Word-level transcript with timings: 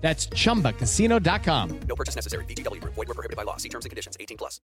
That's 0.00 0.26
chumbacasino.com. 0.28 1.80
No 1.86 1.94
purchase 1.94 2.16
necessary. 2.16 2.44
VGW 2.46 2.80
Group. 2.80 2.94
Void 2.94 3.08
were 3.08 3.14
prohibited 3.14 3.36
by 3.36 3.42
law. 3.44 3.58
See 3.58 3.68
terms 3.68 3.84
and 3.84 3.90
conditions. 3.90 4.16
18 4.18 4.36
plus. 4.38 4.60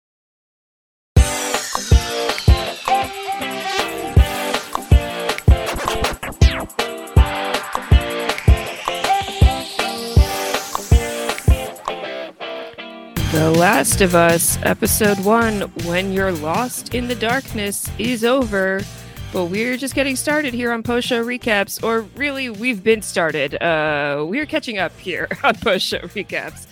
The 13.33 13.49
Last 13.53 14.01
of 14.01 14.17
Us, 14.17 14.59
Episode 14.65 15.19
1 15.21 15.61
When 15.87 16.13
You're 16.13 16.33
Lost 16.33 16.95
in 16.95 17.07
the 17.07 17.15
Darkness 17.15 17.89
is 17.97 18.25
over. 18.25 18.83
But 19.33 19.45
we're 19.45 19.77
just 19.77 19.95
getting 19.95 20.17
started 20.17 20.55
here 20.55 20.73
on 20.73 20.83
post 20.83 21.07
show 21.07 21.25
recaps, 21.25 21.81
or 21.85 22.01
really, 22.17 22.51
we've 22.51 22.83
been 22.83 23.01
started. 23.01 23.63
Uh, 23.63 24.25
we're 24.29 24.47
catching 24.47 24.79
up 24.79 24.97
here 24.99 25.29
on 25.45 25.55
post 25.55 25.87
show 25.87 26.01
recaps. 26.01 26.67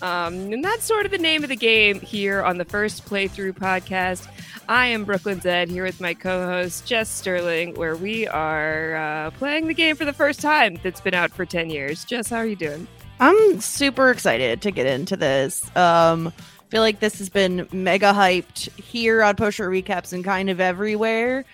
Um, 0.00 0.52
and 0.52 0.62
that's 0.62 0.84
sort 0.84 1.06
of 1.06 1.10
the 1.10 1.18
name 1.18 1.42
of 1.42 1.48
the 1.48 1.56
game 1.56 2.00
here 2.00 2.42
on 2.42 2.58
the 2.58 2.64
first 2.64 3.04
playthrough 3.04 3.54
podcast. 3.54 4.28
I 4.68 4.86
am 4.86 5.04
Brooklyn 5.04 5.40
Zed 5.40 5.68
here 5.68 5.82
with 5.82 6.00
my 6.00 6.14
co 6.14 6.46
host, 6.46 6.86
Jess 6.86 7.10
Sterling, 7.10 7.74
where 7.74 7.96
we 7.96 8.28
are 8.28 8.94
uh, 8.94 9.30
playing 9.32 9.66
the 9.66 9.74
game 9.74 9.96
for 9.96 10.04
the 10.04 10.12
first 10.12 10.40
time 10.40 10.78
that's 10.84 11.00
been 11.00 11.14
out 11.14 11.32
for 11.32 11.44
10 11.44 11.68
years. 11.68 12.04
Jess, 12.04 12.30
how 12.30 12.36
are 12.36 12.46
you 12.46 12.56
doing? 12.56 12.86
I'm 13.18 13.60
super 13.60 14.10
excited 14.10 14.62
to 14.62 14.70
get 14.70 14.86
into 14.86 15.16
this. 15.16 15.74
Um, 15.76 16.32
feel 16.68 16.80
like 16.80 17.00
this 17.00 17.18
has 17.18 17.28
been 17.28 17.68
mega 17.72 18.12
hyped 18.12 18.70
here 18.78 19.22
on 19.22 19.36
Post 19.36 19.56
Show 19.56 19.64
Recaps 19.64 20.12
and 20.12 20.24
kind 20.24 20.48
of 20.48 20.60
everywhere. 20.60 21.44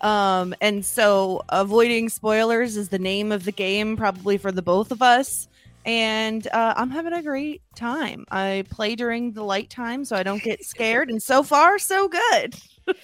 Um, 0.00 0.54
and 0.60 0.84
so 0.84 1.42
avoiding 1.48 2.08
spoilers 2.08 2.76
is 2.76 2.88
the 2.90 2.98
name 2.98 3.32
of 3.32 3.44
the 3.44 3.52
game, 3.52 3.96
probably 3.96 4.38
for 4.38 4.52
the 4.52 4.62
both 4.62 4.90
of 4.92 5.02
us. 5.02 5.48
And 5.84 6.46
uh, 6.48 6.74
I'm 6.76 6.90
having 6.90 7.12
a 7.12 7.22
great 7.22 7.62
time. 7.76 8.24
I 8.30 8.64
play 8.70 8.96
during 8.96 9.32
the 9.32 9.44
light 9.44 9.70
time 9.70 10.04
so 10.04 10.16
I 10.16 10.24
don't 10.24 10.42
get 10.42 10.64
scared. 10.64 11.10
and 11.10 11.22
so 11.22 11.42
far, 11.42 11.78
so 11.78 12.08
good. 12.08 12.56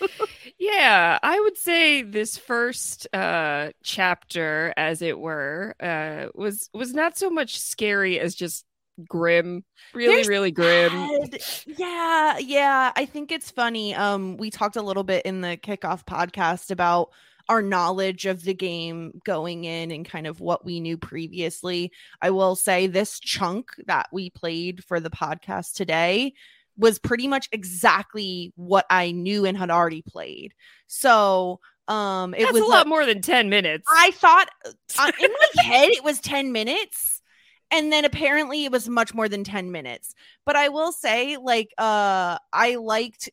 yeah, 0.59 1.19
I 1.23 1.41
would 1.41 1.57
say 1.57 2.03
this 2.03 2.37
first 2.37 3.07
uh, 3.13 3.71
chapter, 3.83 4.75
as 4.77 5.03
it 5.03 5.19
were, 5.19 5.75
uh, 5.81 6.27
was 6.35 6.71
was 6.73 6.95
not 6.95 7.17
so 7.17 7.31
much 7.31 7.59
scary 7.59 8.21
as 8.21 8.35
just 8.35 8.65
grim 9.09 9.65
really 9.95 10.29
really 10.29 10.51
grim 10.51 10.91
sad. 10.91 11.41
Yeah, 11.79 12.39
yeah. 12.39 12.93
I 12.95 13.05
think 13.07 13.33
it's 13.33 13.51
funny. 13.51 13.95
Um, 13.95 14.37
we 14.37 14.51
talked 14.51 14.77
a 14.77 14.83
little 14.83 15.05
bit 15.05 15.25
in 15.25 15.41
the 15.41 15.57
kickoff 15.57 16.05
podcast 16.05 16.71
about 16.71 17.11
our 17.49 17.63
knowledge 17.63 18.27
of 18.27 18.45
the 18.45 18.55
game 18.55 19.21
going 19.25 19.65
in 19.65 19.91
and 19.91 20.05
kind 20.05 20.27
of 20.27 20.41
what 20.41 20.65
we 20.65 20.81
knew 20.81 20.97
previously. 20.97 21.93
I 22.21 22.31
will 22.31 22.55
say 22.55 22.87
this 22.87 23.19
chunk 23.19 23.71
that 23.87 24.09
we 24.13 24.31
played 24.31 24.85
for 24.85 25.01
the 25.01 25.11
podcast 25.11 25.75
today 25.75 26.35
was 26.77 26.99
pretty 26.99 27.29
much 27.29 27.49
exactly 27.53 28.53
what 28.57 28.87
I 28.91 29.11
knew 29.13 29.45
and 29.45 29.57
had 29.57 29.71
already 29.71 30.03
played. 30.03 30.55
So 30.87 31.61
um 31.89 32.33
it 32.35 32.43
That's 32.45 32.53
was 32.53 32.63
a 32.63 32.67
lot 32.67 32.87
more 32.87 33.05
than 33.05 33.21
10 33.21 33.49
minutes 33.49 33.85
I 33.91 34.13
thought 34.13 34.49
uh, 34.99 35.11
in 35.21 35.31
my 35.33 35.63
head 35.65 35.91
it 35.91 36.05
was 36.05 36.21
10 36.21 36.53
minutes 36.53 37.21
and 37.73 37.91
then 37.91 38.05
apparently 38.05 38.65
it 38.65 38.71
was 38.71 38.89
much 38.89 39.15
more 39.15 39.29
than 39.29 39.43
10 39.43 39.73
minutes. 39.73 40.15
But 40.45 40.55
I 40.57 40.69
will 40.69 40.93
say 40.93 41.37
like 41.39 41.73
uh 41.79 42.39
I 42.53 42.77
liked 42.77 43.31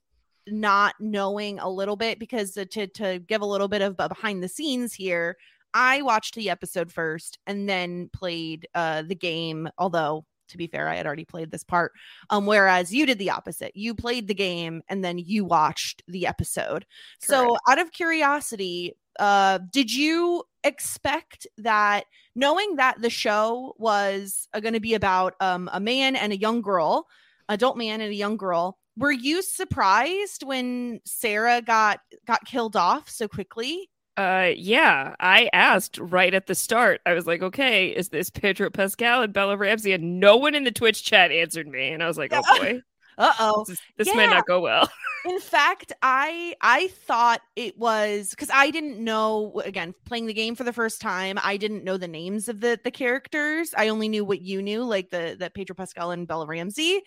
not 0.48 0.96
knowing 1.00 1.60
a 1.60 1.70
little 1.70 1.98
bit 1.98 2.18
because 2.18 2.54
to 2.54 2.66
to 2.88 3.20
give 3.20 3.42
a 3.42 3.46
little 3.46 3.68
bit 3.68 3.82
of 3.82 3.98
behind 3.98 4.42
the 4.42 4.48
scenes 4.48 4.94
here, 4.94 5.38
I 5.74 6.02
watched 6.02 6.36
the 6.36 6.50
episode 6.50 6.92
first 6.92 7.38
and 7.46 7.70
then 7.70 8.10
played 8.14 8.68
uh 8.74 9.04
the 9.04 9.16
game 9.16 9.70
although 9.78 10.26
to 10.50 10.58
be 10.58 10.68
fair, 10.68 10.88
I 10.88 10.96
had 10.96 11.06
already 11.06 11.26
played 11.26 11.52
this 11.52 11.64
part. 11.64 11.94
Um, 12.30 12.46
whereas 12.46 12.94
you 12.94 13.06
did 13.06 13.20
the 13.20 13.30
opposite. 13.30 13.76
You 13.76 13.94
played 13.94 14.28
the 14.28 14.34
game 14.34 14.82
and 14.90 15.04
then 15.04 15.18
you 15.18 15.46
watched 15.46 16.04
the 16.08 16.28
episode. 16.28 16.86
So, 17.20 17.58
out 17.68 17.80
of 17.80 17.92
curiosity, 17.92 18.96
uh, 19.20 19.60
did 19.72 19.94
you 19.94 20.44
expect 20.64 21.48
that 21.58 22.06
knowing 22.36 22.78
that 22.78 23.02
the 23.02 23.10
show 23.10 23.76
was 23.78 24.48
uh, 24.54 24.60
going 24.60 24.74
to 24.74 24.80
be 24.80 24.94
about 24.94 25.36
um, 25.40 25.70
a 25.74 25.80
man 25.80 26.16
and 26.16 26.34
a 26.34 26.38
young 26.38 26.62
girl, 26.62 27.08
adult 27.48 27.78
man 27.78 28.02
and 28.02 28.12
a 28.12 28.16
young 28.16 28.38
girl, 28.38 28.78
were 28.98 29.12
you 29.12 29.42
surprised 29.42 30.44
when 30.44 31.00
Sarah 31.06 31.62
got 31.62 32.02
got 32.28 32.46
killed 32.46 32.76
off 32.76 33.10
so 33.10 33.28
quickly? 33.28 33.90
Uh, 34.20 34.52
yeah, 34.58 35.16
I 35.22 35.50
asked 35.54 35.98
right 35.98 36.34
at 36.34 36.48
the 36.48 36.54
start. 36.54 37.00
I 37.06 37.14
was 37.14 37.26
like, 37.26 37.42
"Okay, 37.42 37.88
is 37.88 38.10
this 38.10 38.30
Pedro 38.30 38.70
Pascal 38.70 39.22
and 39.22 39.32
Bella 39.32 39.56
Ramsey?" 39.56 39.94
And 39.94 40.20
no 40.20 40.36
one 40.36 40.56
in 40.56 40.66
the 40.66 40.74
Twitch 40.74 41.06
chat 41.06 41.32
answered 41.32 41.70
me, 41.70 41.94
and 41.94 42.04
I 42.04 42.08
was 42.08 42.18
like, 42.18 42.34
"Oh 42.36 42.42
boy." 42.60 42.82
Uh-oh. 43.18 43.64
This, 43.66 43.80
this 43.98 44.16
might 44.16 44.30
not 44.30 44.46
go 44.46 44.60
well. 44.60 44.90
In 45.26 45.40
fact, 45.40 45.94
I 46.02 46.54
I 46.60 46.88
thought 46.88 47.40
it 47.56 47.78
was 47.78 48.32
because 48.32 48.50
I 48.54 48.72
didn't 48.72 49.02
know 49.02 49.62
again 49.64 49.94
playing 50.06 50.26
the 50.26 50.34
game 50.34 50.56
for 50.56 50.66
the 50.66 50.74
first 50.74 51.00
time. 51.00 51.40
I 51.42 51.56
didn't 51.56 51.86
know 51.86 51.96
the 51.96 52.08
names 52.08 52.50
of 52.50 52.60
the 52.60 52.78
the 52.84 52.92
characters. 52.92 53.74
I 53.78 53.88
only 53.88 54.10
knew 54.10 54.26
what 54.26 54.42
you 54.42 54.62
knew, 54.62 54.84
like 54.84 55.12
the 55.12 55.38
that 55.40 55.54
Pedro 55.54 55.76
Pascal 55.76 56.12
and 56.12 56.28
Bella 56.28 56.46
Ramsey. 56.46 57.02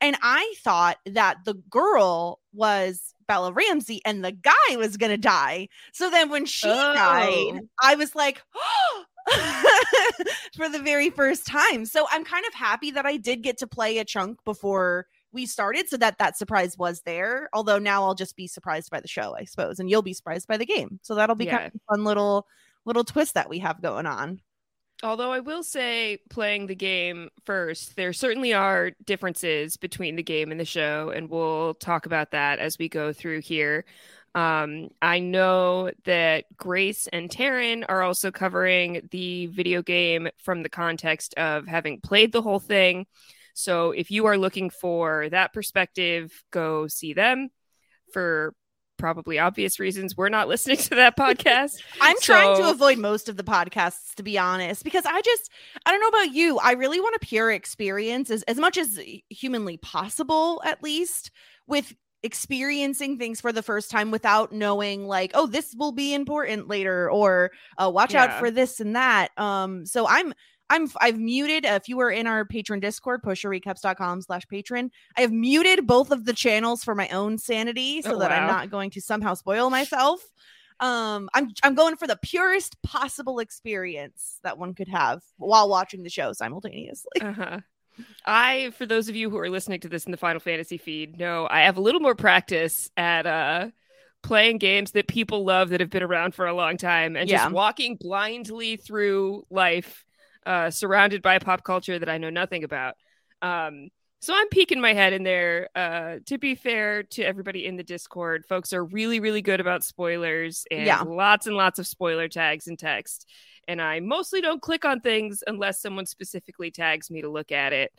And 0.00 0.16
I 0.22 0.54
thought 0.62 0.96
that 1.06 1.38
the 1.44 1.54
girl 1.54 2.40
was 2.52 3.13
Bella 3.26 3.52
Ramsey 3.52 4.00
and 4.04 4.24
the 4.24 4.32
guy 4.32 4.76
was 4.76 4.96
gonna 4.96 5.16
die. 5.16 5.68
So 5.92 6.10
then 6.10 6.30
when 6.30 6.46
she 6.46 6.68
died, 6.68 7.60
Oh. 7.60 7.68
I 7.82 7.94
was 7.94 8.14
like, 8.14 8.42
for 10.56 10.68
the 10.68 10.80
very 10.80 11.10
first 11.10 11.46
time. 11.46 11.86
So 11.86 12.06
I'm 12.10 12.24
kind 12.24 12.44
of 12.46 12.54
happy 12.54 12.90
that 12.92 13.06
I 13.06 13.16
did 13.16 13.42
get 13.42 13.58
to 13.58 13.66
play 13.66 13.98
a 13.98 14.04
chunk 14.04 14.38
before 14.44 15.06
we 15.32 15.46
started 15.46 15.88
so 15.88 15.96
that 15.96 16.18
that 16.18 16.38
surprise 16.38 16.78
was 16.78 17.02
there 17.04 17.48
although 17.52 17.78
now 17.78 18.04
i'll 18.04 18.14
just 18.14 18.36
be 18.36 18.46
surprised 18.46 18.88
by 18.88 19.00
the 19.00 19.08
show 19.08 19.34
i 19.36 19.44
suppose 19.44 19.80
and 19.80 19.90
you'll 19.90 20.00
be 20.00 20.14
surprised 20.14 20.46
by 20.46 20.56
the 20.56 20.64
game 20.64 21.00
so 21.02 21.16
that'll 21.16 21.34
be 21.34 21.46
kind 21.46 21.66
of 21.66 21.74
a 21.74 21.92
fun 21.92 22.04
little 22.04 22.46
little 22.84 23.02
twist 23.02 23.34
that 23.34 23.50
we 23.50 23.58
have 23.58 23.82
going 23.82 24.06
on 24.06 24.40
Although 25.04 25.32
I 25.32 25.40
will 25.40 25.62
say, 25.62 26.18
playing 26.30 26.66
the 26.66 26.74
game 26.74 27.28
first, 27.44 27.94
there 27.94 28.14
certainly 28.14 28.54
are 28.54 28.92
differences 29.04 29.76
between 29.76 30.16
the 30.16 30.22
game 30.22 30.50
and 30.50 30.58
the 30.58 30.64
show, 30.64 31.12
and 31.14 31.28
we'll 31.28 31.74
talk 31.74 32.06
about 32.06 32.30
that 32.30 32.58
as 32.58 32.78
we 32.78 32.88
go 32.88 33.12
through 33.12 33.42
here. 33.42 33.84
Um, 34.34 34.88
I 35.02 35.18
know 35.18 35.90
that 36.06 36.46
Grace 36.56 37.06
and 37.06 37.28
Taryn 37.28 37.84
are 37.86 38.00
also 38.00 38.30
covering 38.30 39.06
the 39.10 39.46
video 39.48 39.82
game 39.82 40.30
from 40.38 40.62
the 40.62 40.70
context 40.70 41.34
of 41.34 41.66
having 41.66 42.00
played 42.00 42.32
the 42.32 42.42
whole 42.42 42.58
thing. 42.58 43.06
So 43.52 43.90
if 43.90 44.10
you 44.10 44.24
are 44.24 44.38
looking 44.38 44.70
for 44.70 45.28
that 45.28 45.52
perspective, 45.52 46.32
go 46.50 46.88
see 46.88 47.12
them. 47.12 47.50
For 48.14 48.54
probably 48.96 49.38
obvious 49.38 49.78
reasons, 49.78 50.16
we're 50.16 50.28
not 50.28 50.48
listening 50.54 50.76
to 50.78 50.94
that 50.96 51.16
podcast. 51.16 51.76
i'm 52.00 52.16
trying 52.20 52.56
to 52.56 52.70
avoid 52.70 52.98
most 52.98 53.28
of 53.28 53.36
the 53.36 53.44
podcasts 53.44 54.14
to 54.14 54.22
be 54.22 54.38
honest 54.38 54.84
because 54.84 55.04
i 55.06 55.20
just 55.22 55.50
i 55.86 55.90
don't 55.90 56.00
know 56.00 56.08
about 56.08 56.34
you. 56.34 56.58
I 56.58 56.72
really 56.72 57.00
want 57.00 57.16
a 57.16 57.26
pure 57.26 57.50
experience 57.50 58.30
as, 58.30 58.42
as 58.44 58.58
much 58.58 58.76
as 58.76 59.00
humanly 59.28 59.76
possible 59.78 60.62
at 60.64 60.82
least 60.82 61.30
with 61.66 61.94
experiencing 62.22 63.18
things 63.18 63.40
for 63.40 63.52
the 63.52 63.62
first 63.62 63.90
time 63.90 64.10
without 64.10 64.50
knowing 64.50 65.06
like 65.06 65.30
oh 65.34 65.46
this 65.46 65.74
will 65.76 65.92
be 65.92 66.14
important 66.14 66.68
later 66.68 67.10
or 67.10 67.50
uh, 67.76 67.90
watch 67.90 68.14
out 68.14 68.38
for 68.38 68.50
this 68.50 68.80
and 68.80 68.96
that. 68.96 69.30
Um 69.36 69.84
so 69.84 70.06
i'm 70.08 70.32
i'm 70.70 70.88
i've 71.00 71.18
muted 71.18 71.64
uh, 71.66 71.78
if 71.80 71.88
you 71.88 72.00
are 72.00 72.10
in 72.10 72.26
our 72.26 72.44
patron 72.44 72.80
discord 72.80 73.22
postshowrecaps.com 73.22 74.20
slash 74.22 74.46
patron 74.48 74.90
i 75.16 75.20
have 75.20 75.32
muted 75.32 75.86
both 75.86 76.10
of 76.10 76.24
the 76.24 76.32
channels 76.32 76.82
for 76.82 76.94
my 76.94 77.08
own 77.08 77.36
sanity 77.38 78.00
so 78.02 78.14
Oh, 78.14 78.18
that 78.18 78.30
i'm 78.32 78.46
not 78.46 78.70
going 78.70 78.90
to 78.90 79.00
somehow 79.00 79.34
spoil 79.34 79.70
myself 79.70 80.20
um 80.80 81.28
i'm 81.34 81.50
i'm 81.62 81.74
going 81.74 81.96
for 81.96 82.06
the 82.06 82.18
purest 82.22 82.80
possible 82.82 83.38
experience 83.38 84.38
that 84.42 84.58
one 84.58 84.74
could 84.74 84.88
have 84.88 85.22
while 85.36 85.68
watching 85.68 86.02
the 86.02 86.10
show 86.10 86.32
simultaneously 86.32 87.10
Uh-huh. 87.20 87.60
I, 88.26 88.72
for 88.76 88.86
those 88.86 89.08
of 89.08 89.14
you 89.14 89.30
who 89.30 89.38
are 89.38 89.48
listening 89.48 89.78
to 89.80 89.88
this 89.88 90.04
in 90.04 90.10
the 90.10 90.16
Final 90.18 90.40
Fantasy 90.40 90.78
feed, 90.78 91.16
know 91.16 91.46
I 91.48 91.60
have 91.60 91.76
a 91.76 91.80
little 91.80 92.00
more 92.00 92.16
practice 92.16 92.90
at 92.96 93.24
uh 93.24 93.68
playing 94.24 94.58
games 94.58 94.90
that 94.92 95.06
people 95.06 95.44
love 95.44 95.68
that 95.68 95.78
have 95.78 95.90
been 95.90 96.02
around 96.02 96.34
for 96.34 96.46
a 96.48 96.54
long 96.54 96.76
time 96.76 97.14
and 97.14 97.28
Yeah. 97.30 97.44
just 97.44 97.52
walking 97.52 97.94
blindly 98.00 98.74
through 98.76 99.44
life 99.48 100.04
uh 100.46 100.70
surrounded 100.70 101.22
by 101.22 101.38
pop 101.38 101.64
culture 101.64 101.98
that 101.98 102.08
I 102.08 102.18
know 102.18 102.30
nothing 102.30 102.64
about. 102.64 102.94
Um 103.42 103.88
so 104.20 104.32
I'm 104.34 104.48
peeking 104.48 104.80
my 104.80 104.94
head 104.94 105.12
in 105.12 105.22
there. 105.22 105.68
Uh 105.74 106.16
to 106.26 106.38
be 106.38 106.54
fair 106.54 107.02
to 107.04 107.22
everybody 107.22 107.66
in 107.66 107.76
the 107.76 107.82
Discord, 107.84 108.44
folks 108.46 108.72
are 108.72 108.84
really, 108.84 109.20
really 109.20 109.42
good 109.42 109.60
about 109.60 109.84
spoilers 109.84 110.64
and 110.70 110.86
Yeah. 110.86 111.02
lots 111.02 111.46
and 111.46 111.56
lots 111.56 111.78
of 111.78 111.86
spoiler 111.86 112.28
tags 112.28 112.66
and 112.68 112.78
text 112.78 113.26
and 113.66 113.80
I 113.80 114.00
mostly 114.00 114.40
don't 114.42 114.60
click 114.60 114.84
on 114.84 115.00
things 115.00 115.42
unless 115.46 115.80
someone 115.80 116.06
specifically 116.06 116.70
tags 116.70 117.10
me 117.10 117.22
to 117.22 117.30
look 117.30 117.50
at 117.50 117.72
it. 117.72 117.92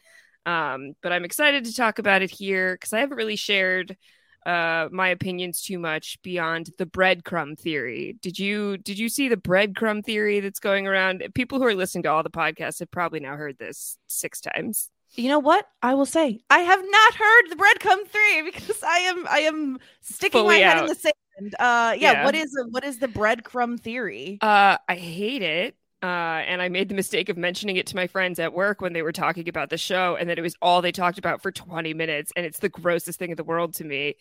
Um, 0.46 0.94
but 1.02 1.12
I'm 1.12 1.26
excited 1.26 1.66
to 1.66 1.74
talk 1.74 1.98
about 1.98 2.22
it 2.22 2.30
here 2.30 2.76
because 2.76 2.94
I 2.94 3.00
haven't 3.00 3.18
really 3.18 3.36
shared 3.36 3.98
uh, 4.46 4.88
my 4.92 5.10
opinions 5.10 5.62
too 5.62 5.80
much 5.80 6.22
beyond 6.22 6.70
the 6.78 6.86
breadcrumb 6.86 7.58
theory. 7.60 8.16
Did 8.22 8.38
you 8.40 8.78
did 8.78 8.98
you 9.00 9.10
see 9.10 9.28
the 9.28 9.38
breadcrumb 9.38 10.04
theory 10.06 10.40
that's 10.40 10.60
going 10.60 10.88
around? 10.88 11.24
People 11.34 11.58
who 11.60 11.66
are 11.66 11.76
listening 11.76 12.04
to 12.04 12.10
all 12.12 12.24
the 12.24 12.30
podcasts 12.30 12.80
have 12.80 12.92
probably 12.92 13.20
now 13.20 13.36
heard 13.36 13.58
this 13.58 13.98
six 14.08 14.40
times. 14.42 14.90
you 15.16 15.30
know 15.30 15.40
what 15.40 15.66
i 15.82 15.94
will 15.94 16.06
say 16.06 16.40
i 16.50 16.60
have 16.60 16.84
not 16.98 17.14
heard 17.16 17.44
the 17.50 17.56
breadcrumb 17.56 18.06
three 18.10 18.42
because 18.52 18.84
i 18.84 18.98
am 19.12 19.26
i 19.30 19.40
am 19.40 19.78
sticking 20.02 20.42
Fully 20.42 20.56
my 20.56 20.66
head 20.68 20.78
out. 20.78 20.84
in 20.84 20.88
the 20.88 20.96
sand 20.96 21.56
uh 21.60 21.96
yeah, 21.98 22.12
Yeah. 22.12 22.26
what 22.26 22.36
is 22.36 22.50
what 22.72 22.84
is 22.84 23.00
the 23.00 23.08
breadcrumb 23.08 23.80
theory 23.80 24.38
Uh, 24.42 24.76
I 24.90 24.96
hate 24.96 25.42
it. 25.42 25.76
Uh, 26.04 26.44
and 26.48 26.62
I 26.62 26.70
made 26.70 26.90
the 26.90 26.96
mistake 26.96 27.30
of 27.30 27.38
mentioning 27.38 27.78
it 27.78 27.88
to 27.88 27.96
my 27.96 28.08
friends 28.08 28.38
at 28.40 28.54
work 28.54 28.82
when 28.82 28.94
they 28.94 29.02
were 29.02 29.12
talking 29.12 29.50
about 29.50 29.70
the 29.70 29.78
show, 29.78 30.16
and 30.20 30.30
that 30.30 30.38
it 30.38 30.42
was 30.42 30.56
all 30.62 30.82
they 30.82 30.92
talked 30.92 31.18
about 31.18 31.42
for 31.42 31.52
20 31.52 31.94
minutes, 31.94 32.32
and 32.36 32.46
it's 32.46 32.60
the 32.60 32.70
grossest 32.70 33.18
thing 33.18 33.32
in 33.32 33.38
the 33.38 33.44
world 33.44 33.74
to 33.76 33.84
me. 33.84 34.16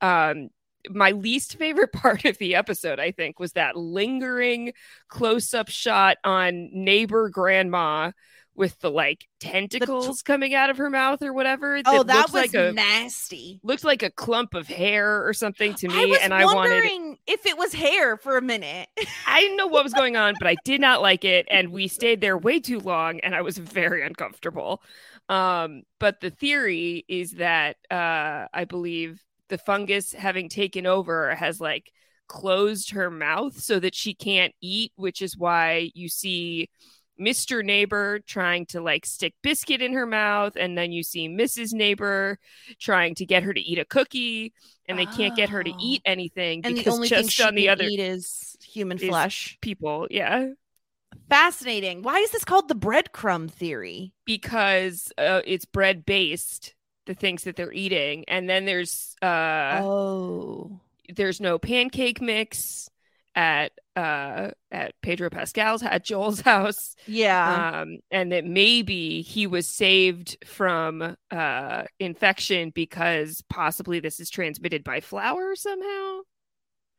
Um, 0.00 0.48
my 0.88 1.10
least 1.10 1.58
favorite 1.58 1.92
part 1.92 2.24
of 2.24 2.38
the 2.38 2.54
episode, 2.54 3.00
I 3.00 3.10
think, 3.10 3.38
was 3.38 3.52
that 3.52 3.76
lingering 3.76 4.72
close 5.08 5.52
up 5.52 5.68
shot 5.68 6.16
on 6.24 6.70
neighbor 6.72 7.28
grandma 7.28 8.12
with 8.56 8.78
the 8.80 8.90
like 8.90 9.26
tentacles 9.40 10.22
coming 10.22 10.54
out 10.54 10.70
of 10.70 10.78
her 10.78 10.90
mouth 10.90 11.22
or 11.22 11.32
whatever. 11.32 11.80
oh 11.86 12.02
that 12.02 12.16
looks 12.16 12.32
was 12.32 12.42
like 12.42 12.54
a 12.54 12.72
nasty 12.72 13.60
looks 13.62 13.84
like 13.84 14.02
a 14.02 14.10
clump 14.10 14.54
of 14.54 14.66
hair 14.66 15.26
or 15.26 15.32
something 15.32 15.74
to 15.74 15.88
me, 15.88 16.14
I 16.14 16.18
and 16.22 16.34
I 16.34 16.44
wanted 16.44 16.70
wondering 16.70 17.18
if 17.26 17.46
it 17.46 17.58
was 17.58 17.72
hair 17.72 18.16
for 18.16 18.36
a 18.36 18.42
minute. 18.42 18.88
I 19.26 19.40
didn't 19.40 19.56
know 19.56 19.66
what 19.66 19.84
was 19.84 19.92
going 19.92 20.16
on, 20.16 20.34
but 20.38 20.48
I 20.48 20.56
did 20.64 20.80
not 20.80 21.02
like 21.02 21.24
it, 21.24 21.46
and 21.50 21.70
we 21.70 21.88
stayed 21.88 22.20
there 22.20 22.38
way 22.38 22.60
too 22.60 22.80
long, 22.80 23.20
and 23.20 23.34
I 23.34 23.42
was 23.42 23.58
very 23.58 24.04
uncomfortable. 24.04 24.82
Um, 25.28 25.82
but 25.98 26.20
the 26.20 26.30
theory 26.30 27.04
is 27.08 27.32
that 27.32 27.76
uh, 27.90 28.46
I 28.52 28.64
believe 28.68 29.22
the 29.48 29.58
fungus 29.58 30.12
having 30.12 30.48
taken 30.48 30.86
over 30.86 31.34
has 31.34 31.60
like 31.60 31.90
closed 32.28 32.90
her 32.90 33.10
mouth 33.10 33.58
so 33.58 33.78
that 33.78 33.94
she 33.94 34.14
can't 34.14 34.54
eat, 34.60 34.92
which 34.96 35.22
is 35.22 35.36
why 35.36 35.90
you 35.94 36.08
see 36.08 36.68
Mr. 37.20 37.64
Neighbor 37.64 38.20
trying 38.26 38.66
to 38.66 38.80
like 38.80 39.06
stick 39.06 39.34
biscuit 39.42 39.80
in 39.82 39.92
her 39.94 40.06
mouth, 40.06 40.54
and 40.56 40.76
then 40.76 40.92
you 40.92 41.02
see 41.02 41.28
Mrs. 41.28 41.72
Neighbor 41.72 42.38
trying 42.78 43.14
to 43.16 43.26
get 43.26 43.42
her 43.42 43.52
to 43.54 43.60
eat 43.60 43.78
a 43.78 43.84
cookie, 43.84 44.52
and 44.88 44.98
they 44.98 45.06
can't 45.06 45.34
get 45.36 45.48
her 45.50 45.62
to 45.64 45.70
Oh. 45.72 45.78
eat 45.80 46.02
anything 46.04 46.60
And 46.64 46.74
the 46.76 46.80
because 46.80 46.94
only 46.94 47.08
thing 47.08 47.22
just 47.22 47.32
she 47.32 47.42
on 47.42 47.54
the 47.54 47.64
can 47.64 47.72
other 47.72 47.84
eat 47.84 48.00
is 48.00 48.56
human 48.62 48.98
is- 48.98 49.08
flesh. 49.08 49.58
people, 49.60 50.06
yeah. 50.10 50.48
Fascinating. 51.28 52.02
Why 52.02 52.18
is 52.18 52.30
this 52.30 52.44
called 52.44 52.68
the 52.68 52.74
breadcrumb 52.76 53.50
theory? 53.50 54.12
because 54.24 55.12
uh, 55.18 55.40
it's 55.44 55.64
bread 55.64 56.04
based 56.04 56.74
the 57.06 57.14
things 57.14 57.44
that 57.44 57.54
they're 57.56 57.72
eating 57.72 58.24
and 58.26 58.50
then 58.50 58.64
there's 58.64 59.14
uh 59.22 59.78
oh. 59.80 60.80
there's 61.14 61.40
no 61.40 61.56
pancake 61.56 62.20
mix 62.20 62.88
at 63.36 63.70
uh 63.94 64.50
at 64.72 64.94
Pedro 65.02 65.28
Pascal's 65.30 65.82
at 65.82 66.04
Joel's 66.04 66.40
house 66.52 66.96
Yeah. 67.06 67.80
um 67.82 67.98
and 68.10 68.32
that 68.32 68.44
maybe 68.46 69.20
he 69.22 69.46
was 69.46 69.68
saved 69.68 70.38
from 70.46 71.16
uh 71.30 71.82
infection 72.00 72.70
because 72.70 73.42
possibly 73.50 74.00
this 74.00 74.18
is 74.20 74.30
transmitted 74.30 74.82
by 74.82 75.00
flour 75.00 75.54
somehow 75.54 76.20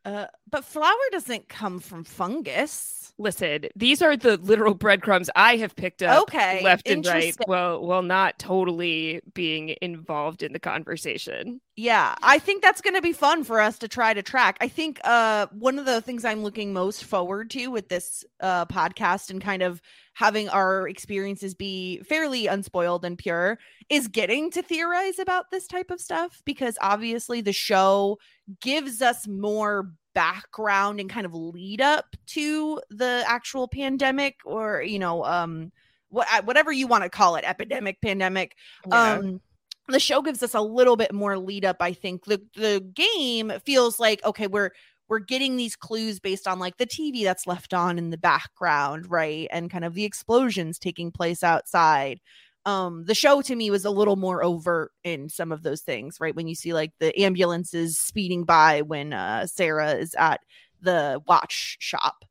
Uh, 0.06 0.28
but 0.50 0.64
flour 0.64 0.94
doesn't 1.12 1.50
come 1.50 1.80
from 1.80 2.04
fungus. 2.04 3.12
listen 3.18 3.66
these 3.76 4.02
are 4.04 4.16
the 4.16 4.38
literal 4.38 4.76
breadcrumbs 4.76 5.30
i 5.36 5.58
have 5.58 5.76
picked 5.76 6.04
up 6.04 6.22
Okay, 6.24 6.64
left 6.64 6.88
and 6.88 7.06
right 7.06 7.36
well 7.48 7.84
well 7.86 8.04
not 8.04 8.38
totally 8.40 9.22
being 9.34 9.76
involved 9.82 10.44
in 10.44 10.54
the 10.54 10.60
conversation 10.60 11.60
Yeah, 11.80 12.16
I 12.24 12.40
think 12.40 12.64
that's 12.64 12.82
going 12.82 12.96
to 12.96 13.04
be 13.04 13.14
fun 13.14 13.44
for 13.44 13.62
us 13.62 13.78
to 13.80 13.88
try 13.88 14.12
to 14.12 14.24
track. 14.24 14.58
I 14.60 14.68
think 14.68 15.00
uh 15.04 15.46
one 15.52 15.78
of 15.78 15.86
the 15.86 16.02
things 16.02 16.26
I'm 16.26 16.42
looking 16.42 16.74
most 16.74 17.04
forward 17.04 17.52
to 17.52 17.68
with 17.68 17.88
this 17.88 18.26
uh 18.40 18.66
podcast 18.66 19.30
and 19.30 19.40
kind 19.40 19.62
of 19.62 19.80
having 20.14 20.50
our 20.50 20.88
experiences 20.88 21.54
be 21.54 22.00
fairly 22.00 22.48
unspoiled 22.48 23.06
and 23.06 23.16
pure 23.16 23.60
is 23.90 24.08
getting 24.08 24.50
to 24.52 24.64
theorize 24.64 25.20
about 25.20 25.52
this 25.52 25.68
type 25.68 25.92
of 25.92 26.02
stuff 26.02 26.42
because 26.46 26.80
obviously 26.82 27.42
the 27.42 27.54
show 27.54 28.18
gives 28.60 29.04
us 29.04 29.28
more 29.28 29.92
background 30.16 31.00
and 31.00 31.12
kind 31.12 31.28
of 31.28 31.34
lead 31.36 31.80
up 31.80 32.16
to 32.26 32.82
the 32.90 33.24
actual 33.28 33.68
pandemic 33.68 34.38
or 34.46 34.82
you 34.82 34.98
know 34.98 35.24
um 35.26 35.72
what 36.10 36.28
whatever 36.46 36.72
you 36.72 36.88
want 36.88 37.04
to 37.04 37.10
call 37.10 37.36
it 37.36 37.44
epidemic 37.46 38.02
pandemic 38.02 38.56
Yeah. 38.86 39.20
um 39.20 39.42
the 39.88 40.00
show 40.00 40.22
gives 40.22 40.44
us 40.44 40.54
a 40.54 40.62
little 40.62 40.96
bit 40.98 41.14
more 41.14 41.38
lead 41.38 41.66
up 41.66 41.78
i 41.80 41.94
think. 41.94 42.26
The 42.26 42.42
the 42.56 42.86
game 42.94 43.52
feels 43.66 44.00
like 44.00 44.24
okay 44.26 44.48
we're 44.48 44.72
we're 45.10 45.20
getting 45.20 45.56
these 45.56 45.76
clues 45.76 46.20
based 46.20 46.48
on 46.48 46.60
like 46.60 46.78
the 46.78 46.86
tv 46.86 47.24
that's 47.24 47.48
left 47.48 47.74
on 47.74 47.98
in 47.98 48.10
the 48.10 48.18
background 48.18 49.10
right? 49.10 49.48
And 49.52 49.72
kind 49.72 49.86
of 49.86 49.94
the 49.94 50.06
explosions 50.06 50.78
taking 50.80 51.12
place 51.12 51.44
outside. 51.44 52.20
Um 52.66 53.06
the 53.06 53.16
show 53.16 53.42
to 53.42 53.56
me 53.56 53.70
was 53.72 53.86
a 53.86 53.92
little 53.92 54.18
more 54.18 54.44
overt 54.44 54.92
in 55.04 55.30
some 55.30 55.52
of 55.52 55.64
those 55.64 55.82
things 55.82 56.18
right? 56.20 56.36
When 56.36 56.48
you 56.48 56.56
see 56.56 56.74
like 56.74 56.92
the 57.00 57.18
ambulances 57.20 57.98
speeding 58.00 58.44
by 58.44 58.82
when 58.82 59.14
uh 59.14 59.48
sarah 59.48 59.94
is 59.94 60.14
at 60.16 60.42
the 60.82 61.22
watch 61.28 61.78
shop 61.80 62.26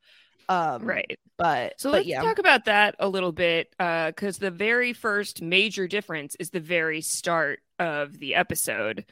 um 0.48 0.82
Right. 0.82 1.18
but 1.38 1.74
So 1.76 1.90
but 1.90 2.06
let's 2.06 2.06
yeah 2.06 2.20
talk 2.22 2.38
about 2.38 2.66
that 2.66 2.96
a 2.98 3.08
little 3.08 3.32
bit, 3.32 3.70
because 3.78 4.38
the 4.38 4.50
very 4.50 4.92
first 4.92 5.42
major 5.42 5.86
difference 5.88 6.36
is 6.36 6.50
the 6.50 6.60
very 6.60 7.00
start 7.02 7.60
of 7.78 8.18
the 8.18 8.34
episode, 8.34 9.04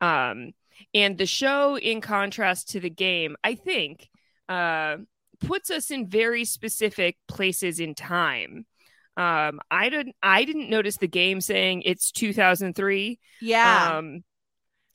um, 0.00 0.52
and 0.94 1.18
the 1.18 1.26
show, 1.26 1.76
in 1.78 2.00
contrast 2.00 2.70
to 2.70 2.80
the 2.80 2.90
game, 2.90 3.36
I 3.44 3.54
think, 3.54 4.08
uh, 4.48 4.98
puts 5.40 5.70
us 5.70 5.90
in 5.90 6.08
very 6.08 6.44
specific 6.44 7.16
places 7.28 7.80
in 7.80 7.94
time. 7.94 8.66
Um, 9.16 9.60
I 9.70 9.88
didn't, 9.90 10.16
I 10.22 10.44
didn't 10.44 10.70
notice 10.70 10.96
the 10.98 11.08
game 11.08 11.40
saying 11.40 11.82
it's 11.84 12.12
2003. 12.12 13.18
yeah 13.40 13.92
Um, 13.98 14.24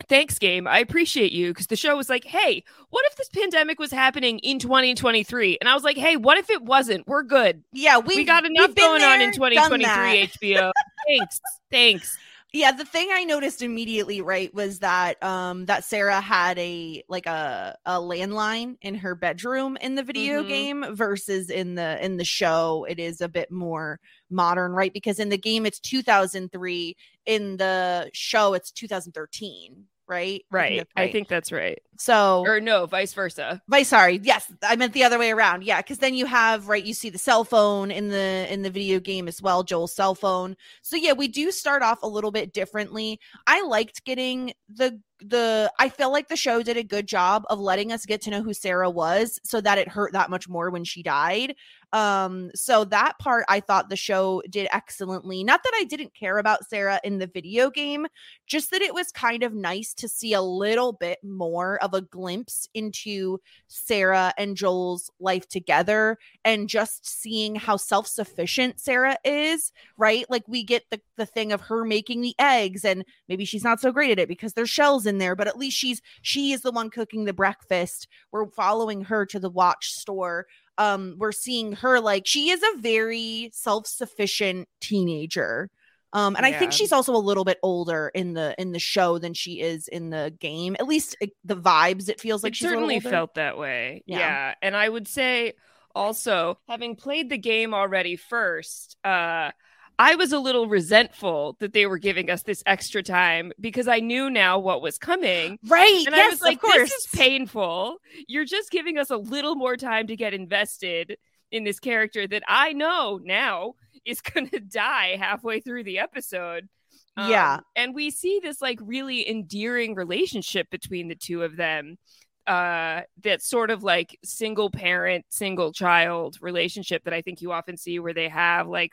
thanks, 0.08 0.40
game. 0.40 0.68
I 0.68 0.80
appreciate 0.80 1.32
you 1.32 1.50
because 1.52 1.68
the 1.68 1.75
show 1.75 1.96
was 1.96 2.10
like, 2.10 2.25
hey, 2.25 2.64
what 2.90 3.06
if 3.08 3.16
this 3.18 3.30
pandemic 3.30 3.80
was 3.80 3.92
happening 3.92 4.40
in 4.40 4.60
2023? 4.60 5.58
And 5.60 5.70
I 5.70 5.74
was 5.74 5.84
like, 5.84 5.98
hey, 5.98 6.16
what 6.16 6.38
if 6.38 6.50
it 6.50 6.64
wasn't? 6.64 7.08
We're 7.08 7.24
good. 7.24 7.64
yeah 7.74 7.98
we 7.98 8.18
we 8.18 8.24
got 8.24 8.46
enough 8.46 8.75
going 8.75 9.04
on 9.04 9.22
in 9.22 9.32
there, 9.32 9.52
done 9.52 9.82
that. 9.82 10.22
2023 10.22 10.52
HBO. 10.52 10.72
thanks. 11.08 11.40
Thanks. 11.72 12.18
Yeah 12.56 12.72
the 12.72 12.86
thing 12.86 13.10
i 13.12 13.24
noticed 13.24 13.62
immediately 13.62 14.22
right 14.22 14.54
was 14.54 14.80
that 14.80 15.22
um 15.22 15.66
that 15.66 15.84
sarah 15.84 16.22
had 16.22 16.58
a 16.58 17.04
like 17.10 17.26
a 17.26 17.78
a 17.86 18.00
landline 18.00 18.78
in 18.82 18.96
her 18.96 19.14
bedroom 19.14 19.78
in 19.82 19.96
the 19.96 20.04
video 20.04 20.42
Mhm. 20.42 20.48
game 20.48 20.86
versus 20.96 21.50
in 21.50 21.76
the 21.76 22.04
in 22.04 22.18
the 22.18 22.24
show 22.24 22.86
it 22.90 22.98
is 22.98 23.20
a 23.20 23.28
bit 23.28 23.52
more 23.52 24.00
modern 24.30 24.72
right 24.72 24.94
because 24.94 25.20
in 25.20 25.30
the 25.30 25.38
game 25.38 25.66
it's 25.66 25.80
2003 25.80 26.96
in 27.26 27.58
the 27.58 28.10
show 28.14 28.54
it's 28.54 28.72
2013 28.72 29.86
right 30.08 30.44
I 30.52 30.68
think 30.70 30.88
Right. 30.96 31.10
I 31.10 31.12
think 31.12 31.28
that's 31.28 31.52
right. 31.52 31.80
so 31.98 32.44
Or 32.46 32.60
no, 32.60 32.86
vice 32.86 33.14
versa. 33.14 33.62
Vice, 33.68 33.90
sorry. 33.90 34.20
Yes, 34.24 34.52
I 34.64 34.76
meant 34.76 34.94
the 34.94 35.04
other 35.04 35.18
way 35.20 35.32
around. 35.32 35.64
Yeah, 35.64 35.82
because 35.82 36.00
then 36.00 36.14
you 36.14 36.26
have 36.26 36.68
right. 36.68 36.84
You 36.84 36.94
see 36.94 37.10
the 37.10 37.18
cell 37.18 37.44
phone 37.44 37.92
in 37.92 38.10
the 38.10 38.46
in 38.52 38.62
the 38.62 38.70
video 38.70 39.00
game 39.00 39.28
as 39.28 39.42
well, 39.42 39.64
Joel's 39.64 39.96
cell 39.96 40.16
phone. 40.16 40.56
So 40.82 40.96
yeah, 40.96 41.14
we 41.14 41.28
do 41.28 41.52
start 41.52 41.82
off 41.82 42.04
a 42.04 42.08
little 42.08 42.32
bit 42.32 42.54
differently. 42.54 43.20
I 43.48 43.62
liked 43.64 44.04
getting 44.06 44.54
the 44.70 45.00
the. 45.20 45.72
I 45.80 45.90
feel 45.90 46.12
like 46.12 46.28
the 46.28 46.36
show 46.36 46.62
did 46.62 46.78
a 46.78 46.84
good 46.84 47.08
job 47.08 47.44
of 47.50 47.60
letting 47.60 47.92
us 47.92 48.06
get 48.06 48.22
to 48.24 48.30
know 48.30 48.44
who 48.44 48.54
Sarah 48.54 48.90
was, 48.90 49.40
so 49.44 49.62
that 49.62 49.78
it 49.78 49.88
hurt 49.88 50.12
that 50.14 50.30
much 50.30 50.48
more 50.50 50.70
when 50.70 50.84
she 50.84 51.02
died. 51.04 51.56
Um, 51.96 52.52
so 52.54 52.84
that 52.84 53.18
part 53.20 53.46
I 53.48 53.62
thought 53.62 53.88
the 53.88 53.96
show 53.96 54.44
did 54.50 54.68
excellently. 54.74 55.46
Not 55.46 55.64
that 55.64 55.72
I 55.78 55.86
didn't 55.86 56.14
care 56.14 56.40
about 56.40 56.68
Sarah 56.68 57.00
in 57.06 57.20
the 57.20 57.28
video 57.28 57.70
game, 57.70 58.06
just 58.48 58.72
that 58.72 58.82
it 58.82 58.94
was 58.94 59.14
kind 59.14 59.44
of 59.44 59.54
nice 59.54 59.94
to 59.94 60.10
see 60.10 60.34
a 60.34 60.42
little 60.42 60.92
bit 60.92 61.20
more 61.24 61.82
of 61.82 61.94
a 61.94 62.02
glimpse 62.02 62.68
into 62.74 63.40
Sarah 63.70 64.34
and 64.38 64.58
Joel's 64.58 65.10
life 65.22 65.48
together 65.48 66.18
and 66.44 66.68
just 66.68 67.08
seeing 67.08 67.56
how 67.56 67.78
self-sufficient 67.78 68.82
Sarah 68.82 69.18
is, 69.24 69.72
right? 69.98 70.25
Like 70.30 70.44
we 70.50 70.66
get 70.66 70.84
the 70.92 71.00
the 71.16 71.25
thing 71.25 71.54
of 71.54 71.62
her 71.62 71.86
making 71.86 72.20
the 72.20 72.36
eggs 72.40 72.84
and 72.84 73.06
maybe 73.30 73.46
she's 73.46 73.64
not 73.64 73.80
so 73.80 73.94
great 73.94 74.12
at 74.12 74.20
it 74.20 74.28
because 74.28 74.52
there's 74.52 74.70
shells 74.70 75.06
in 75.06 75.18
there, 75.18 75.34
but 75.34 75.48
at 75.48 75.58
least 75.58 75.78
she's 75.78 76.02
she 76.22 76.52
is 76.52 76.60
the 76.60 76.74
one 76.74 76.90
cooking 76.90 77.24
the 77.24 77.32
breakfast. 77.32 78.10
We're 78.34 78.48
following 78.48 79.06
her 79.06 79.25
to 79.28 79.40
the 79.40 79.50
watch 79.50 79.92
store. 79.92 80.46
Um 80.77 81.15
we're 81.17 81.32
seeing 81.32 81.74
her 81.74 82.00
like 82.00 82.25
she 82.25 82.50
is 82.50 82.62
a 82.62 82.79
very 82.79 83.50
self-sufficient 83.53 84.67
teenager. 84.82 85.70
Um, 86.13 86.38
and 86.38 86.46
I 86.46 86.53
think 86.53 86.72
she's 86.72 86.94
also 86.94 87.13
a 87.13 87.17
little 87.17 87.44
bit 87.44 87.60
older 87.62 88.10
in 88.15 88.34
the 88.34 88.55
in 88.58 88.72
the 88.72 88.79
show 88.79 89.17
than 89.20 89.34
she 89.34 89.60
is 89.60 89.89
in 89.89 90.12
the 90.12 90.34
game. 90.39 90.77
At 90.79 90.88
least 90.88 91.17
it, 91.20 91.32
the 91.44 91.58
vibes 91.58 92.08
it 92.08 92.22
feels 92.22 92.41
like 92.41 92.53
it 92.53 92.58
certainly 92.58 92.96
older. 92.96 93.10
felt 93.10 93.36
that 93.36 93.58
way. 93.58 94.01
Yeah. 94.05 94.20
Yeah. 94.20 94.53
And 94.62 94.77
I 94.77 94.88
would 94.88 95.10
say 95.10 95.53
also, 95.94 96.58
having 96.67 96.96
played 96.96 97.29
the 97.29 97.38
game 97.38 97.74
already 97.74 98.17
first, 98.17 98.98
uh, 99.03 99.51
I 99.98 100.16
was 100.16 100.32
a 100.32 100.40
little 100.40 100.68
resentful 100.68 101.56
that 101.60 101.74
they 101.74 101.86
were 101.86 101.98
giving 101.98 102.30
us 102.30 102.44
this 102.44 102.62
extra 102.66 103.02
time 103.02 103.52
because 103.60 103.88
I 103.88 104.00
knew 104.00 104.30
now 104.30 104.60
what 104.60 104.82
was 104.82 104.98
coming. 104.98 105.58
right. 105.68 106.04
And 106.06 106.16
yes, 106.16 106.25
I 106.25 106.30
was 106.30 106.42
like, 106.42 106.58
of 106.58 106.62
course. 106.62 106.90
this 106.90 106.92
is 106.92 107.08
painful. 107.14 107.98
You're 108.28 108.46
just 108.46 108.72
giving 108.72 108.98
us 108.98 109.10
a 109.10 109.18
little 109.18 109.56
more 109.56 109.78
time 109.78 110.08
to 110.08 110.16
get 110.16 110.34
invested 110.34 111.18
in 111.52 111.64
this 111.64 111.80
character 111.80 112.28
that 112.28 112.44
I 112.48 112.74
know 112.74 113.20
now 113.24 113.74
is 114.06 114.22
going 114.34 114.50
to 114.50 114.60
die 114.60 115.18
halfway 115.18 115.62
through 115.62 115.84
the 115.84 116.00
episode. 116.00 116.68
Um, 117.16 117.30
Yeah. 117.30 117.60
And 117.75 117.96
we 117.96 118.12
see 118.12 118.40
this 118.44 118.62
like 118.62 118.80
really 118.82 119.28
endearing 119.30 119.96
relationship 119.96 120.70
between 120.70 121.08
the 121.08 121.16
two 121.16 121.44
of 121.44 121.56
them. 121.56 121.98
Uh, 122.46 123.02
that 123.24 123.42
sort 123.42 123.72
of 123.72 123.82
like 123.82 124.20
single 124.24 124.70
parent, 124.70 125.25
single 125.30 125.74
child 125.74 126.38
relationship 126.42 127.04
that 127.06 127.14
I 127.14 127.24
think 127.24 127.42
you 127.42 127.52
often 127.52 127.75
see 127.75 127.98
where 127.98 128.14
they 128.14 128.30
have 128.30 128.68
like 128.68 128.92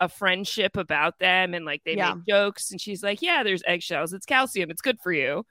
a 0.00 0.08
friendship 0.08 0.76
about 0.76 1.18
them 1.18 1.54
and 1.54 1.64
like 1.64 1.82
they 1.84 1.96
Yeah. 1.96 2.14
make 2.14 2.26
jokes 2.26 2.70
and 2.70 2.80
she's 2.80 3.02
like, 3.02 3.22
Yeah, 3.22 3.42
there's 3.42 3.62
eggshells, 3.66 4.12
it's 4.12 4.26
calcium, 4.26 4.70
it's 4.70 4.82
good 4.82 4.98
for 5.02 5.12
you. 5.12 5.44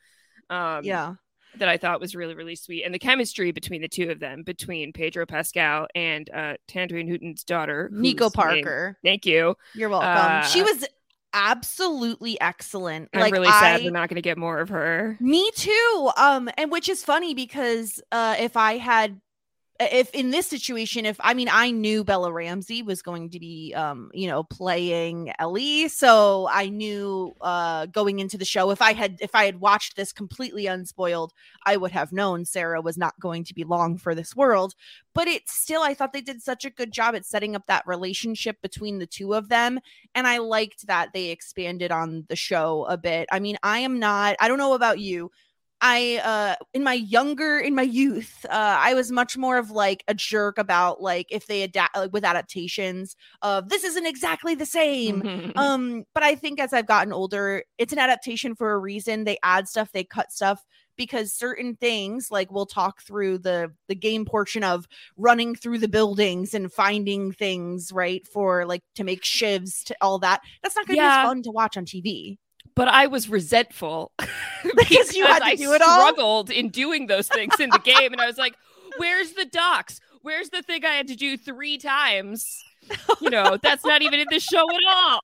Um 0.49 0.83
yeah. 0.83 1.15
that 1.57 1.69
I 1.69 1.77
thought 1.77 2.01
was 2.01 2.15
really, 2.15 2.35
really 2.35 2.55
sweet. 2.55 2.83
And 2.83 2.93
the 2.93 2.99
chemistry 2.99 3.51
between 3.51 3.81
the 3.81 3.87
two 3.87 4.09
of 4.09 4.19
them, 4.19 4.43
between 4.43 4.91
Pedro 4.93 5.25
Pascal 5.25 5.87
and 5.95 6.29
uh 6.29 6.55
Tangerine 6.67 7.07
Newton's 7.07 7.43
daughter, 7.43 7.89
Nico 7.93 8.29
Parker. 8.29 8.97
Thank 9.03 9.25
you. 9.25 9.55
You're 9.75 9.89
welcome. 9.89 10.49
she 10.49 10.61
Uh, 10.61 10.65
was 10.65 10.85
absolutely 11.35 12.39
excellent. 12.39 13.09
I'm 13.13 13.21
like 13.21 13.33
really 13.33 13.47
sad 13.49 13.81
I, 13.81 13.83
we're 13.83 13.91
not 13.91 14.09
gonna 14.09 14.21
get 14.21 14.37
more 14.37 14.59
of 14.59 14.69
her. 14.69 15.17
Me 15.19 15.49
too. 15.55 16.11
Um, 16.17 16.49
and 16.57 16.71
which 16.71 16.89
is 16.89 17.03
funny 17.03 17.33
because 17.33 17.99
uh, 18.11 18.35
if 18.39 18.55
I 18.57 18.77
had, 18.77 19.19
if 19.79 20.11
in 20.11 20.29
this 20.29 20.47
situation, 20.47 21.05
if 21.05 21.17
I 21.19 21.33
mean, 21.33 21.49
I 21.51 21.71
knew 21.71 22.03
Bella 22.03 22.31
Ramsey 22.31 22.83
was 22.83 23.01
going 23.01 23.31
to 23.31 23.39
be, 23.39 23.73
um, 23.75 24.11
you 24.13 24.27
know, 24.27 24.43
playing 24.43 25.33
Ellie, 25.39 25.87
so 25.87 26.47
I 26.51 26.69
knew 26.69 27.35
uh, 27.41 27.87
going 27.87 28.19
into 28.19 28.37
the 28.37 28.45
show, 28.45 28.69
if 28.71 28.81
I 28.81 28.93
had, 28.93 29.17
if 29.19 29.33
I 29.33 29.45
had 29.45 29.59
watched 29.59 29.95
this 29.95 30.13
completely 30.13 30.67
unspoiled, 30.67 31.33
I 31.65 31.77
would 31.77 31.91
have 31.91 32.11
known 32.11 32.45
Sarah 32.45 32.81
was 32.81 32.97
not 32.97 33.19
going 33.19 33.43
to 33.45 33.53
be 33.53 33.63
long 33.63 33.97
for 33.97 34.13
this 34.13 34.35
world. 34.35 34.75
But 35.13 35.27
it 35.27 35.47
still, 35.47 35.81
I 35.81 35.93
thought 35.93 36.13
they 36.13 36.21
did 36.21 36.41
such 36.41 36.65
a 36.65 36.71
good 36.71 36.91
job 36.91 37.15
at 37.15 37.25
setting 37.25 37.55
up 37.55 37.67
that 37.67 37.85
relationship 37.85 38.61
between 38.61 38.99
the 38.99 39.05
two 39.07 39.33
of 39.33 39.49
them 39.49 39.79
and 40.15 40.27
I 40.27 40.37
liked 40.37 40.87
that 40.87 41.13
they 41.13 41.29
expanded 41.29 41.91
on 41.91 42.25
the 42.29 42.35
show 42.35 42.85
a 42.85 42.97
bit. 42.97 43.27
I 43.31 43.39
mean, 43.39 43.57
I 43.63 43.79
am 43.79 43.99
not 43.99 44.35
I 44.39 44.47
don't 44.47 44.57
know 44.57 44.73
about 44.73 44.99
you. 44.99 45.31
I 45.85 46.19
uh 46.23 46.55
in 46.73 46.81
my 46.83 46.93
younger 46.93 47.59
in 47.59 47.75
my 47.75 47.81
youth, 47.83 48.45
uh 48.49 48.77
I 48.79 48.93
was 48.93 49.11
much 49.11 49.37
more 49.37 49.57
of 49.57 49.69
like 49.69 50.03
a 50.07 50.13
jerk 50.13 50.57
about 50.57 51.01
like 51.01 51.27
if 51.29 51.47
they 51.47 51.61
adapt 51.63 51.97
like, 51.97 52.13
with 52.13 52.23
adaptations 52.23 53.15
of 53.41 53.67
this 53.69 53.83
isn't 53.83 54.05
exactly 54.07 54.55
the 54.55 54.65
same. 54.65 55.21
Mhm. 55.21 55.51
Um 55.57 56.05
but 56.13 56.23
I 56.23 56.35
think 56.35 56.59
as 56.61 56.71
I've 56.73 56.87
gotten 56.87 57.11
older, 57.13 57.63
it's 57.77 57.91
an 57.93 57.99
adaptation 57.99 58.55
for 58.55 58.71
a 58.71 58.79
reason. 58.79 59.25
They 59.25 59.37
add 59.43 59.67
stuff, 59.67 59.91
they 59.91 60.05
cut 60.05 60.31
stuff 60.31 60.65
because 60.95 61.33
certain 61.33 61.75
things 61.75 62.29
like 62.31 62.51
we'll 62.51 62.67
talk 62.67 63.01
through 63.01 63.39
the 63.39 63.73
the 63.89 63.95
game 63.95 64.25
portion 64.25 64.63
of 64.63 64.87
running 65.17 65.53
through 65.55 65.79
the 65.79 65.87
buildings 65.89 66.53
and 66.53 66.71
finding 66.71 67.31
things 67.33 67.91
right 67.91 68.25
for 68.27 68.65
like 68.65 68.83
to 68.95 69.03
make 69.03 69.23
shivs 69.23 69.83
to 69.83 69.95
all 70.01 70.19
that 70.19 70.39
that's 70.61 70.75
not 70.75 70.85
going 70.87 70.97
to 70.97 71.01
be 71.01 71.05
Yeah. 71.05 71.23
as 71.23 71.27
fun 71.27 71.41
to 71.43 71.51
watch 71.51 71.77
on 71.77 71.85
tv 71.85 72.37
but 72.75 72.87
I 72.87 73.07
was 73.07 73.29
resentful 73.29 74.11
Because 74.75 75.15
you 75.15 75.25
had 75.25 75.39
to 75.39 75.45
I 75.45 75.55
do 75.55 75.73
it 75.73 75.81
all? 75.81 75.99
struggled 75.99 76.49
in 76.49 76.69
doing 76.69 77.07
those 77.07 77.27
things 77.27 77.59
in 77.59 77.69
the 77.69 77.79
game, 77.83 78.11
and 78.13 78.21
I 78.21 78.27
was 78.27 78.37
like, 78.37 78.55
"Where's 78.97 79.33
the 79.33 79.45
docs? 79.45 79.99
Where's 80.21 80.49
the 80.49 80.61
thing 80.61 80.85
I 80.85 80.93
had 80.93 81.07
to 81.09 81.15
do 81.15 81.37
three 81.37 81.77
times? 81.77 82.63
You 83.21 83.29
know, 83.29 83.57
that's 83.61 83.85
not 83.85 84.01
even 84.01 84.19
in 84.19 84.27
the 84.29 84.39
show 84.39 84.65
at 84.69 84.95
all." 84.95 85.21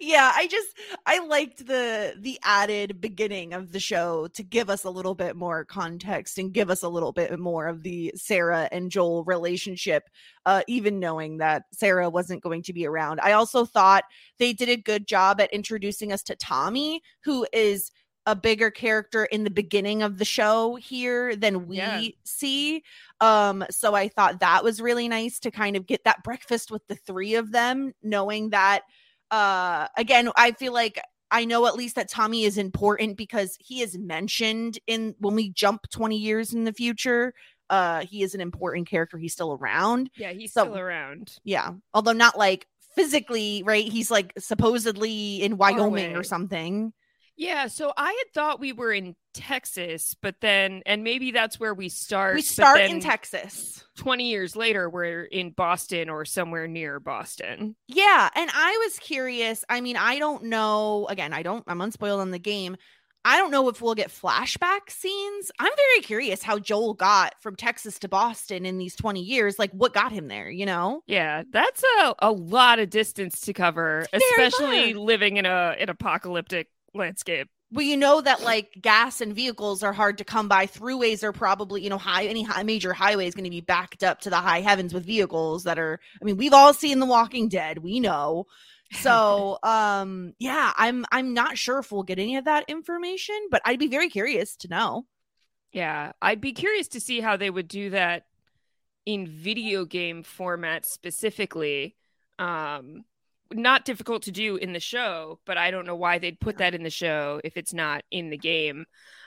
Yeah 0.00 0.32
i 0.34 0.46
just 0.48 0.68
i 1.06 1.24
liked 1.26 1.66
the 1.66 2.14
the 2.20 2.38
added 2.42 3.00
beginning 3.00 3.52
of 3.52 3.72
the 3.72 3.80
show 3.80 4.26
to 4.28 4.42
give 4.42 4.68
us 4.68 4.84
a 4.84 4.90
little 4.90 5.14
bit 5.14 5.36
more 5.36 5.64
context 5.64 6.38
and 6.38 6.52
give 6.52 6.70
us 6.70 6.82
a 6.82 6.88
little 6.88 7.12
bit 7.12 7.38
more 7.38 7.66
of 7.66 7.82
the 7.82 8.12
sarah 8.16 8.68
and 8.72 8.90
joel 8.90 9.24
relationship 9.24 10.08
uh 10.46 10.62
even 10.66 10.98
knowing 10.98 11.36
that 11.38 11.64
sarah 11.72 12.10
wasn't 12.10 12.42
going 12.42 12.62
to 12.62 12.72
be 12.72 12.86
around 12.86 13.20
i 13.22 13.32
also 13.32 13.64
thought 13.64 14.04
they 14.38 14.52
did 14.52 14.68
a 14.68 14.76
good 14.76 15.06
job 15.06 15.40
at 15.40 15.52
introducing 15.52 16.12
us 16.12 16.22
to 16.22 16.34
tommy 16.36 17.00
who 17.22 17.46
is 17.52 17.90
a 18.26 18.36
bigger 18.36 18.70
character 18.70 19.24
in 19.26 19.42
the 19.42 19.50
beginning 19.50 20.00
of 20.02 20.16
the 20.18 20.24
show 20.24 20.76
here 20.76 21.34
than 21.34 21.66
we 21.66 21.76
Yeah. 21.78 22.02
see 22.24 22.82
um 23.20 23.64
so 23.70 23.94
i 23.94 24.08
thought 24.08 24.40
that 24.40 24.62
was 24.62 24.80
really 24.80 25.08
nice 25.08 25.40
to 25.40 25.50
kind 25.50 25.76
of 25.76 25.86
get 25.86 26.04
that 26.04 26.22
breakfast 26.22 26.70
with 26.70 26.86
the 26.86 26.94
three 26.94 27.34
of 27.34 27.50
them 27.52 27.92
knowing 28.02 28.50
that 28.50 28.82
uh 29.32 29.88
again 29.96 30.30
i 30.36 30.52
feel 30.52 30.72
like 30.72 31.00
i 31.32 31.44
know 31.44 31.66
at 31.66 31.74
least 31.74 31.96
that 31.96 32.08
tommy 32.08 32.44
is 32.44 32.56
important 32.58 33.16
because 33.16 33.56
he 33.58 33.80
is 33.82 33.98
mentioned 33.98 34.78
in 34.86 35.14
when 35.18 35.34
we 35.34 35.48
jump 35.50 35.88
20 35.90 36.16
years 36.16 36.52
in 36.52 36.62
the 36.64 36.72
future 36.72 37.34
uh 37.70 38.04
he 38.04 38.22
is 38.22 38.34
an 38.34 38.40
important 38.40 38.86
character 38.88 39.16
he's 39.18 39.32
still 39.32 39.54
around 39.54 40.10
Yeah, 40.16 40.32
he's 40.32 40.52
So- 40.52 40.64
still 40.64 40.78
around. 40.78 41.38
yeah 41.44 41.72
although 41.94 42.12
not 42.12 42.36
like 42.38 42.66
physically, 42.94 43.62
right? 43.64 43.90
He's 43.90 44.10
like 44.10 44.34
supposedly 44.38 45.42
in 45.42 45.56
Wyoming 45.56 46.14
or 46.14 46.22
something. 46.22 46.92
Yeah, 47.42 47.66
so 47.66 47.92
I 47.96 48.06
had 48.06 48.32
thought 48.32 48.60
we 48.60 48.72
were 48.72 48.92
in 48.92 49.16
Texas, 49.34 50.14
but 50.22 50.36
then 50.40 50.82
and 50.86 51.02
maybe 51.02 51.32
that's 51.32 51.58
where 51.58 51.74
we 51.74 51.88
start. 51.88 52.36
We 52.36 52.42
start 52.42 52.80
in 52.80 53.00
Texas. 53.00 53.84
20 53.96 54.30
years 54.30 54.54
later 54.54 54.88
we're 54.88 55.24
in 55.24 55.50
Boston 55.50 56.08
or 56.08 56.24
somewhere 56.24 56.68
near 56.68 57.00
Boston. 57.00 57.74
Yeah, 57.88 58.28
and 58.36 58.48
I 58.54 58.80
was 58.84 58.96
curious. 59.00 59.64
I 59.68 59.80
mean, 59.80 59.96
I 59.96 60.20
don't 60.20 60.44
know. 60.44 61.08
Again, 61.10 61.32
I 61.32 61.42
don't. 61.42 61.64
I'm 61.66 61.80
unspoiled 61.80 62.20
on 62.20 62.30
the 62.30 62.38
game. 62.38 62.76
I 63.24 63.38
don't 63.38 63.50
know 63.50 63.68
if 63.68 63.80
we'll 63.82 63.96
get 63.96 64.08
flashback 64.08 64.88
scenes. 64.88 65.50
I'm 65.58 65.72
very 65.76 66.02
curious 66.02 66.44
how 66.44 66.60
Joel 66.60 66.94
got 66.94 67.34
from 67.40 67.56
Texas 67.56 67.98
to 68.00 68.08
Boston 68.08 68.66
in 68.66 68.78
these 68.78 68.96
20 68.96 69.20
years. 69.20 69.58
Like, 69.58 69.70
what 69.72 69.92
got 69.92 70.12
him 70.12 70.28
there? 70.28 70.50
You 70.50 70.66
know? 70.66 71.02
Yeah, 71.06 71.42
that's 71.50 71.84
a, 72.00 72.14
a 72.20 72.32
lot 72.32 72.78
of 72.80 72.90
distance 72.90 73.40
to 73.42 73.52
cover, 73.52 74.06
especially 74.12 74.94
living 74.94 75.36
in 75.36 75.46
a 75.46 75.76
an 75.78 75.88
apocalyptic 75.88 76.68
landscape. 76.94 77.48
Well, 77.72 77.86
you 77.86 77.96
know 77.96 78.20
that 78.20 78.42
like 78.42 78.70
gas 78.82 79.22
and 79.22 79.34
vehicles 79.34 79.82
are 79.82 79.94
hard 79.94 80.18
to 80.18 80.24
come 80.24 80.46
by. 80.46 80.66
Throughways 80.66 81.22
are 81.22 81.32
probably, 81.32 81.82
you 81.82 81.88
know, 81.88 81.96
high 81.96 82.26
any 82.26 82.42
high, 82.42 82.62
major 82.64 82.92
highway 82.92 83.26
is 83.26 83.34
going 83.34 83.44
to 83.44 83.50
be 83.50 83.62
backed 83.62 84.04
up 84.04 84.20
to 84.20 84.30
the 84.30 84.36
high 84.36 84.60
heavens 84.60 84.92
with 84.92 85.06
vehicles 85.06 85.64
that 85.64 85.78
are. 85.78 85.98
I 86.20 86.24
mean, 86.24 86.36
we've 86.36 86.52
all 86.52 86.74
seen 86.74 86.98
The 86.98 87.06
Walking 87.06 87.48
Dead. 87.48 87.78
We 87.78 87.98
know. 87.98 88.46
So, 89.00 89.58
um, 89.62 90.34
yeah, 90.38 90.72
I'm 90.76 91.06
I'm 91.10 91.32
not 91.32 91.56
sure 91.56 91.78
if 91.78 91.90
we'll 91.90 92.02
get 92.02 92.18
any 92.18 92.36
of 92.36 92.44
that 92.44 92.66
information, 92.68 93.36
but 93.50 93.62
I'd 93.64 93.78
be 93.78 93.88
very 93.88 94.10
curious 94.10 94.54
to 94.56 94.68
know. 94.68 95.06
Yeah, 95.72 96.12
I'd 96.20 96.42
be 96.42 96.52
curious 96.52 96.88
to 96.88 97.00
see 97.00 97.20
how 97.20 97.38
they 97.38 97.48
would 97.48 97.68
do 97.68 97.90
that 97.90 98.24
in 99.06 99.26
video 99.26 99.86
game 99.86 100.22
format 100.22 100.84
specifically. 100.84 101.96
Um, 102.38 103.04
not 103.54 103.84
difficult 103.84 104.22
to 104.24 104.30
do 104.32 104.56
in 104.56 104.72
the 104.72 104.80
show, 104.80 105.38
but 105.46 105.56
I 105.56 105.70
don't 105.70 105.86
know 105.86 105.96
why 105.96 106.18
they'd 106.18 106.40
put 106.40 106.58
that 106.58 106.74
in 106.74 106.82
the 106.82 106.90
show 106.90 107.40
if 107.44 107.56
it's 107.56 107.72
not 107.74 108.02
in 108.10 108.30
the 108.30 108.38
game. 108.38 108.86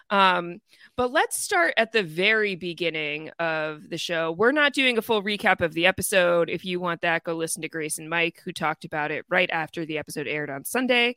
Um, 0.09 0.59
but 0.95 1.11
let's 1.11 1.37
start 1.37 1.73
at 1.77 1.91
the 1.91 2.03
very 2.03 2.55
beginning 2.55 3.31
of 3.39 3.89
the 3.89 3.97
show. 3.97 4.31
We're 4.31 4.51
not 4.51 4.73
doing 4.73 4.97
a 4.97 5.01
full 5.01 5.23
recap 5.23 5.61
of 5.61 5.73
the 5.73 5.87
episode. 5.87 6.49
If 6.49 6.63
you 6.63 6.79
want 6.79 7.01
that, 7.01 7.23
go 7.23 7.33
listen 7.33 7.61
to 7.63 7.69
Grace 7.69 7.97
and 7.97 8.09
Mike, 8.09 8.41
who 8.45 8.51
talked 8.51 8.85
about 8.85 9.11
it 9.11 9.25
right 9.29 9.49
after 9.49 9.85
the 9.85 9.97
episode 9.97 10.27
aired 10.27 10.49
on 10.49 10.63
Sunday. 10.63 11.15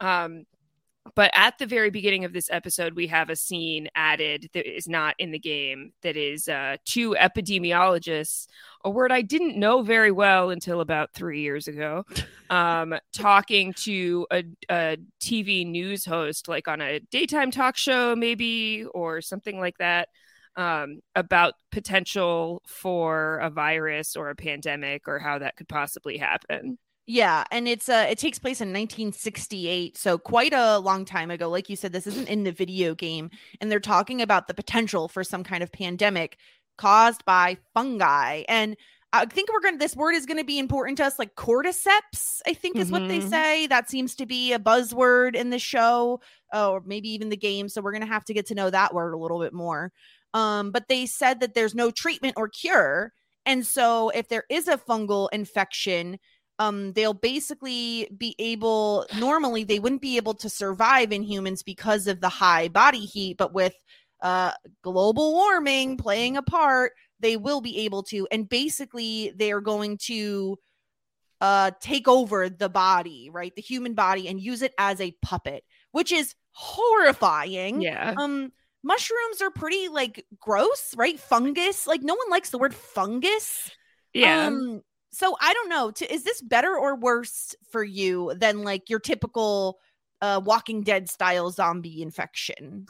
Um, 0.00 0.44
but 1.14 1.30
at 1.34 1.58
the 1.58 1.66
very 1.66 1.90
beginning 1.90 2.24
of 2.24 2.32
this 2.32 2.48
episode, 2.50 2.94
we 2.94 3.06
have 3.08 3.30
a 3.30 3.36
scene 3.36 3.88
added 3.94 4.50
that 4.54 4.66
is 4.66 4.88
not 4.88 5.14
in 5.18 5.30
the 5.30 5.38
game 5.38 5.92
that 6.02 6.16
is 6.16 6.48
uh, 6.48 6.76
two 6.84 7.16
epidemiologists, 7.18 8.46
a 8.84 8.90
word 8.90 9.12
I 9.12 9.22
didn't 9.22 9.56
know 9.56 9.82
very 9.82 10.10
well 10.10 10.50
until 10.50 10.80
about 10.80 11.12
three 11.14 11.40
years 11.42 11.68
ago, 11.68 12.04
um, 12.50 12.94
talking 13.12 13.72
to 13.74 14.26
a, 14.30 14.44
a 14.70 14.96
TV 15.20 15.66
news 15.66 16.04
host, 16.04 16.48
like 16.48 16.68
on 16.68 16.80
a 16.80 17.00
daytime 17.00 17.50
talk 17.50 17.76
show, 17.76 18.16
maybe, 18.16 18.84
or 18.92 19.20
something 19.20 19.58
like 19.58 19.78
that. 19.78 20.08
Um, 20.58 21.00
about 21.14 21.52
potential 21.70 22.62
for 22.66 23.36
a 23.40 23.50
virus 23.50 24.16
or 24.16 24.30
a 24.30 24.34
pandemic 24.34 25.06
or 25.06 25.18
how 25.18 25.38
that 25.38 25.54
could 25.54 25.68
possibly 25.68 26.16
happen. 26.16 26.78
Yeah, 27.08 27.44
and 27.52 27.68
it's 27.68 27.88
uh 27.88 28.06
it 28.10 28.18
takes 28.18 28.38
place 28.38 28.60
in 28.60 28.72
1968, 28.72 29.96
so 29.96 30.18
quite 30.18 30.52
a 30.52 30.78
long 30.80 31.04
time 31.04 31.30
ago. 31.30 31.48
Like 31.48 31.68
you 31.70 31.76
said, 31.76 31.92
this 31.92 32.06
isn't 32.08 32.28
in 32.28 32.42
the 32.42 32.50
video 32.50 32.96
game, 32.96 33.30
and 33.60 33.70
they're 33.70 33.78
talking 33.78 34.20
about 34.20 34.48
the 34.48 34.54
potential 34.54 35.06
for 35.08 35.22
some 35.22 35.44
kind 35.44 35.62
of 35.62 35.70
pandemic 35.70 36.36
caused 36.78 37.24
by 37.24 37.58
fungi. 37.74 38.42
And 38.48 38.76
I 39.12 39.24
think 39.26 39.50
we're 39.52 39.60
gonna 39.60 39.78
this 39.78 39.94
word 39.94 40.14
is 40.16 40.26
gonna 40.26 40.42
be 40.42 40.58
important 40.58 40.98
to 40.98 41.04
us, 41.04 41.16
like 41.16 41.36
cordyceps, 41.36 42.40
I 42.44 42.54
think 42.54 42.76
is 42.80 42.90
what 42.90 43.06
they 43.06 43.20
Mhm. 43.20 43.20
say. 43.20 43.68
That 43.68 43.88
seems 43.88 44.16
to 44.16 44.26
be 44.26 44.52
a 44.52 44.58
buzzword 44.58 45.36
in 45.36 45.50
the 45.50 45.60
show, 45.60 46.20
uh, 46.52 46.70
or 46.72 46.82
maybe 46.84 47.08
even 47.10 47.28
the 47.28 47.36
game. 47.36 47.68
So 47.68 47.80
we're 47.82 47.92
gonna 47.92 48.06
have 48.06 48.24
to 48.24 48.34
get 48.34 48.46
to 48.46 48.54
know 48.56 48.68
that 48.70 48.92
word 48.94 49.12
a 49.14 49.18
little 49.18 49.38
bit 49.38 49.52
more. 49.52 49.92
Um, 50.34 50.72
but 50.72 50.88
they 50.88 51.06
said 51.06 51.38
that 51.40 51.54
there's 51.54 51.74
no 51.74 51.92
treatment 51.92 52.34
or 52.36 52.48
cure. 52.48 53.12
And 53.44 53.64
so 53.64 54.10
if 54.10 54.28
there 54.28 54.44
is 54.50 54.66
a 54.66 54.76
fungal 54.76 55.28
infection, 55.32 56.18
um 56.58 56.92
they'll 56.92 57.14
basically 57.14 58.08
be 58.16 58.34
able 58.38 59.06
normally 59.18 59.64
they 59.64 59.78
wouldn't 59.78 60.02
be 60.02 60.16
able 60.16 60.34
to 60.34 60.48
survive 60.48 61.12
in 61.12 61.22
humans 61.22 61.62
because 61.62 62.06
of 62.06 62.20
the 62.20 62.28
high 62.28 62.68
body 62.68 63.00
heat 63.04 63.36
but 63.36 63.52
with 63.52 63.74
uh 64.22 64.52
global 64.82 65.32
warming 65.34 65.96
playing 65.96 66.36
a 66.36 66.42
part 66.42 66.92
they 67.20 67.36
will 67.36 67.60
be 67.60 67.78
able 67.80 68.02
to 68.02 68.26
and 68.30 68.48
basically 68.48 69.32
they're 69.36 69.60
going 69.60 69.98
to 69.98 70.56
uh 71.42 71.70
take 71.80 72.08
over 72.08 72.48
the 72.48 72.68
body 72.68 73.28
right 73.30 73.54
the 73.56 73.62
human 73.62 73.92
body 73.94 74.26
and 74.28 74.40
use 74.40 74.62
it 74.62 74.72
as 74.78 75.00
a 75.00 75.14
puppet 75.22 75.62
which 75.92 76.10
is 76.12 76.34
horrifying 76.52 77.82
Yeah. 77.82 78.14
um 78.16 78.50
mushrooms 78.82 79.42
are 79.42 79.50
pretty 79.50 79.88
like 79.88 80.24
gross 80.40 80.94
right 80.96 81.18
fungus 81.20 81.86
like 81.86 82.02
no 82.02 82.14
one 82.14 82.30
likes 82.30 82.50
the 82.50 82.58
word 82.58 82.74
fungus 82.74 83.70
Yeah. 84.14 84.46
um, 84.46 84.80
so 85.16 85.36
I 85.40 85.52
don't 85.54 85.68
know. 85.68 85.90
To, 85.90 86.12
is 86.12 86.24
this 86.24 86.42
better 86.42 86.76
or 86.76 86.94
worse 86.96 87.54
for 87.70 87.82
you 87.82 88.34
than 88.36 88.62
like 88.64 88.90
your 88.90 88.98
typical 89.00 89.78
uh 90.20 90.40
Walking 90.44 90.82
Dead 90.82 91.08
style 91.08 91.50
zombie 91.50 92.02
infection? 92.02 92.86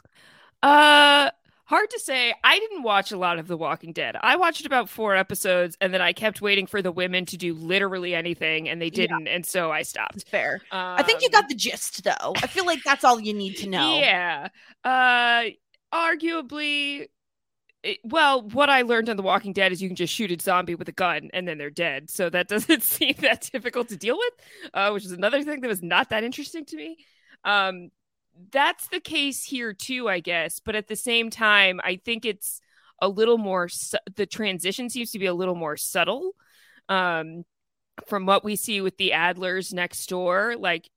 Uh 0.63 1.29
hard 1.65 1.89
to 1.89 1.99
say. 1.99 2.33
I 2.43 2.59
didn't 2.59 2.83
watch 2.83 3.11
a 3.11 3.17
lot 3.17 3.39
of 3.39 3.47
The 3.47 3.57
Walking 3.57 3.91
Dead. 3.91 4.15
I 4.21 4.37
watched 4.37 4.65
about 4.65 4.89
4 4.89 5.15
episodes 5.17 5.77
and 5.81 5.93
then 5.93 6.01
I 6.01 6.13
kept 6.13 6.41
waiting 6.41 6.65
for 6.65 6.81
the 6.81 6.91
women 6.93 7.25
to 7.25 7.35
do 7.37 7.53
literally 7.53 8.15
anything 8.15 8.69
and 8.69 8.81
they 8.81 8.89
didn't 8.89 9.27
and 9.27 9.45
so 9.45 9.71
I 9.71 9.81
stopped. 9.83 10.27
Fair. 10.29 10.61
I 10.71 11.03
think 11.03 11.21
you 11.21 11.27
Um, 11.27 11.31
got 11.41 11.49
the 11.49 11.55
gist 11.55 12.03
though. 12.03 12.33
I 12.37 12.47
feel 12.47 12.65
like 12.65 12.83
that's 12.85 13.03
all 13.03 13.19
you 13.19 13.33
need 13.33 13.55
to 13.57 13.69
know. 13.69 13.99
Yeah. 13.99 14.47
Uh 14.83 15.45
arguably 15.93 17.07
it- 17.83 17.99
well, 18.03 18.41
what 18.41 18.69
I 18.69 18.81
learned 18.81 19.09
on 19.09 19.17
The 19.17 19.23
Walking 19.23 19.53
Dead 19.53 19.71
is 19.71 19.81
you 19.81 19.89
can 19.89 19.95
just 19.95 20.13
shoot 20.13 20.31
a 20.31 20.41
zombie 20.41 20.75
with 20.75 20.89
a 20.89 20.93
gun 20.93 21.29
and 21.33 21.47
then 21.47 21.57
they're 21.57 21.69
dead. 21.69 22.09
So 22.09 22.29
that 22.29 22.47
doesn't 22.49 22.83
seem 22.83 23.15
that 23.19 23.49
difficult 23.51 23.89
to 23.89 23.97
deal 23.97 24.17
with, 24.17 24.33
uh, 24.73 24.91
which 24.91 25.05
is 25.05 25.11
another 25.11 25.43
thing 25.43 25.61
that 25.61 25.67
was 25.67 25.83
not 25.83 26.09
that 26.09 26.23
interesting 26.23 26.65
to 26.65 26.75
me. 26.75 26.97
Um, 27.43 27.89
that's 28.51 28.87
the 28.89 28.99
case 28.99 29.43
here 29.43 29.73
too, 29.73 30.09
I 30.09 30.19
guess. 30.19 30.59
But 30.59 30.75
at 30.75 30.87
the 30.87 30.95
same 30.95 31.29
time, 31.29 31.79
I 31.83 31.99
think 32.03 32.25
it's 32.25 32.61
a 33.01 33.07
little 33.07 33.37
more, 33.37 33.67
su- 33.69 33.97
the 34.15 34.25
transition 34.25 34.89
seems 34.89 35.11
to 35.11 35.19
be 35.19 35.25
a 35.27 35.33
little 35.33 35.55
more 35.55 35.77
subtle 35.77 36.31
um, 36.89 37.43
from 38.07 38.25
what 38.25 38.43
we 38.43 38.55
see 38.55 38.81
with 38.81 38.97
the 38.97 39.11
Adlers 39.15 39.73
next 39.73 40.07
door. 40.09 40.55
Like, 40.57 40.89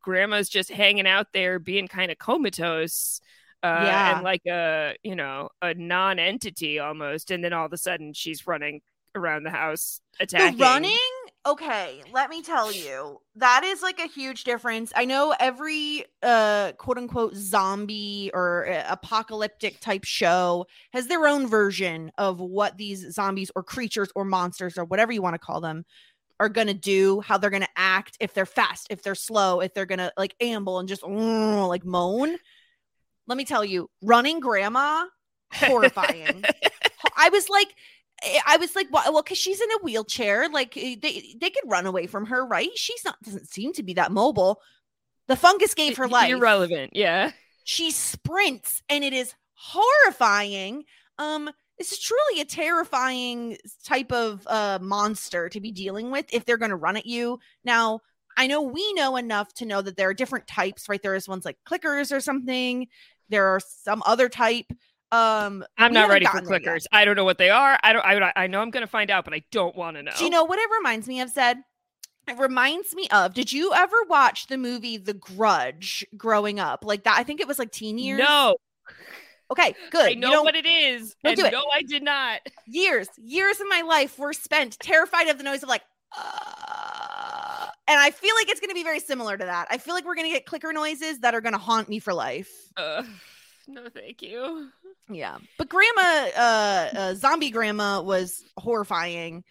grandma's 0.00 0.48
just 0.48 0.70
hanging 0.70 1.06
out 1.06 1.28
there 1.32 1.58
being 1.58 1.88
kind 1.88 2.10
of 2.10 2.18
comatose 2.18 3.20
uh, 3.62 3.66
Yeah. 3.82 4.12
and 4.12 4.22
like 4.22 4.42
a 4.46 4.96
you 5.02 5.16
know 5.16 5.48
a 5.62 5.74
non-entity 5.74 6.78
almost 6.78 7.30
and 7.30 7.42
then 7.44 7.52
all 7.52 7.66
of 7.66 7.72
a 7.72 7.78
sudden 7.78 8.12
she's 8.12 8.46
running 8.46 8.80
around 9.14 9.44
the 9.44 9.50
house 9.50 10.00
attacking 10.20 10.56
The 10.58 10.62
running, 10.64 10.98
okay, 11.46 12.02
let 12.12 12.28
me 12.30 12.42
tell 12.42 12.70
you, 12.72 13.18
that 13.36 13.64
is 13.64 13.82
like 13.82 13.98
a 13.98 14.06
huge 14.06 14.44
difference. 14.44 14.92
I 14.94 15.04
know 15.04 15.34
every 15.38 16.04
uh 16.22 16.72
quote 16.78 16.98
unquote 16.98 17.34
zombie 17.34 18.30
or 18.34 18.68
uh, 18.68 18.84
apocalyptic 18.88 19.80
type 19.80 20.04
show 20.04 20.66
has 20.92 21.06
their 21.06 21.26
own 21.26 21.46
version 21.48 22.10
of 22.18 22.40
what 22.40 22.76
these 22.76 23.12
zombies 23.12 23.50
or 23.56 23.62
creatures 23.62 24.10
or 24.14 24.24
monsters 24.24 24.76
or 24.78 24.84
whatever 24.84 25.12
you 25.12 25.22
want 25.22 25.34
to 25.34 25.38
call 25.38 25.60
them 25.60 25.84
are 26.40 26.48
going 26.50 26.66
to 26.66 26.74
do, 26.74 27.20
how 27.20 27.38
they're 27.38 27.50
going 27.50 27.62
to 27.62 27.68
act, 27.76 28.16
if 28.20 28.34
they're 28.34 28.46
fast, 28.46 28.88
if 28.90 29.02
they're 29.02 29.14
slow, 29.14 29.60
if 29.60 29.72
they're 29.74 29.86
going 29.86 29.98
to 29.98 30.12
like 30.18 30.34
amble 30.40 30.78
and 30.78 30.88
just 30.88 31.02
like 31.02 31.84
moan. 31.84 32.36
Let 33.26 33.38
me 33.38 33.44
tell 33.44 33.64
you, 33.64 33.90
running 34.02 34.40
grandma 34.40 35.06
horrifying. 35.52 36.44
I 37.16 37.28
was 37.30 37.48
like, 37.48 37.68
eh, 38.22 38.38
I 38.46 38.56
was 38.56 38.74
like, 38.76 38.88
well, 38.92 39.22
because 39.22 39.38
she's 39.38 39.60
in 39.60 39.70
a 39.72 39.82
wheelchair, 39.82 40.48
like 40.48 40.76
eh, 40.76 40.96
they 41.00 41.34
they 41.40 41.50
could 41.50 41.64
run 41.70 41.86
away 41.86 42.06
from 42.06 42.26
her, 42.26 42.44
right? 42.46 42.70
She's 42.76 43.04
not 43.04 43.20
doesn't 43.22 43.48
seem 43.48 43.72
to 43.74 43.82
be 43.82 43.94
that 43.94 44.12
mobile. 44.12 44.60
The 45.28 45.36
fungus 45.36 45.74
gave 45.74 45.96
her 45.96 46.06
life. 46.08 46.30
irrelevant 46.30 46.92
yeah 46.94 47.32
She 47.64 47.90
sprints, 47.90 48.82
and 48.88 49.02
it 49.02 49.12
is 49.12 49.34
horrifying. 49.54 50.84
Um, 51.18 51.50
this 51.78 51.92
is 51.92 51.98
truly 51.98 52.40
a 52.40 52.44
terrifying 52.44 53.58
type 53.84 54.12
of 54.12 54.46
uh 54.46 54.78
monster 54.80 55.48
to 55.48 55.60
be 55.60 55.72
dealing 55.72 56.10
with 56.10 56.26
if 56.32 56.44
they're 56.44 56.56
going 56.58 56.70
to 56.70 56.76
run 56.76 56.96
at 56.96 57.06
you. 57.06 57.38
Now, 57.64 58.00
I 58.36 58.46
know 58.46 58.62
we 58.62 58.92
know 58.92 59.16
enough 59.16 59.52
to 59.54 59.64
know 59.66 59.82
that 59.82 59.96
there 59.96 60.08
are 60.08 60.14
different 60.14 60.46
types, 60.46 60.88
right? 60.88 61.02
There 61.02 61.14
is 61.14 61.28
ones 61.28 61.44
like 61.44 61.56
clickers 61.68 62.14
or 62.14 62.20
something. 62.20 62.86
There 63.28 63.46
are 63.46 63.60
some 63.60 64.02
other 64.06 64.28
type. 64.28 64.66
Um, 65.12 65.64
i'm 65.78 65.92
not 65.92 66.08
ready 66.08 66.26
for 66.26 66.32
gotten 66.40 66.48
there 66.48 66.60
yet. 66.60 66.68
clickers 66.68 66.84
i 66.90 67.04
don't 67.04 67.14
know 67.14 67.24
what 67.24 67.38
they 67.38 67.48
are 67.48 67.78
i 67.84 67.92
don't 67.92 68.04
i, 68.04 68.32
I 68.34 68.46
know 68.48 68.60
i'm 68.60 68.70
gonna 68.72 68.88
find 68.88 69.08
out 69.08 69.24
but 69.24 69.34
i 69.34 69.42
don't 69.52 69.76
want 69.76 69.96
to 69.96 70.02
know 70.02 70.10
Do 70.18 70.24
you 70.24 70.30
know 70.30 70.42
what 70.42 70.58
it 70.58 70.68
reminds 70.76 71.06
me 71.06 71.20
of, 71.20 71.30
Zed 71.30 71.58
It 72.26 72.36
reminds 72.38 72.92
me 72.92 73.06
of. 73.12 73.32
Did 73.32 73.52
you 73.52 73.72
ever 73.72 73.94
watch 74.08 74.48
the 74.48 74.58
movie 74.58 74.96
The 74.96 75.14
Grudge 75.14 76.04
growing 76.16 76.58
up? 76.58 76.84
Like 76.84 77.04
that? 77.04 77.16
I 77.16 77.22
think 77.22 77.40
it 77.40 77.46
was 77.46 77.56
like 77.60 77.70
teen 77.70 77.98
years. 77.98 78.18
no 78.18 78.56
Okay, 79.48 79.76
good. 79.92 80.10
i 80.10 80.14
know 80.14 80.42
what 80.42 80.56
it 80.56 80.66
is 80.66 81.14
and 81.22 81.36
do 81.36 81.44
it. 81.44 81.52
no 81.52 81.62
i 81.72 81.82
did 81.82 82.02
not 82.02 82.40
years, 82.66 83.08
years 83.16 83.60
of 83.60 83.68
my 83.68 83.82
life 83.82 84.18
were 84.18 84.32
spent 84.32 84.76
terrified 84.80 85.28
of 85.28 85.38
the 85.38 85.44
noise 85.44 85.62
of 85.62 85.68
like, 85.68 85.82
uh, 86.18 87.15
and 87.88 88.00
I 88.00 88.10
feel 88.10 88.34
like 88.36 88.48
it's 88.48 88.60
going 88.60 88.70
to 88.70 88.74
be 88.74 88.82
very 88.82 89.00
similar 89.00 89.36
to 89.36 89.44
that. 89.44 89.68
I 89.70 89.78
feel 89.78 89.94
like 89.94 90.04
we're 90.04 90.14
going 90.14 90.26
to 90.26 90.32
get 90.32 90.46
clicker 90.46 90.72
noises 90.72 91.20
that 91.20 91.34
are 91.34 91.40
going 91.40 91.52
to 91.52 91.58
haunt 91.58 91.88
me 91.88 91.98
for 91.98 92.12
life. 92.12 92.50
Uh, 92.76 93.02
no, 93.68 93.88
thank 93.88 94.22
you. 94.22 94.68
Yeah, 95.08 95.38
but 95.58 95.68
grandma, 95.68 96.28
uh, 96.36 96.88
uh, 96.96 97.14
zombie 97.14 97.50
grandma 97.50 98.02
was 98.02 98.44
horrifying. 98.56 99.44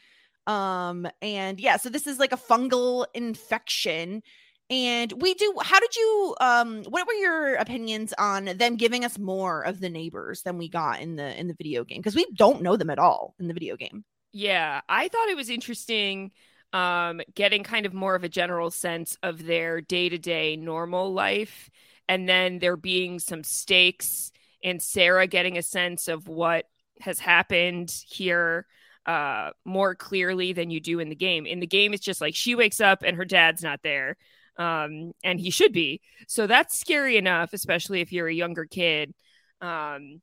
Um, 0.47 1.07
and 1.21 1.59
yeah, 1.59 1.77
so 1.77 1.89
this 1.89 2.07
is 2.07 2.19
like 2.19 2.33
a 2.33 2.37
fungal 2.37 3.05
infection. 3.13 4.21
And 4.69 5.13
we 5.21 5.35
do. 5.35 5.53
How 5.61 5.79
did 5.79 5.95
you? 5.95 6.35
Um, 6.41 6.83
what 6.85 7.05
were 7.05 7.13
your 7.13 7.55
opinions 7.55 8.13
on 8.17 8.45
them 8.45 8.77
giving 8.77 9.05
us 9.05 9.19
more 9.19 9.61
of 9.61 9.79
the 9.79 9.89
neighbors 9.89 10.41
than 10.41 10.57
we 10.57 10.69
got 10.69 11.01
in 11.01 11.17
the 11.17 11.39
in 11.39 11.47
the 11.47 11.53
video 11.53 11.83
game? 11.83 11.99
Because 11.99 12.15
we 12.15 12.25
don't 12.33 12.63
know 12.63 12.75
them 12.75 12.89
at 12.89 12.97
all 12.97 13.35
in 13.39 13.47
the 13.47 13.53
video 13.53 13.75
game. 13.75 14.03
Yeah, 14.33 14.81
I 14.89 15.07
thought 15.07 15.29
it 15.29 15.37
was 15.37 15.51
interesting 15.51 16.31
um, 16.73 17.21
getting 17.33 17.63
kind 17.63 17.85
of 17.85 17.93
more 17.93 18.15
of 18.15 18.23
a 18.23 18.29
general 18.29 18.71
sense 18.71 19.17
of 19.23 19.45
their 19.45 19.81
day 19.81 20.09
to 20.09 20.17
day 20.17 20.55
normal 20.55 21.13
life. 21.13 21.69
And 22.07 22.29
then 22.29 22.59
there 22.59 22.77
being 22.77 23.19
some 23.19 23.43
stakes, 23.43 24.31
and 24.63 24.81
Sarah 24.81 25.27
getting 25.27 25.57
a 25.57 25.63
sense 25.63 26.07
of 26.07 26.27
what 26.27 26.65
has 27.01 27.19
happened 27.19 27.91
here 28.07 28.65
uh, 29.05 29.51
more 29.63 29.95
clearly 29.95 30.53
than 30.53 30.69
you 30.69 30.79
do 30.79 30.99
in 30.99 31.09
the 31.09 31.15
game. 31.15 31.45
In 31.45 31.59
the 31.59 31.67
game, 31.67 31.93
it's 31.93 32.03
just 32.03 32.21
like 32.21 32.35
she 32.35 32.55
wakes 32.55 32.81
up 32.81 33.03
and 33.03 33.17
her 33.17 33.25
dad's 33.25 33.63
not 33.63 33.81
there. 33.83 34.17
Um, 34.57 35.11
and 35.23 35.39
he 35.39 35.51
should 35.51 35.73
be. 35.73 36.01
So 36.27 36.47
that's 36.47 36.79
scary 36.79 37.17
enough, 37.17 37.53
especially 37.53 38.01
if 38.01 38.11
you're 38.11 38.27
a 38.27 38.33
younger 38.33 38.65
kid. 38.65 39.13
Um, 39.61 40.21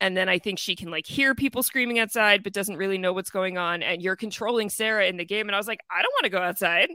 and 0.00 0.16
then 0.16 0.28
I 0.28 0.38
think 0.38 0.58
she 0.58 0.76
can 0.76 0.90
like 0.90 1.06
hear 1.06 1.34
people 1.34 1.62
screaming 1.62 1.98
outside, 1.98 2.42
but 2.42 2.52
doesn't 2.52 2.76
really 2.76 2.98
know 2.98 3.12
what's 3.12 3.30
going 3.30 3.58
on. 3.58 3.82
And 3.82 4.02
you're 4.02 4.16
controlling 4.16 4.70
Sarah 4.70 5.06
in 5.06 5.16
the 5.16 5.24
game, 5.24 5.48
and 5.48 5.54
I 5.54 5.58
was 5.58 5.68
like, 5.68 5.80
I 5.90 6.02
don't 6.02 6.12
want 6.12 6.24
to 6.24 6.30
go 6.30 6.38
outside. 6.38 6.90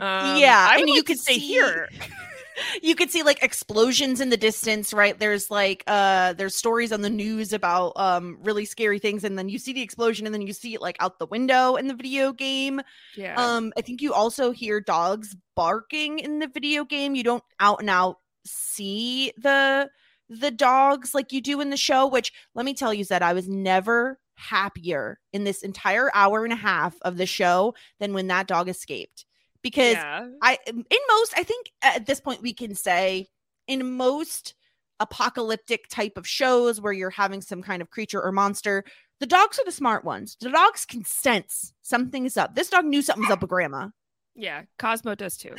Um, 0.00 0.38
yeah, 0.38 0.68
I 0.70 0.78
you 0.78 0.86
like 0.86 0.96
to 1.00 1.04
could 1.04 1.18
stay 1.18 1.34
see- 1.34 1.48
here. 1.48 1.88
you 2.82 2.94
could 2.94 3.10
see 3.10 3.22
like 3.22 3.42
explosions 3.42 4.20
in 4.20 4.30
the 4.30 4.36
distance 4.36 4.94
right 4.94 5.18
there's 5.18 5.50
like 5.50 5.84
uh 5.86 6.32
there's 6.34 6.54
stories 6.54 6.92
on 6.92 7.02
the 7.02 7.10
news 7.10 7.52
about 7.52 7.92
um 7.96 8.38
really 8.42 8.64
scary 8.64 8.98
things 8.98 9.24
and 9.24 9.38
then 9.38 9.48
you 9.48 9.58
see 9.58 9.72
the 9.72 9.82
explosion 9.82 10.26
and 10.26 10.34
then 10.34 10.42
you 10.42 10.52
see 10.52 10.74
it 10.74 10.80
like 10.80 10.96
out 11.00 11.18
the 11.18 11.26
window 11.26 11.76
in 11.76 11.86
the 11.86 11.94
video 11.94 12.32
game 12.32 12.80
Yeah, 13.16 13.34
um 13.36 13.72
i 13.76 13.82
think 13.82 14.00
you 14.00 14.14
also 14.14 14.52
hear 14.52 14.80
dogs 14.80 15.36
barking 15.54 16.18
in 16.18 16.38
the 16.38 16.48
video 16.48 16.84
game 16.84 17.14
you 17.14 17.22
don't 17.24 17.44
out 17.60 17.80
and 17.80 17.90
out 17.90 18.20
see 18.46 19.32
the 19.36 19.90
the 20.28 20.50
dogs 20.50 21.14
like 21.14 21.32
you 21.32 21.40
do 21.40 21.60
in 21.60 21.70
the 21.70 21.76
show 21.76 22.06
which 22.06 22.32
let 22.54 22.64
me 22.64 22.74
tell 22.74 22.92
you 22.92 23.04
that 23.04 23.22
i 23.22 23.32
was 23.32 23.48
never 23.48 24.18
happier 24.34 25.18
in 25.32 25.44
this 25.44 25.62
entire 25.62 26.10
hour 26.14 26.44
and 26.44 26.52
a 26.52 26.56
half 26.56 26.94
of 27.02 27.16
the 27.16 27.26
show 27.26 27.74
than 28.00 28.12
when 28.12 28.26
that 28.26 28.46
dog 28.46 28.68
escaped 28.68 29.24
because 29.66 29.94
yeah, 29.94 30.26
I 30.40 30.58
in 30.64 30.84
most 31.08 31.34
I 31.36 31.42
think 31.42 31.72
at 31.82 32.06
this 32.06 32.20
point 32.20 32.40
we 32.40 32.52
can 32.52 32.76
say 32.76 33.26
in 33.66 33.96
most 33.96 34.54
apocalyptic 35.00 35.88
type 35.88 36.16
of 36.16 36.24
shows 36.24 36.80
where 36.80 36.92
you're 36.92 37.10
having 37.10 37.40
some 37.40 37.62
kind 37.62 37.82
of 37.82 37.90
creature 37.90 38.22
or 38.22 38.30
monster, 38.30 38.84
the 39.18 39.26
dogs 39.26 39.58
are 39.58 39.64
the 39.64 39.72
smart 39.72 40.04
ones. 40.04 40.36
The 40.40 40.50
dogs 40.50 40.84
can 40.84 41.04
sense 41.04 41.72
something 41.82 42.26
is 42.26 42.36
up. 42.36 42.54
This 42.54 42.70
dog 42.70 42.84
knew 42.84 43.02
something's 43.02 43.30
up 43.30 43.40
with 43.40 43.50
grandma. 43.50 43.88
yeah. 44.36 44.62
Cosmo 44.78 45.16
does 45.16 45.36
too. 45.36 45.56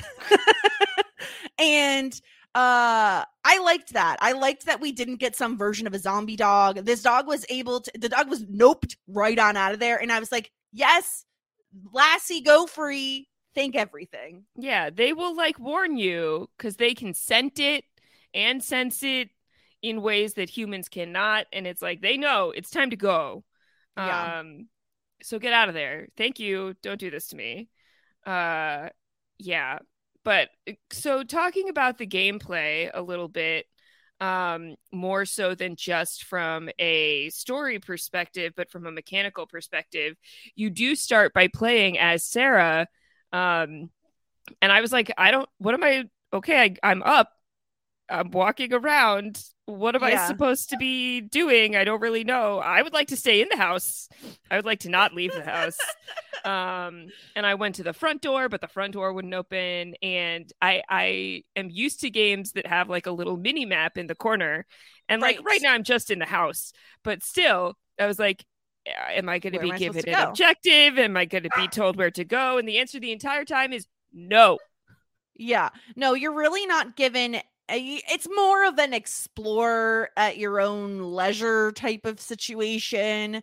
and 1.60 2.20
uh 2.58 3.24
I 3.44 3.60
liked 3.60 3.94
that. 3.94 4.18
I 4.20 4.32
liked 4.32 4.66
that 4.66 4.82
we 4.82 4.92
didn't 4.92 5.18
get 5.18 5.36
some 5.36 5.60
version 5.60 5.86
of 5.86 5.94
a 5.94 6.00
zombie 6.00 6.36
dog. 6.36 6.78
This 6.86 7.04
dog 7.04 7.28
was 7.28 7.46
able 7.50 7.82
to 7.82 7.92
the 7.94 8.10
dog 8.10 8.30
was 8.30 8.46
noped 8.46 8.96
right 9.08 9.38
on 9.38 9.56
out 9.56 9.74
of 9.74 9.80
there 9.80 10.02
and 10.02 10.12
I 10.12 10.20
was 10.20 10.32
like, 10.32 10.52
"Yes, 10.74 11.24
Lassie 11.94 12.42
go 12.42 12.66
free. 12.66 13.30
Thank 13.54 13.76
everything." 13.76 14.46
Yeah, 14.56 14.90
they 14.90 15.14
will 15.14 15.36
like 15.36 15.60
warn 15.60 15.98
you 15.98 16.50
because 16.58 16.78
they 16.78 16.96
can 16.96 17.14
scent 17.14 17.60
it 17.60 17.86
and 18.34 18.64
sense 18.64 19.04
it 19.04 19.30
in 19.84 20.02
ways 20.02 20.34
that 20.34 20.50
humans 20.50 20.90
cannot. 20.90 21.46
And 21.54 21.68
it's 21.68 21.82
like 21.82 22.02
they 22.02 22.18
know 22.18 22.52
it's 22.56 22.72
time 22.72 22.90
to 22.90 22.96
go. 22.96 23.44
Yeah. 23.96 24.40
Um, 24.40 24.68
so 25.22 25.38
get 25.38 25.54
out 25.54 25.70
of 25.70 25.76
there. 25.76 26.08
Thank 26.18 26.40
you. 26.40 26.76
Don't 26.82 27.00
do 27.00 27.12
this 27.12 27.28
to 27.28 27.36
me. 27.36 27.70
Uh, 28.26 28.90
yeah. 29.38 29.80
But 30.28 30.50
uh, 30.68 30.74
so 30.92 31.24
talking 31.24 31.70
about 31.70 31.98
the 31.98 32.06
gameplay 32.06 32.92
a 32.94 33.02
little 33.02 33.30
bit, 33.30 33.66
um, 34.20 34.76
more 34.92 35.24
so 35.24 35.56
than 35.56 35.78
just 35.78 36.26
from 36.26 36.70
a 36.80 37.30
story 37.30 37.80
perspective, 37.80 38.52
but 38.54 38.70
from 38.70 38.86
a 38.86 38.92
mechanical 38.92 39.48
perspective, 39.48 40.18
you 40.54 40.70
do 40.70 40.96
start 40.96 41.34
by 41.34 41.48
playing 41.48 41.98
as 41.98 42.26
Sarah. 42.26 42.88
Um, 43.32 43.90
and 44.62 44.70
I 44.70 44.82
was 44.82 44.92
like, 44.92 45.14
I 45.18 45.32
don't, 45.32 45.48
what 45.60 45.74
am 45.74 45.84
I? 45.86 46.10
Okay, 46.34 46.62
I, 46.62 46.76
I'm 46.84 47.04
up. 47.04 47.30
I'm 48.10 48.32
walking 48.32 48.74
around. 48.74 49.42
What 49.66 49.96
am 49.96 50.04
I 50.04 50.16
supposed 50.28 50.70
to 50.70 50.78
be 50.78 51.20
doing? 51.20 51.76
I 51.76 51.84
don't 51.84 52.02
really 52.02 52.24
know. 52.24 52.60
I 52.60 52.82
would 52.82 52.94
like 52.94 53.10
to 53.10 53.18
stay 53.18 53.42
in 53.42 53.50
the 53.52 53.58
house. 53.58 54.08
I 54.50 54.56
would 54.56 54.66
like 54.66 54.80
to 54.82 54.90
not 54.90 55.14
leave 55.14 55.34
the 55.34 55.44
house. 55.44 55.78
um, 56.46 57.08
and 57.36 57.46
I 57.46 57.56
went 57.56 57.76
to 57.76 57.84
the 57.84 57.92
front 57.92 58.22
door, 58.22 58.48
but 58.48 58.62
the 58.62 58.70
front 58.70 58.94
door 58.94 59.12
wouldn't 59.12 59.34
open. 59.34 59.96
And 60.02 60.50
I 60.62 60.84
I 60.88 61.44
am 61.58 61.70
used 61.70 62.00
to 62.02 62.10
games 62.10 62.54
that 62.54 62.66
have 62.66 62.90
like 62.90 63.08
a 63.08 63.12
little 63.12 63.36
mini 63.36 63.66
map 63.66 63.98
in 63.98 64.08
the 64.08 64.16
corner. 64.16 64.66
And 65.10 65.22
like 65.22 65.38
Right. 65.38 65.46
right 65.46 65.62
now 65.62 65.74
I'm 65.74 65.84
just 65.84 66.12
in 66.12 66.20
the 66.20 66.26
house, 66.26 66.72
but 67.04 67.24
still 67.24 67.78
I 68.00 68.06
was 68.08 68.20
like, 68.20 68.46
"Uh, 68.88 68.92
am 69.14 69.28
I 69.28 69.40
going 69.40 69.54
to 69.54 69.60
be 69.60 69.70
am 69.70 69.74
I 69.74 69.78
supposed 69.80 70.00
given 70.00 70.04
to 70.06 70.10
an 70.12 70.16
go?" 70.16 70.30
objective? 70.30 70.98
Am 70.98 71.18
I 71.18 71.26
going 71.26 71.44
to 71.44 71.50
be 71.58 71.68
told 71.68 71.98
where 71.98 72.12
to 72.12 72.24
go? 72.24 72.58
And 72.58 72.68
the 72.68 72.78
answer 72.80 73.00
the 73.02 73.12
entire 73.12 73.44
time 73.44 73.74
is 73.74 73.86
no. 74.14 74.60
Yeah. 75.36 75.70
No, 75.96 76.14
you're 76.14 76.34
really 76.34 76.66
not 76.66 76.96
given 76.96 77.42
it's 77.70 78.28
more 78.36 78.66
of 78.66 78.78
an 78.80 78.94
explore 78.94 80.10
at 80.18 80.38
your 80.38 80.60
own 80.62 81.00
leisure 81.00 81.72
type 81.74 82.06
of 82.06 82.20
situation. 82.20 83.36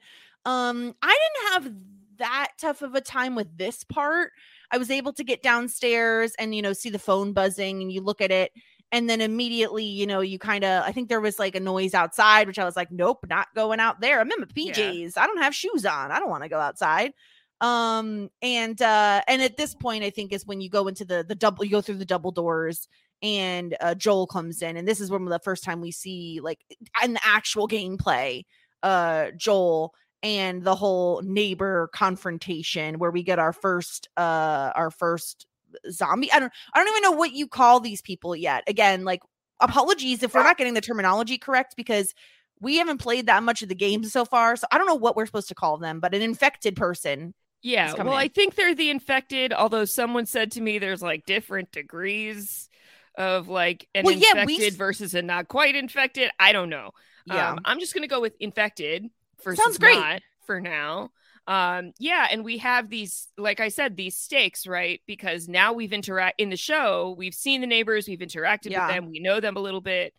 Um 0.44 0.94
I 1.02 1.18
didn't 1.18 1.52
have 1.52 1.74
that 2.18 2.52
tough 2.58 2.82
of 2.82 2.94
a 2.94 3.00
time 3.00 3.34
with 3.34 3.56
this 3.58 3.84
part. 3.84 4.32
I 4.70 4.78
was 4.78 4.90
able 4.90 5.12
to 5.14 5.24
get 5.24 5.42
downstairs 5.42 6.32
and 6.38 6.54
you 6.54 6.62
know 6.62 6.72
see 6.72 6.90
the 6.90 6.98
phone 6.98 7.32
buzzing 7.32 7.82
and 7.82 7.92
you 7.92 8.00
look 8.00 8.20
at 8.20 8.30
it 8.30 8.52
and 8.92 9.08
then 9.10 9.20
immediately 9.20 9.84
you 9.84 10.06
know 10.06 10.20
you 10.20 10.38
kind 10.38 10.64
of 10.64 10.84
I 10.84 10.92
think 10.92 11.08
there 11.08 11.20
was 11.20 11.38
like 11.38 11.54
a 11.56 11.60
noise 11.60 11.94
outside 11.94 12.46
which 12.46 12.58
I 12.58 12.64
was 12.64 12.76
like 12.76 12.90
nope, 12.90 13.26
not 13.28 13.48
going 13.54 13.80
out 13.80 14.00
there. 14.00 14.20
I'm 14.20 14.30
in 14.32 14.40
my 14.40 14.46
Yeah. 14.54 14.74
PJs. 14.74 15.18
I 15.18 15.26
don't 15.26 15.42
have 15.42 15.54
shoes 15.54 15.84
on. 15.86 16.10
I 16.12 16.18
don't 16.18 16.30
want 16.30 16.42
to 16.44 16.48
go 16.48 16.60
outside 16.60 17.12
um 17.60 18.28
and 18.42 18.82
uh 18.82 19.22
and 19.28 19.40
at 19.40 19.56
this 19.56 19.74
point 19.76 20.02
i 20.02 20.10
think 20.10 20.32
is 20.32 20.44
when 20.44 20.60
you 20.60 20.68
go 20.68 20.88
into 20.88 21.04
the 21.04 21.24
the 21.28 21.36
double 21.36 21.64
you 21.64 21.70
go 21.70 21.80
through 21.80 21.94
the 21.94 22.04
double 22.04 22.32
doors 22.32 22.88
and 23.24 23.74
uh 23.80 23.94
joel 23.94 24.26
comes 24.26 24.60
in 24.62 24.76
and 24.76 24.86
this 24.86 25.00
is 25.00 25.10
when 25.10 25.24
the 25.24 25.38
first 25.40 25.64
time 25.64 25.80
we 25.80 25.90
see 25.90 26.38
like 26.42 26.60
in 27.02 27.14
the 27.14 27.20
actual 27.24 27.66
gameplay 27.66 28.44
uh 28.82 29.30
joel 29.36 29.94
and 30.22 30.62
the 30.62 30.74
whole 30.74 31.22
neighbor 31.22 31.88
confrontation 31.92 32.98
where 32.98 33.10
we 33.10 33.22
get 33.22 33.38
our 33.38 33.52
first 33.52 34.08
uh 34.18 34.70
our 34.76 34.90
first 34.90 35.46
zombie 35.90 36.30
i 36.32 36.38
don't 36.38 36.52
i 36.74 36.78
don't 36.78 36.88
even 36.88 37.02
know 37.02 37.16
what 37.16 37.32
you 37.32 37.48
call 37.48 37.80
these 37.80 38.02
people 38.02 38.36
yet 38.36 38.62
again 38.68 39.04
like 39.04 39.22
apologies 39.60 40.22
if 40.22 40.34
we're 40.34 40.42
not 40.42 40.58
getting 40.58 40.74
the 40.74 40.80
terminology 40.80 41.38
correct 41.38 41.74
because 41.76 42.14
we 42.60 42.76
haven't 42.76 42.98
played 42.98 43.26
that 43.26 43.42
much 43.42 43.62
of 43.62 43.68
the 43.70 43.74
game 43.74 44.04
so 44.04 44.24
far 44.26 44.54
so 44.54 44.66
i 44.70 44.76
don't 44.76 44.86
know 44.86 44.94
what 44.94 45.16
we're 45.16 45.26
supposed 45.26 45.48
to 45.48 45.54
call 45.54 45.78
them 45.78 45.98
but 45.98 46.14
an 46.14 46.20
infected 46.22 46.76
person 46.76 47.32
Yeah, 47.62 47.94
well, 47.94 48.08
in. 48.08 48.12
I 48.12 48.28
think 48.28 48.56
they're 48.56 48.74
the 48.74 48.90
infected. 48.90 49.50
Although 49.54 49.86
someone 49.86 50.26
said 50.26 50.52
to 50.52 50.60
me, 50.60 50.78
there's 50.78 51.00
like 51.00 51.24
different 51.24 51.72
degrees 51.72 52.68
of 53.16 53.48
like 53.48 53.88
an 53.94 54.04
Well, 54.04 54.14
yeah, 54.14 54.44
we 54.44 54.54
infected 54.54 54.72
s- 54.72 54.76
versus 54.76 55.14
a 55.14 55.22
not 55.22 55.48
quite 55.48 55.74
infected. 55.76 56.30
I 56.38 56.52
don't 56.52 56.68
know. 56.70 56.90
yeah 57.26 57.52
Um, 57.52 57.60
I'm 57.64 57.80
just 57.80 57.94
gonna 57.94 58.08
go 58.08 58.20
with 58.20 58.34
infected 58.40 59.06
versus 59.44 59.62
Sounds 59.62 59.78
great. 59.78 59.96
not 59.96 60.22
for 60.46 60.60
now. 60.60 61.10
Um, 61.46 61.92
yeah, 61.98 62.26
and 62.30 62.42
we 62.42 62.58
have 62.58 62.88
these, 62.88 63.28
like 63.36 63.60
I 63.60 63.68
said, 63.68 63.96
these 63.96 64.16
stakes, 64.16 64.66
right? 64.66 65.02
Because 65.06 65.46
now 65.46 65.74
we've 65.74 65.92
interact 65.92 66.40
in 66.40 66.48
the 66.48 66.56
show, 66.56 67.14
we've 67.18 67.34
seen 67.34 67.60
the 67.60 67.66
neighbors, 67.66 68.08
we've 68.08 68.18
interacted 68.20 68.70
Yeah. 68.70 68.86
with 68.86 68.94
them, 68.96 69.10
we 69.10 69.20
know 69.20 69.40
them 69.40 69.56
a 69.56 69.60
little 69.60 69.82
bit. 69.82 70.14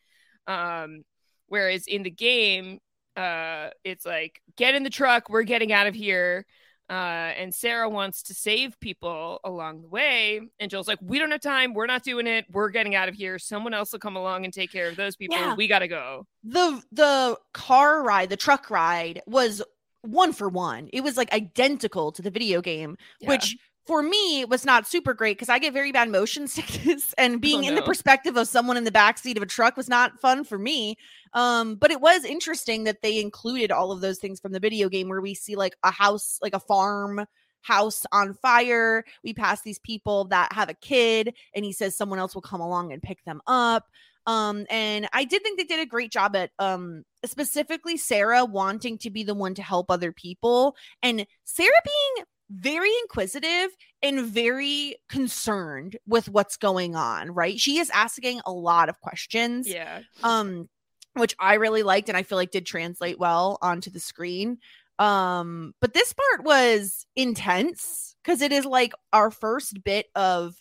Um, 0.46 1.04
whereas 1.48 1.88
in 1.88 2.04
the 2.04 2.12
game, 2.12 2.80
uh, 3.18 3.70
it's 3.84 4.06
like 4.06 4.40
get 4.56 4.76
in 4.76 4.84
the 4.84 4.90
truck, 4.92 5.28
we're 5.30 5.44
getting 5.44 5.72
out 5.74 5.88
of 5.88 5.96
here. 5.96 6.46
Uh, 6.90 6.94
and 7.38 7.54
Sarah 7.54 7.90
wants 7.90 8.22
to 8.24 8.34
save 8.36 8.80
people 8.80 9.40
along 9.44 9.82
the 9.82 9.88
way, 9.88 10.40
and 10.60 10.70
Joel's 10.70 10.88
like, 10.88 11.00
"We 11.02 11.18
don't 11.18 11.32
have 11.32 11.42
time. 11.42 11.74
We're 11.74 11.88
not 11.88 12.04
doing 12.04 12.28
it. 12.28 12.46
We're 12.52 12.70
getting 12.70 12.94
out 12.94 13.10
of 13.10 13.16
here. 13.16 13.40
Someone 13.40 13.74
else 13.74 13.92
will 13.92 14.00
come 14.00 14.16
along 14.16 14.46
and 14.46 14.54
take 14.54 14.72
care 14.72 14.88
of 14.88 14.96
those 14.96 15.16
people. 15.16 15.36
Yeah. 15.36 15.56
We 15.56 15.68
gotta 15.68 15.88
go." 15.88 16.28
the 16.44 16.82
the 16.92 17.38
car 17.56 18.04
ride 18.04 18.30
the 18.30 18.38
truck 18.38 18.70
ride 18.70 19.20
was 19.26 19.64
one 20.04 20.32
for 20.32 20.48
one 20.48 20.88
it 20.94 21.02
was 21.02 21.18
like 21.18 21.34
identical 21.34 22.12
to 22.12 22.22
the 22.22 22.30
video 22.30 22.62
game 22.62 22.96
Yeah. 23.20 23.30
which 23.30 23.58
for 23.86 24.02
me 24.02 24.42
it 24.42 24.50
was 24.50 24.66
not 24.66 24.88
super 24.88 25.14
great 25.14 25.38
because 25.38 25.50
i 25.50 25.60
get 25.60 25.74
very 25.74 25.92
bad 25.92 26.10
motion 26.10 26.48
sickness 26.50 27.14
and 27.18 27.42
being 27.42 27.64
in 27.64 27.76
the 27.76 27.82
perspective 27.82 28.38
of 28.38 28.48
someone 28.48 28.78
in 28.78 28.84
the 28.84 28.92
back 28.92 29.18
seat 29.18 29.38
of 29.38 29.44
a 29.44 29.48
truck 29.48 29.78
was 29.78 29.90
not 29.90 30.20
fun 30.20 30.44
for 30.44 30.58
me 30.58 30.96
um 31.34 31.76
but 31.76 31.92
it 31.92 32.02
was 32.02 32.24
interesting 32.24 32.84
that 32.86 33.02
they 33.02 33.20
included 33.20 33.72
all 33.72 33.92
of 33.92 34.02
those 34.02 34.20
things 34.20 34.40
from 34.40 34.52
the 34.52 34.60
video 34.60 34.90
game 34.90 35.10
where 35.10 35.22
we 35.22 35.34
see 35.34 35.56
like 35.56 35.76
a 35.84 35.92
house 35.92 36.40
like 36.42 36.54
a 36.54 36.60
farm 36.60 37.26
house 37.66 38.06
on 38.12 38.36
fire. 38.36 39.04
We 39.24 39.34
pass 39.34 39.62
these 39.64 39.80
people 39.80 40.26
that 40.26 40.54
have 40.54 40.70
a 40.70 40.76
kid, 40.76 41.34
and 41.54 41.66
he 41.66 41.74
says 41.74 41.98
someone 41.98 42.20
else 42.20 42.36
will 42.36 42.42
come 42.42 42.62
along 42.62 42.94
and 42.94 43.02
pick 43.02 43.24
them 43.26 43.42
up. 43.48 43.86
Um, 44.28 44.66
and 44.70 45.08
I 45.14 45.24
did 45.24 45.44
think 45.44 45.58
they 45.58 45.66
did 45.66 45.80
a 45.80 45.86
great 45.86 46.12
job 46.12 46.36
at 46.36 46.52
um 46.58 47.04
specifically 47.26 47.98
Sarah 47.98 48.46
wanting 48.46 48.98
to 49.00 49.10
be 49.10 49.24
the 49.24 49.36
one 49.36 49.56
to 49.56 49.64
help 49.64 49.92
other 49.92 50.12
people, 50.12 50.76
and 51.04 51.26
Sarah 51.44 51.72
being 51.84 52.26
very 52.50 52.92
inquisitive 53.04 53.70
and 54.02 54.26
very 54.26 54.98
concerned 55.10 55.98
with 56.08 56.30
what's 56.30 56.58
going 56.58 56.96
on, 56.96 57.32
right? 57.32 57.60
She 57.60 57.80
is 57.80 57.90
asking 57.90 58.42
a 58.46 58.52
lot 58.52 58.90
of 58.90 59.02
questions. 59.02 59.68
Yeah. 59.68 60.02
Um, 60.24 60.70
which 61.16 61.36
I 61.40 61.54
really 61.56 61.82
liked 61.82 62.10
and 62.10 62.18
I 62.18 62.24
feel 62.24 62.38
like 62.38 62.52
did 62.52 62.66
translate 62.66 63.18
well 63.18 63.58
onto 63.62 63.90
the 63.90 64.02
screen. 64.02 64.58
Um, 65.00 65.74
but 65.82 65.94
this 65.94 66.14
part 66.14 66.44
was 66.46 67.06
intense 67.16 68.16
because 68.24 68.42
it 68.42 68.52
is 68.52 68.66
like 68.66 68.94
our 69.14 69.32
first 69.32 69.84
bit 69.84 70.08
of 70.14 70.56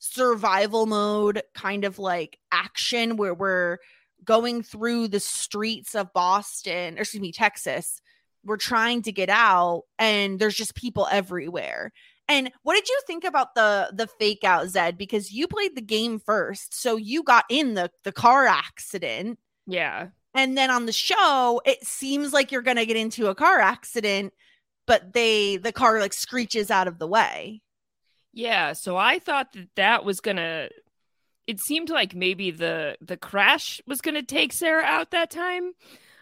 survival 0.00 0.86
mode 0.86 1.42
kind 1.54 1.84
of 1.84 2.00
like 2.00 2.36
action 2.50 3.16
where 3.16 3.34
we're 3.34 3.78
going 4.24 4.62
through 4.62 5.08
the 5.08 5.20
streets 5.20 5.94
of 5.94 6.12
Boston, 6.12 6.98
or 6.98 7.02
excuse 7.02 7.20
me, 7.20 7.32
Texas. 7.32 8.01
We're 8.44 8.56
trying 8.56 9.02
to 9.02 9.12
get 9.12 9.28
out 9.28 9.84
and 9.98 10.38
there's 10.38 10.54
just 10.56 10.74
people 10.74 11.06
everywhere. 11.10 11.92
And 12.28 12.50
what 12.62 12.74
did 12.74 12.88
you 12.88 13.00
think 13.06 13.24
about 13.24 13.54
the 13.54 13.90
the 13.92 14.06
fake 14.06 14.44
out 14.44 14.68
Zed 14.68 14.96
because 14.96 15.32
you 15.32 15.46
played 15.48 15.74
the 15.76 15.82
game 15.82 16.18
first. 16.18 16.80
So 16.80 16.96
you 16.96 17.22
got 17.22 17.44
in 17.48 17.74
the 17.74 17.90
the 18.04 18.12
car 18.12 18.46
accident 18.46 19.38
Yeah. 19.66 20.08
and 20.34 20.56
then 20.56 20.70
on 20.70 20.86
the 20.86 20.92
show 20.92 21.60
it 21.64 21.84
seems 21.86 22.32
like 22.32 22.50
you're 22.52 22.62
going 22.62 22.76
to 22.78 22.86
get 22.86 22.96
into 22.96 23.26
a 23.28 23.34
car 23.34 23.60
accident 23.60 24.32
but 24.86 25.12
they 25.12 25.56
the 25.58 25.72
car 25.72 26.00
like 26.00 26.12
screeches 26.12 26.70
out 26.70 26.88
of 26.88 26.98
the 26.98 27.06
way. 27.06 27.60
Yeah, 28.32 28.72
so 28.72 28.96
I 28.96 29.18
thought 29.18 29.52
that 29.52 29.68
that 29.76 30.04
was 30.04 30.20
gonna. 30.20 30.68
It 31.46 31.60
seemed 31.60 31.90
like 31.90 32.14
maybe 32.14 32.50
the 32.50 32.96
the 33.00 33.16
crash 33.16 33.80
was 33.86 34.00
gonna 34.00 34.22
take 34.22 34.52
Sarah 34.52 34.84
out 34.84 35.10
that 35.10 35.30
time, 35.30 35.72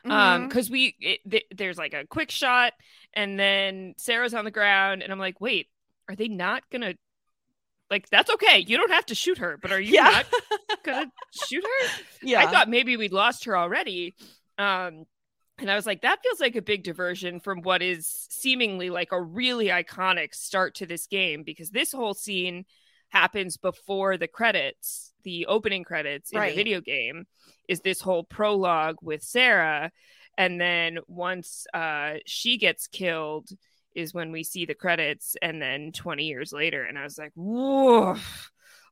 um, 0.05 0.11
Mhm. 0.45 0.49
because 0.49 0.71
we 0.71 0.97
it, 1.01 1.21
th- 1.31 1.47
there's 1.55 1.79
like 1.79 1.95
a 1.95 2.07
quick 2.07 2.31
shot, 2.31 2.73
and 3.13 3.39
then 3.39 3.95
Sarah's 3.99 4.35
on 4.35 4.45
the 4.45 4.51
ground, 4.51 5.03
and 5.03 5.13
I'm 5.13 5.19
like, 5.19 5.41
wait, 5.41 5.69
are 6.09 6.17
they 6.17 6.29
not 6.29 6.63
gonna? 6.71 6.95
Like 7.91 8.09
that's 8.09 8.31
okay. 8.31 8.61
You 8.61 8.77
don't 8.77 8.93
have 8.93 9.07
to 9.07 9.15
shoot 9.15 9.39
her, 9.39 9.59
but 9.61 9.73
are 9.73 9.81
you 9.81 9.95
Yeah. 9.95 10.03
not 10.05 10.27
gonna 10.85 11.13
shoot 11.49 11.65
her? 11.65 12.03
yeah. 12.23 12.41
I 12.41 12.47
thought 12.51 12.69
maybe 12.69 12.97
we'd 12.97 13.13
lost 13.13 13.45
her 13.47 13.57
already. 13.59 14.15
Um, 14.59 15.05
and 15.59 15.71
I 15.71 15.75
was 15.75 15.87
like, 15.87 16.03
that 16.03 16.23
feels 16.23 16.41
like 16.41 16.57
a 16.57 16.63
big 16.63 16.85
diversion 16.85 17.41
from 17.41 17.61
what 17.63 17.83
is 17.83 18.07
seemingly 18.31 18.89
like 18.91 19.13
a 19.13 19.21
really 19.21 19.67
iconic 19.67 20.35
start 20.35 20.77
to 20.77 20.87
this 20.87 21.07
game 21.07 21.43
because 21.43 21.71
this 21.71 21.93
whole 21.93 22.15
scene 22.15 22.65
happens 23.11 23.57
before 23.57 24.17
the 24.17 24.29
credits, 24.29 25.13
the 25.25 25.47
opening 25.47 25.85
credits 25.85 26.33
in 26.33 26.39
Right. 26.39 26.51
the 26.51 26.57
video 26.57 26.81
game 26.81 27.27
is 27.69 27.81
this 27.81 28.01
whole 28.01 28.25
prologue 28.25 28.97
with 29.03 29.23
Sarah. 29.23 29.91
And 30.39 30.61
then 30.61 30.99
once 31.07 31.67
uh, 31.75 32.15
she 32.27 32.57
gets 32.57 32.87
killed, 32.87 33.51
is 33.97 34.15
when 34.15 34.31
we 34.31 34.45
see 34.45 34.65
the 34.67 34.75
credits, 34.75 35.37
and 35.43 35.61
then 35.61 35.91
20 35.91 36.25
years 36.25 36.53
later. 36.53 36.85
And 36.85 36.97
I 36.97 37.03
was 37.03 37.19
like, 37.19 37.33
whoa, 37.35 38.17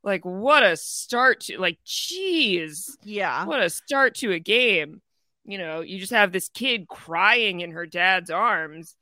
like 0.03 0.25
what 0.25 0.61
a 0.61 0.75
start 0.75 1.39
to, 1.41 1.57
like, 1.57 1.79
geez 1.85 2.97
yeah. 3.03 3.45
what 3.45 3.61
a 3.63 3.69
start 3.69 4.15
to 4.15 4.33
a 4.33 4.39
game. 4.39 5.01
You 5.45 5.57
know, 5.57 5.79
you 5.79 5.99
just 5.99 6.11
have 6.11 6.33
this 6.33 6.49
kid 6.49 6.87
crying 6.89 7.61
in 7.61 7.71
her 7.71 7.85
dad's 7.85 8.29
arms 8.29 8.95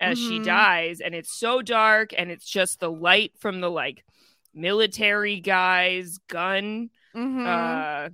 as 0.00 0.18
she 0.18 0.40
Mhm. 0.40 0.44
dies, 0.46 1.00
and 1.00 1.14
it's 1.14 1.38
so 1.38 1.60
dark, 1.62 2.12
and 2.16 2.30
it's 2.30 2.48
just 2.48 2.80
the 2.80 2.90
light 2.90 3.32
from 3.38 3.60
the 3.60 3.70
like 3.70 4.04
military 4.54 5.40
guy's 5.40 6.18
gun. 6.28 6.90
Mhm. 7.14 7.46
Uh, 7.46 8.10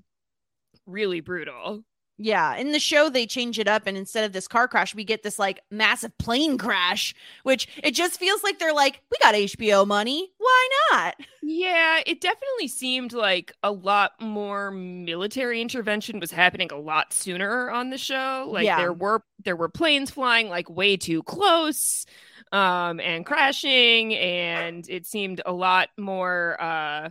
really 0.87 1.20
brutal. 1.20 1.85
Yeah, 2.20 2.57
in 2.57 2.72
the 2.72 2.81
show 2.81 3.09
they 3.09 3.27
change 3.27 3.61
it 3.61 3.68
up 3.68 3.87
and 3.87 3.96
instead 3.96 4.24
of 4.24 4.33
this 4.33 4.48
car 4.48 4.66
crash 4.66 4.92
we 4.92 5.05
get 5.05 5.22
this 5.22 5.38
like 5.38 5.61
massive 5.70 6.16
plane 6.18 6.59
crash 6.59 7.14
which 7.44 7.68
it 7.81 7.92
just 7.92 8.18
feels 8.18 8.42
like 8.42 8.59
they're 8.59 8.74
like 8.74 9.01
we 9.11 9.18
got 9.22 9.37
HBO 9.37 9.87
money. 9.87 10.33
Why 10.38 10.68
not? 10.90 11.14
Yeah, 11.42 12.01
it 12.07 12.20
definitely 12.20 12.66
seemed 12.66 13.12
like 13.12 13.53
a 13.62 13.70
lot 13.70 14.20
more 14.20 14.72
military 14.72 15.62
intervention 15.62 16.18
was 16.18 16.33
happening 16.33 16.72
a 16.72 16.77
lot 16.79 17.12
sooner 17.12 17.70
on 17.70 17.90
the 17.90 17.98
show. 17.98 18.48
Like 18.51 18.64
Yeah. 18.66 18.79
there 18.79 18.92
were 18.92 19.22
there 19.44 19.57
were 19.57 19.68
planes 19.68 20.11
flying 20.11 20.48
like 20.48 20.68
way 20.68 20.96
too 20.96 21.22
close 21.22 22.05
um 22.52 23.00
and 23.00 23.26
crashing 23.26 24.14
and 24.14 24.88
it 24.88 25.06
seemed 25.06 25.40
a 25.44 25.52
lot 25.52 25.88
more 25.98 26.56
uh 26.61 27.08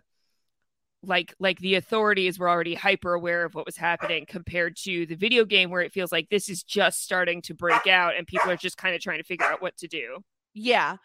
like 1.04 1.34
like 1.40 1.60
the 1.60 1.76
authorities 1.76 2.40
were 2.40 2.50
already 2.50 2.74
hyper 2.76 3.14
aware 3.14 3.46
of 3.46 3.56
what 3.56 3.66
was 3.66 3.78
happening 3.78 4.26
compared 4.28 4.76
to 4.76 5.06
the 5.06 5.16
video 5.16 5.46
game 5.46 5.70
where 5.70 5.82
it 5.82 5.94
feels 5.94 6.12
like 6.12 6.30
this 6.30 6.50
is 6.50 6.64
just 6.64 7.04
starting 7.04 7.42
to 7.42 7.54
break 7.54 7.88
out 7.88 8.16
and 8.18 8.28
people 8.28 8.50
are 8.50 8.58
just 8.58 8.78
kind 8.78 8.96
of 8.96 9.02
trying 9.02 9.20
to 9.20 9.24
figure 9.24 9.46
out 9.46 9.62
what 9.62 9.78
to 9.78 9.88
do. 9.88 10.24
Yeah. 10.54 10.98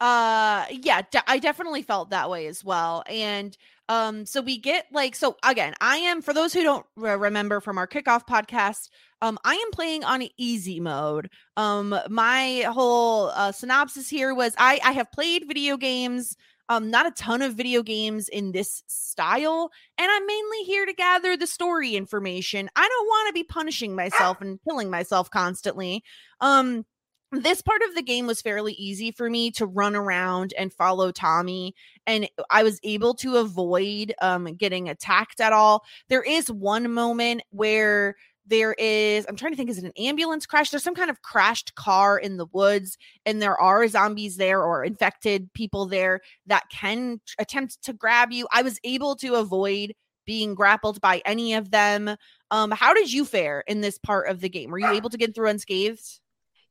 Uh 0.00 0.64
yeah, 0.70 1.02
I 1.26 1.38
definitely 1.38 1.82
felt 1.82 2.10
that 2.10 2.28
way 2.28 2.46
as 2.46 2.64
well. 2.64 3.04
And 3.06 3.56
um 3.88 4.26
so 4.26 4.40
we 4.40 4.58
get 4.58 4.86
like 4.92 5.14
so 5.14 5.36
again, 5.44 5.74
I 5.80 5.98
am 5.98 6.20
for 6.20 6.32
those 6.34 6.52
who 6.52 6.62
don't 6.62 6.86
re- 6.96 7.16
remember 7.16 7.60
from 7.60 7.78
our 7.78 7.86
kickoff 7.86 8.26
podcast, 8.26 8.88
um 9.24 9.38
I 9.44 9.54
am 9.54 9.70
playing 9.72 10.04
on 10.04 10.22
easy 10.36 10.80
mode. 10.80 11.30
Um 11.56 11.96
my 12.08 12.64
whole 12.68 13.28
uh 13.28 13.52
synopsis 13.52 14.08
here 14.08 14.34
was 14.34 14.54
I 14.58 14.78
I 14.84 14.92
have 14.92 15.10
played 15.10 15.48
video 15.48 15.76
games 15.76 16.36
um 16.68 16.90
not 16.90 17.06
a 17.06 17.10
ton 17.10 17.42
of 17.42 17.54
video 17.54 17.82
games 17.82 18.28
in 18.28 18.52
this 18.52 18.82
style 18.86 19.70
and 19.98 20.10
i'm 20.10 20.26
mainly 20.26 20.62
here 20.64 20.86
to 20.86 20.94
gather 20.94 21.36
the 21.36 21.46
story 21.46 21.94
information 21.94 22.70
i 22.74 22.88
don't 22.88 23.06
want 23.06 23.28
to 23.28 23.34
be 23.34 23.44
punishing 23.44 23.94
myself 23.94 24.40
and 24.40 24.58
killing 24.66 24.88
myself 24.88 25.28
constantly 25.28 26.02
um 26.40 26.84
this 27.32 27.62
part 27.62 27.82
of 27.82 27.94
the 27.94 28.02
game 28.02 28.26
was 28.26 28.40
fairly 28.40 28.72
easy 28.74 29.10
for 29.10 29.28
me 29.28 29.50
to 29.50 29.66
run 29.66 29.96
around 29.96 30.54
and 30.56 30.72
follow 30.72 31.10
Tommy 31.10 31.74
and 32.06 32.28
I 32.50 32.62
was 32.62 32.78
able 32.84 33.14
to 33.14 33.36
avoid 33.36 34.14
um 34.22 34.44
getting 34.54 34.88
attacked 34.88 35.40
at 35.40 35.52
all. 35.52 35.84
There 36.08 36.22
is 36.22 36.50
one 36.50 36.92
moment 36.92 37.42
where 37.50 38.14
there 38.46 38.74
is 38.74 39.26
I'm 39.28 39.36
trying 39.36 39.52
to 39.52 39.56
think 39.56 39.70
is 39.70 39.78
it 39.78 39.84
an 39.84 39.92
ambulance 39.96 40.46
crash? 40.46 40.70
There's 40.70 40.82
some 40.82 40.94
kind 40.94 41.10
of 41.10 41.22
crashed 41.22 41.74
car 41.74 42.18
in 42.18 42.36
the 42.36 42.46
woods 42.52 42.98
and 43.24 43.40
there 43.40 43.58
are 43.58 43.86
zombies 43.88 44.36
there 44.36 44.62
or 44.62 44.84
infected 44.84 45.52
people 45.54 45.86
there 45.86 46.20
that 46.46 46.64
can 46.70 47.20
attempt 47.38 47.82
to 47.84 47.92
grab 47.92 48.32
you. 48.32 48.46
I 48.52 48.62
was 48.62 48.78
able 48.84 49.16
to 49.16 49.34
avoid 49.34 49.94
being 50.26 50.54
grappled 50.54 51.00
by 51.00 51.22
any 51.24 51.54
of 51.54 51.70
them. 51.70 52.16
Um 52.50 52.70
how 52.70 52.94
did 52.94 53.12
you 53.12 53.24
fare 53.24 53.64
in 53.66 53.80
this 53.80 53.98
part 53.98 54.28
of 54.28 54.40
the 54.40 54.48
game? 54.48 54.70
Were 54.70 54.78
you 54.78 54.90
able 54.90 55.10
to 55.10 55.18
get 55.18 55.34
through 55.34 55.48
unscathed? 55.48 56.20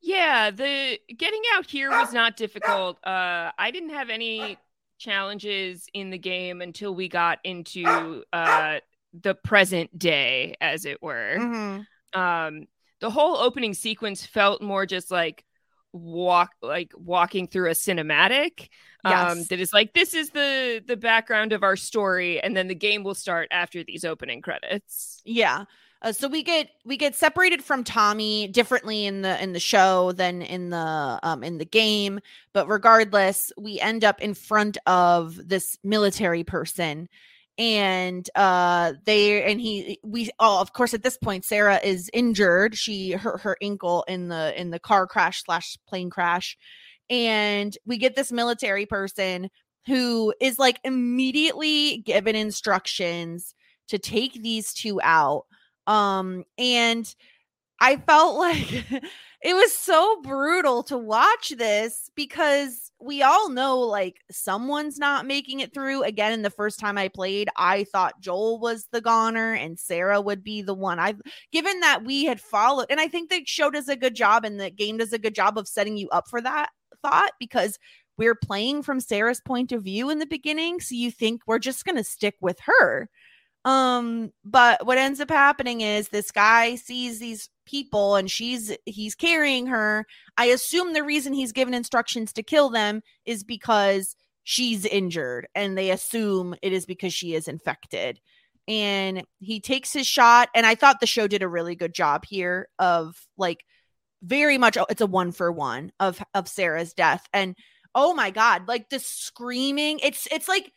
Yeah, 0.04 0.52
the 0.52 1.00
getting 1.16 1.42
out 1.56 1.66
here 1.66 1.90
was 1.90 2.12
not 2.12 2.36
difficult. 2.36 2.98
Uh, 3.08 3.52
I 3.58 3.72
didn't 3.72 3.92
have 3.92 4.10
any 4.10 4.58
challenges 5.00 5.88
in 5.94 6.10
the 6.10 6.18
game 6.18 6.62
until 6.62 6.94
we 6.94 7.08
got 7.08 7.40
into 7.46 8.24
uh, 8.34 8.80
the 9.13 9.36
present 9.36 9.97
day, 9.97 10.56
as 10.62 10.86
it 10.86 11.02
were. 11.02 11.38
Mhm. 11.39 11.86
Um, 12.13 12.65
the 12.99 13.10
whole 13.10 13.38
opening 13.38 13.73
sequence 13.73 14.26
felt 14.26 14.62
more 14.62 14.86
just 14.86 15.12
like 15.12 15.43
walk 15.91 16.52
like 16.63 16.91
walking 16.95 17.45
through 17.47 17.69
a 17.69 17.73
cinematic 17.73 18.69
um 19.06 19.38
Yes. 19.38 19.47
that 19.49 19.60
is 19.60 19.71
like 19.73 19.93
this 19.93 20.15
is 20.15 20.32
the 20.32 20.84
the 20.88 20.97
background 20.97 21.54
of 21.54 21.62
our 21.62 21.76
story 21.76 22.41
and 22.41 22.58
then 22.58 22.67
the 22.67 22.73
game 22.73 23.04
will 23.04 23.13
start 23.13 23.47
after 23.52 23.84
these 23.84 24.04
opening 24.04 24.41
credits 24.41 25.21
Yeah. 25.23 25.65
Uh, 26.02 26.12
so 26.12 26.28
we 26.28 26.41
get 26.43 26.69
we 26.84 26.97
get 26.97 27.15
separated 27.15 27.63
from 27.63 27.84
Tommy 27.84 28.47
differently 28.47 29.06
in 29.06 29.21
the 29.21 29.41
in 29.41 29.54
the 29.54 29.60
show 29.60 30.12
than 30.13 30.41
in 30.41 30.69
the 30.71 31.19
um 31.23 31.43
in 31.43 31.60
the 31.60 31.65
game, 31.65 32.19
but 32.54 32.67
regardless, 32.67 33.52
we 33.58 33.80
end 33.80 34.04
up 34.04 34.19
in 34.19 34.34
front 34.34 34.78
of 34.86 35.47
this 35.47 35.78
military 35.84 36.43
person 36.43 37.08
and 37.58 38.28
uh 38.36 38.94
they 39.06 39.44
and 39.44 39.62
he 39.62 40.00
we 40.04 40.30
oh 40.39 40.60
of 40.60 40.74
course 40.74 40.94
at 40.94 41.04
this 41.04 41.18
point 41.18 41.46
Sarah 41.46 41.80
is 41.84 42.10
injured. 42.13 42.76
She 42.76 43.12
hurt 43.12 43.42
her 43.42 43.58
ankle 43.62 44.04
in 44.08 44.30
the 44.30 44.60
in 44.60 44.72
the 44.72 44.80
car 44.80 45.06
crash 45.06 45.44
slash 45.44 45.78
plane 45.88 46.10
crash. 46.10 46.58
And 47.10 47.78
we 47.86 47.98
get 47.98 48.16
this 48.16 48.32
military 48.32 48.86
person 48.86 49.50
who 49.86 50.34
is 50.39 50.58
like 50.58 50.80
immediately 50.84 51.98
given 51.98 52.36
instructions 52.36 53.54
to 53.89 54.00
take 54.00 54.34
these 54.42 54.74
two 54.74 55.00
out 55.04 55.46
um 55.86 56.44
and 56.58 57.13
i 57.84 57.98
felt 57.98 58.38
like 58.38 58.72
it 59.43 59.54
was 59.54 59.74
so 59.78 60.22
brutal 60.22 60.84
to 60.84 60.98
watch 60.98 61.50
this 61.58 62.10
because 62.15 62.91
we 63.02 63.22
all 63.22 63.50
know 63.50 63.78
like 63.80 64.22
someone's 64.32 64.98
not 64.98 65.26
making 65.26 65.60
it 65.60 65.74
through. 65.74 66.04
Again 66.04 66.32
in 66.32 66.41
the 66.41 66.50
first 66.50 66.80
time 66.80 66.98
i 66.98 67.10
played 67.10 67.50
i 67.58 67.84
thought 67.84 68.22
joel 68.22 68.60
was 68.60 68.88
the 68.91 69.02
goner 69.02 69.54
and 69.54 69.78
sarah 69.78 70.22
would 70.22 70.43
be 70.43 70.62
the 70.62 70.74
one. 70.74 70.98
I've 71.00 71.22
given 71.52 71.82
that 71.82 72.06
we 72.06 72.24
had 72.24 72.39
followed 72.39 72.88
and 72.89 73.00
i 73.00 73.08
think 73.08 73.30
the 73.30 73.43
show 73.46 73.69
does 73.69 73.89
a 73.89 73.98
good 73.98 74.15
job 74.15 74.46
and 74.46 74.60
the 74.60 74.69
game 74.72 74.98
does 74.98 75.13
a 75.13 75.19
good 75.19 75.36
job 75.36 75.58
of 75.58 75.67
setting 75.67 75.98
you 75.98 76.08
up 76.10 76.30
for 76.30 76.39
that 76.41 76.69
thought 77.02 77.32
because 77.39 77.78
we're 78.17 78.36
playing 78.36 78.84
from 78.84 79.00
Sarah's 79.00 79.41
point 79.41 79.72
of 79.72 79.84
view 79.84 80.12
in 80.12 80.19
the 80.19 80.28
beginning, 80.28 80.80
so 80.80 80.93
you 80.93 81.10
think 81.10 81.41
we're 81.48 81.58
just 81.58 81.84
going 81.84 81.96
to 81.96 82.04
stick 82.04 82.36
with 82.41 82.60
her. 82.65 83.10
Um, 83.65 84.32
but 84.43 84.86
what 84.86 84.97
ends 84.97 85.21
up 85.21 85.30
happening 85.30 85.82
is 85.82 86.10
this 86.10 86.32
guy 86.32 86.76
sees 86.76 87.19
these 87.19 87.49
people 87.65 88.15
and 88.15 88.30
she's 88.30 88.76
he's 88.86 89.15
carrying 89.15 89.67
her. 89.67 90.06
I 90.38 90.45
assume 90.45 90.93
the 90.93 91.04
reason 91.04 91.34
he's 91.34 91.54
given 91.54 91.73
instructions 91.73 92.34
to 92.34 92.43
kill 92.43 92.69
them 92.69 93.02
is 93.26 93.43
because 93.43 94.15
she's 94.43 94.86
injured 94.86 95.47
and 95.56 95.78
they 95.78 95.91
assume 95.91 96.56
it 96.62 96.73
is 96.73 96.86
because 96.86 97.13
she 97.13 97.34
is 97.34 97.47
infected. 97.47 98.19
And 98.67 99.23
he 99.39 99.60
takes 99.60 99.93
his 99.93 100.08
shot 100.08 100.49
and 100.54 100.65
I 100.65 100.76
thought 100.76 100.99
the 100.99 101.08
show 101.08 101.28
did 101.28 101.43
a 101.43 101.47
really 101.47 101.76
good 101.76 101.93
job 101.93 102.26
here 102.26 102.67
of 102.80 103.15
like 103.38 103.63
very 104.21 104.58
much 104.58 104.78
it's 104.89 105.02
a 105.02 105.08
one 105.08 105.32
for 105.32 105.52
one 105.52 105.91
of 105.99 106.21
of 106.34 106.47
Sarah's 106.47 106.93
death 106.93 107.28
and 107.34 107.56
oh 107.93 108.13
my 108.13 108.32
god 108.32 108.67
like 108.67 108.89
the 108.89 108.99
screaming 108.99 109.99
it's 110.02 110.28
it's 110.32 110.47
like 110.47 110.71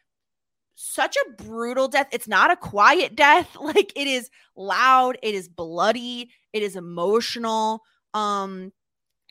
such 0.77 1.17
a 1.17 1.43
brutal 1.43 1.89
death. 1.89 2.09
It's 2.12 2.29
not 2.29 2.51
a 2.53 2.57
quiet 2.57 3.17
death. 3.17 3.57
Like 3.61 3.93
it 3.97 4.07
is 4.07 4.31
loud, 4.55 5.19
it 5.23 5.35
is 5.35 5.49
bloody, 5.49 6.31
it 6.53 6.62
is 6.62 6.77
emotional. 6.77 7.83
Um 8.15 8.73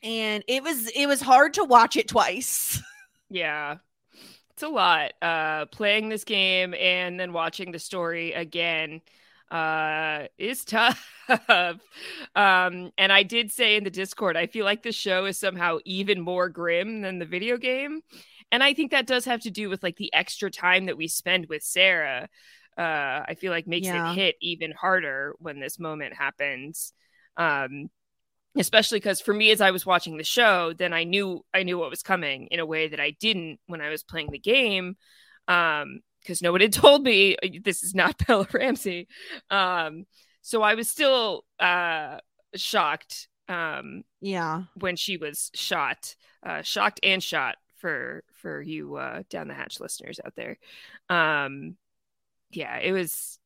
and 0.02 0.44
it 0.48 0.62
was 0.62 0.88
it 0.88 1.06
was 1.06 1.20
hard 1.22 1.54
to 1.54 1.64
watch 1.64 1.96
it 1.96 2.08
twice. 2.08 2.82
Yeah. 3.28 3.78
It's 4.50 4.62
a 4.62 4.68
lot. 4.68 5.12
Uh 5.20 5.66
playing 5.66 6.08
this 6.10 6.22
game 6.24 6.74
and 6.74 7.18
then 7.18 7.32
watching 7.32 7.72
the 7.72 7.78
story 7.80 8.32
again 8.32 9.00
uh 9.50 10.26
is 10.38 10.64
tough. 10.66 11.10
um 12.36 12.92
and 12.98 13.12
I 13.12 13.22
did 13.24 13.50
say 13.50 13.76
in 13.76 13.84
the 13.84 13.90
Discord 13.90 14.36
I 14.36 14.46
feel 14.46 14.64
like 14.64 14.82
the 14.82 14.92
show 14.92 15.24
is 15.24 15.38
somehow 15.38 15.78
even 15.84 16.20
more 16.20 16.48
grim 16.48 17.00
than 17.00 17.18
the 17.18 17.24
video 17.26 17.56
game 17.56 18.02
and 18.52 18.62
I 18.62 18.74
think 18.74 18.90
that 18.90 19.06
does 19.06 19.24
have 19.24 19.40
to 19.42 19.50
do 19.50 19.68
with 19.68 19.82
like 19.82 19.96
the 19.96 20.12
extra 20.14 20.50
time 20.50 20.86
that 20.86 20.96
we 20.96 21.08
spend 21.08 21.46
with 21.48 21.62
Sarah. 21.62 22.28
Uh, 22.76 23.24
I 23.26 23.36
feel 23.38 23.52
like 23.52 23.66
makes 23.66 23.86
yeah. 23.86 24.12
it 24.12 24.14
hit 24.14 24.36
even 24.40 24.72
harder 24.72 25.34
when 25.38 25.60
this 25.60 25.78
moment 25.78 26.14
happens. 26.14 26.92
Um, 27.36 27.90
especially 28.56 28.98
because 28.98 29.20
for 29.20 29.34
me, 29.34 29.50
as 29.50 29.60
I 29.60 29.70
was 29.70 29.86
watching 29.86 30.16
the 30.16 30.24
show, 30.24 30.72
then 30.72 30.92
I 30.92 31.04
knew 31.04 31.44
I 31.52 31.62
knew 31.62 31.78
what 31.78 31.90
was 31.90 32.02
coming 32.02 32.48
in 32.50 32.60
a 32.60 32.66
way 32.66 32.88
that 32.88 33.00
I 33.00 33.10
didn't 33.18 33.58
when 33.66 33.80
I 33.80 33.90
was 33.90 34.02
playing 34.02 34.30
the 34.30 34.38
game. 34.38 34.96
Um, 35.48 36.00
because 36.20 36.42
no 36.42 36.52
one 36.52 36.60
had 36.60 36.72
told 36.72 37.02
me 37.02 37.36
uh, 37.42 37.48
this 37.62 37.82
is 37.82 37.94
not 37.94 38.18
Bella 38.26 38.48
Ramsey. 38.52 39.08
Um, 39.50 40.06
so 40.42 40.62
I 40.62 40.74
was 40.74 40.88
still 40.88 41.44
uh 41.58 42.18
shocked. 42.54 43.28
Um, 43.48 44.02
yeah, 44.20 44.64
when 44.74 44.96
she 44.96 45.16
was 45.16 45.50
shot, 45.54 46.16
uh, 46.44 46.62
shocked 46.62 47.00
and 47.02 47.22
shot 47.22 47.56
for 47.76 48.24
for 48.46 48.62
you 48.62 48.94
uh, 48.94 49.24
down 49.28 49.48
the 49.48 49.54
hatch 49.54 49.80
listeners 49.80 50.20
out 50.24 50.36
there. 50.36 50.56
Um, 51.08 51.76
yeah, 52.52 52.78
it 52.78 52.92
was 52.92 53.40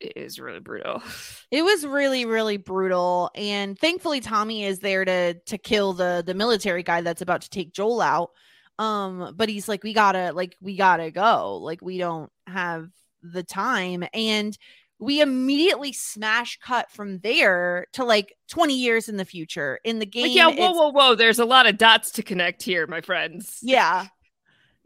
it 0.00 0.14
is 0.16 0.40
really 0.40 0.60
brutal. 0.60 1.02
It 1.50 1.62
was 1.62 1.84
really 1.84 2.24
really 2.24 2.56
brutal, 2.56 3.30
and 3.34 3.78
thankfully 3.78 4.20
Tommy 4.20 4.64
is 4.64 4.78
there 4.78 5.04
to 5.04 5.34
to 5.34 5.58
kill 5.58 5.92
the 5.92 6.22
the 6.24 6.32
military 6.32 6.82
guy 6.82 7.02
that's 7.02 7.20
about 7.20 7.42
to 7.42 7.50
take 7.50 7.74
Joel 7.74 8.00
out. 8.00 8.30
Um, 8.78 9.34
but 9.36 9.50
he's 9.50 9.68
like, 9.68 9.82
we 9.82 9.92
gotta 9.92 10.32
like 10.32 10.56
we 10.62 10.76
gotta 10.76 11.10
go. 11.10 11.56
Like 11.56 11.82
we 11.82 11.98
don't 11.98 12.30
have 12.46 12.88
the 13.22 13.42
time, 13.42 14.04
and 14.14 14.56
we 15.00 15.20
immediately 15.20 15.92
smash 15.92 16.58
cut 16.62 16.90
from 16.90 17.18
there 17.18 17.86
to 17.94 18.04
like 18.04 18.36
20 18.48 18.74
years 18.74 19.08
in 19.08 19.16
the 19.16 19.24
future 19.24 19.80
in 19.82 19.98
the 19.98 20.06
game. 20.06 20.24
Like, 20.24 20.36
yeah, 20.36 20.48
whoa, 20.48 20.72
whoa, 20.72 20.90
whoa. 20.90 21.14
There's 21.14 21.38
a 21.38 21.44
lot 21.44 21.66
of 21.66 21.78
dots 21.78 22.12
to 22.12 22.22
connect 22.22 22.62
here, 22.62 22.86
my 22.86 23.00
friends. 23.00 23.58
Yeah. 23.62 24.06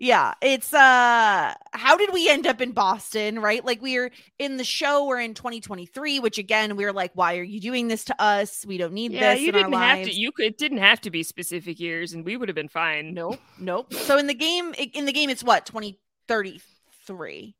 Yeah. 0.05 0.35
It's 0.43 0.75
uh 0.75 1.55
how 1.73 1.97
did 1.97 2.13
we 2.13 2.29
end 2.29 2.47
up 2.47 2.61
in 2.61 2.73
Boston, 2.73 3.39
right? 3.39 3.65
Like 3.65 3.81
we're 3.81 4.11
in 4.39 4.59
the 4.59 4.65
show, 4.65 5.07
we're 5.07 5.21
in 5.21 5.33
2023, 5.33 6.21
which 6.21 6.37
again, 6.37 6.77
we're 6.77 6.93
like, 6.93 7.13
why 7.15 7.39
are 7.39 7.43
you 7.43 7.59
doing 7.59 7.89
this 7.89 8.05
to 8.05 8.23
us? 8.23 8.67
We 8.67 8.77
don't 8.77 8.93
need 8.93 9.13
yeah, 9.13 9.33
this. 9.33 9.43
You 9.43 9.51
didn't 9.51 9.73
have 9.73 10.05
to 10.05 10.15
you 10.15 10.31
could 10.31 10.45
it 10.45 10.59
didn't 10.59 10.79
have 10.79 11.01
to 11.03 11.11
be 11.11 11.23
specific 11.23 11.81
years 11.81 12.13
and 12.13 12.23
we 12.23 12.37
would 12.37 12.51
have 12.51 12.55
been 12.55 12.69
fine. 12.69 13.15
Nope. 13.15 13.41
Nope. 13.59 13.95
So 13.95 14.19
in 14.19 14.27
the 14.27 14.35
game, 14.35 14.75
in 14.75 15.07
the 15.07 15.13
game, 15.13 15.31
it's 15.31 15.43
what, 15.43 15.65
2033. 15.65 17.55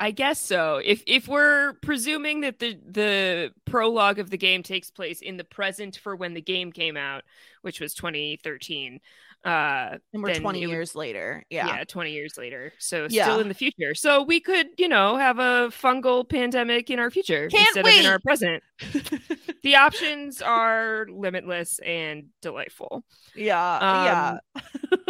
I 0.00 0.10
guess 0.12 0.40
so. 0.40 0.80
If 0.82 1.02
if 1.06 1.28
we're 1.28 1.74
presuming 1.82 2.42
that 2.42 2.60
the 2.60 2.78
the 2.86 3.52
prologue 3.66 4.18
of 4.18 4.30
the 4.30 4.38
game 4.38 4.62
takes 4.62 4.90
place 4.90 5.20
in 5.20 5.36
the 5.36 5.44
present 5.44 5.96
for 5.96 6.14
when 6.16 6.34
the 6.34 6.40
game 6.40 6.72
came 6.72 6.96
out, 6.96 7.24
which 7.62 7.80
was 7.80 7.94
2013, 7.94 9.00
uh, 9.44 9.96
and 10.12 10.22
we're 10.22 10.34
20 10.34 10.60
years 10.60 10.94
later. 10.94 11.44
Yeah, 11.50 11.66
yeah, 11.66 11.84
20 11.84 12.12
years 12.12 12.36
later. 12.36 12.72
So 12.78 13.06
yeah. 13.08 13.24
still 13.24 13.40
in 13.40 13.48
the 13.48 13.54
future. 13.54 13.94
So 13.94 14.22
we 14.22 14.40
could, 14.40 14.68
you 14.78 14.88
know, 14.88 15.16
have 15.16 15.38
a 15.38 15.70
fungal 15.70 16.28
pandemic 16.28 16.90
in 16.90 16.98
our 16.98 17.10
future 17.10 17.48
Can't 17.48 17.68
instead 17.68 17.84
wait. 17.84 18.00
of 18.00 18.04
in 18.04 18.10
our 18.10 18.18
present. 18.18 18.62
the 19.62 19.76
options 19.76 20.42
are 20.42 21.06
limitless 21.10 21.78
and 21.80 22.26
delightful. 22.42 23.04
Yeah, 23.34 24.38
um, 24.38 24.40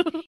yeah. 0.05 0.21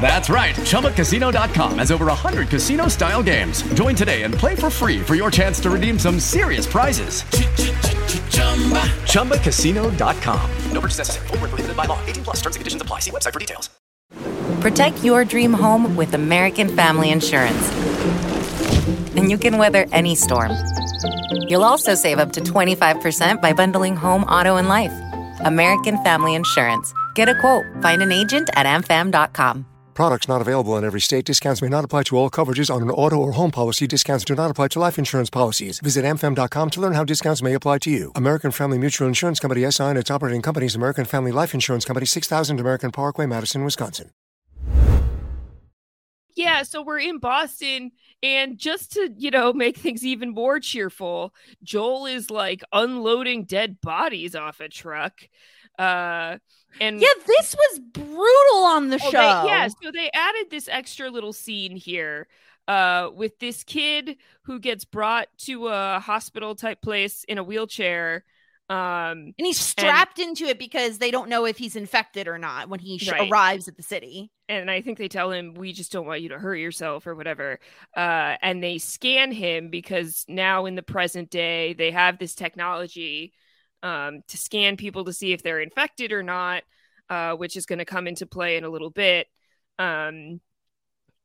That's 0.00 0.28
right. 0.28 0.54
ChumbaCasino.com 0.54 1.78
has 1.78 1.90
over 1.90 2.06
100 2.06 2.48
casino 2.48 2.88
style 2.88 3.22
games. 3.22 3.62
Join 3.72 3.94
today 3.94 4.24
and 4.24 4.34
play 4.34 4.54
for 4.54 4.68
free 4.68 5.00
for 5.00 5.14
your 5.14 5.30
chance 5.30 5.58
to 5.60 5.70
redeem 5.70 5.98
some 5.98 6.20
serious 6.20 6.66
prizes. 6.66 7.22
ChumbaCasino.com. 9.12 10.50
No 10.72 10.80
purchase 10.80 10.98
necessary. 10.98 11.26
Full 11.28 11.38
prohibited 11.38 11.76
by 11.76 11.86
law. 11.86 11.98
18 12.04 12.24
plus 12.24 12.36
terms 12.42 12.56
and 12.56 12.60
conditions 12.60 12.82
apply. 12.82 13.00
See 13.00 13.10
website 13.10 13.32
for 13.32 13.38
details. 13.40 13.70
Protect 14.60 15.02
your 15.02 15.24
dream 15.24 15.52
home 15.52 15.96
with 15.96 16.14
American 16.14 16.68
Family 16.68 17.10
Insurance. 17.10 17.70
And 19.16 19.30
you 19.30 19.38
can 19.38 19.58
weather 19.58 19.86
any 19.92 20.14
storm. 20.14 20.52
You'll 21.48 21.64
also 21.64 21.94
save 21.94 22.18
up 22.18 22.32
to 22.32 22.40
25% 22.40 23.40
by 23.40 23.52
bundling 23.52 23.96
home, 23.96 24.24
auto, 24.24 24.56
and 24.56 24.68
life. 24.68 24.92
American 25.40 26.02
Family 26.02 26.34
Insurance. 26.34 26.94
Get 27.14 27.28
a 27.28 27.34
quote. 27.40 27.64
Find 27.80 28.02
an 28.02 28.12
agent 28.12 28.50
at 28.54 28.66
amfam.com. 28.66 29.66
Products 29.94 30.26
not 30.26 30.40
available 30.40 30.76
in 30.76 30.84
every 30.84 31.00
state. 31.00 31.24
Discounts 31.24 31.62
may 31.62 31.68
not 31.68 31.84
apply 31.84 32.02
to 32.04 32.16
all 32.16 32.28
coverages 32.28 32.68
on 32.74 32.82
an 32.82 32.90
auto 32.90 33.16
or 33.16 33.32
home 33.32 33.52
policy. 33.52 33.86
Discounts 33.86 34.24
do 34.24 34.34
not 34.34 34.50
apply 34.50 34.68
to 34.68 34.80
life 34.80 34.98
insurance 34.98 35.30
policies. 35.30 35.78
Visit 35.78 36.04
amfam.com 36.04 36.70
to 36.70 36.80
learn 36.80 36.94
how 36.94 37.04
discounts 37.04 37.42
may 37.42 37.54
apply 37.54 37.78
to 37.78 37.90
you. 37.90 38.10
American 38.16 38.50
Family 38.50 38.76
Mutual 38.76 39.06
Insurance 39.06 39.38
Company 39.38 39.70
SI 39.70 39.84
and 39.84 39.98
its 39.98 40.10
operating 40.10 40.42
companies 40.42 40.74
American 40.74 41.04
Family 41.04 41.30
Life 41.30 41.54
Insurance 41.54 41.84
Company 41.84 42.06
6000 42.06 42.58
American 42.58 42.90
Parkway, 42.90 43.26
Madison, 43.26 43.64
Wisconsin. 43.64 44.10
Yeah, 46.36 46.64
so 46.64 46.82
we're 46.82 46.98
in 46.98 47.18
Boston 47.18 47.92
and 48.20 48.58
just 48.58 48.90
to, 48.94 49.14
you 49.16 49.30
know, 49.30 49.52
make 49.52 49.76
things 49.76 50.04
even 50.04 50.34
more 50.34 50.58
cheerful, 50.58 51.32
Joel 51.62 52.06
is 52.06 52.28
like 52.28 52.62
unloading 52.72 53.44
dead 53.44 53.80
bodies 53.80 54.34
off 54.34 54.58
a 54.58 54.68
truck 54.68 55.20
Uh, 55.78 56.38
and 56.80 57.00
Yeah, 57.00 57.08
this 57.26 57.54
was 57.54 57.80
brutal 57.80 58.64
on 58.64 58.88
the 58.90 58.96
Oh, 59.02 59.10
show. 59.10 59.18
they- 59.18 59.48
yeah, 59.48 59.68
so 59.68 59.90
they 59.92 60.10
added 60.12 60.50
this 60.50 60.68
extra 60.68 61.10
little 61.10 61.32
scene 61.32 61.76
here 61.76 62.28
uh, 62.68 63.10
with 63.14 63.38
this 63.38 63.62
kid 63.64 64.16
who 64.44 64.58
gets 64.58 64.84
brought 64.84 65.28
to 65.38 65.68
a 65.68 66.00
hospital 66.00 66.54
type 66.54 66.80
place 66.80 67.24
in 67.24 67.38
a 67.38 67.44
wheelchair. 67.44 68.24
Um, 68.70 69.34
And 69.38 69.46
he's 69.46 69.60
strapped 69.60 70.18
into 70.18 70.46
it 70.46 70.58
because 70.58 70.96
they 70.96 71.10
don't 71.10 71.28
know 71.28 71.44
if 71.44 71.58
he's 71.58 71.76
infected 71.76 72.26
or 72.26 72.38
not 72.38 72.70
when 72.70 72.80
he 72.80 72.96
sh- 72.96 73.10
Right. 73.12 73.30
arrives 73.30 73.68
at 73.68 73.76
the 73.76 73.82
city. 73.82 74.30
and 74.46 74.70
I 74.70 74.82
think 74.82 74.98
they 74.98 75.08
tell 75.08 75.30
him, 75.30 75.54
"We 75.54 75.72
just 75.72 75.90
don't 75.90 76.04
want 76.06 76.20
you 76.20 76.28
to 76.30 76.38
hurt 76.38 76.56
yourself" 76.56 77.06
or 77.06 77.14
whatever. 77.14 77.60
Uh, 77.96 78.36
and 78.42 78.62
they 78.62 78.76
scan 78.76 79.32
him 79.32 79.70
because 79.70 80.24
now 80.28 80.66
in 80.66 80.74
the 80.74 80.82
present 80.82 81.30
day 81.30 81.72
they 81.72 81.90
have 81.92 82.18
this 82.18 82.34
technology 82.34 83.32
um, 83.84 84.22
to 84.28 84.36
scan 84.36 84.76
people 84.76 85.04
to 85.04 85.12
see 85.12 85.32
if 85.32 85.42
they're 85.42 85.60
infected 85.60 86.10
or 86.10 86.22
not, 86.24 86.64
uh, 87.08 87.34
which 87.34 87.56
is 87.56 87.66
going 87.66 87.78
to 87.78 87.84
come 87.84 88.08
into 88.08 88.26
play 88.26 88.56
in 88.56 88.64
a 88.64 88.68
little 88.68 88.90
bit. 88.90 89.28
Um, 89.78 90.40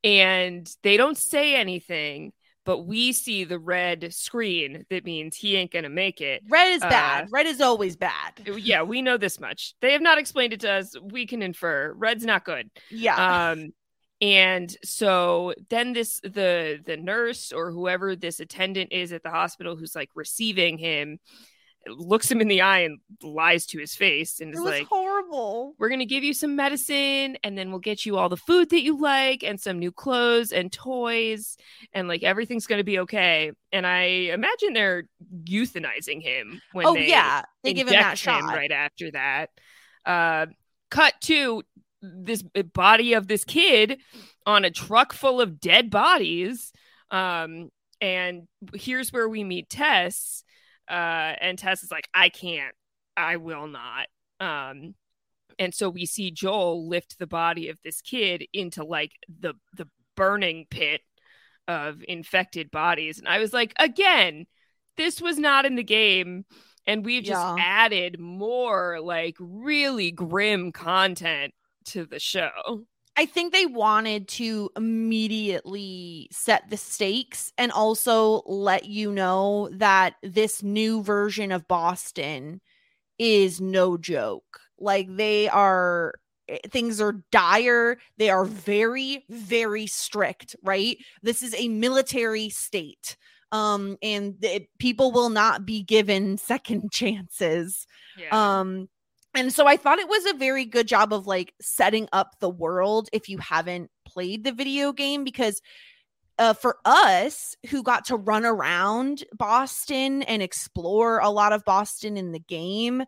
and 0.03 0.69
they 0.83 0.97
don't 0.97 1.17
say 1.17 1.55
anything, 1.55 2.33
but 2.65 2.79
we 2.79 3.13
see 3.13 3.45
the 3.45 3.57
red 3.57 4.13
screen 4.13 4.85
that 4.89 5.05
means 5.05 5.35
he 5.35 5.55
ain't 5.55 5.71
going 5.71 5.83
to 5.83 5.89
make 5.89 6.21
it. 6.21 6.43
Red 6.49 6.73
is 6.73 6.83
Uh, 6.83 6.89
bad. 6.89 7.27
Red 7.31 7.47
is 7.47 7.61
always 7.61 7.95
bad. 7.95 8.41
Yeah, 8.45 8.83
we 8.83 9.01
know 9.01 9.17
this 9.17 9.39
much. 9.39 9.73
They 9.81 9.93
have 9.93 10.01
not 10.01 10.17
explained 10.17 10.53
it 10.53 10.59
to 10.61 10.71
us. 10.71 10.95
We 11.01 11.25
can 11.25 11.41
infer. 11.41 11.93
Red's 11.93 12.25
not 12.25 12.43
good. 12.45 12.69
Yeah. 12.91 13.51
Um 13.51 13.69
and 14.21 14.75
so 14.83 15.53
then 15.69 15.93
this 15.93 16.19
the 16.23 16.79
the 16.85 16.97
nurse 16.97 17.53
or 17.53 17.71
whoever 17.71 18.17
this 18.17 18.41
attendant 18.41 18.91
is 18.91 19.13
at 19.13 19.23
the 19.23 19.29
hospital 19.29 19.77
who's 19.77 19.95
like 19.95 20.09
receiving 20.13 20.77
him 20.77 21.19
looks 21.87 22.29
him 22.29 22.41
in 22.41 22.47
the 22.47 22.61
eye 22.61 22.79
and 22.79 22.99
lies 23.23 23.65
to 23.65 23.79
his 23.79 23.95
face 23.95 24.39
and 24.41 24.49
it 24.49 24.55
is 24.57 24.59
was 24.59 24.71
like 24.71 24.87
horrible. 24.87 25.73
we're 25.79 25.87
going 25.87 25.99
to 25.99 26.05
give 26.05 26.23
you 26.23 26.33
some 26.33 26.55
medicine 26.55 27.37
and 27.43 27.57
then 27.57 27.71
we'll 27.71 27.79
get 27.79 28.05
you 28.05 28.17
all 28.17 28.27
the 28.29 28.37
food 28.37 28.69
that 28.69 28.81
you 28.83 28.99
like 28.99 29.43
and 29.43 29.59
some 29.59 29.79
new 29.79 29.91
clothes 29.91 30.51
and 30.51 30.71
toys 30.71 31.57
and 31.93 32.07
like 32.07 32.21
everything's 32.21 32.67
going 32.67 32.79
to 32.79 32.83
be 32.83 32.99
okay 32.99 33.51
and 33.71 33.87
i 33.87 34.03
imagine 34.03 34.73
they're 34.73 35.03
euthanizing 35.45 36.21
him 36.21 36.61
when 36.73 36.85
Oh 36.85 36.93
they 36.93 37.07
yeah, 37.09 37.43
they 37.63 37.73
give 37.73 37.87
him 37.87 37.93
that 37.93 38.11
inject 38.11 38.25
him 38.25 38.47
shot. 38.47 38.55
right 38.55 38.71
after 38.71 39.11
that. 39.11 39.49
Uh, 40.05 40.47
cut 40.91 41.13
to 41.21 41.63
this 42.01 42.43
body 42.73 43.13
of 43.13 43.27
this 43.27 43.43
kid 43.43 43.99
on 44.45 44.65
a 44.65 44.71
truck 44.71 45.13
full 45.13 45.39
of 45.41 45.59
dead 45.59 45.89
bodies. 45.89 46.71
Um, 47.11 47.69
and 48.01 48.47
here's 48.73 49.11
where 49.11 49.27
we 49.27 49.43
meet 49.43 49.69
Tess. 49.69 50.43
Uh, 50.89 51.35
and 51.39 51.57
Tess 51.59 51.83
is 51.83 51.91
like, 51.91 52.09
I 52.13 52.29
can't, 52.29 52.73
I 53.15 53.37
will 53.37 53.67
not. 53.67 54.07
Um, 54.39 54.95
and 55.57 55.73
so 55.73 55.89
we 55.89 56.05
see 56.05 56.31
Joel 56.31 56.87
lift 56.87 57.19
the 57.19 57.27
body 57.27 57.69
of 57.69 57.77
this 57.83 58.01
kid 58.01 58.45
into 58.53 58.83
like 58.83 59.11
the 59.39 59.53
the 59.73 59.87
burning 60.15 60.65
pit 60.69 61.01
of 61.67 62.03
infected 62.07 62.71
bodies. 62.71 63.19
And 63.19 63.27
I 63.27 63.39
was 63.39 63.53
like, 63.53 63.73
again, 63.77 64.45
this 64.97 65.21
was 65.21 65.37
not 65.37 65.65
in 65.65 65.75
the 65.75 65.83
game. 65.83 66.45
And 66.87 67.05
we've 67.05 67.23
just 67.23 67.39
Yeah. 67.39 67.55
added 67.59 68.19
more 68.19 68.99
like 68.99 69.35
really 69.39 70.11
grim 70.11 70.71
content 70.71 71.53
to 71.87 72.05
the 72.05 72.19
show. 72.19 72.85
I 73.19 73.25
think 73.25 73.51
they 73.51 73.65
wanted 73.65 74.29
to 74.29 74.69
immediately 74.77 76.29
set 76.31 76.69
the 76.69 76.77
stakes 76.77 77.51
and 77.57 77.69
also 77.69 78.43
let 78.45 78.85
you 78.85 79.11
know 79.11 79.67
that 79.73 80.15
this 80.23 80.63
new 80.63 81.03
version 81.03 81.51
of 81.51 81.67
Boston 81.67 82.61
is 83.17 83.59
no 83.59 83.97
joke. 83.97 84.61
Like 84.79 85.13
they 85.13 85.49
are 85.49 86.13
eh, 86.47 86.59
things 86.69 87.01
are 87.01 87.21
dire. 87.29 87.97
They 88.15 88.29
are 88.29 88.45
very 88.45 89.25
very 89.29 89.85
strict, 89.85 90.55
right? 90.63 90.95
This 91.21 91.43
is 91.43 91.53
a 91.55 91.67
military 91.67 92.47
state. 92.47 93.17
Um 93.51 93.97
and 94.01 94.35
the, 94.39 94.65
people 94.77 95.11
will 95.11 95.29
not 95.29 95.65
be 95.65 95.83
given 95.83 96.37
second 96.53 96.89
chances. 96.93 97.85
Yeah. 98.17 98.29
Um, 98.59 98.87
and 99.35 99.53
so 99.53 99.67
I 99.67 99.77
thought 99.77 99.99
it 99.99 100.09
was 100.09 100.25
a 100.25 100.37
very 100.37 100.65
good 100.65 100.87
job 100.87 101.13
of 101.13 101.27
like 101.27 101.53
setting 101.61 102.07
up 102.11 102.39
the 102.39 102.49
world 102.49 103.09
if 103.13 103.29
you 103.29 103.37
haven't 103.37 103.91
played 104.05 104.43
the 104.43 104.51
video 104.51 104.91
game 104.91 105.23
because 105.23 105.61
uh, 106.39 106.53
for 106.53 106.77
us 106.85 107.55
who 107.69 107.83
got 107.83 108.05
to 108.05 108.15
run 108.15 108.45
around 108.45 109.25
Boston 109.33 110.23
and 110.23 110.41
explore 110.41 111.19
a 111.19 111.29
lot 111.29 111.53
of 111.53 111.65
Boston 111.65 112.17
in 112.17 112.31
the 112.31 112.39
game 112.39 113.03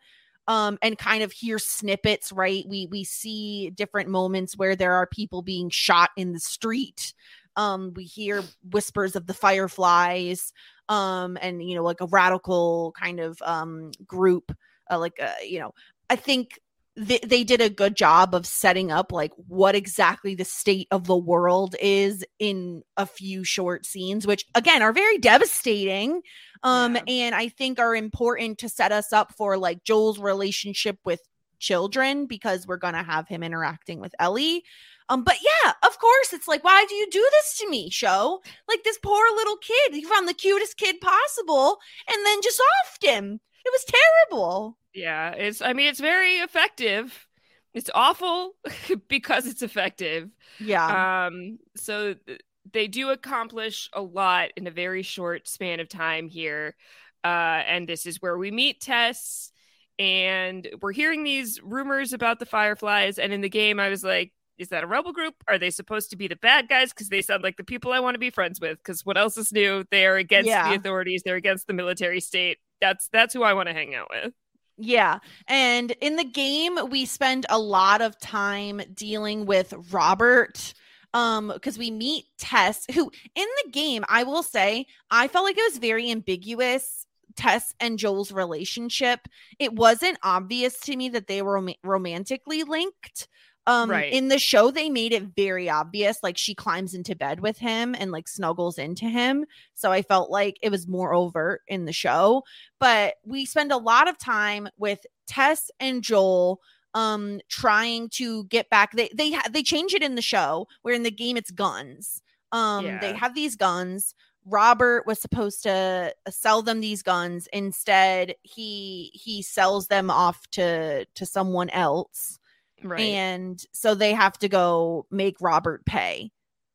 um 0.47 0.77
and 0.81 0.97
kind 0.97 1.21
of 1.21 1.31
hear 1.31 1.59
snippets 1.59 2.31
right? 2.31 2.65
We 2.67 2.87
we 2.87 3.03
see 3.03 3.69
different 3.71 4.09
moments 4.09 4.57
where 4.57 4.75
there 4.75 4.93
are 4.93 5.07
people 5.07 5.41
being 5.41 5.69
shot 5.69 6.09
in 6.17 6.33
the 6.33 6.39
street. 6.39 7.13
Um 7.55 7.93
we 7.95 8.03
hear 8.03 8.43
whispers 8.71 9.15
of 9.15 9.27
the 9.27 9.33
fireflies 9.33 10.51
um 10.89 11.37
and 11.41 11.63
you 11.63 11.75
know 11.75 11.83
like 11.83 12.01
a 12.01 12.07
radical 12.07 12.93
kind 12.99 13.19
of 13.19 13.41
um 13.43 13.91
group 14.05 14.51
uh, 14.91 14.99
like 14.99 15.19
uh, 15.21 15.31
you 15.43 15.59
know 15.59 15.73
i 16.11 16.15
think 16.15 16.59
they, 16.97 17.19
they 17.19 17.43
did 17.43 17.61
a 17.61 17.69
good 17.69 17.95
job 17.95 18.35
of 18.35 18.45
setting 18.45 18.91
up 18.91 19.11
like 19.13 19.31
what 19.47 19.75
exactly 19.75 20.35
the 20.35 20.43
state 20.45 20.87
of 20.91 21.05
the 21.05 21.15
world 21.15 21.75
is 21.81 22.25
in 22.37 22.83
a 22.97 23.05
few 23.05 23.43
short 23.43 23.85
scenes 23.85 24.27
which 24.27 24.45
again 24.55 24.81
are 24.81 24.91
very 24.93 25.17
devastating. 25.17 26.21
Um 26.63 26.95
Yeah. 26.95 27.03
and 27.07 27.35
i 27.35 27.47
think 27.47 27.79
are 27.79 27.95
important 27.95 28.57
to 28.59 28.69
set 28.69 28.91
us 28.91 29.13
up 29.13 29.33
for 29.37 29.57
like 29.57 29.83
joel's 29.83 30.19
relationship 30.19 30.97
with 31.05 31.21
children 31.59 32.25
because 32.25 32.67
we're 32.67 32.77
gonna 32.85 33.03
have 33.03 33.27
him 33.27 33.41
interacting 33.41 34.01
with 34.01 34.13
ellie. 34.19 34.63
Um 35.07 35.23
but 35.23 35.37
yeah 35.41 35.71
of 35.87 35.97
course 35.97 36.33
it's 36.33 36.47
like 36.47 36.63
why 36.63 36.85
do 36.89 36.95
you 36.95 37.07
do 37.09 37.25
this 37.31 37.57
to 37.59 37.69
me 37.69 37.89
show 37.89 38.41
like 38.67 38.83
this 38.83 38.99
poor 39.01 39.25
little 39.35 39.57
kid 39.57 39.95
you 39.95 40.07
found 40.09 40.27
the 40.27 40.33
cutest 40.33 40.75
kid 40.77 40.99
possible 40.99 41.79
and 42.09 42.25
then 42.25 42.41
just 42.41 42.61
offed 42.71 43.07
him. 43.09 43.39
It 43.63 43.71
was 43.71 43.85
terrible 43.85 44.77
Yeah, 44.93 45.31
it's 45.31 45.61
I 45.61 45.73
mean 45.73 45.87
it's 45.87 45.99
very 45.99 46.35
effective. 46.37 47.27
It's 47.73 47.89
awful 47.95 48.55
because 49.07 49.47
it's 49.47 49.61
effective. 49.61 50.29
yeah 50.59 51.25
Um 51.27 51.59
so 51.75 52.13
th- 52.15 52.41
they 52.71 52.87
do 52.87 53.09
accomplish 53.09 53.89
a 53.93 54.01
lot 54.01 54.49
in 54.55 54.67
a 54.67 54.71
very 54.71 55.01
short 55.03 55.47
span 55.47 55.79
of 55.79 55.89
time 55.89 56.27
here. 56.29 56.75
Uh 57.23 57.61
and 57.67 57.87
this 57.87 58.05
is 58.05 58.21
where 58.21 58.37
we 58.37 58.51
meet 58.51 58.81
Tess 58.81 59.51
and 59.99 60.67
we're 60.81 60.91
hearing 60.93 61.23
these 61.23 61.61
rumors 61.63 62.13
about 62.13 62.39
the 62.39 62.45
Fireflies 62.45 63.19
and 63.19 63.31
in 63.33 63.41
the 63.41 63.49
game 63.49 63.79
I 63.79 63.89
was 63.89 64.03
like 64.03 64.33
is 64.57 64.69
that 64.69 64.83
a 64.83 64.87
rebel 64.87 65.11
group? 65.11 65.33
Are 65.47 65.57
they 65.57 65.71
supposed 65.71 66.11
to 66.11 66.15
be 66.15 66.27
the 66.27 66.35
bad 66.35 66.69
guys? 66.69 66.89
Because 66.93 67.09
they 67.09 67.23
sound 67.23 67.41
like 67.41 67.57
the 67.57 67.63
people 67.63 67.93
I 67.93 67.99
want 67.99 68.13
to 68.13 68.19
be 68.19 68.29
friends 68.29 68.59
with. 68.61 68.77
Because 68.77 69.03
what 69.03 69.17
else 69.17 69.35
is 69.35 69.51
new? 69.51 69.83
They 69.89 70.05
are 70.05 70.17
against 70.17 70.47
Yeah. 70.49 70.69
the 70.69 70.75
authorities. 70.75 71.23
They're 71.25 71.35
against 71.35 71.65
the 71.65 71.73
military 71.73 72.19
state. 72.19 72.59
That's 72.79 73.07
that's 73.11 73.33
who 73.33 73.41
I 73.41 73.53
want 73.55 73.69
to 73.69 73.73
hang 73.73 73.95
out 73.95 74.09
with. 74.11 74.33
Yeah. 74.77 75.19
And 75.47 75.91
in 76.01 76.15
the 76.15 76.23
game, 76.23 76.77
we 76.89 77.05
spend 77.05 77.45
a 77.49 77.59
lot 77.59 78.01
of 78.01 78.19
time 78.19 78.81
dealing 78.93 79.45
with 79.45 79.73
Robert 79.91 80.73
um 81.13 81.51
because 81.53 81.77
we 81.77 81.91
meet 81.91 82.23
Tess 82.37 82.85
who 82.93 83.11
in 83.35 83.45
the 83.65 83.71
game 83.71 84.05
I 84.07 84.23
will 84.23 84.43
say 84.43 84.85
I 85.09 85.27
felt 85.27 85.43
like 85.43 85.57
it 85.57 85.69
was 85.69 85.77
very 85.77 86.09
ambiguous 86.09 87.05
Tess 87.35 87.73
and 87.81 87.99
Joel's 87.99 88.31
relationship 88.31 89.27
it 89.59 89.73
wasn't 89.73 90.19
obvious 90.23 90.79
to 90.81 90.95
me 90.95 91.09
that 91.09 91.27
they 91.27 91.41
were 91.41 91.55
rom- 91.55 91.73
romantically 91.83 92.63
linked 92.63 93.27
um 93.67 93.89
Right. 93.89 94.11
in 94.11 94.27
the 94.27 94.39
show 94.39 94.71
they 94.71 94.89
made 94.89 95.13
it 95.13 95.23
very 95.35 95.69
obvious 95.69 96.19
like 96.23 96.37
she 96.37 96.55
climbs 96.55 96.93
into 96.93 97.15
bed 97.15 97.39
with 97.41 97.57
him 97.57 97.95
and 97.97 98.11
like 98.11 98.27
snuggles 98.27 98.77
into 98.77 99.05
him. 99.05 99.45
So 99.73 99.91
I 99.91 100.01
felt 100.01 100.31
like 100.31 100.57
it 100.61 100.69
was 100.71 100.87
more 100.87 101.13
overt 101.13 101.61
in 101.67 101.85
the 101.85 101.93
show. 101.93 102.43
But 102.79 103.15
we 103.25 103.45
spend 103.45 103.71
a 103.71 103.77
lot 103.77 104.07
of 104.07 104.17
time 104.17 104.67
with 104.77 105.05
Tess 105.27 105.69
and 105.79 106.03
Joel 106.03 106.59
um 106.93 107.39
trying 107.49 108.09
to 108.09 108.43
get 108.45 108.69
back. 108.69 108.91
They 108.93 109.09
they 109.15 109.35
they 109.51 109.63
change 109.63 109.93
it 109.93 110.03
in 110.03 110.15
the 110.15 110.21
show 110.21 110.67
where 110.81 110.93
in 110.95 111.03
the 111.03 111.11
game 111.11 111.37
it's 111.37 111.51
guns. 111.51 112.21
Um 112.51 112.85
they 112.99 113.13
have 113.13 113.35
these 113.35 113.55
guns. 113.55 114.13
Robert 114.45 115.05
was 115.05 115.21
supposed 115.21 115.61
to 115.63 116.13
uh, 116.25 116.31
sell 116.31 116.63
them 116.63 116.81
these 116.81 117.03
guns. 117.03 117.47
Instead 117.53 118.35
he 118.41 119.11
he 119.13 119.41
sells 119.43 119.87
them 119.87 120.09
off 120.09 120.47
to 120.51 121.05
to 121.05 121.25
someone 121.25 121.69
else 121.69 122.39
Right. 122.83 123.01
and 123.01 123.63
so 123.73 123.95
they 123.95 124.13
have 124.13 124.37
to 124.39 124.49
go 124.49 125.05
make 125.11 125.37
Robert 125.41 125.85
pay 125.85 126.31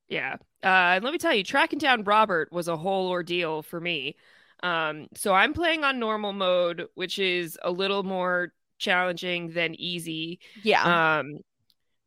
Yeah. 0.09 0.37
Uh, 0.65 0.97
and 0.97 1.05
let 1.05 1.13
me 1.13 1.19
tell 1.19 1.35
you, 1.35 1.45
tracking 1.45 1.79
down 1.79 2.05
Robert 2.05 2.51
was 2.53 2.69
a 2.69 2.77
whole 2.77 3.09
ordeal 3.09 3.63
for 3.63 3.81
me. 3.81 4.17
Um, 4.63 5.07
so 5.15 5.33
I'm 5.35 5.53
playing 5.53 5.85
on 5.85 5.99
normal 5.99 6.33
mode, 6.33 6.87
which 6.95 7.19
is 7.19 7.59
a 7.63 7.71
little 7.71 8.03
more 8.03 8.53
challenging 8.79 9.53
than 9.53 9.75
easy, 9.81 10.41
yeah 10.63 11.19
um, 11.19 11.39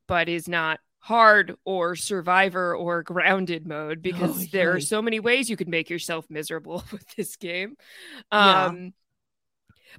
but 0.07 0.29
is 0.29 0.47
not 0.47 0.79
hard 0.99 1.55
or 1.63 1.95
survivor 1.95 2.75
or 2.75 3.03
grounded 3.03 3.67
mode 3.67 4.01
because 4.01 4.43
Oh, 4.43 4.47
there 4.51 4.73
are 4.73 4.81
so 4.81 5.01
many 5.01 5.19
ways 5.19 5.49
you 5.49 5.55
could 5.57 5.69
make 5.69 5.89
yourself 5.89 6.25
miserable 6.29 6.83
with 6.91 7.05
this 7.15 7.35
game. 7.37 7.75
Yeah. 8.31 8.65
Um, 8.65 8.93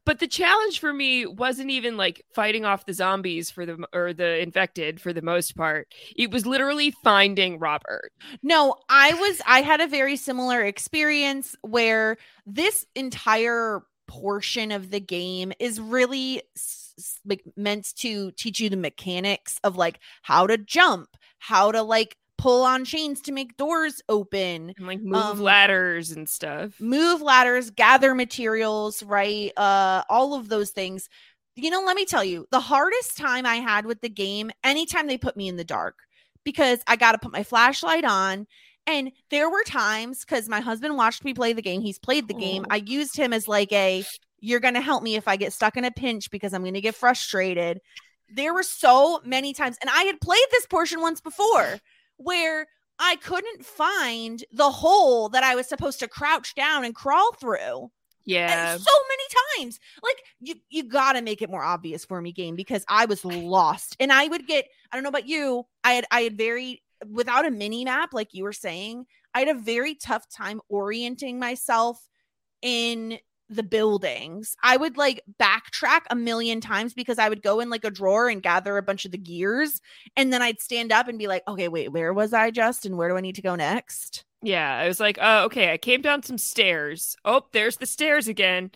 But 0.05 0.19
the 0.19 0.27
challenge 0.27 0.81
for 0.81 0.93
me 0.93 1.27
wasn't 1.27 1.71
even 1.71 1.97
like 1.97 2.25
fighting 2.35 2.65
off 2.65 2.87
the 2.87 2.93
zombies 2.93 3.51
for 3.51 3.67
the 3.67 3.79
or 3.93 4.13
the 4.13 4.41
infected 4.41 5.01
for 5.01 5.13
the 5.13 5.23
most 5.23 5.57
part. 5.57 5.89
It 6.17 6.31
was 6.31 6.47
literally 6.47 6.93
finding 7.03 7.59
Robert. 7.59 8.13
No, 8.43 8.77
I 8.89 9.15
was 9.15 9.41
I 9.47 9.63
had 9.63 9.81
a 9.81 9.87
very 9.87 10.17
similar 10.17 10.65
experience 10.65 11.57
where 11.63 12.17
this 12.47 12.87
entire 12.95 13.83
portion 14.07 14.73
of 14.73 14.91
the 14.91 15.01
game 15.01 15.53
is 15.61 15.81
really 15.81 16.43
like 17.25 17.43
meant 17.57 17.95
to 17.97 18.33
teach 18.33 18.61
you 18.61 18.69
the 18.69 18.77
mechanics 18.77 19.59
of 19.65 19.77
like 19.77 20.01
how 20.23 20.47
to 20.47 20.59
jump, 20.59 21.09
how 21.39 21.73
to 21.73 21.83
like 21.83 22.17
pull 22.41 22.63
on 22.65 22.85
chains 22.85 23.21
to 23.23 23.33
make 23.33 23.57
doors 23.57 24.01
open 24.09 24.73
and 24.79 24.87
like 24.87 25.01
move 25.03 25.23
Um, 25.23 25.41
ladders 25.41 26.11
and 26.11 26.29
stuff. 26.29 26.81
move 26.81 27.21
ladders, 27.21 27.71
gather 27.71 28.15
materials, 28.15 29.03
right? 29.03 29.53
Uh 29.57 30.03
all 30.09 30.35
of 30.35 30.49
those 30.49 30.71
things. 30.71 31.09
You 31.57 31.69
know, 31.71 31.83
let 31.85 31.97
me 31.97 32.07
tell 32.07 32.25
you, 32.25 32.47
the 32.51 32.61
hardest 32.61 33.19
time 33.19 33.45
I 33.45 33.57
had 33.57 33.85
with 33.85 34.01
the 34.01 34.09
game 34.09 34.51
anytime 34.65 35.07
they 35.07 35.19
put 35.19 35.37
me 35.37 35.49
in 35.49 35.57
the 35.57 35.65
dark 35.65 35.97
because 36.45 36.79
I 36.87 36.97
got 36.97 37.13
to 37.13 37.19
put 37.19 37.33
my 37.33 37.43
flashlight 37.43 38.05
on 38.05 38.47
and 38.87 39.13
there 39.31 39.51
were 39.51 39.63
times 39.65 40.25
cuz 40.25 40.49
my 40.49 40.61
husband 40.61 40.97
watched 40.97 41.25
me 41.25 41.35
play 41.35 41.53
the 41.53 41.61
game, 41.63 41.83
he's 41.83 41.99
played 41.99 42.27
the 42.29 42.35
game. 42.35 42.63
Oh. 42.65 42.75
I 42.75 42.77
used 42.77 43.17
him 43.17 43.33
as 43.35 43.47
like 43.49 43.73
a 43.73 44.05
you're 44.43 44.61
going 44.61 44.73
to 44.75 44.81
help 44.81 45.03
me 45.03 45.17
if 45.17 45.29
I 45.29 45.37
get 45.37 45.53
stuck 45.53 45.77
in 45.77 45.85
a 45.85 45.91
pinch 45.91 46.31
because 46.31 46.55
I'm 46.55 46.63
going 46.63 46.73
to 46.73 46.81
get 46.81 46.95
frustrated. 46.95 47.81
There 48.31 48.55
were 48.55 48.63
so 48.63 49.21
many 49.25 49.53
times 49.53 49.77
and 49.83 49.91
I 49.91 50.05
had 50.05 50.19
played 50.23 50.47
this 50.51 50.65
portion 50.67 51.03
once 51.03 51.21
before 51.21 51.79
where 52.21 52.67
I 52.99 53.17
couldn't 53.17 53.65
find 53.65 54.45
the 54.53 54.71
hole 54.71 55.31
that 55.31 55.43
I 55.43 55.55
was 55.55 55.67
supposed 55.67 56.01
to 56.01 56.09
crouch 56.09 56.55
down 56.55 56.85
and 56.85 56.95
crawl 56.95 57.33
through. 57.41 57.91
Yeah. 58.25 58.73
And 58.75 58.81
so 58.81 58.93
many 59.09 59.65
times. 59.65 59.81
Like 60.03 60.17
you 60.41 60.55
you 60.69 60.85
got 60.85 61.15
to 61.15 61.23
make 61.23 61.43
it 61.43 61.51
more 61.51 61.65
obvious 61.65 62.05
for 62.05 62.21
me 62.21 62.33
game 62.33 62.57
because 62.57 62.85
I 62.89 63.07
was 63.07 63.25
lost. 63.25 63.97
And 63.99 64.13
I 64.13 64.27
would 64.27 64.47
get 64.47 64.67
I 64.93 64.97
don't 64.97 65.03
know 65.03 65.09
about 65.09 65.27
you, 65.27 65.67
I 65.83 65.93
had 65.95 66.05
I 66.11 66.21
had 66.23 66.37
very 66.37 66.83
without 67.11 67.47
a 67.47 67.51
mini 67.51 67.85
map 67.85 68.11
like 68.13 68.35
you 68.35 68.45
were 68.45 68.53
saying, 68.53 69.07
I 69.35 69.41
had 69.41 69.49
a 69.49 69.59
very 69.59 69.95
tough 69.95 70.29
time 70.29 70.61
orienting 70.69 71.39
myself 71.39 72.07
in 72.61 73.19
the 73.51 73.63
buildings. 73.63 74.57
I 74.63 74.77
would 74.77 74.97
like 74.97 75.23
backtrack 75.39 76.03
a 76.11 76.17
million 76.17 76.61
times 76.61 76.95
because 76.95 77.19
I 77.19 77.29
would 77.29 77.43
go 77.43 77.61
in 77.61 77.69
like 77.69 77.85
a 77.85 77.91
drawer 77.91 78.29
and 78.29 78.43
gather 78.43 78.79
a 78.79 78.83
bunch 78.83 79.05
of 79.05 79.13
the 79.13 79.19
gears 79.19 79.81
and 80.17 80.33
then 80.33 80.41
I'd 80.41 80.61
stand 80.61 80.93
up 80.93 81.09
and 81.09 81.19
be 81.19 81.27
like, 81.27 81.43
"Okay, 81.47 81.69
wait, 81.69 81.93
where 81.93 82.15
was 82.15 82.33
I 82.33 82.51
just 82.51 82.87
and 82.87 82.97
where 82.97 83.09
do 83.09 83.17
I 83.17 83.21
need 83.21 83.35
to 83.35 83.43
go 83.43 83.57
next?" 83.57 84.25
Yeah, 84.43 84.75
I 84.75 84.89
was 84.89 85.01
like, 85.01 85.19
oh, 85.21 85.45
okay, 85.45 85.73
I 85.73 85.77
came 85.77 86.01
down 86.01 86.23
some 86.23 86.39
stairs. 86.39 87.15
Oh, 87.25 87.43
there's 87.53 87.77
the 87.77 87.87
stairs 87.87 88.27
again. 88.27 88.71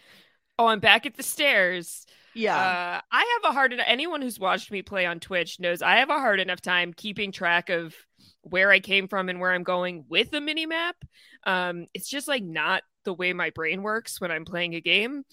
Oh, 0.58 0.66
I'm 0.66 0.80
back 0.80 1.06
at 1.06 1.16
the 1.16 1.22
stairs. 1.22 2.04
Yeah. 2.34 2.56
Uh, 2.56 3.00
I 3.10 3.40
have 3.42 3.50
a 3.50 3.54
hard 3.54 3.72
enough. 3.72 3.86
Anyone 3.88 4.20
who's 4.20 4.38
watched 4.38 4.70
me 4.70 4.82
play 4.82 5.06
on 5.06 5.20
Twitch 5.20 5.60
knows 5.60 5.80
I 5.82 5.96
have 5.96 6.10
a 6.10 6.18
hard 6.18 6.40
enough 6.40 6.60
time 6.60 6.92
keeping 6.92 7.32
track 7.32 7.70
of 7.70 7.94
where 8.42 8.70
I 8.70 8.80
came 8.80 9.08
from 9.08 9.28
and 9.28 9.40
where 9.40 9.52
I'm 9.52 9.62
going 9.62 10.04
with 10.08 10.34
a 10.34 10.40
mini 10.40 10.66
map. 10.66 10.96
Um, 11.44 11.86
it's 11.94 12.08
just 12.08 12.28
like 12.28 12.42
not 12.42 12.82
the 13.04 13.14
way 13.14 13.32
my 13.32 13.50
brain 13.50 13.82
works 13.82 14.20
when 14.20 14.30
I'm 14.30 14.44
playing 14.44 14.74
a 14.74 14.80
game. 14.80 15.24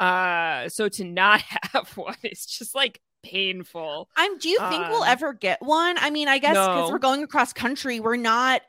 Uh, 0.00 0.68
so 0.68 0.88
to 0.88 1.04
not 1.04 1.42
have 1.72 1.96
one 1.96 2.16
is 2.22 2.46
just 2.46 2.74
like 2.74 3.00
painful. 3.22 4.08
I'm 4.16 4.38
do 4.38 4.48
you 4.48 4.58
think 4.68 4.88
we'll 4.88 5.02
Um, 5.02 5.08
ever 5.08 5.32
get 5.32 5.62
one? 5.62 5.96
I 5.98 6.10
mean, 6.10 6.28
I 6.28 6.38
guess 6.38 6.60
because 6.60 6.88
no. 6.88 6.90
we're 6.90 6.98
going 6.98 7.22
across 7.22 7.52
country, 7.52 8.00
we're 8.00 8.16
not 8.16 8.62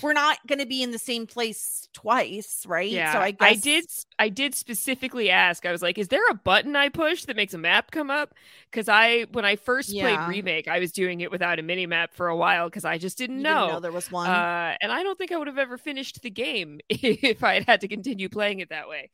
we're 0.00 0.12
not 0.12 0.38
gonna 0.46 0.66
be 0.66 0.82
in 0.82 0.90
the 0.90 0.98
same 0.98 1.26
place 1.26 1.88
twice, 1.94 2.64
right? 2.66 3.06
Yeah, 3.06 3.08
So 3.08 3.20
I 3.20 3.30
guess 3.32 3.56
I 3.56 3.56
did. 3.56 3.86
I 4.18 4.28
did 4.28 4.54
specifically 4.54 5.30
ask. 5.30 5.64
I 5.64 5.72
was 5.72 5.80
like, 5.82 5.96
"Is 5.98 6.08
there 6.08 6.26
a 6.30 6.34
button 6.34 6.76
I 6.76 6.90
push 6.90 7.24
that 7.24 7.36
makes 7.36 7.54
a 7.54 7.58
map 7.58 7.90
come 7.90 8.10
up?" 8.10 8.34
Because 8.70 8.88
I, 8.88 9.22
when 9.32 9.44
I 9.44 9.56
first 9.56 9.96
Yeah. 9.96 9.98
played 9.98 10.22
remake, 10.22 10.68
I 10.68 10.78
was 10.78 10.92
doing 10.92 11.20
it 11.20 11.30
without 11.30 11.58
a 11.58 11.62
mini 11.62 11.86
map 11.86 12.14
for 12.14 12.28
a 12.28 12.36
while 12.36 12.68
because 12.68 12.84
I 12.84 12.98
just 12.98 13.16
didn't 13.18 13.40
know. 13.42 13.46
didn't 13.46 13.66
know 13.66 13.80
there 13.80 13.92
was 13.92 14.10
one. 14.10 14.46
Uh, 14.46 14.76
and 14.80 14.92
I 14.92 15.02
don't 15.02 15.16
think 15.18 15.32
I 15.32 15.36
would 15.38 15.46
have 15.48 15.58
ever 15.58 15.78
finished 15.78 16.20
the 16.22 16.30
game 16.30 16.80
if 16.88 17.42
I 17.42 17.54
had 17.54 17.64
had 17.64 17.80
to 17.82 17.88
continue 17.88 18.28
playing 18.28 18.60
it 18.60 18.68
that 18.70 18.88
way. 18.88 19.10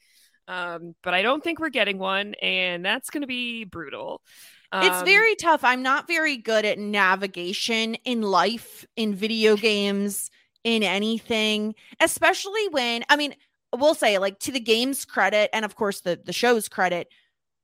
Um, 0.49 0.95
but 1.03 1.15
I 1.15 1.23
don't 1.23 1.43
think 1.45 1.61
we're 1.61 1.71
getting 1.71 1.99
one, 1.99 2.35
and 2.43 2.85
that's 2.85 3.11
going 3.11 3.23
to 3.23 3.27
be 3.29 3.65
brutal. 3.65 4.21
it's 4.81 5.01
Um, 5.01 5.03
very 5.03 5.35
tough. 5.37 5.63
I'm 5.63 5.83
not 5.83 6.07
very 6.09 6.37
good 6.39 6.65
at 6.65 6.79
navigation 6.79 7.97
in 8.05 8.23
life, 8.23 8.87
in 8.97 9.15
video 9.15 9.57
games, 9.57 10.31
in 10.65 10.83
anything, 10.83 11.75
especially 12.01 12.69
when 12.71 13.05
I 13.09 13.17
mean, 13.17 13.35
we'll 13.77 13.95
say 13.95 14.19
like 14.19 14.39
to 14.41 14.53
the 14.53 14.61
game's 14.61 15.05
credit 15.05 15.51
and 15.53 15.65
of 15.65 15.77
course 15.77 16.01
the 16.01 16.21
the 16.25 16.33
show's 16.33 16.69
credit, 16.69 17.09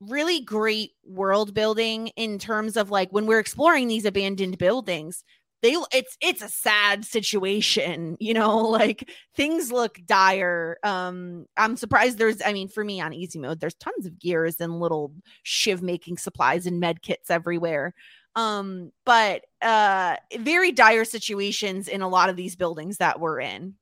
really 0.01 0.41
great 0.41 0.93
world 1.05 1.55
building 1.55 2.09
in 2.17 2.39
terms 2.39 2.77
of 2.77 2.91
like 2.91 3.11
when 3.11 3.27
we're 3.27 3.41
exploring 3.41 3.89
these 3.89 4.05
abandoned 4.05 4.59
buildings. 4.59 5.25
They 5.63 5.75
it's 5.93 6.17
it's 6.21 6.43
a 6.43 6.49
sad 6.49 7.05
situation, 7.05 8.17
you 8.21 8.35
know, 8.35 8.59
like 8.59 9.09
things 9.35 9.73
look 9.73 9.99
dire. 10.07 10.79
Um 10.85 11.47
I'm 11.57 11.77
surprised 11.77 12.19
there's 12.19 12.43
I 12.45 12.53
mean 12.53 12.69
for 12.69 12.85
me 12.85 13.01
on 13.01 13.13
easy 13.15 13.39
mode 13.39 13.61
there's 13.61 13.75
tons 13.75 14.07
of 14.07 14.19
gears 14.19 14.61
and 14.61 14.81
little 14.81 15.13
shiv 15.43 15.83
making 15.83 16.19
supplies 16.19 16.67
and 16.67 16.79
med 16.81 17.03
kits 17.03 17.31
everywhere 17.31 17.95
um 18.37 18.93
but 19.05 19.45
uh 19.63 20.17
very 20.39 20.73
dire 20.73 21.05
situations 21.05 21.89
in 21.89 22.03
a 22.03 22.09
lot 22.09 22.31
of 22.31 22.37
these 22.37 22.57
buildings 22.57 22.99
that 22.99 23.21
we're 23.21 23.41
in 23.41 23.75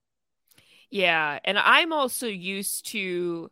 Yeah, 0.90 1.38
and 1.44 1.58
I'm 1.58 1.92
also 1.92 2.26
used 2.26 2.86
to 2.90 3.50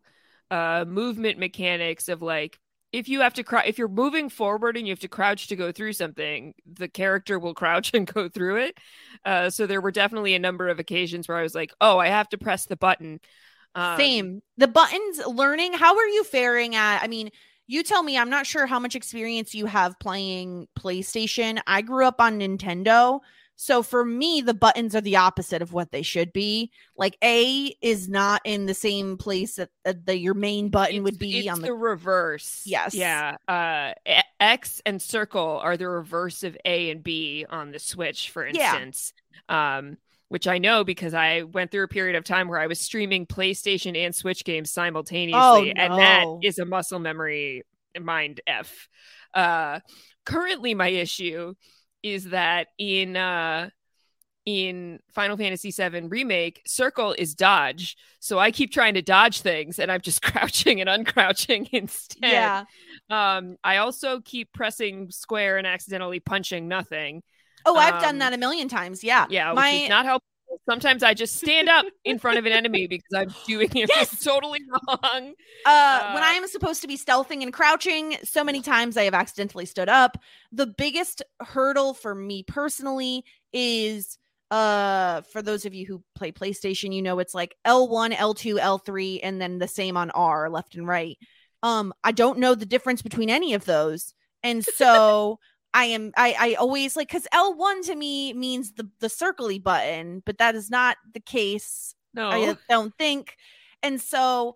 uh 0.51 0.85
movement 0.87 1.39
mechanics 1.39 2.09
of 2.09 2.23
like 2.23 2.59
if 2.93 3.09
you 3.09 3.21
have 3.21 3.35
to 3.35 3.45
crouch 3.45 3.65
if 3.67 3.79
you're 3.79 3.89
moving 3.89 4.29
forward 4.29 4.77
and 4.77 4.87
you 4.87 4.93
have 4.93 5.01
to 5.01 5.09
crouch 5.09 5.49
to 5.49 5.57
go 5.57 5.73
through 5.73 5.95
something, 5.95 6.55
the 6.67 6.89
character 6.89 7.39
will 7.39 7.55
crouch 7.63 7.93
and 7.95 8.07
go 8.13 8.29
through 8.29 8.57
it. 8.57 8.79
Uh 9.25 9.51
so 9.51 9.67
there 9.67 9.81
were 9.81 9.93
definitely 9.93 10.35
a 10.35 10.39
number 10.39 10.69
of 10.69 10.79
occasions 10.79 11.29
where 11.29 11.39
I 11.39 11.43
was 11.43 11.55
like, 11.55 11.73
"Oh, 11.81 11.99
I 11.99 12.09
have 12.09 12.29
to 12.31 12.39
press 12.39 12.67
the 12.67 12.77
button." 12.77 13.21
Um, 13.75 13.99
same 13.99 14.41
the 14.57 14.69
buttons 14.69 15.19
learning 15.27 15.73
how 15.75 15.97
are 15.97 16.07
you 16.09 16.25
faring 16.25 16.75
at 16.75 17.03
i 17.03 17.07
mean 17.09 17.31
you 17.67 17.83
tell 17.83 18.03
me 18.03 18.17
i'm 18.19 18.31
not 18.31 18.47
sure 18.47 18.67
how 18.67 18.79
much 18.79 18.95
experience 18.97 19.55
you 19.55 19.67
have 19.67 19.99
playing 19.99 20.67
playstation 20.79 21.61
i 21.67 21.81
grew 21.83 22.05
up 22.05 22.21
on 22.21 22.39
nintendo 22.39 23.21
so 23.55 23.83
for 23.83 24.05
me 24.05 24.41
the 24.41 24.55
buttons 24.55 24.97
are 24.97 25.01
the 25.03 25.17
opposite 25.17 25.63
of 25.63 25.73
what 25.73 25.93
they 25.93 26.03
should 26.03 26.33
be 26.33 26.71
like 26.97 27.17
a 27.23 27.75
is 27.81 28.09
not 28.09 28.41
in 28.45 28.67
the 28.67 28.75
same 28.75 29.17
place 29.17 29.57
that, 29.57 29.69
that 29.85 30.19
your 30.19 30.35
main 30.35 30.69
button 30.69 31.05
would 31.05 31.19
be 31.19 31.39
it's 31.39 31.49
on 31.49 31.61
the, 31.61 31.67
the 31.69 31.75
reverse. 31.75 32.63
Yes. 32.65 32.95
Yeah. 32.95 33.37
Uh 33.47 33.93
X 34.41 34.83
and 34.85 35.01
circle 35.01 35.61
are 35.63 35.77
the 35.77 35.87
reverse 35.87 36.43
of 36.43 36.57
A 36.65 36.91
and 36.91 37.05
B 37.05 37.47
on 37.49 37.71
the 37.71 37.79
Switch, 37.79 38.31
for 38.31 38.45
Yeah. 38.47 38.73
instance. 38.75 39.13
Um 39.49 39.99
which 40.33 40.49
I 40.49 40.57
know 40.57 40.83
because 40.83 41.13
I 41.13 41.43
went 41.43 41.71
through 41.71 41.85
a 41.85 41.89
period 41.89 42.17
of 42.17 42.25
time 42.25 42.49
where 42.49 42.59
I 42.59 42.67
was 42.67 42.81
streaming 42.81 43.27
PlayStation 43.27 43.95
and 43.99 44.15
Switch 44.15 44.45
games 44.45 44.71
simultaneously, 44.71 45.71
Oh, 45.71 45.75
and 45.77 45.99
that 45.99 46.29
is 46.41 46.59
a 46.59 46.65
muscle 46.65 46.99
memory 46.99 47.65
mind 48.01 48.41
F. 48.47 48.89
Uh 49.35 49.81
currently 50.25 50.73
my 50.75 50.89
issue 50.89 51.53
is 52.03 52.31
that 52.31 52.69
in 52.79 53.15
uh 53.15 53.69
in 54.45 54.99
Final 55.13 55.37
Fantasy 55.37 55.71
VII 55.71 56.09
Remake, 56.09 56.63
circle 56.67 57.15
is 57.17 57.35
dodge. 57.35 57.97
So 58.21 58.39
I 58.41 58.51
keep 58.51 58.73
trying 58.73 58.95
to 58.95 59.03
dodge 59.03 59.41
things 59.43 59.79
and 59.79 59.93
I'm 59.93 60.01
just 60.01 60.23
crouching 60.25 60.81
and 60.81 60.91
uncrouching 60.91 61.69
instead. 61.73 62.53
yeah 62.53 62.65
Um, 63.11 63.57
I 63.63 63.79
also 63.79 64.21
keep 64.21 64.53
pressing 64.53 65.11
square 65.11 65.59
and 65.59 65.67
accidentally 65.67 66.21
punching 66.21 66.69
nothing. 66.69 67.23
Oh 67.65 67.77
i've 67.79 67.99
Um, 67.99 67.99
done 67.99 68.19
that 68.19 68.33
a 68.33 68.39
million 68.39 68.69
times 68.69 69.03
yeah 69.05 69.27
Yeah, 69.29 69.53
which 69.53 69.73
is 69.73 69.87
not 69.87 70.05
helpful. 70.05 70.27
Sometimes 70.69 71.03
I 71.03 71.15
just 71.15 71.37
stand 71.37 71.69
up 71.69 71.87
in 72.05 72.19
front 72.19 72.39
of 72.39 72.47
an 72.47 72.53
enemy 72.53 72.87
because 72.89 73.11
I'm 73.15 73.35
doing 73.45 73.71
it 73.75 73.89
Yes! 73.89 74.19
totally 74.25 74.61
wrong. 74.71 75.35
uh, 75.65 76.03
when 76.09 76.23
Uh, 76.23 76.27
I 76.27 76.33
am 76.33 76.47
supposed 76.49 76.83
to 76.83 76.89
be 76.89 76.97
stealthing 76.97 77.43
and 77.43 77.53
crouching, 77.53 78.17
so 78.25 78.43
many 78.45 78.61
times 78.63 78.97
I 78.97 79.05
have 79.05 79.15
accidentally 79.15 79.67
stood 79.67 79.89
up. 79.89 80.19
The 80.51 80.67
biggest 80.67 81.23
hurdle 81.41 81.95
for 81.95 82.15
me 82.15 82.43
personally 82.43 83.25
is 83.53 84.19
uh 84.51 85.23
for 85.33 85.41
those 85.41 85.65
of 85.65 85.73
you 85.75 85.87
who 85.87 86.03
play 86.15 86.31
PlayStation, 86.33 86.95
you 86.95 87.03
know 87.03 87.19
it's 87.21 87.35
like 87.35 87.57
L1, 87.65 88.13
L2, 88.13 88.59
L3 88.59 89.21
and 89.23 89.41
then 89.41 89.59
the 89.59 89.69
same 89.69 89.97
on 89.97 90.11
R 90.11 90.51
left 90.51 90.75
and 90.75 90.87
right. 90.87 91.17
Um 91.63 91.93
I 92.05 92.13
don't 92.13 92.39
know 92.39 92.55
the 92.55 92.67
difference 92.67 93.03
between 93.03 93.31
any 93.31 93.55
of 93.55 93.65
those. 93.65 94.15
And 94.43 94.65
so 94.65 95.39
I 95.75 95.85
am 95.87 96.13
I 96.17 96.35
I 96.39 96.55
always 96.55 96.97
like 96.97 97.09
cuz 97.11 97.27
L1 97.33 97.83
to 97.87 97.95
me 97.97 98.33
means 98.35 98.73
the 98.73 98.89
the 99.01 99.09
circly 99.09 99.63
button, 99.63 100.23
but 100.27 100.39
that 100.39 100.55
is 100.55 100.71
not 100.71 100.97
the 101.13 101.21
case 101.21 101.95
No. 102.15 102.29
I 102.29 102.57
don't 102.69 102.95
think. 102.99 103.37
And 103.83 104.01
so 104.01 104.55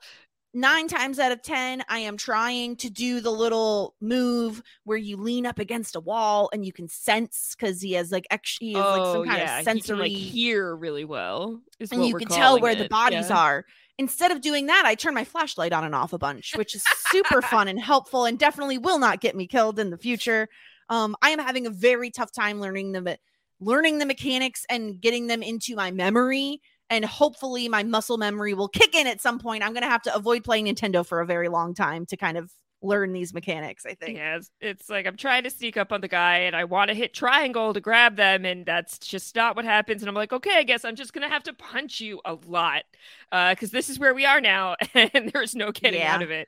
nine 0.54 0.88
times 0.88 1.18
out 1.18 1.32
of 1.32 1.42
10, 1.42 1.84
I 1.88 1.98
am 1.98 2.16
trying 2.16 2.76
to 2.76 2.88
do 2.90 3.20
the 3.20 3.30
little 3.30 3.94
move 4.00 4.62
where 4.84 4.96
you 4.98 5.16
lean 5.16 5.44
up 5.46 5.58
against 5.58 5.96
a 5.96 6.00
wall 6.00 6.48
and 6.52 6.64
you 6.64 6.72
can 6.72 6.88
sense 6.88 7.54
because 7.58 7.80
he 7.82 7.92
has 7.92 8.10
like 8.10 8.26
he 8.58 8.72
has 8.72 8.82
like 8.84 9.00
oh, 9.02 9.12
some 9.14 9.26
kind 9.26 9.38
yeah. 9.38 9.58
of 9.58 9.64
sensory, 9.64 10.08
He 10.10 10.14
can, 10.14 10.24
like 10.24 10.32
hear 10.32 10.74
really 10.76 11.04
well. 11.04 11.60
Is 11.78 11.92
and 11.92 12.06
you 12.06 12.14
can 12.14 12.28
tell 12.28 12.58
where 12.60 12.72
calling 12.74 12.82
the 12.84 12.88
bodies 12.88 13.28
Yeah. 13.30 13.38
are. 13.38 13.66
instead 13.98 14.30
of 14.30 14.40
doing 14.40 14.66
that, 14.66 14.84
I 14.86 14.94
turn 14.94 15.14
my 15.14 15.24
flashlight 15.24 15.72
on 15.72 15.84
and 15.84 15.94
off 15.94 16.12
a 16.12 16.18
bunch, 16.18 16.54
which 16.56 16.74
is 16.74 16.84
super 17.10 17.42
fun 17.52 17.68
and 17.68 17.80
helpful 17.80 18.24
and 18.24 18.38
definitely 18.38 18.78
will 18.78 18.98
not 18.98 19.20
get 19.20 19.36
me 19.36 19.46
killed 19.46 19.78
in 19.78 19.90
the 19.90 19.98
future. 19.98 20.48
Um, 20.88 21.16
I 21.22 21.30
am 21.30 21.38
having 21.38 21.66
a 21.66 21.70
very 21.70 22.10
tough 22.10 22.32
time 22.32 22.60
learning 22.60 22.92
the 22.92 23.18
learning 23.60 23.98
the 23.98 24.06
mechanics 24.06 24.64
and 24.68 25.00
getting 25.00 25.26
them 25.26 25.42
into 25.42 25.74
my 25.74 25.90
memory. 25.90 26.60
And 26.88 27.04
hopefully 27.04 27.68
my 27.68 27.82
muscle 27.82 28.16
memory 28.16 28.54
will 28.54 28.68
kick 28.68 28.94
in 28.94 29.06
at 29.06 29.20
some 29.20 29.38
point. 29.38 29.64
I'm 29.64 29.74
gonna 29.74 29.88
have 29.88 30.02
to 30.02 30.14
avoid 30.14 30.44
playing 30.44 30.66
Nintendo 30.66 31.04
for 31.04 31.20
a 31.20 31.26
very 31.26 31.48
long 31.48 31.74
time 31.74 32.06
to 32.06 32.16
kind 32.16 32.36
of 32.38 32.52
learn 32.82 33.12
these 33.12 33.34
mechanics, 33.34 33.84
I 33.84 33.94
think. 33.94 34.18
Yeah, 34.18 34.36
it's, 34.36 34.50
it's 34.60 34.88
like 34.88 35.06
I'm 35.06 35.16
trying 35.16 35.42
to 35.44 35.50
sneak 35.50 35.76
up 35.76 35.90
on 35.92 36.00
the 36.00 36.06
guy 36.08 36.40
and 36.40 36.54
I 36.54 36.64
want 36.64 36.88
to 36.90 36.94
hit 36.94 37.12
triangle 37.12 37.74
to 37.74 37.80
grab 37.80 38.14
them, 38.14 38.44
and 38.44 38.64
that's 38.64 38.98
just 38.98 39.34
not 39.34 39.56
what 39.56 39.64
happens. 39.64 40.02
And 40.02 40.08
I'm 40.08 40.14
like, 40.14 40.32
okay, 40.32 40.52
I 40.56 40.62
guess 40.62 40.84
I'm 40.84 40.94
just 40.94 41.12
gonna 41.12 41.28
have 41.28 41.42
to 41.44 41.54
punch 41.54 42.00
you 42.00 42.20
a 42.24 42.36
lot 42.46 42.84
because 43.32 43.70
this 43.72 43.88
is 43.88 43.98
where 43.98 44.14
we 44.14 44.24
are 44.24 44.40
now, 44.40 44.76
and 44.94 45.30
there's 45.32 45.56
no 45.56 45.72
getting 45.72 46.00
Yeah. 46.00 46.14
out 46.14 46.22
of 46.22 46.30
it. 46.30 46.46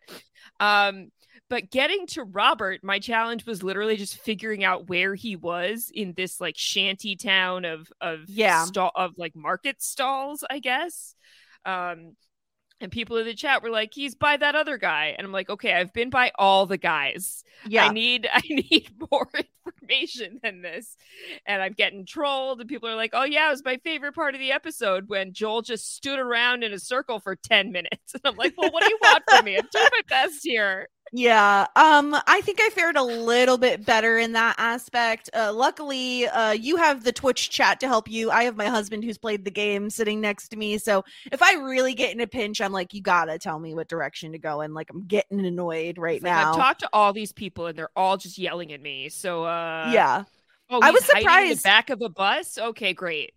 Um, 0.61 1.11
but 1.49 1.71
getting 1.71 2.07
to 2.09 2.25
Robert, 2.25 2.83
my 2.83 2.99
challenge 2.99 3.47
was 3.47 3.63
literally 3.63 3.97
just 3.97 4.19
figuring 4.19 4.65
out 4.65 4.89
where 4.89 5.15
he 5.15 5.37
was 5.37 5.91
in 5.95 6.13
this 6.15 6.41
like 6.41 6.57
shanty 6.57 7.17
town 7.17 7.65
of 7.65 7.91
of 8.01 8.21
Yeah. 8.27 8.65
stall 8.65 8.93
of 8.95 9.13
like 9.17 9.35
market 9.35 9.83
stalls, 9.83 10.45
I 10.49 10.59
guess. 10.59 11.15
Um, 11.65 12.15
and 12.81 12.93
people 12.93 13.17
in 13.17 13.27
the 13.27 13.35
chat 13.35 13.63
were 13.63 13.71
like, 13.71 13.93
"He's 13.95 14.15
by 14.15 14.37
that 14.37 14.55
other 14.55 14.79
guy," 14.79 15.15
and 15.17 15.27
I'm 15.27 15.33
like, 15.33 15.51
"Okay, 15.51 15.73
I've 15.73 15.93
been 15.93 16.11
by 16.11 16.33
all 16.39 16.67
the 16.67 16.79
guys. 16.79 17.45
Yeah. 17.67 17.87
I 17.87 17.93
need 17.93 18.29
I 18.33 18.43
need 18.49 18.91
more 19.11 19.29
information 19.67 20.41
than 20.43 20.63
this." 20.63 20.97
And 21.47 21.63
I'm 21.63 21.73
getting 21.73 22.07
trolled, 22.07 22.61
and 22.61 22.69
people 22.69 22.89
are 22.89 22.97
like, 22.97 23.11
"Oh 23.13 23.25
yeah, 23.25 23.49
it 23.49 23.51
was 23.51 23.65
my 23.65 23.79
favorite 23.79 24.15
part 24.15 24.35
of 24.35 24.41
the 24.41 24.53
episode 24.53 25.09
when 25.09 25.33
Joel 25.33 25.63
just 25.63 25.95
stood 25.95 26.19
around 26.19 26.63
in 26.63 26.73
a 26.73 26.79
circle 26.79 27.21
for 27.21 27.37
ten 27.37 27.73
minutes." 27.73 27.97
And 28.15 28.23
I'm 28.25 28.37
like, 28.37 28.55
"Well, 28.57 28.71
what 28.71 28.83
do 28.83 28.91
you 28.91 28.99
want 29.03 29.25
from 29.29 29.45
me? 29.45 29.57
I'm 29.57 29.69
doing 29.73 29.89
my 29.93 30.03
best 30.09 30.41
here." 30.43 30.89
Yeah. 31.13 31.67
Um, 31.75 32.15
I 32.27 32.41
think 32.43 32.61
I 32.61 32.69
fared 32.71 32.97
a 32.97 33.03
little 33.03 33.57
bit 33.57 33.85
better 33.85 34.19
in 34.19 34.33
that 34.33 34.57
aspect. 34.59 35.31
Uh, 35.35 35.53
luckily, 35.55 36.27
uh, 36.29 36.53
you 36.53 36.77
have 36.77 37.05
the 37.05 37.13
Twitch 37.13 37.51
chat 37.51 37.81
to 37.81 37.89
help 37.89 38.11
you. 38.11 38.31
I 38.31 38.45
have 38.45 38.57
my 38.57 38.67
husband 38.67 39.05
who's 39.05 39.19
played 39.19 39.45
the 39.45 39.51
game 39.51 39.91
sitting 39.91 40.21
next 40.21 40.49
to 40.49 40.57
me. 40.57 40.77
So 40.79 41.05
if 41.33 41.43
I 41.43 41.55
really 41.55 41.95
get 41.95 42.13
in 42.13 42.21
a 42.21 42.27
pinch, 42.27 42.61
I'm 42.69 42.73
like, 42.75 42.93
you 42.93 43.01
gotta 43.01 43.39
tell 43.39 43.59
me 43.59 43.75
what 43.75 43.89
direction 43.89 44.33
to 44.33 44.39
go. 44.39 44.61
And 44.61 44.75
like, 44.75 44.91
I'm 44.91 45.07
getting 45.07 45.41
annoyed 45.41 45.97
right 45.97 46.17
It's 46.17 46.25
like, 46.25 46.33
now. 46.33 46.51
I've 46.51 46.57
talked 46.57 46.81
to 46.81 46.91
all 46.93 47.15
these 47.15 47.33
people, 47.33 47.67
and 47.67 47.79
they're 47.79 47.89
all 47.97 48.19
just 48.19 48.37
yelling 48.37 48.75
at 48.75 48.83
me. 48.83 49.09
So, 49.09 49.45
uh, 49.45 49.91
yeah. 49.93 50.25
Oh, 50.69 50.81
I 50.83 50.91
was 50.91 51.11
he's 51.11 51.25
hiding 51.25 51.45
in 51.45 51.49
the 51.53 51.57
surprised. 51.57 51.65
back 51.65 51.89
of 51.89 52.03
a 52.03 52.11
bus. 52.11 52.59
Okay, 52.59 52.93
great. 52.93 53.33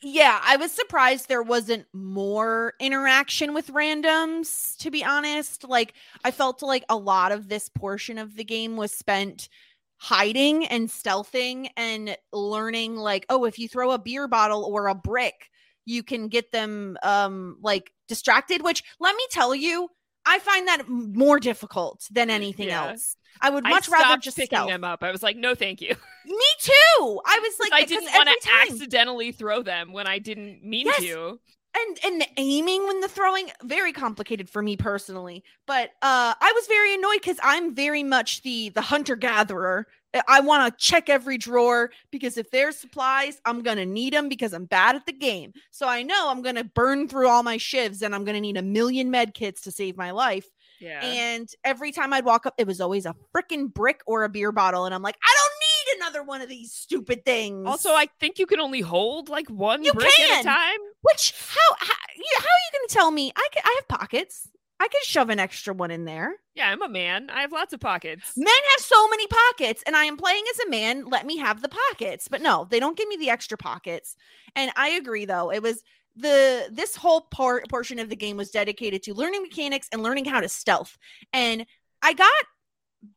Yeah, 0.00 0.40
I 0.42 0.56
was 0.56 0.70
surprised 0.70 1.28
there 1.28 1.42
wasn't 1.42 1.86
more 1.92 2.74
interaction 2.78 3.52
with 3.52 3.66
randoms, 3.72 4.76
to 4.78 4.90
be 4.92 5.04
honest. 5.04 5.64
Like, 5.64 5.94
I 6.24 6.30
felt 6.30 6.62
like 6.62 6.84
a 6.88 6.96
lot 6.96 7.32
of 7.32 7.48
this 7.48 7.68
portion 7.68 8.16
of 8.18 8.36
the 8.36 8.44
game 8.44 8.76
was 8.76 8.92
spent 8.92 9.48
hiding 9.96 10.66
and 10.66 10.88
stealthing 10.88 11.68
and 11.76 12.16
learning, 12.32 12.94
like, 12.94 13.26
oh, 13.28 13.44
if 13.44 13.58
you 13.58 13.68
throw 13.68 13.90
a 13.90 13.98
beer 13.98 14.28
bottle 14.28 14.64
or 14.64 14.86
a 14.86 14.94
brick, 14.94 15.50
you 15.84 16.02
can 16.02 16.28
get 16.28 16.52
them 16.52 16.96
um 17.02 17.56
like 17.62 17.92
distracted, 18.08 18.62
which 18.62 18.82
let 19.00 19.14
me 19.16 19.22
tell 19.30 19.54
you, 19.54 19.88
I 20.26 20.38
find 20.38 20.68
that 20.68 20.88
more 20.88 21.40
difficult 21.40 22.06
than 22.10 22.30
anything 22.30 22.68
Yeah. 22.68 22.90
else. 22.90 23.16
I 23.40 23.48
would 23.50 23.66
I 23.66 23.70
much 23.70 23.88
rather 23.88 24.18
just 24.20 24.36
picking 24.36 24.56
stealth. 24.56 24.68
them 24.68 24.84
up. 24.84 25.02
I 25.02 25.10
was 25.10 25.22
like, 25.22 25.36
no, 25.36 25.54
thank 25.54 25.80
you. 25.80 25.88
Me 26.26 26.44
too. 26.60 27.20
I 27.26 27.38
was 27.42 27.54
like, 27.58 27.72
I 27.72 27.84
didn't 27.84 28.10
want 28.14 28.28
to 28.42 28.48
accidentally 28.62 29.32
throw 29.32 29.62
them 29.62 29.92
when 29.92 30.06
I 30.06 30.18
didn't 30.18 30.62
mean 30.62 30.86
Yes. 30.86 31.00
to. 31.00 31.40
and 31.74 31.98
and 32.04 32.26
aiming 32.36 32.86
when 32.86 33.00
the 33.00 33.08
throwing 33.08 33.48
very 33.64 33.92
complicated 33.92 34.50
for 34.50 34.60
me 34.60 34.76
personally 34.76 35.42
but 35.66 35.88
uh 36.02 36.34
i 36.38 36.52
was 36.54 36.66
very 36.66 36.92
annoyed 36.94 37.14
because 37.14 37.38
i'm 37.42 37.74
very 37.74 38.02
much 38.02 38.42
the 38.42 38.68
the 38.74 38.82
hunter 38.82 39.16
gatherer 39.16 39.86
i 40.28 40.40
want 40.40 40.72
to 40.76 40.84
check 40.84 41.08
every 41.08 41.38
drawer 41.38 41.90
because 42.10 42.36
if 42.36 42.50
there's 42.50 42.76
supplies 42.76 43.40
i'm 43.44 43.62
gonna 43.62 43.86
need 43.86 44.12
them 44.12 44.28
because 44.28 44.52
i'm 44.52 44.64
bad 44.66 44.94
at 44.96 45.06
the 45.06 45.12
game 45.12 45.52
so 45.70 45.86
i 45.88 46.02
know 46.02 46.28
i'm 46.30 46.42
gonna 46.42 46.64
burn 46.64 47.08
through 47.08 47.28
all 47.28 47.42
my 47.42 47.56
shivs 47.56 48.02
and 48.02 48.14
i'm 48.14 48.24
gonna 48.24 48.40
need 48.40 48.56
a 48.56 48.62
million 48.62 49.10
med 49.10 49.34
kits 49.34 49.60
to 49.62 49.70
save 49.70 49.96
my 49.96 50.10
life 50.10 50.46
Yeah. 50.80 51.00
and 51.02 51.48
every 51.64 51.92
time 51.92 52.12
i'd 52.12 52.24
walk 52.24 52.46
up 52.46 52.54
it 52.58 52.66
was 52.66 52.80
always 52.80 53.06
a 53.06 53.14
freaking 53.34 53.72
brick 53.72 54.00
or 54.06 54.24
a 54.24 54.28
beer 54.28 54.52
bottle 54.52 54.84
and 54.84 54.94
i'm 54.94 55.02
like 55.02 55.16
i 55.22 55.34
don't 55.38 55.52
need 55.60 56.02
another 56.02 56.22
one 56.22 56.40
of 56.40 56.48
these 56.48 56.72
stupid 56.72 57.24
things 57.24 57.66
also, 57.66 57.90
I 57.90 58.08
think 58.20 58.38
you 58.38 58.46
can 58.46 58.60
only 58.60 58.80
hold 58.80 59.28
like 59.28 59.48
one 59.48 59.84
You 59.84 59.92
brick 59.92 60.08
at 60.08 60.14
can. 60.26 60.40
a 60.40 60.44
time. 60.44 60.78
Which 61.02 61.34
how 61.48 61.76
how, 61.78 61.86
how 61.86 61.94
are 62.16 62.62
you 62.64 62.78
going 62.78 62.88
to 62.88 62.94
tell 62.94 63.10
me 63.10 63.32
I 63.36 63.48
can, 63.52 63.62
I 63.64 63.76
have 63.80 63.88
pockets? 64.00 64.48
I 64.82 64.88
can 64.88 65.00
shove 65.04 65.30
an 65.30 65.38
extra 65.38 65.72
one 65.72 65.92
in 65.92 66.06
there. 66.06 66.34
Yeah, 66.56 66.68
I'm 66.68 66.82
a 66.82 66.88
man. 66.88 67.30
I 67.30 67.42
have 67.42 67.52
lots 67.52 67.72
of 67.72 67.78
pockets. 67.78 68.32
Men 68.36 68.48
have 68.48 68.84
so 68.84 69.08
many 69.10 69.28
pockets, 69.28 69.80
and 69.86 69.94
I 69.94 70.06
am 70.06 70.16
playing 70.16 70.42
as 70.52 70.66
a 70.66 70.70
man. 70.70 71.04
Let 71.04 71.24
me 71.24 71.36
have 71.36 71.62
the 71.62 71.68
pockets, 71.68 72.26
but 72.26 72.42
no, 72.42 72.66
they 72.68 72.80
don't 72.80 72.96
give 72.96 73.06
me 73.06 73.16
the 73.16 73.30
extra 73.30 73.56
pockets. 73.56 74.16
And 74.56 74.72
I 74.74 74.88
agree, 74.88 75.24
though. 75.24 75.52
It 75.52 75.62
was 75.62 75.84
the 76.16 76.66
this 76.68 76.96
whole 76.96 77.20
part 77.20 77.70
portion 77.70 78.00
of 78.00 78.08
the 78.08 78.16
game 78.16 78.36
was 78.36 78.50
dedicated 78.50 79.04
to 79.04 79.14
learning 79.14 79.42
mechanics 79.42 79.88
and 79.92 80.02
learning 80.02 80.24
how 80.24 80.40
to 80.40 80.48
stealth. 80.48 80.98
And 81.32 81.64
I 82.02 82.12
got 82.12 82.28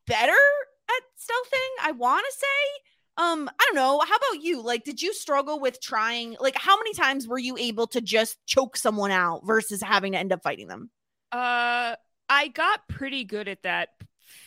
better 0.05 0.31
at 0.31 1.03
stealthing. 1.19 1.83
I 1.83 1.93
want 1.93 2.27
to 2.29 2.37
say. 2.37 2.83
Um, 3.17 3.49
I 3.49 3.63
don't 3.65 3.75
know. 3.75 4.01
How 4.01 4.15
about 4.17 4.43
you? 4.43 4.61
Like, 4.61 4.83
did 4.83 5.01
you 5.01 5.15
struggle 5.15 5.59
with 5.59 5.81
trying? 5.81 6.35
Like, 6.39 6.57
how 6.57 6.77
many 6.77 6.93
times 6.93 7.27
were 7.27 7.39
you 7.39 7.57
able 7.57 7.87
to 7.87 8.01
just 8.01 8.37
choke 8.45 8.77
someone 8.77 9.09
out 9.09 9.47
versus 9.47 9.81
having 9.81 10.11
to 10.11 10.19
end 10.19 10.31
up 10.31 10.43
fighting 10.43 10.67
them? 10.67 10.91
Uh, 11.35 11.95
I 12.29 12.47
got 12.49 12.87
pretty 12.87 13.23
good 13.23 13.47
at 13.47 13.63
that 13.63 13.89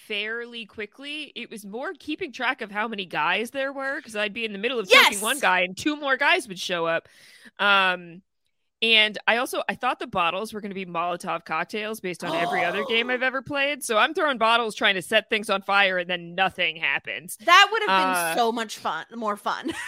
fairly 0.07 0.65
quickly. 0.67 1.33
It 1.37 1.51
was 1.51 1.65
more 1.67 1.93
keeping 1.99 2.33
track 2.33 2.63
of 2.63 2.71
how 2.71 2.89
many 2.89 3.05
guys 3.05 3.51
there 3.51 3.73
were 3.73 3.97
because 3.97 4.17
I'd 4.17 4.33
be 4.33 4.45
in 4.45 4.53
the 4.53 4.59
middle 4.59 4.79
of 4.79 4.89
choking 4.89 5.13
Yes! 5.13 5.23
one 5.23 5.39
guy 5.39 5.61
and 5.61 5.77
two 5.77 5.97
more 5.97 6.17
guys 6.17 6.49
would 6.49 6.59
show 6.59 6.87
up. 6.87 7.09
Um, 7.59 8.23
and 8.81 9.19
I 9.27 9.37
also 9.39 9.63
I 9.69 9.75
thought 9.75 9.99
the 9.99 10.07
bottles 10.07 10.53
were 10.55 10.61
going 10.61 10.71
to 10.71 10.75
be 10.75 10.87
Molotov 10.87 11.45
cocktails 11.45 12.01
based 12.01 12.23
on 12.25 12.35
every 12.35 12.65
other 12.65 12.85
game 12.89 13.11
I've 13.11 13.23
ever 13.23 13.43
played. 13.43 13.83
So 13.85 13.99
I'm 13.99 14.15
throwing 14.15 14.39
bottles 14.39 14.75
trying 14.75 14.95
to 14.95 15.03
set 15.03 15.29
things 15.29 15.51
on 15.51 15.63
fire 15.63 15.99
and 15.99 16.09
then 16.09 16.35
nothing 16.35 16.77
happens. 16.77 17.37
That 17.45 17.69
would 17.71 17.83
have 17.83 17.89
been 17.89 18.15
Uh, 18.17 18.35
so 18.37 18.51
much 18.53 18.79
fun, 18.79 19.05
more 19.15 19.37
fun. 19.37 19.73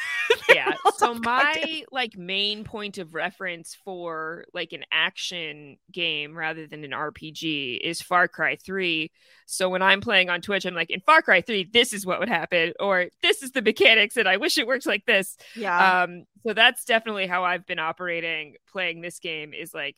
yeah 0.55 0.73
so 0.97 1.15
my 1.15 1.83
like 1.91 2.17
main 2.17 2.65
point 2.65 2.99
of 2.99 3.15
reference 3.15 3.77
for 3.85 4.45
like 4.55 4.73
an 4.73 4.85
action 4.93 5.77
game 5.93 6.37
rather 6.37 6.67
than 6.67 6.85
an 6.85 6.91
rpg 6.91 7.79
is 7.81 8.01
far 8.01 8.29
cry 8.29 8.57
3 8.57 9.11
so 9.47 9.69
when 9.69 9.83
i'm 9.83 10.01
playing 10.01 10.31
on 10.31 10.41
twitch 10.41 10.65
i'm 10.65 10.75
like 10.75 10.91
in 10.91 11.01
far 11.01 11.23
cry 11.23 11.41
3 11.41 11.69
this 11.73 11.93
is 11.93 12.07
what 12.07 12.21
would 12.21 12.29
happen 12.29 12.73
or 12.81 13.07
this 13.23 13.43
is 13.43 13.53
the 13.53 13.63
mechanics 13.63 14.17
and 14.17 14.29
i 14.29 14.37
wish 14.37 14.59
it 14.59 14.67
works 14.67 14.87
like 14.87 15.05
this. 15.07 15.37
Yeah. 15.57 16.03
um 16.03 16.25
so 16.47 16.55
that's 16.55 16.85
definitely 16.85 17.27
how 17.27 17.45
i've 17.45 17.67
been 17.67 17.79
operating 17.79 18.55
playing 18.73 19.01
this 19.01 19.19
game 19.19 19.53
is 19.55 19.75
like 19.75 19.97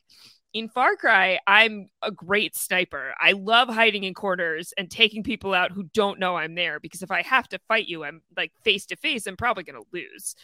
in 0.53 0.69
Far 0.69 0.97
Cry, 0.97 1.41
I'm 1.47 1.89
a 2.03 2.11
great 2.11 2.55
sniper. 2.55 3.15
I 3.19 3.33
love 3.33 3.69
hiding 3.69 4.05
in 4.05 4.13
corners 4.13 4.75
and 4.77 4.91
taking 4.91 5.23
people 5.23 5.55
out 5.55 5.73
who 5.73 5.85
don't 5.95 6.19
know 6.19 6.37
I'm 6.37 6.55
there 6.55 6.79
because 6.79 7.03
if 7.03 7.11
I 7.11 7.23
have 7.23 7.49
to 7.49 7.59
fight 7.69 7.89
you, 7.89 8.05
I'm 8.05 8.21
like 8.37 8.53
face 8.63 8.85
to 8.87 8.97
face, 8.97 9.27
I'm 9.27 9.37
probably 9.37 9.65
going 9.65 9.81
to 9.81 9.89
lose. 9.93 10.35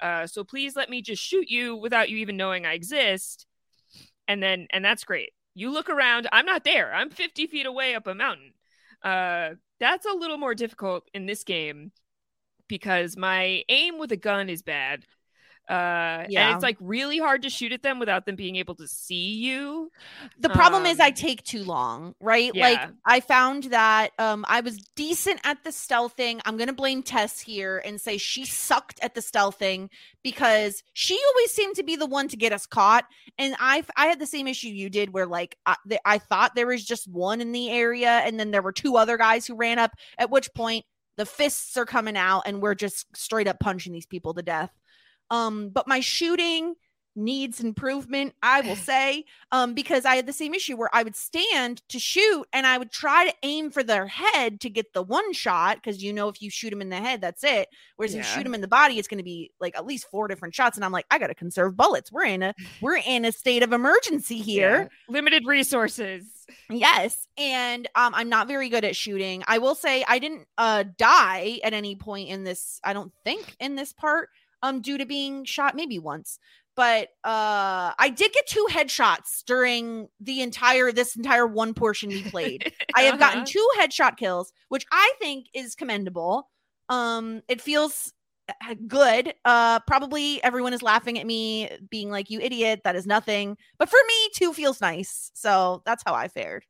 Uh, 0.00 0.26
so 0.26 0.42
please 0.42 0.74
let 0.74 0.88
me 0.88 1.02
just 1.02 1.22
shoot 1.22 1.48
you 1.48 1.76
without 1.76 2.08
you 2.08 2.16
even 2.18 2.36
knowing 2.36 2.64
I 2.64 2.72
exist. 2.72 3.46
And 4.26 4.42
then, 4.42 4.68
and 4.70 4.84
that's 4.84 5.04
great. 5.04 5.32
You 5.54 5.70
look 5.70 5.90
around, 5.90 6.28
I'm 6.32 6.46
not 6.46 6.64
there. 6.64 6.94
I'm 6.94 7.10
50 7.10 7.46
feet 7.46 7.66
away 7.66 7.94
up 7.94 8.06
a 8.06 8.14
mountain. 8.14 8.52
Uh, 9.02 9.50
that's 9.80 10.06
a 10.06 10.16
little 10.16 10.38
more 10.38 10.54
difficult 10.54 11.08
in 11.12 11.26
this 11.26 11.44
game 11.44 11.92
because 12.68 13.16
my 13.16 13.64
aim 13.68 13.98
with 13.98 14.12
a 14.12 14.16
gun 14.16 14.48
is 14.48 14.62
bad. 14.62 15.04
Uh, 15.68 16.24
Yeah. 16.28 16.46
and 16.48 16.54
it's 16.54 16.62
like 16.62 16.76
really 16.80 17.18
hard 17.18 17.42
to 17.42 17.50
shoot 17.50 17.72
at 17.72 17.82
them 17.82 17.98
without 17.98 18.24
them 18.24 18.36
being 18.36 18.56
able 18.56 18.74
to 18.76 18.88
see 18.88 19.34
you. 19.34 19.90
the 20.38 20.48
problem 20.48 20.86
is 20.86 20.98
I 20.98 21.08
Um, 21.08 21.12
take 21.14 21.42
too 21.44 21.62
long, 21.64 22.14
right? 22.20 22.50
yeah. 22.54 22.68
Like 22.68 22.90
I 23.04 23.20
found 23.20 23.64
that 23.64 24.12
um 24.18 24.44
I 24.48 24.60
was 24.60 24.78
decent 24.96 25.40
at 25.44 25.62
the 25.64 25.70
stealthing. 25.70 26.40
I'm 26.46 26.56
gonna 26.56 26.72
blame 26.72 27.02
Tess 27.02 27.38
here 27.40 27.82
and 27.84 28.00
say 28.00 28.16
she 28.16 28.44
sucked 28.46 28.98
at 29.02 29.14
the 29.14 29.20
stealthing 29.20 29.90
because 30.22 30.82
she 30.94 31.20
always 31.34 31.50
seemed 31.52 31.76
to 31.76 31.82
be 31.82 31.96
the 31.96 32.06
one 32.06 32.28
to 32.28 32.36
get 32.36 32.52
us 32.52 32.64
caught. 32.66 33.04
And 33.36 33.54
I 33.60 33.84
I 33.96 34.06
had 34.06 34.18
the 34.20 34.26
same 34.26 34.46
issue 34.48 34.68
you 34.68 34.88
did 34.88 35.12
where 35.12 35.26
like 35.26 35.56
I, 35.66 35.76
th- 35.88 36.00
I 36.04 36.18
thought 36.18 36.54
there 36.54 36.66
was 36.66 36.84
just 36.84 37.06
one 37.08 37.40
in 37.40 37.52
the 37.52 37.70
area 37.70 38.08
and 38.24 38.40
then 38.40 38.50
there 38.52 38.62
were 38.62 38.72
two 38.72 38.96
other 38.96 39.16
guys 39.18 39.46
who 39.46 39.54
ran 39.54 39.78
up. 39.78 39.92
At 40.16 40.30
which 40.30 40.48
point 40.54 40.86
the 41.16 41.26
fists 41.26 41.76
are 41.76 41.84
coming 41.84 42.16
out 42.16 42.42
and 42.46 42.62
we're 42.62 42.74
just 42.76 43.04
straight 43.16 43.48
up 43.48 43.58
punching 43.60 43.92
these 43.92 44.06
people 44.06 44.32
to 44.34 44.42
death. 44.42 44.70
Um, 45.30 45.70
but 45.70 45.86
my 45.88 46.00
shooting 46.00 46.74
needs 47.18 47.60
improvement, 47.60 48.34
I 48.42 48.62
will 48.62 48.76
say, 48.76 49.24
um, 49.52 49.74
because 49.74 50.04
I 50.04 50.16
had 50.16 50.26
the 50.26 50.32
same 50.32 50.54
issue 50.54 50.76
where 50.76 50.90
I 50.92 51.02
would 51.02 51.16
stand 51.16 51.82
to 51.88 51.98
shoot 51.98 52.46
and 52.52 52.66
I 52.66 52.78
would 52.78 52.90
try 52.90 53.26
to 53.26 53.34
aim 53.42 53.70
for 53.70 53.82
their 53.82 54.06
head 54.06 54.60
to 54.60 54.70
get 54.70 54.92
the 54.94 55.02
one 55.02 55.32
shot 55.32 55.76
because 55.76 56.02
you 56.02 56.12
know 56.12 56.28
if 56.28 56.40
you 56.40 56.50
shoot 56.50 56.70
them 56.70 56.80
in 56.80 56.88
the 56.88 56.96
head, 56.96 57.20
that's 57.20 57.44
it. 57.44 57.68
Whereas 57.96 58.14
if 58.14 58.18
you 58.18 58.24
shoot 58.24 58.44
them 58.44 58.54
in 58.54 58.60
the 58.60 58.68
body, 58.68 58.98
it's 58.98 59.08
going 59.08 59.18
to 59.18 59.24
be 59.24 59.52
like 59.60 59.76
at 59.76 59.84
least 59.84 60.06
four 60.10 60.28
different 60.28 60.54
shots, 60.54 60.76
and 60.76 60.84
I'm 60.84 60.92
like, 60.92 61.06
I 61.10 61.18
got 61.18 61.26
to 61.26 61.34
conserve 61.34 61.76
bullets. 61.76 62.10
We're 62.12 62.24
in 62.24 62.42
a 62.42 62.54
we're 62.80 63.00
in 63.04 63.24
a 63.24 63.32
state 63.32 63.62
of 63.62 63.72
emergency 63.72 64.38
here. 64.38 64.82
Yeah. 64.82 65.12
Limited 65.12 65.46
resources. 65.46 66.24
Yes, 66.70 67.28
and 67.36 67.86
um, 67.94 68.14
I'm 68.14 68.30
not 68.30 68.48
very 68.48 68.70
good 68.70 68.82
at 68.82 68.96
shooting. 68.96 69.44
I 69.46 69.58
will 69.58 69.74
say 69.74 70.02
I 70.08 70.18
didn't 70.18 70.46
uh 70.56 70.84
die 70.96 71.60
at 71.62 71.74
any 71.74 71.94
point 71.96 72.30
in 72.30 72.44
this. 72.44 72.80
I 72.82 72.94
don't 72.94 73.12
think 73.22 73.54
in 73.60 73.74
this 73.74 73.92
part, 73.92 74.30
um, 74.62 74.80
due 74.80 74.98
to 74.98 75.06
being 75.06 75.44
shot 75.44 75.74
maybe 75.76 75.98
once, 75.98 76.38
but 76.76 77.08
uh, 77.24 77.92
I 77.98 78.12
did 78.14 78.32
get 78.32 78.46
two 78.46 78.66
headshots 78.70 79.42
during 79.46 80.08
the 80.20 80.42
entire 80.42 80.92
this 80.92 81.16
entire 81.16 81.46
one 81.46 81.74
portion 81.74 82.12
we 82.12 82.22
played. 82.22 82.72
I 82.94 83.02
have 83.02 83.18
gotten 83.18 83.38
Uh-huh. 83.40 83.46
two 83.46 83.68
headshot 83.78 84.16
kills, 84.16 84.52
which 84.68 84.86
I 84.92 85.12
think 85.20 85.46
is 85.54 85.74
commendable. 85.74 86.48
Um, 86.88 87.42
it 87.48 87.60
feels 87.60 88.12
uh, 88.48 88.74
good. 88.86 89.34
Uh, 89.44 89.80
probably 89.80 90.42
everyone 90.42 90.72
is 90.72 90.82
laughing 90.82 91.18
at 91.18 91.26
me, 91.26 91.68
being 91.90 92.10
like, 92.10 92.30
"You 92.30 92.40
idiot! 92.40 92.80
That 92.84 92.96
is 92.96 93.06
nothing." 93.06 93.56
But 93.78 93.88
for 93.90 93.98
me, 94.08 94.30
two 94.34 94.52
feels 94.54 94.80
nice, 94.80 95.30
so 95.34 95.82
that's 95.84 96.02
how 96.06 96.14
I 96.14 96.28
fared. 96.28 96.64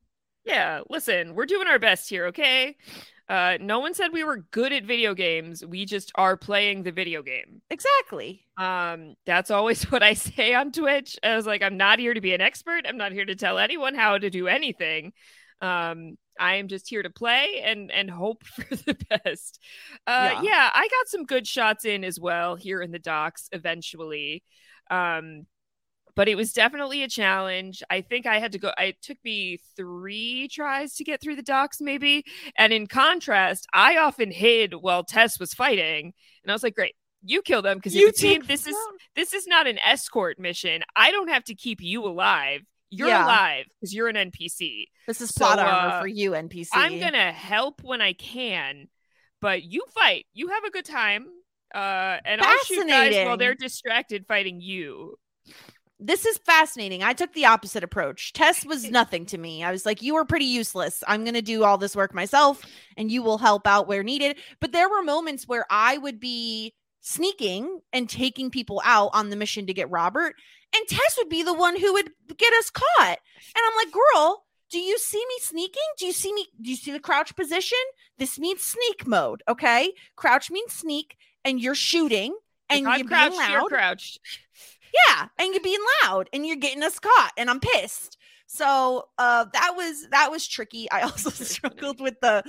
Yeah, 0.45 0.81
listen, 0.89 1.35
we're 1.35 1.45
doing 1.45 1.67
our 1.67 1.79
best 1.79 2.09
here, 2.09 2.27
okay? 2.27 2.75
Uh, 3.29 3.57
no 3.61 3.79
one 3.79 3.93
said 3.93 4.11
we 4.11 4.23
were 4.23 4.37
good 4.51 4.73
at 4.73 4.83
video 4.83 5.13
games. 5.13 5.63
We 5.63 5.85
just 5.85 6.11
are 6.15 6.35
playing 6.35 6.81
the 6.81 6.91
video 6.91 7.21
game. 7.21 7.61
Exactly. 7.69 8.43
Um, 8.57 9.13
that's 9.25 9.51
always 9.51 9.83
what 9.91 10.01
I 10.01 10.13
say 10.15 10.55
on 10.55 10.71
Twitch. 10.71 11.15
I 11.23 11.35
was 11.35 11.45
like, 11.45 11.61
I'm 11.61 11.77
not 11.77 11.99
here 11.99 12.13
to 12.15 12.21
be 12.21 12.33
an 12.33 12.41
expert. 12.41 12.85
I'm 12.87 12.97
not 12.97 13.11
here 13.11 13.25
to 13.25 13.35
tell 13.35 13.59
anyone 13.59 13.93
how 13.93 14.17
to 14.17 14.29
do 14.31 14.47
anything. 14.47 15.13
Um, 15.61 16.17
I 16.39 16.55
am 16.55 16.69
just 16.69 16.89
here 16.89 17.03
to 17.03 17.09
play 17.09 17.61
and 17.63 17.91
and 17.91 18.09
hope 18.09 18.43
for 18.45 18.75
the 18.75 18.97
best. 19.23 19.59
Uh, 20.07 20.31
Yeah. 20.33 20.41
yeah. 20.41 20.71
I 20.73 20.87
got 20.87 21.07
some 21.07 21.25
good 21.25 21.45
shots 21.45 21.85
in 21.85 22.03
as 22.03 22.19
well 22.19 22.55
here 22.55 22.81
in 22.81 22.91
the 22.91 22.99
docks 22.99 23.47
eventually. 23.51 24.43
Um, 24.89 25.45
but 26.19 26.27
it 26.27 26.35
was 26.35 26.51
definitely 26.51 27.01
a 27.01 27.07
challenge. 27.07 27.81
I 27.89 28.01
think 28.01 28.25
I 28.25 28.39
had 28.39 28.51
to 28.51 28.59
go. 28.59 28.73
It 28.77 29.01
took 29.01 29.15
me 29.23 29.57
three 29.77 30.49
tries 30.49 30.95
to 30.95 31.05
get 31.05 31.21
through 31.21 31.37
the 31.37 31.41
docks, 31.41 31.79
maybe. 31.79 32.25
And 32.57 32.73
in 32.73 32.87
contrast, 32.87 33.65
I 33.71 33.95
often 33.95 34.29
hid 34.29 34.73
while 34.73 35.05
Tess 35.05 35.39
was 35.39 35.53
fighting, 35.53 36.11
and 36.43 36.51
I 36.51 36.53
was 36.53 36.61
like, 36.61 36.75
"Great, 36.75 36.95
you 37.23 37.41
kill 37.41 37.61
them 37.61 37.77
because 37.77 37.95
You 37.95 38.11
team. 38.11 38.41
This 38.45 38.67
is 38.67 38.75
this 39.15 39.33
is 39.33 39.47
not 39.47 39.65
an 39.65 39.79
escort 39.79 40.39
mission. 40.39 40.83
I 40.93 41.11
don't 41.11 41.29
have 41.29 41.45
to 41.45 41.55
keep 41.55 41.79
you 41.79 42.05
alive. 42.05 42.63
You're 42.89 43.07
Yeah. 43.07 43.23
alive 43.23 43.67
because 43.79 43.95
you're 43.95 44.09
an 44.09 44.17
NPC. 44.17 44.87
This 45.07 45.21
is 45.21 45.29
So, 45.29 45.45
plot 45.45 45.59
armor 45.59 45.95
uh, 45.95 45.99
for 46.01 46.07
you, 46.07 46.35
NPC. 46.35 46.67
I'm 46.73 46.99
gonna 46.99 47.31
help 47.31 47.81
when 47.81 48.01
I 48.01 48.11
can, 48.11 48.89
but 49.39 49.63
you 49.63 49.85
fight. 49.95 50.27
You 50.33 50.49
have 50.49 50.65
a 50.65 50.69
good 50.69 50.83
time, 50.83 51.27
uh, 51.73 52.17
and 52.25 52.41
I'll 52.41 52.57
shoot 52.65 52.89
guys 52.89 53.25
while 53.25 53.37
they're 53.37 53.55
distracted 53.55 54.27
fighting 54.27 54.59
you. 54.59 55.15
This 55.99 56.25
is 56.25 56.37
fascinating. 56.39 57.03
I 57.03 57.13
took 57.13 57.33
the 57.33 57.45
opposite 57.45 57.83
approach. 57.83 58.33
Tess 58.33 58.65
was 58.65 58.89
nothing 58.89 59.25
to 59.27 59.37
me. 59.37 59.63
I 59.63 59.71
was 59.71 59.85
like, 59.85 60.01
you 60.01 60.15
are 60.15 60.25
pretty 60.25 60.45
useless. 60.45 61.03
I'm 61.07 61.23
going 61.23 61.33
to 61.33 61.41
do 61.41 61.63
all 61.63 61.77
this 61.77 61.95
work 61.95 62.13
myself 62.13 62.61
and 62.95 63.11
you 63.11 63.21
will 63.21 63.37
help 63.37 63.67
out 63.67 63.87
where 63.87 64.03
needed. 64.03 64.37
But 64.59 64.71
there 64.71 64.89
were 64.89 65.03
moments 65.03 65.47
where 65.47 65.65
I 65.69 65.97
would 65.97 66.19
be 66.19 66.73
sneaking 67.01 67.79
and 67.93 68.09
taking 68.09 68.49
people 68.49 68.81
out 68.85 69.09
on 69.13 69.29
the 69.29 69.35
mission 69.35 69.67
to 69.67 69.73
get 69.73 69.89
Robert, 69.89 70.35
and 70.75 70.87
Tess 70.87 71.17
would 71.17 71.29
be 71.29 71.43
the 71.43 71.53
one 71.53 71.79
who 71.79 71.93
would 71.93 72.11
get 72.37 72.53
us 72.53 72.69
caught. 72.69 72.85
And 72.99 73.17
I'm 73.55 73.75
like, 73.75 73.93
girl, 73.93 74.45
do 74.69 74.79
you 74.79 74.97
see 74.99 75.23
me 75.27 75.35
sneaking? 75.41 75.81
Do 75.97 76.05
you 76.05 76.13
see 76.13 76.33
me? 76.33 76.47
Do 76.61 76.69
you 76.69 76.75
see 76.75 76.91
the 76.91 76.99
crouch 76.99 77.35
position? 77.35 77.77
This 78.17 78.37
means 78.37 78.61
sneak 78.61 79.07
mode. 79.07 79.41
Okay. 79.47 79.93
Crouch 80.15 80.51
means 80.51 80.73
sneak, 80.73 81.17
and 81.43 81.59
you're 81.59 81.75
shooting 81.75 82.35
and 82.69 82.81
you're 82.81 83.07
crouched, 83.07 83.37
being 83.37 83.49
you're 83.49 83.61
loud. 83.61 83.69
crouched. 83.69 84.19
Yeah, 84.93 85.27
and 85.37 85.53
you're 85.53 85.63
being 85.63 85.79
loud 86.03 86.29
and 86.33 86.45
you're 86.45 86.55
getting 86.55 86.83
us 86.83 86.99
caught 86.99 87.31
and 87.37 87.49
I'm 87.49 87.59
pissed. 87.59 88.17
So 88.47 89.05
uh 89.17 89.45
that 89.53 89.73
was 89.75 90.07
that 90.09 90.31
was 90.31 90.47
tricky. 90.47 90.89
I 90.91 91.01
also 91.03 91.29
struggled 91.29 92.01
with 92.01 92.15
the 92.21 92.43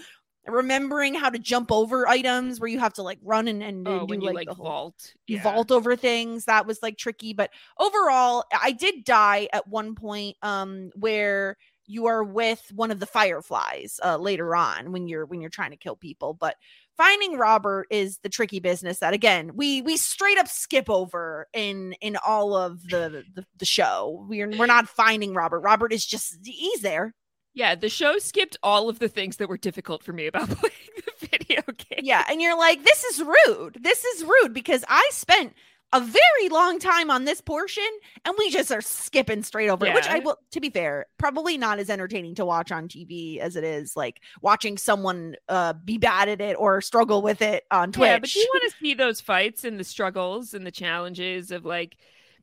remembering 0.46 1.14
how 1.14 1.30
to 1.30 1.38
jump 1.38 1.70
over 1.70 2.08
items 2.08 2.60
where 2.60 2.68
you 2.68 2.78
have 2.78 2.94
to 2.94 3.02
like 3.02 3.18
run 3.22 3.46
and, 3.46 3.62
and, 3.62 3.86
Oh, 3.86 4.06
do 4.06 4.20
like, 4.24 4.34
like 4.34 4.46
the 4.46 4.54
whole 4.54 4.64
vault, 4.64 5.14
you 5.26 5.36
Yeah. 5.36 5.42
vault 5.42 5.70
over 5.70 5.96
things. 5.96 6.46
That 6.46 6.66
was 6.66 6.82
like 6.82 6.96
tricky, 6.98 7.32
but 7.34 7.50
overall 7.78 8.44
I 8.58 8.72
did 8.72 9.04
die 9.04 9.48
at 9.52 9.68
one 9.68 9.94
point 9.94 10.36
um 10.42 10.90
where 10.96 11.56
you 11.86 12.06
are 12.06 12.22
with 12.24 12.62
one 12.74 12.90
of 12.90 13.00
the 13.00 13.06
fireflies 13.06 13.98
uh 14.04 14.16
later 14.16 14.54
on 14.56 14.92
when 14.92 15.08
you're 15.08 15.26
when 15.26 15.40
you're 15.40 15.50
trying 15.50 15.70
to 15.72 15.76
kill 15.76 15.96
people, 15.96 16.34
but 16.34 16.56
finding 17.00 17.38
robert 17.38 17.86
is 17.90 18.18
the 18.22 18.28
tricky 18.28 18.60
business 18.60 18.98
that 18.98 19.14
again 19.14 19.52
we 19.54 19.80
we 19.80 19.96
straight 19.96 20.36
up 20.36 20.46
skip 20.48 20.90
over 20.90 21.46
in 21.54 21.94
in 22.00 22.16
all 22.26 22.54
of 22.54 22.82
the 22.82 23.24
the, 23.34 23.44
the 23.58 23.64
show. 23.64 24.26
We're 24.28 24.50
we're 24.50 24.66
not 24.66 24.88
finding 24.88 25.34
robert. 25.34 25.60
Robert 25.60 25.92
is 25.92 26.04
just 26.04 26.38
he's 26.44 26.80
there. 26.82 27.14
Yeah, 27.52 27.74
the 27.74 27.88
show 27.88 28.18
skipped 28.18 28.56
all 28.62 28.88
of 28.88 29.00
the 29.00 29.08
things 29.08 29.38
that 29.38 29.48
were 29.48 29.58
difficult 29.58 30.04
for 30.04 30.12
me 30.12 30.26
about 30.26 30.48
playing 30.50 30.74
the 30.96 31.26
video 31.28 31.62
game. 31.76 32.00
yeah 32.02 32.24
and 32.28 32.40
you're 32.40 32.58
like 32.58 32.84
this 32.84 33.04
is 33.04 33.22
rude. 33.22 33.78
This 33.80 34.04
is 34.04 34.24
rude 34.24 34.52
because 34.52 34.84
i 34.88 35.08
spent 35.12 35.54
a 35.92 36.00
very 36.00 36.48
long 36.50 36.78
time 36.78 37.10
on 37.10 37.24
this 37.24 37.40
portion 37.40 37.88
and 38.24 38.34
we 38.38 38.48
just 38.50 38.70
are 38.70 38.80
skipping 38.80 39.42
straight 39.42 39.68
over 39.68 39.86
it 39.86 39.94
which 39.94 40.06
i 40.06 40.20
will 40.20 40.36
to 40.52 40.60
be 40.60 40.70
fair 40.70 41.06
probably 41.18 41.58
not 41.58 41.78
as 41.78 41.90
entertaining 41.90 42.34
to 42.34 42.44
watch 42.44 42.70
on 42.70 42.86
tv 42.86 43.38
as 43.38 43.56
it 43.56 43.64
is 43.64 43.96
like 43.96 44.20
watching 44.40 44.78
someone 44.78 45.34
uh 45.48 45.72
be 45.72 45.98
bad 45.98 46.28
at 46.28 46.40
it 46.40 46.54
or 46.58 46.80
struggle 46.80 47.22
with 47.22 47.42
it 47.42 47.64
on 47.70 47.90
twitch 47.90 48.06
Yeah, 48.06 48.18
but 48.18 48.34
you 48.34 48.48
want 48.54 48.70
to 48.70 48.78
see 48.78 48.94
those 48.94 49.20
fights 49.20 49.64
and 49.64 49.80
the 49.80 49.84
struggles 49.84 50.54
and 50.54 50.64
the 50.64 50.70
challenges 50.70 51.50
of 51.50 51.64
like 51.64 51.96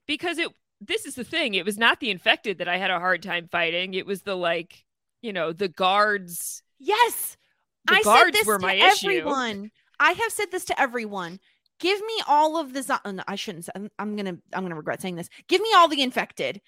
because 0.07 0.37
it 0.37 0.49
this 0.81 1.05
is 1.05 1.15
the 1.15 1.23
thing, 1.23 1.55
it 1.55 1.65
was 1.65 1.77
not 1.77 1.99
the 1.99 2.11
infected 2.11 2.59
that 2.59 2.67
I 2.67 2.77
had 2.77 2.91
a 2.91 2.99
hard 2.99 3.23
time 3.23 3.47
fighting. 3.51 3.93
It 3.93 4.05
was 4.05 4.21
the 4.21 4.35
like, 4.35 4.85
you 5.21 5.33
know, 5.33 5.51
the 5.51 5.67
guards. 5.67 6.61
Yes. 6.79 7.37
The 7.85 7.95
I 7.95 7.97
said 7.97 8.03
guards 8.03 8.37
this 8.37 8.45
were 8.47 8.59
to 8.59 8.65
my 8.65 8.73
issue. 8.73 9.07
everyone. 9.09 9.71
I 9.99 10.11
have 10.11 10.31
said 10.31 10.51
this 10.51 10.65
to 10.65 10.79
everyone. 10.79 11.39
Give 11.79 11.99
me 11.99 12.21
all 12.27 12.57
of 12.57 12.73
the 12.73 12.81
zo- 12.83 12.97
uh, 13.05 13.11
no, 13.11 13.23
I 13.27 13.35
shouldn't 13.35 13.65
say 13.65 13.71
I'm, 13.75 13.89
I'm 13.99 14.15
gonna 14.15 14.37
I'm 14.53 14.63
gonna 14.63 14.75
regret 14.75 15.01
saying 15.01 15.15
this. 15.15 15.29
Give 15.47 15.61
me 15.61 15.69
all 15.75 15.87
the 15.87 16.01
infected. 16.01 16.61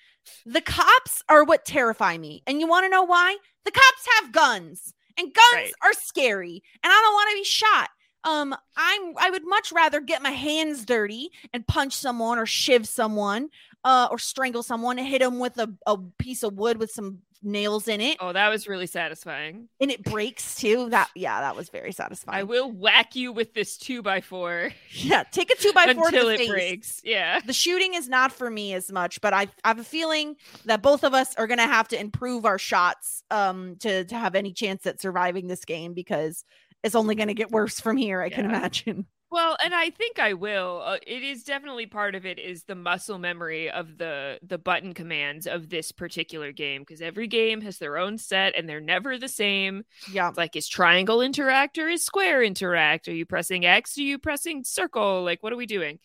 The 0.45 0.61
cops 0.61 1.23
are 1.29 1.43
what 1.43 1.65
terrify 1.65 2.17
me. 2.17 2.43
And 2.45 2.59
you 2.59 2.67
want 2.67 2.85
to 2.85 2.89
know 2.89 3.03
why? 3.03 3.37
The 3.65 3.71
cops 3.71 4.07
have 4.21 4.31
guns. 4.31 4.93
And 5.17 5.33
guns 5.33 5.37
Right. 5.53 5.71
are 5.83 5.93
scary. 5.93 6.63
And 6.83 6.91
I 6.93 7.01
don't 7.01 7.13
want 7.13 7.29
to 7.31 7.37
be 7.39 7.43
shot. 7.43 7.89
Um, 8.23 8.53
I'm 8.77 9.13
I 9.17 9.29
would 9.29 9.45
much 9.45 9.71
rather 9.71 9.99
get 10.01 10.21
my 10.21 10.31
hands 10.31 10.85
dirty 10.85 11.29
and 11.53 11.65
punch 11.65 11.95
someone 11.95 12.37
or 12.37 12.45
shiv 12.45 12.87
someone, 12.87 13.49
uh, 13.83 14.07
or 14.11 14.17
strangle 14.19 14.61
someone 14.61 14.99
and 14.99 15.07
hit 15.07 15.21
them 15.21 15.39
with 15.39 15.57
a, 15.57 15.73
a 15.87 15.97
piece 16.19 16.43
of 16.43 16.53
wood 16.53 16.77
with 16.77 16.91
some 16.91 17.19
nails 17.41 17.87
in 17.87 18.01
it 18.01 18.17
Oh, 18.19 18.33
that 18.33 18.49
was 18.49 18.67
really 18.67 18.85
satisfying. 18.87 19.69
and 19.79 19.89
it 19.91 20.03
breaks 20.03 20.55
too. 20.55 20.89
That 20.89 21.09
yeah, 21.15 21.39
that 21.41 21.55
was 21.55 21.69
very 21.69 21.91
satisfying. 21.91 22.39
I 22.39 22.43
will 22.43 22.71
whack 22.71 23.15
you 23.15 23.31
with 23.31 23.53
this 23.53 23.77
two 23.77 24.01
by 24.01 24.21
four 24.21 24.71
yeah, 24.91 25.23
take 25.23 25.49
a 25.51 25.55
two 25.55 25.71
by 25.73 25.93
four 25.93 26.07
until 26.07 26.21
to 26.23 26.27
the 26.27 26.33
it 26.33 26.37
face. 26.39 26.49
breaks. 26.49 27.01
Yeah. 27.03 27.39
The 27.45 27.53
shooting 27.53 27.93
is 27.93 28.09
not 28.09 28.31
for 28.31 28.49
me 28.49 28.73
as 28.73 28.91
much, 28.91 29.21
but 29.21 29.33
I, 29.33 29.47
I 29.63 29.69
have 29.69 29.79
a 29.79 29.83
feeling 29.83 30.35
that 30.65 30.81
both 30.81 31.03
of 31.03 31.13
us 31.13 31.33
are 31.35 31.47
gonna 31.47 31.67
have 31.67 31.87
to 31.89 31.99
improve 31.99 32.45
our 32.45 32.57
shots 32.59 33.23
um 33.31 33.75
to 33.79 34.03
to 34.05 34.15
have 34.17 34.35
any 34.35 34.51
chance 34.51 34.85
at 34.85 34.99
surviving 34.99 35.47
this 35.47 35.63
game 35.65 35.93
because 35.93 36.43
it's 36.83 36.95
only 36.95 37.15
gonna 37.15 37.33
get 37.33 37.51
worse 37.51 37.79
from 37.79 37.95
here. 37.97 38.21
I 38.21 38.29
can 38.29 38.45
imagine. 38.45 39.05
Well, 39.31 39.57
and 39.63 39.75
I 39.75 39.91
think 39.91 40.17
I 40.17 40.33
will. 40.33 40.81
Uh, 40.83 40.97
it 41.05 41.21
is 41.21 41.43
definitely 41.43 41.85
part 41.85 42.15
of 42.15 42.25
it 42.25 42.39
is 42.39 42.63
the 42.63 42.73
muscle 42.73 43.19
memory 43.19 43.69
of 43.69 43.97
the 43.97 44.39
the 44.41 44.57
button 44.57 44.93
commands 44.93 45.45
of 45.45 45.69
this 45.69 45.91
particular 45.91 46.51
game 46.51 46.81
because 46.81 47.01
every 47.01 47.27
game 47.27 47.61
has 47.61 47.77
their 47.77 47.97
own 47.97 48.17
set 48.17 48.55
and 48.55 48.67
they're 48.67 48.81
never 48.81 49.19
the 49.19 49.27
same. 49.27 49.83
Yeah, 50.11 50.29
It's 50.29 50.37
like 50.37 50.55
is 50.55 50.67
triangle 50.67 51.21
interact 51.21 51.77
or 51.77 51.87
is 51.87 52.03
square 52.03 52.41
interact? 52.41 53.07
Are 53.07 53.13
you 53.13 53.25
pressing 53.25 53.65
X? 53.65 53.97
Are 53.99 54.01
you 54.01 54.17
pressing 54.17 54.63
circle? 54.63 55.23
Like 55.23 55.43
what 55.43 55.53
are 55.53 55.57
we 55.57 55.67
doing? 55.67 55.99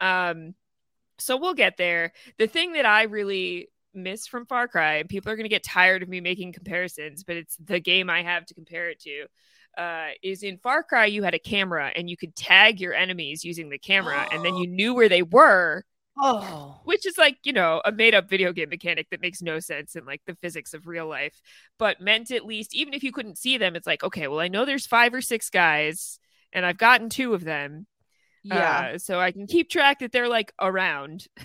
Um, 0.00 0.54
so 1.18 1.36
we'll 1.36 1.54
get 1.54 1.76
there. 1.76 2.12
The 2.38 2.48
thing 2.48 2.72
that 2.72 2.86
I 2.86 3.04
really 3.04 3.68
miss 3.94 4.26
from 4.26 4.46
Far 4.46 4.66
Cry, 4.66 4.94
and 4.96 5.08
people 5.08 5.30
are 5.30 5.36
going 5.36 5.44
to 5.44 5.48
get 5.48 5.62
tired 5.62 6.02
of 6.02 6.08
me 6.08 6.20
making 6.20 6.52
comparisons, 6.52 7.22
but 7.22 7.36
it's 7.36 7.56
the 7.56 7.78
game 7.78 8.10
I 8.10 8.22
have 8.22 8.46
to 8.46 8.54
compare 8.54 8.90
it 8.90 9.00
to. 9.02 9.26
Uh, 9.76 10.08
is 10.22 10.42
in 10.42 10.58
Far 10.58 10.82
Cry 10.82 11.06
you 11.06 11.22
had 11.22 11.34
a 11.34 11.38
camera 11.38 11.90
and 11.94 12.08
you 12.08 12.16
could 12.16 12.34
tag 12.36 12.80
your 12.80 12.94
enemies 12.94 13.44
using 13.44 13.68
the 13.68 13.78
camera, 13.78 14.26
and 14.32 14.44
then 14.44 14.56
you 14.56 14.66
knew 14.68 14.94
where 14.94 15.08
they 15.08 15.22
were 15.22 15.84
Oh, 16.16 16.80
which 16.84 17.06
is 17.06 17.18
like 17.18 17.38
you 17.42 17.52
know 17.52 17.82
a 17.84 17.90
made 17.90 18.14
up 18.14 18.28
video 18.28 18.52
game 18.52 18.68
mechanic 18.68 19.10
that 19.10 19.20
makes 19.20 19.42
no 19.42 19.58
sense 19.58 19.96
in 19.96 20.04
like 20.04 20.22
the 20.26 20.36
physics 20.36 20.72
of 20.72 20.86
real 20.86 21.08
life 21.08 21.40
but 21.76 22.00
meant 22.00 22.30
at 22.30 22.44
least 22.44 22.72
even 22.72 22.94
if 22.94 23.02
you 23.02 23.10
couldn't 23.10 23.36
see 23.36 23.58
them 23.58 23.74
it's 23.74 23.86
like 23.86 24.04
okay 24.04 24.28
well 24.28 24.38
i 24.38 24.46
know 24.46 24.64
there's 24.64 24.86
five 24.86 25.12
or 25.12 25.20
six 25.20 25.50
guys 25.50 26.20
and 26.52 26.64
i've 26.64 26.78
gotten 26.78 27.08
two 27.08 27.34
of 27.34 27.42
them. 27.42 27.86
Yeah. 28.44 28.92
uh, 28.94 28.98
so 28.98 29.18
i 29.18 29.32
can 29.32 29.48
keep 29.48 29.68
track 29.68 29.98
that 30.00 30.12
they're 30.12 30.28
like 30.28 30.52
around. 30.60 31.26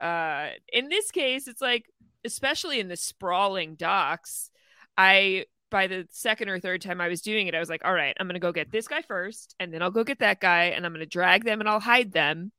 Uh, 0.00 0.50
in 0.72 0.88
this 0.90 1.10
case, 1.10 1.48
it's 1.48 1.62
like, 1.62 1.86
especially 2.24 2.78
in 2.78 2.88
the 2.88 2.96
sprawling 2.96 3.74
docks, 3.74 4.50
I 4.96 5.46
by 5.76 5.86
the 5.88 6.06
second 6.10 6.48
or 6.48 6.58
third 6.58 6.80
time 6.80 7.02
I 7.02 7.08
was 7.08 7.20
doing 7.20 7.48
it, 7.48 7.54
I 7.54 7.58
was 7.58 7.68
like, 7.68 7.84
all 7.84 7.92
right, 7.92 8.16
I'm 8.18 8.26
gonna 8.26 8.38
go 8.38 8.50
get 8.50 8.72
this 8.72 8.88
guy 8.88 9.02
first, 9.02 9.54
and 9.60 9.74
then 9.74 9.82
I'll 9.82 9.90
go 9.90 10.04
get 10.04 10.20
that 10.20 10.40
guy, 10.40 10.64
and 10.74 10.86
I'm 10.86 10.92
gonna 10.94 11.04
drag 11.04 11.44
them 11.44 11.60
and 11.60 11.68
I'll 11.68 11.80
hide 11.80 12.12
them 12.12 12.50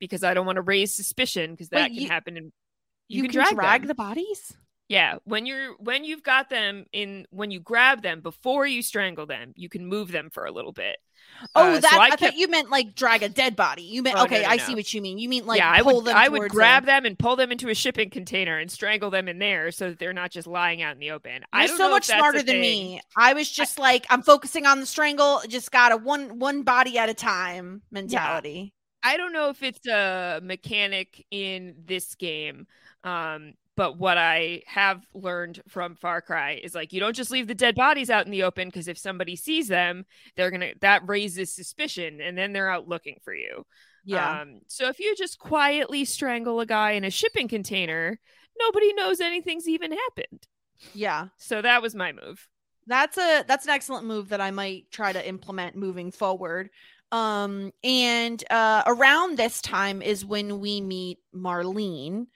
because 0.00 0.24
I 0.24 0.34
don't 0.34 0.44
want 0.44 0.56
to 0.56 0.62
raise 0.62 0.92
suspicion 0.92 1.52
because 1.52 1.68
that 1.68 1.82
Wait, 1.82 1.94
can 1.94 2.02
you- 2.02 2.08
happen. 2.08 2.36
In, 2.36 2.52
You, 3.06 3.22
can, 3.22 3.30
can, 3.30 3.54
drag, 3.54 3.82
them. 3.82 3.88
the 3.88 3.94
bodies? 3.94 4.56
Yeah, 4.90 5.18
when 5.24 5.46
you're 5.46 5.74
when 5.78 6.04
you've 6.04 6.24
got 6.24 6.50
them 6.50 6.84
in 6.92 7.24
when 7.30 7.50
you 7.52 7.60
grab 7.60 8.02
them 8.02 8.20
before 8.20 8.66
you 8.66 8.82
strangle 8.82 9.24
them, 9.24 9.52
you 9.56 9.68
can 9.68 9.86
move 9.86 10.10
them 10.10 10.30
for 10.30 10.44
a 10.46 10.50
little 10.52 10.72
bit. 10.72 10.96
Oh, 11.54 11.70
Uh, 11.70 11.74
so 11.76 11.80
that 11.82 11.98
I, 12.00 12.08
kept- 12.10 12.20
thought 12.22 12.34
you 12.36 12.48
meant 12.48 12.70
like 12.70 12.96
drag 12.96 13.22
a 13.22 13.28
dead 13.28 13.54
body. 13.54 13.82
You 13.82 14.02
meant 14.02 14.16
Oh, 14.18 14.24
okay, 14.24 14.42
no, 14.42 14.48
I 14.48 14.56
no. 14.56 14.64
see 14.64 14.74
what 14.74 14.92
you 14.92 15.00
mean. 15.00 15.18
You 15.18 15.28
mean 15.28 15.46
like 15.46 15.58
yeah, 15.58 15.70
I 15.70 15.82
would 15.82 16.08
I 16.08 16.28
would 16.28 16.50
grab 16.50 16.86
them. 16.86 17.04
them 17.04 17.06
and 17.06 17.16
pull 17.16 17.36
them 17.36 17.52
into 17.52 17.68
a 17.68 17.74
shipping 17.74 18.10
container 18.10 18.58
and 18.58 18.68
strangle 18.68 19.10
them 19.10 19.28
in 19.28 19.38
there 19.38 19.70
so 19.70 19.90
that 19.90 20.00
they're 20.00 20.12
not 20.12 20.32
just 20.32 20.48
lying 20.48 20.82
out 20.82 20.94
in 20.94 20.98
the 20.98 21.12
open. 21.12 21.44
I 21.52 21.66
You're 21.66 21.76
so 21.76 21.88
much 21.88 22.06
smarter 22.06 22.38
than 22.38 22.46
thing. 22.46 22.60
me. 22.60 23.00
I 23.16 23.34
was 23.34 23.48
just 23.48 23.78
like, 23.78 24.06
I'm 24.10 24.22
focusing 24.22 24.66
on 24.66 24.80
the 24.80 24.86
strangle, 24.86 25.40
just 25.48 25.70
got 25.70 25.92
a 25.92 25.96
one 25.96 26.40
one 26.40 26.62
body 26.64 26.98
at 26.98 27.08
a 27.08 27.14
time 27.14 27.82
mentality. 27.92 28.74
I 29.04 29.16
don't 29.16 29.32
know 29.32 29.50
if 29.50 29.62
it's 29.62 29.86
a 29.86 30.40
mechanic 30.42 31.24
in 31.30 31.76
this 31.86 32.16
game. 32.16 32.66
Um, 33.04 33.54
but 33.80 33.96
what 33.96 34.18
I 34.18 34.60
have 34.66 35.06
learned 35.14 35.62
from 35.66 35.96
Far 35.96 36.20
Cry 36.20 36.60
is 36.62 36.74
like 36.74 36.92
you 36.92 37.00
don't 37.00 37.16
just 37.16 37.30
leave 37.30 37.46
the 37.46 37.54
dead 37.54 37.74
bodies 37.74 38.10
out 38.10 38.26
in 38.26 38.30
the 38.30 38.42
open 38.42 38.68
because 38.68 38.88
if 38.88 38.98
somebody 38.98 39.36
sees 39.36 39.68
them, 39.68 40.04
they're 40.36 40.50
gonna 40.50 40.72
that 40.82 41.08
raises 41.08 41.54
suspicion 41.54 42.20
and 42.20 42.36
then 42.36 42.52
they're 42.52 42.68
out 42.68 42.88
looking 42.88 43.16
for 43.24 43.34
you. 43.34 43.64
Yeah. 44.04 44.42
Um, 44.42 44.60
so 44.66 44.88
if 44.88 45.00
you 45.00 45.16
just 45.16 45.38
quietly 45.38 46.04
strangle 46.04 46.60
a 46.60 46.66
guy 46.66 46.90
in 46.90 47.04
a 47.04 47.10
shipping 47.10 47.48
container, 47.48 48.20
nobody 48.58 48.92
knows 48.92 49.18
anything's 49.18 49.66
even 49.66 49.92
happened. 49.92 50.46
yeah. 50.92 51.28
So 51.38 51.62
that 51.62 51.80
was 51.80 51.94
my 51.94 52.12
move. 52.12 52.46
That's 52.86 53.16
a 53.16 53.44
that's 53.48 53.64
an 53.64 53.70
excellent 53.70 54.04
move 54.04 54.28
that 54.28 54.42
I 54.42 54.50
might 54.50 54.90
try 54.90 55.10
to 55.10 55.26
implement 55.26 55.74
moving 55.74 56.10
forward. 56.10 56.68
Um 57.12 57.72
and 57.82 58.44
uh 58.50 58.82
around 58.86 59.38
this 59.38 59.62
time 59.62 60.02
is 60.02 60.22
when 60.22 60.60
we 60.60 60.82
meet 60.82 61.16
Marlene 61.34 62.26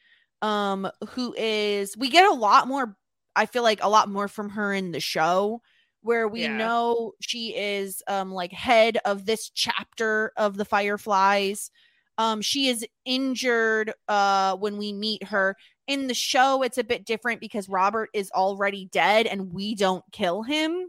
um 0.44 0.88
who 1.10 1.34
is 1.38 1.96
we 1.96 2.10
get 2.10 2.26
a 2.30 2.34
lot 2.34 2.68
more 2.68 2.96
I 3.36 3.46
feel 3.46 3.62
like 3.64 3.82
a 3.82 3.88
lot 3.88 4.08
more 4.10 4.28
from 4.28 4.50
her 4.50 4.72
in 4.72 4.92
the 4.92 5.00
show 5.00 5.62
where 6.02 6.28
we 6.28 6.48
Yeah. 6.48 6.48
know 6.48 7.12
she 7.20 7.54
is 7.56 8.02
um 8.08 8.32
like 8.32 8.52
head 8.52 8.98
of 9.04 9.26
this 9.26 9.50
chapter 9.50 10.32
of 10.36 10.56
the 10.56 10.64
Fireflies. 10.66 11.70
Um 12.18 12.42
she 12.42 12.68
is 12.68 12.86
injured 13.04 13.92
uh 14.08 14.56
when 14.56 14.76
we 14.78 14.92
meet 14.92 15.24
her 15.24 15.56
in 15.88 16.06
the 16.08 16.14
show 16.14 16.62
it's 16.62 16.78
a 16.78 16.84
bit 16.84 17.04
different 17.04 17.40
because 17.40 17.68
robert 17.68 18.10
is 18.14 18.30
already 18.32 18.86
dead 18.92 19.26
and 19.26 19.52
we 19.52 19.74
don't 19.74 20.04
kill 20.12 20.42
him 20.42 20.88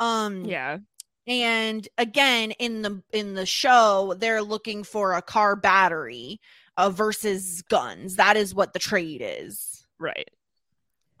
um 0.00 0.54
Yeah. 0.54 0.78
and 1.26 1.88
again 1.98 2.52
in 2.52 2.82
the 2.82 3.02
in 3.12 3.34
the 3.34 3.46
show 3.46 4.14
they're 4.18 4.42
looking 4.42 4.84
for 4.84 5.12
a 5.14 5.22
car 5.22 5.56
battery 5.56 6.40
uh, 6.78 6.88
versus 6.88 7.62
guns 7.68 8.16
that 8.16 8.36
is 8.36 8.54
what 8.54 8.72
the 8.72 8.78
trade 8.78 9.20
is 9.22 9.84
Right. 9.98 10.30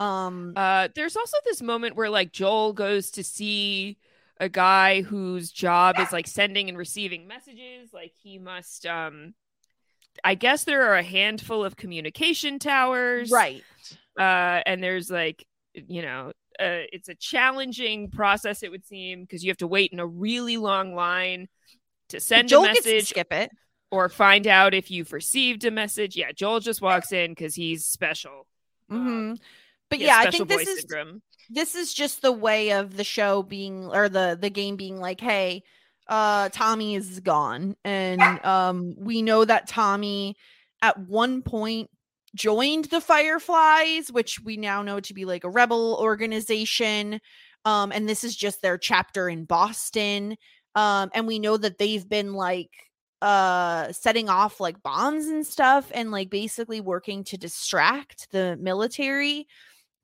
um 0.00 0.54
Uh, 0.56 0.88
there's 0.94 1.16
also 1.16 1.36
this 1.44 1.60
moment 1.60 1.96
where 1.96 2.08
like 2.08 2.32
Joel 2.32 2.72
goes 2.72 3.10
to 3.12 3.22
see 3.24 3.98
a 4.40 4.48
guy 4.48 5.02
whose 5.02 5.50
job 5.50 5.98
is 5.98 6.12
like 6.12 6.28
sending 6.28 6.68
and 6.68 6.78
receiving 6.78 7.26
messages. 7.26 7.92
Like 7.92 8.12
he 8.22 8.38
must, 8.38 8.86
um, 8.86 9.34
I 10.22 10.36
guess 10.36 10.62
there 10.62 10.84
are 10.88 10.94
a 10.94 11.02
handful 11.02 11.64
of 11.64 11.76
communication 11.76 12.58
towers, 12.60 13.32
right 13.32 13.64
Uh, 14.18 14.62
and 14.66 14.82
there's 14.82 15.10
like, 15.10 15.44
you 15.74 16.02
know, 16.02 16.32
uh, 16.60 16.86
it's 16.92 17.08
a 17.08 17.14
challenging 17.14 18.10
process. 18.10 18.62
It 18.62 18.70
would 18.70 18.86
seem 18.86 19.22
because 19.22 19.44
you 19.44 19.50
have 19.50 19.58
to 19.58 19.66
wait 19.66 19.92
in 19.92 20.00
a 20.00 20.06
really 20.06 20.56
long 20.56 20.94
line 20.94 21.48
to 22.10 22.20
send 22.20 22.48
joel 22.48 22.64
a 22.64 22.74
gets 22.74 22.86
to 22.86 22.92
message 22.92 23.08
skip 23.08 23.32
it 23.32 23.50
or 23.90 24.08
find 24.08 24.46
out 24.46 24.74
if 24.74 24.90
you've 24.90 25.12
received 25.12 25.64
a 25.64 25.70
message. 25.70 26.16
Yeah, 26.16 26.32
Joel 26.32 26.60
just 26.60 26.82
walks 26.82 27.12
in 27.12 27.32
because 27.32 27.54
he's 27.54 27.86
special. 27.86 28.46
hmm 28.88 29.34
but 29.90 29.98
yeah 29.98 30.16
i 30.18 30.30
think 30.30 30.48
this 30.48 30.68
is 30.68 30.80
syndrome. 30.80 31.22
this 31.50 31.74
is 31.74 31.92
just 31.94 32.22
the 32.22 32.32
way 32.32 32.72
of 32.72 32.96
the 32.96 33.04
show 33.04 33.42
being 33.42 33.86
or 33.86 34.08
the 34.08 34.36
the 34.40 34.50
game 34.50 34.76
being 34.76 34.98
like 34.98 35.20
hey 35.20 35.62
uh 36.08 36.48
tommy 36.50 36.94
is 36.94 37.20
gone 37.20 37.76
and 37.84 38.20
um 38.44 38.94
we 38.98 39.22
know 39.22 39.44
that 39.44 39.66
tommy 39.66 40.36
at 40.82 40.98
one 40.98 41.42
point 41.42 41.90
joined 42.34 42.84
the 42.86 43.00
fireflies 43.00 44.12
which 44.12 44.40
we 44.44 44.56
now 44.56 44.82
know 44.82 45.00
to 45.00 45.14
be 45.14 45.24
like 45.24 45.44
a 45.44 45.50
rebel 45.50 45.96
organization 46.00 47.20
um 47.64 47.90
and 47.92 48.08
this 48.08 48.24
is 48.24 48.36
just 48.36 48.62
their 48.62 48.78
chapter 48.78 49.28
in 49.28 49.44
boston 49.44 50.36
um 50.74 51.10
and 51.14 51.26
we 51.26 51.38
know 51.38 51.56
that 51.56 51.78
they've 51.78 52.08
been 52.08 52.34
like 52.34 52.70
uh 53.20 53.90
setting 53.92 54.28
off 54.28 54.60
like 54.60 54.82
bombs 54.82 55.26
and 55.26 55.46
stuff 55.46 55.90
and 55.94 56.10
like 56.10 56.30
basically 56.30 56.80
working 56.80 57.24
to 57.24 57.36
distract 57.36 58.30
the 58.30 58.56
military 58.60 59.46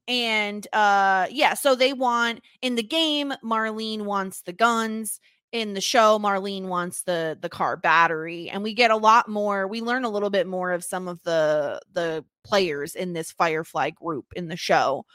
and 0.08 0.66
uh 0.72 1.26
yeah 1.30 1.54
so 1.54 1.74
they 1.74 1.92
want 1.92 2.40
in 2.60 2.74
the 2.74 2.82
game 2.82 3.32
marlene 3.44 4.02
wants 4.02 4.42
the 4.42 4.52
guns. 4.52 5.20
In 5.52 5.72
the 5.72 5.80
show 5.80 6.18
marlene 6.18 6.64
wants 6.66 7.02
the 7.02 7.38
the 7.40 7.48
car 7.48 7.76
battery 7.76 8.50
and 8.50 8.64
we 8.64 8.74
get 8.74 8.90
a 8.90 8.96
lot 8.96 9.28
more 9.28 9.68
we 9.68 9.80
learn 9.80 10.04
a 10.04 10.10
little 10.10 10.28
bit 10.28 10.48
more 10.48 10.72
of 10.72 10.82
some 10.82 11.06
of 11.06 11.22
the 11.22 11.80
the 11.92 12.24
players 12.42 12.96
in 12.96 13.12
this 13.12 13.30
firefly 13.30 13.90
group 13.90 14.26
in 14.34 14.48
the 14.48 14.56
show 14.56 15.06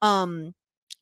um 0.00 0.54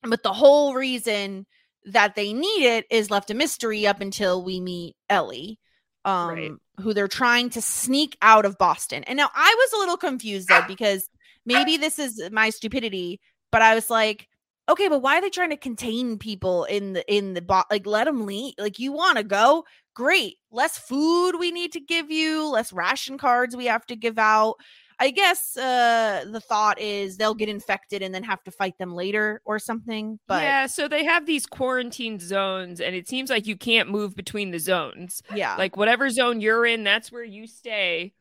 but 0.02 0.22
the 0.22 0.32
whole 0.32 0.72
reason 0.72 1.44
that 1.84 2.14
they 2.14 2.32
need 2.32 2.64
it 2.64 2.86
is 2.90 3.10
left 3.10 3.30
a 3.30 3.34
mystery 3.34 3.86
up 3.86 4.00
until 4.00 4.42
we 4.42 4.60
meet 4.62 4.96
ellie 5.10 5.58
um 6.06 6.30
Right. 6.30 6.52
who 6.80 6.94
they're 6.94 7.08
trying 7.08 7.50
to 7.50 7.60
sneak 7.60 8.16
out 8.22 8.46
of 8.46 8.56
boston. 8.58 9.04
And 9.04 9.18
now 9.18 9.28
i 9.34 9.54
was 9.58 9.72
a 9.74 9.78
little 9.78 9.98
confused 9.98 10.48
though 10.48 10.62
because 10.66 11.08
maybe 11.44 11.76
this 11.76 11.98
is 11.98 12.20
my 12.32 12.48
stupidity 12.50 13.20
but 13.52 13.60
i 13.62 13.74
was 13.74 13.90
like 13.90 14.28
okay 14.68 14.88
but 14.88 15.00
why 15.00 15.16
are 15.18 15.20
they 15.20 15.30
trying 15.30 15.50
to 15.50 15.56
contain 15.56 16.18
people 16.18 16.64
in 16.64 16.94
the 16.94 17.14
in 17.14 17.34
the 17.34 17.42
bo- 17.42 17.62
like 17.70 17.86
let 17.86 18.04
them 18.06 18.26
leave? 18.26 18.54
Like 18.58 18.78
you 18.80 18.92
want 18.92 19.16
to 19.18 19.22
go? 19.24 19.64
Great. 19.94 20.36
Less 20.50 20.76
food 20.78 21.36
we 21.38 21.52
need 21.52 21.72
to 21.72 21.80
give 21.80 22.10
you 22.10 22.48
less 22.48 22.72
ration 22.72 23.16
cards 23.18 23.54
we 23.56 23.66
have 23.66 23.86
to 23.86 23.96
give 23.96 24.18
out 24.18 24.56
i 24.98 25.10
guess 25.10 25.56
uh 25.56 26.24
the 26.30 26.40
thought 26.40 26.80
is 26.80 27.16
they'll 27.16 27.34
get 27.34 27.48
infected 27.48 28.02
and 28.02 28.14
then 28.14 28.22
have 28.22 28.42
to 28.42 28.50
fight 28.50 28.76
them 28.78 28.94
later 28.94 29.40
or 29.44 29.58
something 29.58 30.18
but 30.26 30.42
yeah, 30.42 30.66
so 30.66 30.88
they 30.88 31.04
have 31.04 31.26
these 31.26 31.46
quarantine 31.46 32.18
zones, 32.18 32.80
and 32.80 32.94
it 32.94 33.08
seems 33.08 33.30
like 33.30 33.46
you 33.46 33.56
can't 33.56 33.90
move 33.90 34.14
between 34.16 34.50
the 34.50 34.58
zones. 34.58 35.22
Yeah, 35.34 35.56
like 35.56 35.76
whatever 35.76 36.08
zone 36.10 36.40
you're 36.40 36.66
in, 36.66 36.84
that's 36.84 37.12
where 37.12 37.24
you 37.24 37.46
stay, 37.46 38.14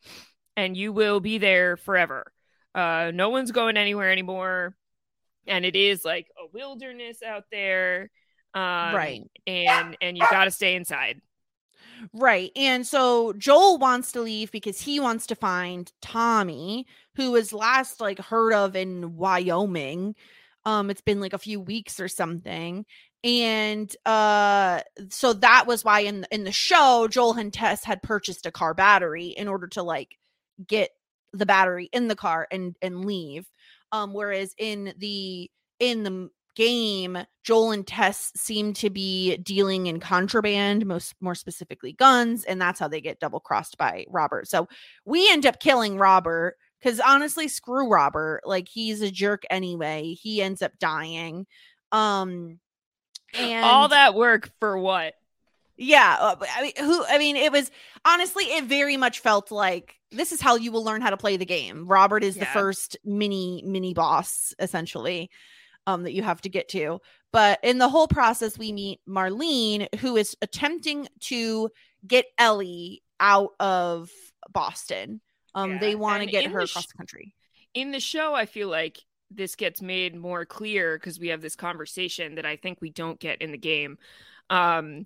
and 0.55 0.75
you 0.75 0.91
will 0.93 1.19
be 1.19 1.37
there 1.37 1.77
forever. 1.77 2.31
Uh, 2.73 3.11
no 3.13 3.29
one's 3.29 3.51
going 3.51 3.77
anywhere 3.77 4.11
anymore, 4.11 4.75
and 5.47 5.65
it 5.65 5.75
is 5.75 6.03
like 6.03 6.27
a 6.37 6.47
wilderness 6.53 7.23
out 7.23 7.45
there, 7.51 8.09
um, 8.53 8.95
Right. 8.95 9.21
And 9.47 9.97
and 10.01 10.17
you 10.17 10.25
got 10.29 10.45
to 10.45 10.51
stay 10.51 10.75
inside. 10.75 11.21
Right. 12.13 12.51
And 12.55 12.85
so 12.85 13.33
Joel 13.33 13.77
wants 13.77 14.11
to 14.13 14.21
leave 14.21 14.51
because 14.51 14.81
he 14.81 14.99
wants 14.99 15.27
to 15.27 15.35
find 15.35 15.91
Tommy, 16.01 16.85
who 17.15 17.31
was 17.31 17.53
last 17.53 18.01
like 18.01 18.19
heard 18.19 18.53
of 18.53 18.75
in 18.75 19.15
Wyoming. 19.15 20.15
Um 20.65 20.89
it's 20.89 21.01
been 21.01 21.19
like 21.21 21.33
a 21.33 21.37
few 21.37 21.59
weeks 21.59 21.99
or 21.99 22.07
something. 22.07 22.85
And 23.23 23.93
uh 24.05 24.81
so 25.09 25.33
that 25.33 25.67
was 25.67 25.83
why 25.85 26.01
in 26.01 26.25
in 26.31 26.43
the 26.43 26.51
show 26.51 27.07
Joel 27.09 27.33
and 27.37 27.53
Tess 27.53 27.83
had 27.83 28.01
purchased 28.03 28.45
a 28.45 28.51
car 28.51 28.73
battery 28.73 29.27
in 29.27 29.47
order 29.47 29.67
to 29.69 29.83
like 29.83 30.17
get 30.67 30.91
the 31.33 31.45
battery 31.45 31.89
in 31.93 32.07
the 32.07 32.15
car 32.15 32.47
and 32.51 32.75
and 32.81 33.05
leave. 33.05 33.47
Um 33.91 34.13
whereas 34.13 34.53
in 34.57 34.93
the 34.97 35.49
in 35.79 36.03
the 36.03 36.29
game 36.55 37.17
Joel 37.43 37.71
and 37.71 37.85
Tess 37.85 38.31
seem 38.35 38.73
to 38.75 38.89
be 38.89 39.37
dealing 39.37 39.87
in 39.87 39.99
contraband, 39.99 40.85
most 40.85 41.13
more 41.21 41.35
specifically 41.35 41.93
guns, 41.93 42.43
and 42.43 42.59
that's 42.59 42.79
how 42.79 42.87
they 42.87 43.01
get 43.01 43.19
double 43.19 43.39
crossed 43.39 43.77
by 43.77 44.05
Robert. 44.09 44.47
So 44.47 44.67
we 45.05 45.29
end 45.31 45.45
up 45.45 45.59
killing 45.59 45.97
Robert 45.97 46.55
because 46.79 46.99
honestly, 46.99 47.47
screw 47.47 47.89
Robert. 47.89 48.41
Like 48.45 48.67
he's 48.67 49.01
a 49.01 49.11
jerk 49.11 49.43
anyway. 49.49 50.13
He 50.13 50.41
ends 50.41 50.61
up 50.61 50.71
dying. 50.79 51.45
Um 51.91 52.59
and 53.33 53.65
All 53.65 53.89
that 53.89 54.15
work 54.15 54.49
for 54.59 54.77
what? 54.77 55.13
yeah, 55.77 56.17
uh, 56.19 56.35
I 56.55 56.61
mean, 56.61 56.71
who? 56.77 57.05
I 57.05 57.17
mean, 57.17 57.35
it 57.35 57.51
was 57.51 57.69
honestly, 58.05 58.45
it 58.45 58.65
very 58.65 58.97
much 58.97 59.19
felt 59.19 59.51
like 59.51 59.95
this 60.11 60.31
is 60.31 60.41
how 60.41 60.55
you 60.55 60.71
will 60.71 60.83
learn 60.83 61.01
how 61.01 61.09
to 61.09 61.17
play 61.17 61.37
the 61.37 61.45
game. 61.45 61.85
Robert 61.85 62.23
is 62.23 62.35
the 62.35 62.45
first 62.45 62.97
mini 63.03 63.61
mini 63.65 63.93
boss, 63.93 64.53
essentially, 64.59 65.29
um, 65.87 66.03
that 66.03 66.13
you 66.13 66.23
have 66.23 66.41
to 66.41 66.49
get 66.49 66.69
to. 66.69 66.99
But 67.31 67.59
in 67.63 67.77
the 67.79 67.89
whole 67.89 68.07
process, 68.07 68.57
we 68.57 68.71
meet 68.71 68.99
Marlene, 69.07 69.93
who 69.99 70.15
is 70.17 70.35
attempting 70.41 71.07
to 71.21 71.69
get 72.07 72.25
Ellie 72.37 73.03
out 73.19 73.51
of 73.59 74.09
Boston. 74.51 75.21
Um, 75.53 75.71
Yeah, 75.71 75.79
they 75.79 75.95
want 75.95 76.21
to 76.21 76.27
get 76.27 76.45
her 76.47 76.61
the 76.61 76.67
sh- 76.67 76.71
across 76.71 76.87
the 76.87 76.93
country. 76.97 77.35
in 77.73 77.91
the 77.91 77.99
show 77.99 78.33
i 78.33 78.45
feel 78.45 78.67
like 78.69 78.99
this 79.31 79.55
gets 79.55 79.81
made 79.81 80.15
more 80.15 80.45
clear 80.45 80.97
because 80.97 81.19
we 81.19 81.29
have 81.29 81.41
this 81.41 81.55
conversation 81.55 82.35
that 82.35 82.45
i 82.45 82.55
think 82.55 82.79
we 82.81 82.89
don't 82.89 83.19
get 83.19 83.41
in 83.41 83.51
the 83.51 83.57
game 83.57 83.97
um 84.49 85.05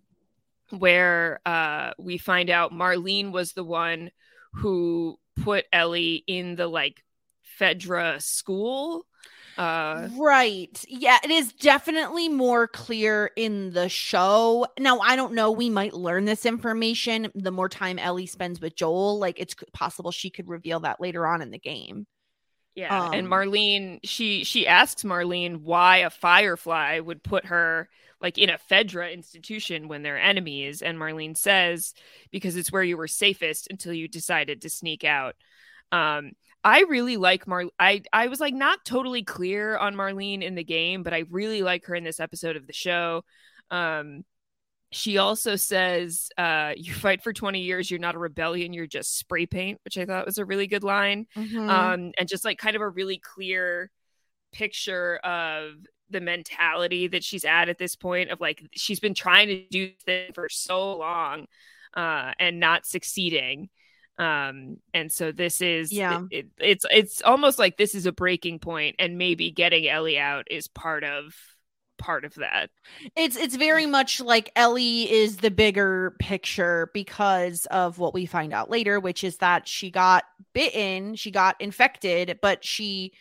where 0.71 1.39
uh 1.45 1.91
we 1.97 2.17
find 2.17 2.49
out 2.49 2.71
marlene 2.73 3.31
was 3.31 3.53
the 3.53 3.63
one 3.63 4.11
who 4.53 5.17
put 5.41 5.65
ellie 5.73 6.23
in 6.27 6.55
the 6.55 6.67
like 6.67 7.03
fedra 7.59 8.21
school 8.21 9.05
uh 9.59 10.09
Right. 10.11 10.83
Yeah, 10.87 11.17
it 11.23 11.29
is 11.29 11.51
definitely 11.53 12.29
more 12.29 12.67
clear 12.67 13.31
in 13.35 13.71
the 13.73 13.89
show. 13.89 14.65
Now, 14.79 14.99
I 14.99 15.15
don't 15.17 15.33
know. 15.33 15.51
We 15.51 15.69
might 15.69 15.93
learn 15.93 16.25
this 16.25 16.45
information 16.45 17.29
the 17.35 17.51
more 17.51 17.67
time 17.69 17.99
Ellie 17.99 18.25
spends 18.25 18.61
with 18.61 18.75
Joel. 18.75 19.19
Like, 19.19 19.39
it's 19.39 19.55
possible 19.73 20.11
she 20.11 20.29
could 20.29 20.47
reveal 20.47 20.79
that 20.81 21.01
later 21.01 21.27
on 21.27 21.41
in 21.41 21.51
the 21.51 21.59
game. 21.59 22.07
Yeah, 22.75 23.01
and 23.11 23.27
Um, 23.27 23.27
Marlene, 23.27 23.99
she 24.03 24.43
she 24.45 24.67
asks 24.67 25.03
Marlene 25.03 25.61
why 25.61 25.97
a 25.97 26.09
firefly 26.09 26.99
would 26.99 27.23
put 27.23 27.45
her 27.47 27.89
like 28.21 28.37
in 28.37 28.49
a 28.49 28.57
Fedra 28.57 29.13
institution 29.13 29.87
when 29.87 30.03
they're 30.03 30.19
enemies, 30.19 30.81
and 30.81 30.97
Marlene 30.97 31.35
says 31.37 31.93
because 32.31 32.55
it's 32.55 32.71
where 32.71 32.83
you 32.83 32.97
were 32.97 33.07
safest 33.07 33.67
until 33.69 33.93
you 33.93 34.07
decided 34.07 34.61
to 34.61 34.69
sneak 34.69 35.03
out. 35.03 35.35
Um, 35.91 36.33
I 36.63 36.81
really 36.81 37.17
like 37.17 37.47
Mar. 37.47 37.65
I 37.79 38.01
I 38.11 38.27
was 38.27 38.39
like 38.39 38.53
not 38.53 38.83
totally 38.85 39.23
clear 39.23 39.77
on 39.77 39.95
Marlene 39.95 40.43
in 40.43 40.55
the 40.55 40.63
game, 40.63 41.03
but 41.03 41.13
I 41.13 41.23
really 41.29 41.61
like 41.63 41.85
her 41.85 41.95
in 41.95 42.03
this 42.03 42.19
episode 42.19 42.55
of 42.57 42.67
the 42.67 42.73
show. 42.73 43.23
Um, 43.71 44.23
she 44.91 45.17
also 45.19 45.55
says, 45.55 46.29
uh, 46.37 46.73
"You 46.75 46.93
fight 46.93 47.23
for 47.23 47.33
twenty 47.33 47.61
years. 47.61 47.89
You're 47.91 47.99
not 47.99 48.15
a 48.15 48.19
rebellion. 48.19 48.73
You're 48.73 48.87
just 48.87 49.17
spray 49.17 49.45
paint," 49.45 49.79
which 49.85 49.97
I 49.97 50.05
thought 50.05 50.25
was 50.25 50.37
a 50.39 50.45
really 50.45 50.67
good 50.67 50.83
line 50.83 51.27
Mhm. 51.35 51.69
um, 51.69 52.11
and 52.17 52.27
just 52.27 52.43
like 52.45 52.57
kind 52.57 52.75
of 52.75 52.81
a 52.81 52.89
really 52.89 53.19
clear 53.19 53.91
picture 54.51 55.17
of 55.17 55.73
the 56.09 56.21
mentality 56.21 57.07
that 57.07 57.23
she's 57.23 57.45
at 57.45 57.69
at 57.69 57.77
this 57.77 57.95
point 57.95 58.31
of 58.31 58.41
like 58.41 58.63
she's 58.75 58.99
been 58.99 59.13
trying 59.13 59.47
to 59.47 59.63
do 59.69 59.91
this 60.07 60.31
for 60.33 60.49
so 60.49 60.97
long 60.97 61.45
uh, 61.95 62.33
and 62.39 62.59
not 62.59 62.85
succeeding 62.85 63.69
um 64.19 64.77
and 64.93 65.11
so 65.11 65.31
this 65.31 65.61
is 65.61 65.91
Yeah. 65.91 66.23
it, 66.29 66.45
it- 66.45 66.51
it's 66.59 66.85
it's 66.91 67.21
almost 67.21 67.57
like 67.57 67.77
this 67.77 67.95
is 67.95 68.05
a 68.05 68.11
breaking 68.11 68.59
point 68.59 68.97
and 68.99 69.17
maybe 69.17 69.49
getting 69.49 69.87
ellie 69.87 70.19
out 70.19 70.45
is 70.51 70.67
part 70.67 71.03
of 71.03 71.33
part 71.97 72.23
of 72.25 72.35
that 72.35 72.69
it's 73.15 73.35
it's 73.35 73.55
very 73.55 73.85
much 73.85 74.21
like 74.21 74.51
Ellie 74.55 75.11
is 75.11 75.37
the 75.37 75.51
bigger 75.51 76.15
picture 76.19 76.89
because 76.93 77.65
of 77.71 77.99
what 77.99 78.13
we 78.13 78.25
find 78.25 78.53
out 78.53 78.69
later, 78.69 79.01
which 79.01 79.21
is 79.21 79.37
that 79.37 79.67
she 79.67 79.91
got 79.91 80.23
bitten, 80.53 81.15
she 81.15 81.29
got 81.29 81.59
infected, 81.59 82.39
but 82.41 82.63
she 82.63 83.11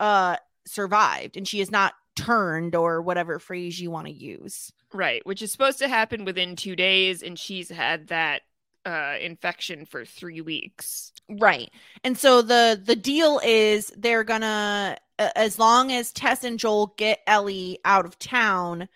uh 0.00 0.36
survived 0.66 1.38
and 1.38 1.48
she 1.48 1.60
is 1.60 1.70
not 1.70 1.94
turned 2.14 2.74
or 2.74 3.00
whatever 3.00 3.38
phrase 3.38 3.80
you 3.80 3.90
want 3.90 4.06
to 4.06 4.12
use. 4.12 4.70
right 4.92 5.24
which 5.26 5.40
is 5.40 5.50
supposed 5.50 5.78
to 5.78 5.88
happen 5.88 6.24
within 6.26 6.56
two 6.56 6.76
days 6.76 7.22
and 7.22 7.38
she's 7.38 7.70
had 7.70 8.08
that 8.08 8.42
uh 8.86 9.16
infection 9.20 9.84
for 9.84 10.04
three 10.04 10.40
weeks 10.40 11.12
Right. 11.28 11.70
And 12.04 12.16
so 12.16 12.42
the 12.42 12.80
the 12.82 12.96
deal 12.96 13.40
is 13.44 13.92
they're 13.96 14.24
gonna 14.24 14.96
as 15.18 15.58
long 15.58 15.92
as 15.92 16.12
Tess 16.12 16.44
and 16.44 16.58
Joel 16.58 16.94
get 16.96 17.20
Ellie 17.26 17.78
out 17.84 18.04
of 18.04 18.18
town, 18.18 18.88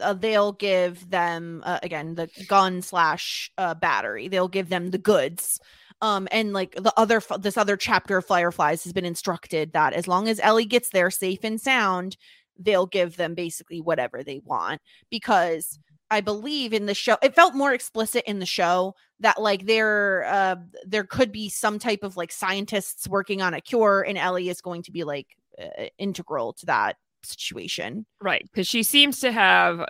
uh, 0.00 0.12
they'll 0.12 0.52
give 0.52 1.08
them 1.10 1.62
uh, 1.64 1.80
again 1.82 2.14
the 2.14 2.28
gun 2.48 2.82
slash 2.82 3.50
uh, 3.58 3.74
battery. 3.74 4.28
They'll 4.28 4.48
give 4.48 4.68
them 4.68 4.90
the 4.90 4.98
goods. 4.98 5.58
Um, 6.00 6.28
and 6.30 6.52
like 6.52 6.74
the 6.74 6.92
other 6.96 7.20
this 7.40 7.56
other 7.56 7.76
chapter 7.76 8.18
of 8.18 8.26
Fireflies 8.26 8.84
has 8.84 8.92
been 8.92 9.04
instructed 9.04 9.72
that 9.72 9.94
as 9.94 10.06
long 10.06 10.28
as 10.28 10.40
Ellie 10.40 10.66
gets 10.66 10.90
there 10.90 11.10
safe 11.10 11.42
and 11.42 11.60
sound, 11.60 12.16
they'll 12.58 12.86
give 12.86 13.16
them 13.16 13.34
basically 13.34 13.80
whatever 13.80 14.22
they 14.22 14.40
want 14.44 14.80
because 15.10 15.78
I 16.14 16.20
believe 16.20 16.72
in 16.72 16.86
the 16.86 16.94
show 16.94 17.16
it 17.22 17.34
felt 17.34 17.54
more 17.54 17.74
explicit 17.74 18.22
in 18.26 18.38
the 18.38 18.46
show 18.46 18.94
that 19.20 19.40
like 19.40 19.66
there 19.66 20.24
uh 20.24 20.56
there 20.86 21.04
could 21.04 21.32
be 21.32 21.48
some 21.48 21.78
type 21.78 22.02
of 22.02 22.16
like 22.16 22.32
scientists 22.32 23.08
working 23.08 23.42
on 23.42 23.52
a 23.54 23.60
cure 23.60 24.04
and 24.06 24.16
Ellie 24.16 24.48
is 24.48 24.60
going 24.60 24.82
to 24.84 24.92
be 24.92 25.04
like 25.04 25.26
uh, 25.60 25.86
integral 25.98 26.52
to 26.54 26.66
that 26.66 26.96
situation. 27.24 28.06
Right, 28.20 28.42
because 28.44 28.68
she 28.68 28.82
seems 28.82 29.20
to 29.20 29.32
have, 29.32 29.80
uh, 29.80 29.86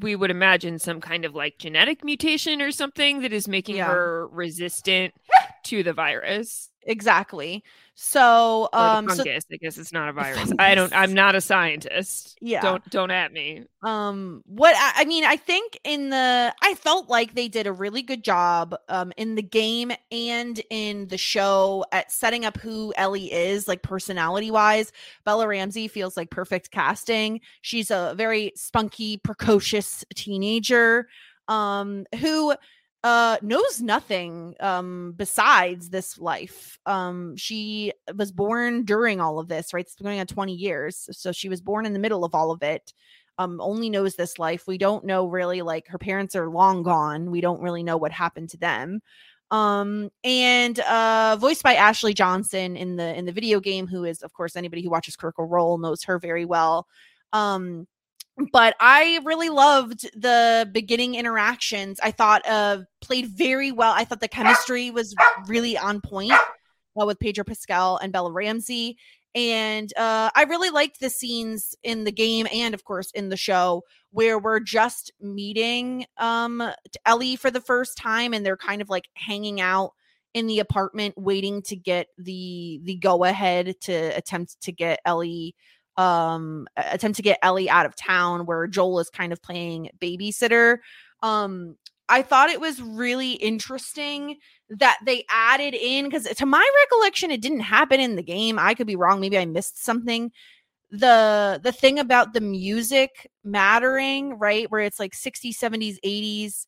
we 0.00 0.14
would 0.14 0.30
imagine, 0.30 0.78
some 0.78 1.00
kind 1.00 1.24
of 1.24 1.34
like 1.34 1.58
genetic 1.58 2.04
mutation 2.04 2.62
or 2.62 2.70
something 2.70 3.22
that 3.22 3.32
is 3.32 3.48
making 3.48 3.76
Yeah. 3.76 3.88
her 3.88 4.28
resistant 4.28 5.12
to 5.64 5.82
the 5.82 5.92
virus 5.92 6.70
Exactly. 6.84 7.64
So 7.94 8.68
um 8.72 9.06
the 9.06 9.14
so 9.14 9.24
fungus. 9.24 9.44
I 9.52 9.56
guess 9.56 9.76
it's 9.76 9.92
not 9.92 10.08
a 10.08 10.12
virus. 10.12 10.52
I 10.58 10.74
don't. 10.74 10.92
I'm 10.94 11.12
not 11.12 11.34
a 11.34 11.40
scientist. 11.40 12.38
Yeah. 12.40 12.62
Don't 12.62 12.88
don't 12.90 13.10
at 13.10 13.32
me. 13.32 13.64
um 13.82 14.42
what 14.46 14.74
I, 14.76 15.02
I 15.02 15.04
mean 15.04 15.24
i 15.24 15.36
think 15.36 15.78
in 15.84 16.10
the 16.10 16.54
i 16.62 16.74
felt 16.74 17.08
like 17.08 17.34
they 17.34 17.48
did 17.48 17.66
a 17.66 17.72
really 17.72 18.02
good 18.02 18.24
job 18.24 18.74
um 18.88 19.12
in 19.16 19.34
the 19.34 19.42
game 19.42 19.92
and 20.10 20.60
in 20.70 21.08
the 21.08 21.18
show 21.18 21.84
at 21.92 22.10
setting 22.10 22.44
up 22.44 22.56
who 22.56 22.92
ellie 22.96 23.32
is 23.32 23.68
like 23.68 23.82
personality 23.82 24.50
wise 24.50 24.90
bella 25.24 25.46
ramsey 25.46 25.88
feels 25.88 26.16
like 26.16 26.30
perfect 26.30 26.70
casting 26.70 27.40
she's 27.60 27.90
a 27.90 28.14
very 28.16 28.52
spunky 28.56 29.16
precocious 29.18 30.04
teenager 30.14 31.08
um 31.48 32.04
who 32.20 32.54
uh 33.04 33.36
knows 33.42 33.80
nothing 33.80 34.54
um 34.60 35.14
besides 35.16 35.90
this 35.90 36.18
life. 36.18 36.78
Um 36.86 37.36
she 37.36 37.92
was 38.16 38.32
born 38.32 38.84
during 38.84 39.20
all 39.20 39.38
of 39.38 39.48
this 39.48 39.72
right? 39.72 39.84
It's 39.84 39.94
going 39.94 40.18
on 40.20 40.26
20 40.26 40.52
years 40.52 41.08
so 41.12 41.30
she 41.32 41.48
was 41.48 41.60
born 41.60 41.86
in 41.86 41.92
the 41.92 41.98
middle 41.98 42.24
of 42.24 42.34
all 42.34 42.50
of 42.50 42.62
it 42.62 42.92
um 43.38 43.60
only 43.60 43.88
knows 43.88 44.16
this 44.16 44.38
life. 44.38 44.66
We 44.66 44.78
don't 44.78 45.04
know 45.04 45.26
really 45.26 45.62
like 45.62 45.86
her 45.88 45.98
parents 45.98 46.34
are 46.34 46.50
long 46.50 46.82
gone. 46.82 47.30
We 47.30 47.40
don't 47.40 47.62
really 47.62 47.82
know 47.84 47.96
what 47.96 48.12
happened 48.12 48.50
to 48.50 48.56
them. 48.58 49.00
Um 49.50 50.10
and 50.24 50.78
uh 50.80 51.36
voiced 51.40 51.62
by 51.62 51.74
ashley 51.76 52.14
johnson 52.14 52.76
in 52.76 52.96
the 52.96 53.16
in 53.16 53.24
the 53.26 53.32
video 53.32 53.60
game 53.60 53.86
who 53.86 54.04
is 54.04 54.22
of 54.22 54.32
course 54.32 54.56
anybody 54.56 54.82
who 54.82 54.90
watches 54.90 55.16
critical 55.16 55.46
role 55.46 55.78
knows 55.78 56.02
her 56.04 56.18
very 56.18 56.44
well. 56.44 56.86
Um 57.32 57.86
but 58.52 58.74
I 58.80 59.20
really 59.24 59.48
loved 59.48 60.02
the 60.14 60.68
beginning 60.72 61.14
interactions. 61.14 61.98
I 62.02 62.10
thought 62.10 62.48
uh 62.48 62.78
played 63.00 63.26
very 63.26 63.72
well. 63.72 63.92
I 63.94 64.04
thought 64.04 64.20
the 64.20 64.28
chemistry 64.28 64.90
was 64.90 65.14
really 65.46 65.76
on 65.76 66.00
point 66.00 66.32
uh, 66.32 67.06
with 67.06 67.18
Pedro 67.18 67.44
Pascal 67.44 67.96
and 67.98 68.12
Bella 68.12 68.32
Ramsey. 68.32 68.98
And 69.34 69.92
uh, 69.96 70.30
I 70.34 70.44
really 70.44 70.70
liked 70.70 71.00
the 71.00 71.10
scenes 71.10 71.74
in 71.82 72.04
the 72.04 72.12
game 72.12 72.46
and, 72.52 72.74
of 72.74 72.84
course, 72.84 73.10
in 73.12 73.28
the 73.28 73.36
show 73.36 73.84
where 74.10 74.38
we're 74.38 74.58
just 74.58 75.12
meeting 75.20 76.06
um, 76.16 76.62
Ellie 77.04 77.36
for 77.36 77.50
the 77.50 77.60
first 77.60 77.98
time, 77.98 78.32
and 78.32 78.44
they're 78.44 78.56
kind 78.56 78.80
of 78.80 78.88
like 78.88 79.08
hanging 79.14 79.60
out 79.60 79.92
in 80.34 80.46
the 80.46 80.60
apartment, 80.60 81.14
waiting 81.16 81.62
to 81.62 81.76
get 81.76 82.08
the 82.16 82.80
the 82.84 82.96
go 82.96 83.24
ahead 83.24 83.74
to 83.82 83.92
attempt 83.92 84.60
to 84.62 84.72
get 84.72 85.00
Ellie 85.04 85.54
um 85.98 86.68
attempt 86.78 87.16
to 87.18 87.22
get 87.22 87.40
Ellie 87.42 87.70
out 87.70 87.86
of 87.86 87.96
town 87.96 88.46
where 88.46 88.66
Joel 88.68 89.00
is 89.00 89.10
kind 89.10 89.32
of 89.34 89.42
playing 89.42 89.90
babysitter. 90.00 90.78
Um 91.22 91.76
I 92.10 92.22
thought 92.22 92.50
it 92.50 92.60
was 92.60 92.80
really 92.82 93.32
interesting 93.32 94.38
that 94.70 94.98
they 95.04 95.24
added 95.30 95.74
in 95.74 96.10
cuz 96.10 96.24
to 96.24 96.46
my 96.46 96.66
recollection 96.84 97.30
it 97.32 97.42
didn't 97.42 97.60
happen 97.60 98.00
in 98.00 98.16
the 98.16 98.22
game. 98.24 98.58
I 98.58 98.74
could 98.74 98.86
be 98.88 98.96
wrong, 98.96 99.20
maybe 99.20 99.38
I 99.38 99.46
missed 99.46 99.84
something. 99.84 100.32
The 100.90 101.60
the 101.62 101.72
thing 101.72 101.98
about 101.98 102.32
the 102.34 102.40
music 102.40 103.30
mattering, 103.44 104.38
right? 104.38 104.70
Where 104.70 104.82
it's 104.82 105.00
like 105.00 105.14
60s, 105.14 105.58
70s, 105.58 105.98
80s 106.02 106.66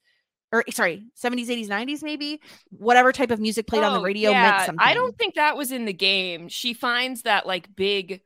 or 0.53 0.65
sorry, 0.71 1.07
70s, 1.15 1.49
80s, 1.51 1.69
90s 1.69 2.03
maybe, 2.03 2.41
whatever 2.71 3.13
type 3.13 3.31
of 3.31 3.41
music 3.41 3.67
played 3.67 3.85
on 3.85 3.93
the 3.95 4.01
Oh, 4.01 4.03
radio 4.03 4.35
yeah, 4.35 4.35
meant 4.35 4.61
something. 4.61 4.79
I 4.79 4.95
don't 4.95 5.17
think 5.17 5.35
that 5.37 5.57
was 5.57 5.71
in 5.73 5.85
the 5.85 5.93
game. 5.93 6.49
She 6.49 6.75
finds 6.75 7.23
that 7.23 7.47
like 7.47 7.75
big 7.77 8.21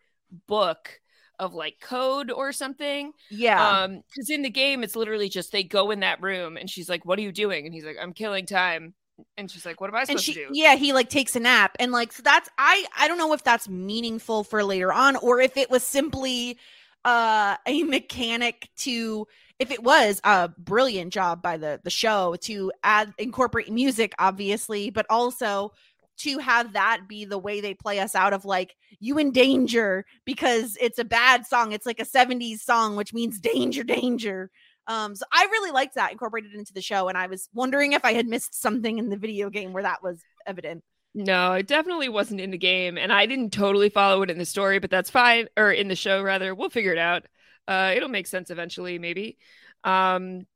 book 0.46 1.00
of 1.38 1.54
like 1.54 1.80
code 1.80 2.30
or 2.30 2.52
something. 2.52 3.12
Yeah. 3.30 3.82
Um, 3.82 4.02
because 4.08 4.30
in 4.30 4.42
the 4.42 4.50
game 4.50 4.84
it's 4.84 4.96
literally 4.96 5.28
just 5.28 5.52
they 5.52 5.64
go 5.64 5.90
in 5.90 6.00
that 6.00 6.22
room 6.22 6.56
and 6.56 6.70
she's 6.70 6.88
like, 6.88 7.04
What 7.04 7.18
are 7.18 7.22
you 7.22 7.32
doing? 7.32 7.66
And 7.66 7.74
he's 7.74 7.84
like, 7.84 7.96
I'm 8.00 8.12
killing 8.12 8.46
time. 8.46 8.94
And 9.36 9.50
she's 9.50 9.66
like, 9.66 9.80
What 9.80 9.90
am 9.90 9.96
I 9.96 10.04
and 10.08 10.20
supposed 10.20 10.24
she 10.26 10.34
to 10.34 10.40
do? 10.48 10.48
yeah 10.48 10.76
he 10.76 10.92
like 10.92 11.08
takes 11.08 11.36
a 11.36 11.40
nap 11.40 11.76
and 11.78 11.92
like 11.92 12.12
so 12.12 12.22
that's 12.22 12.48
i 12.58 12.84
i 12.98 13.08
don't 13.08 13.18
know 13.18 13.32
if 13.32 13.42
that's 13.42 13.68
meaningful 13.68 14.44
for 14.44 14.62
later 14.64 14.92
on 14.92 15.16
or 15.16 15.40
if 15.40 15.56
it 15.56 15.70
was 15.70 15.82
simply 15.82 16.58
uh 17.04 17.56
a 17.66 17.82
mechanic 17.84 18.68
to 18.76 19.26
if 19.58 19.70
it 19.70 19.82
was 19.82 20.20
a 20.24 20.48
brilliant 20.58 21.12
job 21.12 21.42
by 21.42 21.56
the 21.56 21.80
the 21.84 21.90
show 21.90 22.36
to 22.42 22.72
add 22.82 23.12
incorporate 23.18 23.70
music 23.70 24.12
obviously 24.18 24.90
but 24.90 25.06
also 25.08 25.72
to 26.18 26.38
have 26.38 26.72
that 26.74 27.02
be 27.08 27.24
the 27.24 27.38
way 27.38 27.60
they 27.60 27.74
play 27.74 27.98
us 28.00 28.14
out 28.14 28.32
of 28.32 28.44
like 28.44 28.74
you 29.00 29.18
in 29.18 29.32
danger 29.32 30.04
because 30.24 30.76
it's 30.80 30.98
a 30.98 31.04
bad 31.04 31.46
song 31.46 31.72
it's 31.72 31.86
like 31.86 32.00
a 32.00 32.04
70s 32.04 32.60
song 32.60 32.96
which 32.96 33.12
means 33.12 33.40
danger 33.40 33.82
danger 33.84 34.50
um 34.86 35.14
so 35.14 35.24
i 35.32 35.44
really 35.50 35.70
liked 35.70 35.94
that 35.94 36.12
incorporated 36.12 36.54
into 36.54 36.72
the 36.72 36.82
show 36.82 37.08
and 37.08 37.18
i 37.18 37.26
was 37.26 37.48
wondering 37.54 37.92
if 37.92 38.04
i 38.04 38.12
had 38.12 38.26
missed 38.26 38.60
something 38.60 38.98
in 38.98 39.08
the 39.08 39.16
video 39.16 39.50
game 39.50 39.72
where 39.72 39.82
that 39.82 40.02
was 40.02 40.20
evident 40.46 40.82
No, 41.14 41.52
it 41.52 41.68
definitely 41.68 42.08
wasn't 42.08 42.40
in 42.40 42.50
the 42.50 42.58
game, 42.58 42.98
and 42.98 43.12
I 43.12 43.26
didn't 43.26 43.52
totally 43.52 43.88
follow 43.88 44.22
it 44.22 44.30
in 44.30 44.38
the 44.38 44.44
story, 44.44 44.80
but 44.80 44.90
that's 44.90 45.10
fine. 45.10 45.46
Or 45.56 45.70
in 45.70 45.86
the 45.88 45.94
show, 45.94 46.22
rather. 46.22 46.54
We'll 46.54 46.70
figure 46.70 46.92
it 46.92 46.98
out. 46.98 47.24
Uh, 47.68 47.92
it'll 47.94 48.08
make 48.08 48.26
sense 48.26 48.50
eventually, 48.50 48.98
maybe. 48.98 49.38
Um, 49.84 50.46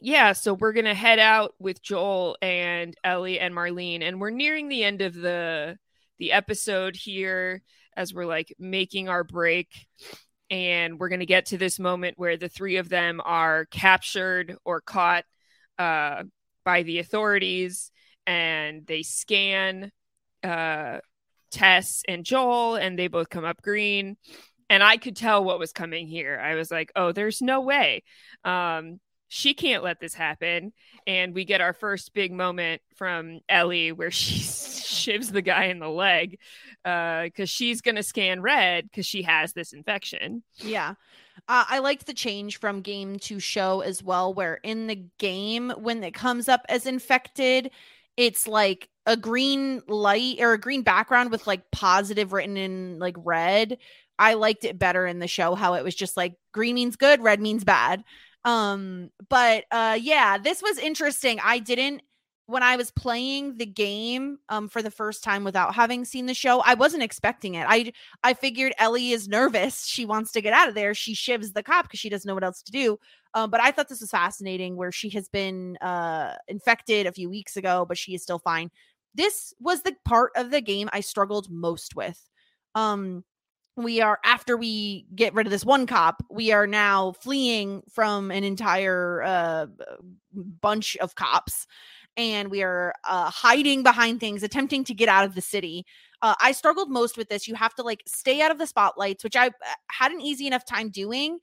yeah, 0.00 0.32
so 0.32 0.54
we're 0.54 0.72
gonna 0.72 0.94
head 0.94 1.18
out 1.18 1.54
with 1.58 1.82
Joel 1.82 2.36
and 2.42 2.94
Ellie 3.02 3.40
and 3.40 3.54
Marlene, 3.54 4.02
and 4.02 4.20
we're 4.20 4.30
nearing 4.30 4.68
the 4.68 4.84
end 4.84 5.02
of 5.02 5.14
the 5.14 5.78
the 6.18 6.32
episode 6.32 6.96
here 6.96 7.62
as 7.96 8.12
we're 8.14 8.26
like 8.26 8.54
making 8.58 9.08
our 9.08 9.24
break. 9.24 9.68
And 10.50 11.00
we're 11.00 11.08
gonna 11.08 11.26
get 11.26 11.46
to 11.46 11.58
this 11.58 11.78
moment 11.78 12.18
where 12.18 12.36
the 12.36 12.48
three 12.48 12.76
of 12.76 12.88
them 12.88 13.20
are 13.24 13.66
captured 13.66 14.56
or 14.64 14.80
caught 14.80 15.24
uh, 15.78 16.24
by 16.64 16.82
the 16.82 16.98
authorities, 16.98 17.90
and 18.26 18.86
they 18.86 19.02
scan 19.02 19.90
uh, 20.44 20.98
Tess 21.50 22.02
and 22.06 22.24
Joel, 22.24 22.76
and 22.76 22.98
they 22.98 23.08
both 23.08 23.30
come 23.30 23.44
up 23.44 23.62
green. 23.62 24.16
And 24.68 24.82
I 24.82 24.96
could 24.96 25.16
tell 25.16 25.44
what 25.44 25.58
was 25.60 25.72
coming 25.72 26.08
here. 26.08 26.40
I 26.42 26.54
was 26.54 26.70
like, 26.70 26.92
"Oh, 26.96 27.12
there's 27.12 27.40
no 27.40 27.60
way." 27.60 28.02
Um, 28.44 29.00
she 29.28 29.54
can't 29.54 29.82
let 29.82 30.00
this 30.00 30.14
happen. 30.14 30.72
And 31.06 31.34
we 31.34 31.44
get 31.44 31.60
our 31.60 31.72
first 31.72 32.14
big 32.14 32.32
moment 32.32 32.82
from 32.94 33.40
Ellie 33.48 33.92
where 33.92 34.10
she 34.10 34.40
shivs 34.40 35.30
the 35.30 35.42
guy 35.42 35.64
in 35.64 35.78
the 35.78 35.88
leg 35.88 36.38
because 36.82 37.32
uh, 37.40 37.46
she's 37.46 37.80
going 37.80 37.96
to 37.96 38.02
scan 38.02 38.40
red 38.40 38.84
because 38.84 39.06
she 39.06 39.22
has 39.22 39.52
this 39.52 39.72
infection. 39.72 40.42
Yeah. 40.56 40.94
Uh, 41.48 41.64
I 41.68 41.78
liked 41.80 42.06
the 42.06 42.14
change 42.14 42.58
from 42.58 42.80
game 42.80 43.18
to 43.20 43.38
show 43.38 43.80
as 43.80 44.02
well, 44.02 44.32
where 44.32 44.54
in 44.62 44.86
the 44.86 45.04
game, 45.18 45.70
when 45.76 46.02
it 46.02 46.14
comes 46.14 46.48
up 46.48 46.62
as 46.68 46.86
infected, 46.86 47.70
it's 48.16 48.48
like 48.48 48.88
a 49.04 49.16
green 49.16 49.82
light 49.86 50.40
or 50.40 50.54
a 50.54 50.58
green 50.58 50.82
background 50.82 51.30
with 51.30 51.46
like 51.46 51.70
positive 51.70 52.32
written 52.32 52.56
in 52.56 52.98
like 52.98 53.16
red. 53.18 53.78
I 54.18 54.34
liked 54.34 54.64
it 54.64 54.78
better 54.78 55.06
in 55.06 55.18
the 55.18 55.28
show 55.28 55.54
how 55.54 55.74
it 55.74 55.84
was 55.84 55.94
just 55.94 56.16
like 56.16 56.34
green 56.52 56.74
means 56.74 56.96
good, 56.96 57.22
red 57.22 57.40
means 57.40 57.64
bad. 57.64 58.02
Um, 58.46 59.10
but 59.30 59.66
uh 59.72 59.98
yeah, 60.00 60.38
this 60.38 60.62
was 60.62 60.78
interesting. 60.78 61.40
I 61.44 61.58
didn't 61.60 62.02
when 62.48 62.62
I 62.62 62.76
was 62.76 62.92
playing 62.92 63.58
the 63.58 63.66
game 63.66 64.38
um 64.50 64.68
for 64.68 64.82
the 64.82 64.90
first 64.90 65.24
time 65.24 65.44
without 65.44 65.74
having 65.74 66.04
seen 66.06 66.26
the 66.26 66.34
show, 66.34 66.60
I 66.64 66.74
wasn't 66.74 67.02
expecting 67.02 67.56
it. 67.56 67.66
I 67.68 67.92
I 68.24 68.34
figured 68.34 68.74
Ellie 68.78 69.10
is 69.12 69.28
nervous. 69.28 69.86
She 69.86 70.06
wants 70.06 70.32
to 70.32 70.40
get 70.42 70.52
out 70.54 70.68
of 70.68 70.74
there. 70.76 70.94
She 70.94 71.14
shivs 71.14 71.54
the 71.54 71.62
cop 71.64 71.86
because 71.86 72.00
she 72.00 72.08
doesn't 72.10 72.28
know 72.28 72.34
what 72.34 72.44
else 72.44 72.62
to 72.62 72.72
do. 72.72 72.98
Um, 73.34 73.50
but 73.50 73.60
I 73.60 73.72
thought 73.72 73.88
this 73.88 74.00
was 74.00 74.10
fascinating 74.10 74.76
where 74.76 74.92
she 74.92 75.10
has 75.10 75.28
been 75.28 75.76
uh 75.78 76.36
infected 76.48 77.06
a 77.06 77.12
few 77.12 77.30
weeks 77.30 77.56
ago, 77.56 77.84
but 77.88 77.98
she 77.98 78.14
is 78.14 78.22
still 78.24 78.38
fine. 78.40 78.70
This 79.14 79.54
was 79.60 79.82
the 79.82 79.96
part 80.04 80.32
of 80.36 80.50
the 80.52 80.60
game 80.60 80.88
I 80.92 81.00
struggled 81.00 81.50
most 81.50 81.96
with. 81.96 82.28
Um 82.76 83.24
we 83.76 84.00
are 84.00 84.18
after 84.24 84.56
we 84.56 85.06
get 85.14 85.34
rid 85.34 85.46
of 85.46 85.50
this 85.50 85.64
one 85.64 85.86
cop 85.86 86.22
we 86.30 86.50
are 86.50 86.66
now 86.66 87.12
fleeing 87.20 87.82
from 87.90 88.30
an 88.30 88.42
entire 88.42 89.22
uh, 89.22 89.66
bunch 90.60 90.96
of 90.96 91.14
cops 91.14 91.66
and 92.16 92.50
we 92.50 92.62
are 92.62 92.94
uh, 93.04 93.30
hiding 93.30 93.82
behind 93.82 94.20
things 94.20 94.42
attempting 94.42 94.82
to 94.84 94.94
get 94.94 95.08
out 95.08 95.26
of 95.26 95.34
the 95.34 95.42
city. 95.42 95.84
Uh, 96.22 96.34
i 96.40 96.50
struggled 96.52 96.90
most 96.90 97.18
with 97.18 97.28
this. 97.28 97.46
You 97.46 97.54
have 97.54 97.74
to 97.74 97.82
like 97.82 98.02
stay 98.06 98.40
out 98.40 98.50
of 98.50 98.58
the 98.58 98.66
spotlights 98.66 99.22
which 99.22 99.36
i 99.36 99.48
uh, 99.48 99.50
had 99.90 100.12
an 100.12 100.20
easy 100.20 100.46
enough 100.46 100.64
time 100.64 100.90
doing 100.90 101.38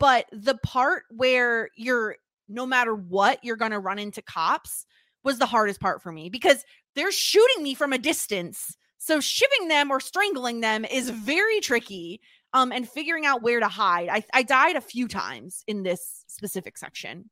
but 0.00 0.26
the 0.32 0.56
part 0.56 1.04
where 1.10 1.68
you're 1.76 2.16
no 2.48 2.66
matter 2.66 2.94
what 2.94 3.38
you're 3.42 3.56
going 3.56 3.70
to 3.70 3.78
run 3.78 3.98
into 3.98 4.22
cops 4.22 4.86
was 5.22 5.38
the 5.38 5.46
hardest 5.46 5.80
part 5.80 6.02
for 6.02 6.12
me 6.12 6.28
because 6.28 6.64
they're 6.94 7.12
shooting 7.12 7.62
me 7.62 7.74
from 7.74 7.92
a 7.92 7.98
distance 7.98 8.76
so 9.04 9.20
shiving 9.20 9.68
them 9.68 9.90
or 9.90 10.00
strangling 10.00 10.60
them 10.60 10.86
is 10.86 11.10
very 11.10 11.60
tricky. 11.60 12.20
Um, 12.54 12.70
and 12.70 12.88
figuring 12.88 13.26
out 13.26 13.42
where 13.42 13.58
to 13.58 13.66
hide. 13.66 14.08
I, 14.08 14.24
I 14.32 14.44
died 14.44 14.76
a 14.76 14.80
few 14.80 15.08
times 15.08 15.64
in 15.66 15.82
this 15.82 16.22
specific 16.28 16.78
section. 16.78 17.28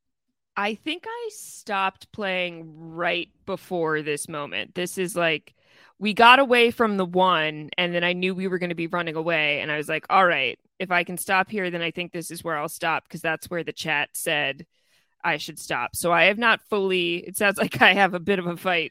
I 0.56 0.74
think 0.74 1.04
I 1.06 1.30
stopped 1.32 2.10
playing 2.10 2.64
right 2.76 3.28
before 3.46 4.02
this 4.02 4.28
moment. 4.28 4.74
This 4.74 4.98
is 4.98 5.14
like 5.14 5.54
we 6.00 6.12
got 6.12 6.40
away 6.40 6.72
from 6.72 6.96
the 6.96 7.04
one, 7.04 7.70
and 7.78 7.94
then 7.94 8.02
I 8.02 8.14
knew 8.14 8.34
we 8.34 8.48
were 8.48 8.58
going 8.58 8.70
to 8.70 8.74
be 8.74 8.88
running 8.88 9.14
away, 9.14 9.60
and 9.60 9.70
I 9.70 9.76
was 9.76 9.88
like, 9.88 10.06
"All 10.10 10.26
right, 10.26 10.58
if 10.80 10.90
I 10.90 11.04
can 11.04 11.16
stop 11.16 11.48
here, 11.48 11.70
then 11.70 11.82
I 11.82 11.92
think 11.92 12.10
this 12.10 12.32
is 12.32 12.42
where 12.42 12.56
I'll 12.56 12.68
stop 12.68 13.04
because 13.04 13.22
that's 13.22 13.48
where 13.48 13.62
the 13.62 13.72
chat 13.72 14.10
said 14.14 14.66
I 15.22 15.36
should 15.36 15.60
stop." 15.60 15.94
So 15.94 16.12
I 16.12 16.24
have 16.24 16.38
not 16.38 16.60
fully. 16.68 17.18
It 17.18 17.36
sounds 17.36 17.58
like 17.62 17.80
I 17.80 17.94
have 17.94 18.14
a 18.14 18.20
bit 18.20 18.40
of 18.40 18.46
a 18.46 18.56
fight 18.56 18.90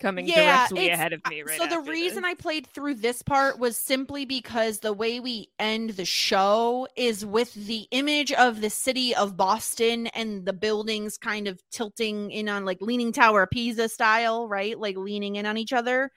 coming 0.00 0.26
yeah, 0.26 0.66
directly 0.66 0.88
ahead 0.88 1.12
of 1.12 1.20
me 1.30 1.42
right 1.42 1.58
so 1.58 1.66
the 1.66 1.78
reason 1.78 2.22
this. 2.22 2.30
i 2.30 2.34
played 2.34 2.66
through 2.66 2.94
this 2.94 3.22
part 3.22 3.58
was 3.58 3.76
simply 3.76 4.24
because 4.24 4.80
the 4.80 4.92
way 4.92 5.20
we 5.20 5.48
end 5.58 5.90
the 5.90 6.04
show 6.04 6.86
is 6.96 7.24
with 7.24 7.54
the 7.54 7.86
image 7.90 8.32
of 8.32 8.60
the 8.60 8.70
city 8.70 9.14
of 9.14 9.36
boston 9.36 10.08
and 10.08 10.44
the 10.44 10.52
buildings 10.52 11.16
kind 11.16 11.46
of 11.46 11.62
tilting 11.70 12.30
in 12.30 12.48
on 12.48 12.64
like 12.64 12.80
leaning 12.80 13.12
tower 13.12 13.44
of 13.44 13.50
pisa 13.50 13.88
style 13.88 14.34
right? 14.48 14.78
Like 14.78 14.96
leaning 14.96 15.36
in 15.36 15.46
on 15.46 15.56
each 15.56 15.72
other 15.72 16.10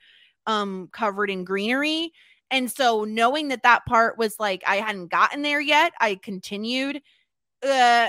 um 0.46 0.88
covered 0.92 1.30
in 1.30 1.44
greenery. 1.44 2.12
And 2.50 2.70
so 2.70 3.04
knowing 3.04 3.48
that 3.48 3.62
that 3.62 3.84
part 3.86 4.18
was 4.18 4.38
like 4.38 4.62
i 4.66 4.76
hadn't 4.76 5.08
gotten 5.08 5.42
there 5.42 5.60
yet 5.60 5.92
i 6.00 6.14
continued 6.16 7.02
uh 7.62 8.08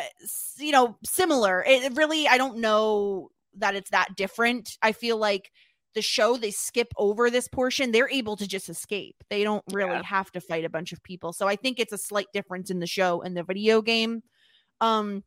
you 0.58 0.72
know 0.72 0.98
similar. 1.04 1.64
It 1.66 1.96
really 1.96 2.28
i 2.28 2.38
don't 2.38 2.58
know 2.58 3.30
that 3.58 3.76
it's 3.76 3.92
that 3.92 4.16
different. 4.16 4.78
I 4.82 4.92
feel 4.92 5.18
like 5.18 5.52
the 5.96 6.02
show 6.02 6.38
they 6.38 6.52
skip 6.52 6.94
over 6.98 7.30
this 7.30 7.48
portion 7.48 7.92
they're 7.92 8.10
able 8.10 8.36
to 8.36 8.48
just 8.48 8.70
escape 8.70 9.16
they 9.30 9.44
don't 9.44 9.64
really 9.72 9.92
yeah. 9.92 10.04
have 10.04 10.32
to 10.32 10.42
fight 10.42 10.66
a 10.66 10.70
bunch 10.70 10.92
of 10.92 11.02
people 11.04 11.34
so 11.34 11.48
i 11.48 11.56
think 11.56 11.80
it's 11.80 11.94
a 11.94 11.98
slight 11.98 12.28
difference 12.34 12.70
in 12.70 12.80
the 12.80 12.88
show 12.88 13.22
and 13.22 13.36
the 13.36 13.44
video 13.44 13.82
game 13.82 14.22
um 14.82 15.24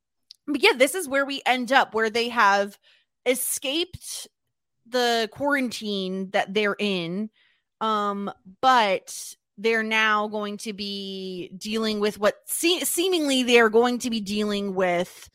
but 0.47 0.63
yeah 0.63 0.73
this 0.77 0.95
is 0.95 1.09
where 1.09 1.27
we 1.27 1.43
end 1.47 1.73
up 1.73 1.95
where 1.95 2.11
they 2.11 2.29
have 2.29 2.79
escaped 3.27 4.29
the 4.87 5.29
quarantine 5.33 6.31
that 6.31 6.53
they're 6.55 6.77
in 6.79 7.29
um 7.81 8.31
but 8.61 9.35
they're 9.59 9.83
now 9.83 10.29
going 10.29 10.57
to 10.57 10.73
be 10.73 11.53
dealing 11.59 12.01
with 12.01 12.19
what 12.19 12.37
se- 12.47 12.81
seemingly 12.81 13.43
they're 13.43 13.69
going 13.69 13.99
to 13.99 14.11
be 14.11 14.21
dealing 14.21 14.75
with 14.75 15.29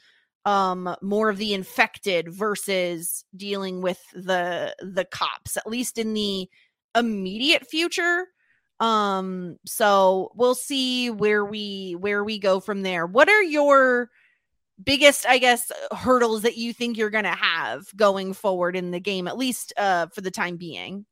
um 0.48 0.96
more 1.02 1.28
of 1.28 1.38
the 1.38 1.54
infected 1.54 2.32
versus 2.32 3.26
dealing 3.36 3.82
with 3.82 4.00
the 4.14 4.74
the 4.80 5.04
cops 5.04 5.58
at 5.58 5.68
least 5.68 5.98
in 5.98 6.14
the 6.14 6.50
immediate 6.96 7.68
future 7.68 8.28
um 8.80 9.58
so 9.66 10.32
we'll 10.36 10.56
see 10.56 11.10
where 11.10 11.44
we 11.44 11.98
where 12.00 12.24
we 12.24 12.40
go 12.40 12.62
from 12.62 12.82
there 12.82 13.06
what 13.06 13.28
are 13.28 13.44
your 13.44 14.10
biggest 14.82 15.26
i 15.28 15.38
guess 15.38 15.70
hurdles 15.92 16.44
that 16.44 16.58
you 16.58 16.72
think 16.72 16.98
you're 16.98 17.10
gonna 17.10 17.36
have 17.36 17.86
going 17.98 18.32
forward 18.32 18.78
in 18.78 18.92
the 18.92 19.02
game 19.02 19.28
at 19.28 19.38
least 19.38 19.74
uh 19.76 20.08
for 20.08 20.22
the 20.22 20.32
time 20.32 20.56
being 20.56 21.06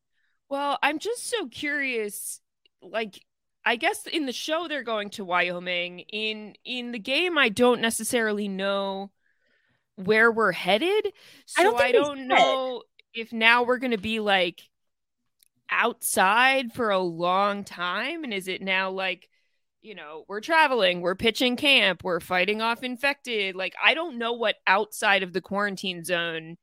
well 0.47 0.79
i'm 0.81 0.97
just 0.97 1.27
so 1.29 1.47
curious 1.49 2.39
like 2.81 3.19
I 3.67 3.77
guess 3.77 4.05
in 4.05 4.27
the 4.27 4.31
show 4.31 4.67
they're 4.67 4.83
going 4.83 5.09
to 5.11 5.25
Wyoming. 5.25 6.01
In 6.01 6.53
in 6.63 6.91
the 6.91 6.99
game, 6.99 7.35
I 7.35 7.49
don't 7.49 7.81
necessarily 7.81 8.47
know 8.47 9.09
where 9.95 10.31
we're 10.31 10.51
headed. 10.51 11.11
So 11.45 11.61
I 11.61 11.63
don't, 11.63 11.81
I 11.81 11.91
don't 11.91 12.27
know 12.27 12.83
if 13.13 13.31
now 13.31 13.63
we're 13.63 13.77
going 13.77 13.91
to 13.91 13.97
be 13.97 14.19
like 14.19 14.61
outside 15.69 16.73
for 16.73 16.89
a 16.89 16.99
long 16.99 17.63
time. 17.63 18.23
And 18.23 18.33
is 18.33 18.47
it 18.47 18.61
now 18.61 18.91
like, 18.91 19.29
you 19.81 19.95
know, 19.95 20.25
we're 20.27 20.41
traveling, 20.41 21.01
we're 21.01 21.15
pitching 21.15 21.55
camp, 21.55 22.03
we're 22.03 22.19
fighting 22.19 22.61
off 22.61 22.83
infected? 22.83 23.55
Like, 23.55 23.73
I 23.83 23.93
don't 23.93 24.17
know 24.17 24.33
what 24.33 24.55
outside 24.67 25.23
of 25.23 25.33
the 25.33 25.41
quarantine 25.41 26.03
zone 26.03 26.57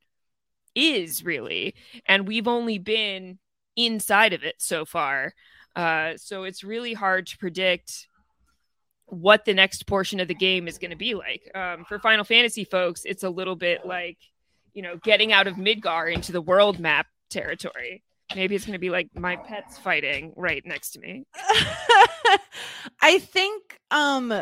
is 0.75 1.25
really. 1.25 1.75
And 2.07 2.27
we've 2.27 2.49
only 2.49 2.79
been 2.79 3.39
inside 3.77 4.33
of 4.33 4.43
it 4.43 4.57
so 4.59 4.85
far. 4.85 5.35
Uh, 5.75 6.15
so 6.17 6.45
it's 6.45 6.65
really 6.65 6.93
hard 6.93 7.27
to 7.29 7.39
predict 7.39 8.09
what 9.07 9.45
the 9.45 9.55
next 9.55 9.87
portion 9.87 10.21
of 10.21 10.29
the 10.29 10.35
game 10.35 10.69
is 10.69 10.79
going 10.79 10.91
to 10.91 10.97
be 10.97 11.15
like. 11.15 11.51
Um, 11.55 11.85
for 11.85 11.99
Final 11.99 12.25
Fantasy 12.25 12.65
folks, 12.65 13.05
it's 13.05 13.23
a 13.23 13.31
little 13.31 13.57
bit 13.57 13.85
like, 13.85 14.19
you 14.73 14.83
know, 14.83 14.97
getting 14.97 15.33
out 15.33 15.47
of 15.47 15.57
Midgar 15.57 16.13
into 16.13 16.33
the 16.33 16.41
world 16.41 16.79
map 16.79 17.07
territory. 17.31 18.03
Maybe 18.35 18.55
it's 18.55 18.65
going 18.65 18.75
to 18.75 18.79
be 18.79 18.91
like 18.91 19.09
my 19.15 19.37
pets 19.37 19.79
fighting 19.79 20.33
right 20.37 20.65
next 20.65 20.93
to 20.93 21.01
me. 21.01 21.27
I 23.03 23.19
think 23.19 23.79
um 23.91 24.33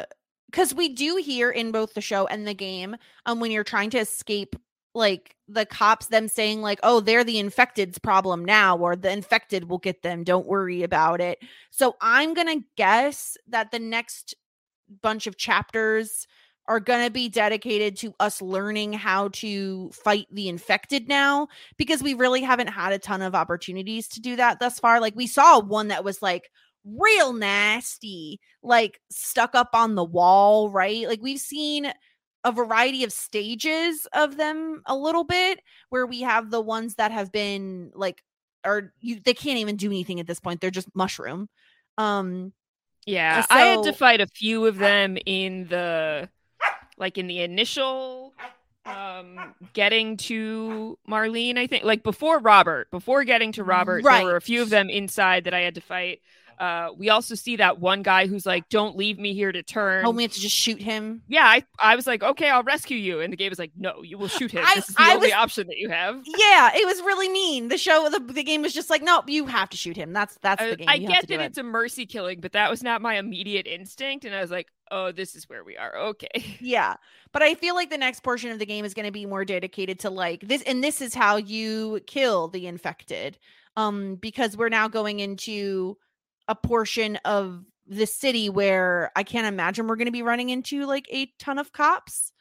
cuz 0.53 0.75
we 0.75 0.91
do 0.91 1.17
hear 1.17 1.51
in 1.51 1.73
both 1.73 1.95
the 1.95 2.01
show 2.01 2.27
and 2.27 2.47
the 2.47 2.55
game 2.55 2.97
um 3.27 3.41
when 3.41 3.51
you're 3.51 3.65
trying 3.65 3.91
to 3.91 3.99
escape 3.99 4.55
like 4.95 5.37
the 5.49 5.65
cops 5.67 6.07
them 6.07 6.29
saying 6.29 6.61
like 6.61 6.81
oh 6.83 7.01
they're 7.01 7.25
the 7.25 7.39
infected's 7.39 7.99
problem 7.99 8.45
now 8.45 8.77
or 8.77 8.97
the 8.97 9.11
infected 9.11 9.69
will 9.69 9.79
get 9.79 10.03
them 10.03 10.25
don't 10.25 10.47
worry 10.47 10.83
about 10.83 11.21
it 11.21 11.39
so 11.71 11.97
i'm 12.01 12.35
gonna 12.35 12.61
guess 12.77 13.37
that 13.49 13.71
the 13.71 13.79
next 13.79 14.35
bunch 15.03 15.27
of 15.27 15.37
chapters 15.37 16.27
are 16.69 16.81
going 16.81 17.05
to 17.05 17.11
be 17.11 17.29
dedicated 17.29 17.97
to 17.97 18.15
us 18.21 18.41
learning 18.41 18.93
how 18.93 19.29
to 19.29 19.91
fight 19.91 20.27
the 20.31 20.49
infected 20.49 21.09
now 21.09 21.49
because 21.77 22.03
we 22.03 22.15
really 22.15 22.43
haven't 22.43 22.69
had 22.69 22.93
a 22.93 22.99
ton 22.99 23.23
of 23.23 23.35
opportunities 23.35 24.07
to 24.07 24.21
do 24.21 24.37
that 24.37 24.61
thus 24.61 24.79
far. 24.79 25.01
Like 25.01 25.17
we 25.17 25.27
saw 25.27 25.59
one 25.59 25.89
that 25.89 26.05
was 26.05 26.23
like 26.23 26.51
real 26.85 27.33
nasty, 27.33 28.41
like 28.63 29.01
stuck 29.11 29.55
up 29.55 29.71
on 29.73 29.97
the 29.97 30.05
wall, 30.05 30.71
right? 30.71 31.09
Like 31.09 31.21
we've 31.21 31.41
seen 31.41 31.93
a 32.45 32.53
variety 32.53 33.05
of 33.05 33.13
stages 33.13 34.07
of 34.13 34.37
them 34.37 34.83
a 34.87 34.97
little 34.97 35.25
bit 35.25 35.61
where 35.91 36.07
we 36.07 36.23
have 36.23 36.51
the 36.51 36.61
ones 36.61 36.95
that 36.95 37.13
have 37.13 37.33
been 37.33 37.91
like 37.95 38.23
or 38.65 38.93
you 39.01 39.19
they 39.21 39.35
can't 39.35 39.59
even 39.59 39.77
do 39.77 39.89
anything 39.89 40.21
at 40.21 40.27
this 40.27 40.41
point. 40.41 40.61
They're 40.61 40.71
just 40.71 40.95
mushroom. 40.95 41.49
Um 41.99 42.53
Yeah, 43.07 43.45
Uh, 43.51 43.55
I 43.55 43.61
had 43.63 43.83
to 43.85 43.93
fight 43.93 44.21
a 44.21 44.27
few 44.27 44.67
of 44.67 44.77
them 44.79 45.17
in 45.27 45.67
the 45.69 46.29
like 46.97 47.17
in 47.19 47.27
the 47.27 47.41
initial 47.41 48.35
um 48.87 49.55
getting 49.73 50.17
to 50.17 50.99
Marlene, 51.09 51.59
I 51.59 51.67
think. 51.67 51.85
Like 51.85 52.03
before 52.03 52.39
Robert, 52.39 52.91
before 52.91 53.25
getting 53.25 53.53
to 53.53 53.65
Robert, 53.65 54.03
there 54.05 54.25
were 54.25 54.37
a 54.37 54.41
few 54.41 54.63
of 54.63 54.71
them 54.71 54.91
inside 54.91 55.45
that 55.45 55.55
I 55.55 55.61
had 55.61 55.75
to 55.77 55.81
fight. 55.81 56.21
Uh 56.61 56.91
we 56.97 57.09
also 57.09 57.35
see 57.35 57.57
that 57.57 57.81
one 57.81 58.03
guy 58.03 58.27
who's 58.27 58.45
like, 58.45 58.69
Don't 58.69 58.95
leave 58.97 59.19
me 59.19 59.33
here 59.33 59.51
to 59.51 59.63
turn. 59.63 60.05
oh 60.05 60.11
we 60.11 60.23
have 60.25 60.33
to 60.33 60.41
just 60.41 60.55
shoot 60.55 60.81
him. 60.81 61.23
yeah, 61.27 61.45
I, 61.45 61.65
I 61.79 61.97
was 61.97 62.07
like, 62.07 62.23
okay, 62.23 62.51
I'll 62.51 62.63
rescue 62.63 62.99
you. 62.99 63.21
And 63.21 63.33
the 63.33 63.37
game 63.39 63.49
was 63.49 63.59
like, 63.59 63.73
no, 63.79 64.03
you 64.03 64.19
will 64.19 64.29
shoot 64.29 64.51
him. 64.51 64.63
I- 64.67 64.75
this 64.75 64.91
is 64.91 64.95
the 64.95 65.03
I 65.03 65.15
only 65.15 65.29
was- 65.29 65.33
option 65.35 65.67
that 65.69 65.79
you 65.79 65.89
have. 65.89 66.21
Yeah, 66.27 66.71
it 66.75 66.87
was 66.87 67.01
really 67.01 67.31
mean. 67.31 67.69
The 67.69 67.79
show 67.79 68.09
the, 68.11 68.21
the 68.21 68.43
game 68.45 68.61
was 68.61 68.75
just 68.75 68.91
like, 68.91 69.03
no, 69.03 69.23
you 69.27 69.47
have 69.47 69.71
to 69.71 69.77
shoot 69.79 69.97
him. 69.97 70.13
That's 70.13 70.37
that's 70.43 70.61
I, 70.63 70.71
the 70.71 70.77
game. 70.77 70.89
I 70.91 70.95
You 70.97 71.09
have 71.09 71.23
get 71.27 71.29
that 71.39 71.41
it. 71.43 71.47
it's 71.47 71.59
a 71.59 71.63
mercy 71.63 72.05
killing, 72.05 72.41
but 72.41 72.53
that 72.53 72.71
was 72.71 72.83
not 72.83 73.01
my 73.01 73.15
immediate 73.17 73.67
instinct. 73.67 74.27
And 74.27 74.35
I 74.35 74.43
was 74.43 74.51
like, 74.51 74.69
oh, 74.91 75.13
this 75.13 75.35
is 75.37 75.49
where 75.49 75.65
we 75.65 75.77
are. 75.79 75.97
Okay. 75.97 76.29
Yeah. 76.61 76.97
But 77.33 77.43
I 77.43 77.55
feel 77.55 77.75
like 77.75 77.89
the 77.91 77.97
next 77.97 78.23
portion 78.23 78.51
of 78.51 78.59
the 78.59 78.67
game 78.67 78.85
is 78.85 78.93
going 78.93 79.07
to 79.07 79.13
be 79.13 79.25
more 79.25 79.45
dedicated 79.47 80.01
to 80.01 80.11
like 80.11 80.41
this 80.47 80.63
and 80.63 80.85
this 80.85 81.01
is 81.01 81.15
how 81.15 81.37
you 81.37 82.01
kill 82.07 82.49
the 82.49 82.67
infected. 82.67 83.39
Um 83.77 84.17
because 84.17 84.57
we're 84.57 84.69
now 84.69 84.89
going 84.89 85.21
into 85.21 85.97
a 86.51 86.55
portion 86.57 87.17
of 87.25 87.65
the 87.87 88.07
city 88.07 88.51
where 88.51 89.13
I 89.17 89.23
can't 89.23 89.47
imagine 89.47 89.87
we're 89.87 89.97
going 89.97 90.07
to 90.07 90.13
be 90.13 90.23
running 90.23 90.51
into 90.51 90.85
like 90.85 91.07
a 91.11 91.33
ton 91.39 91.59
of 91.59 91.73
cops. 91.73 92.33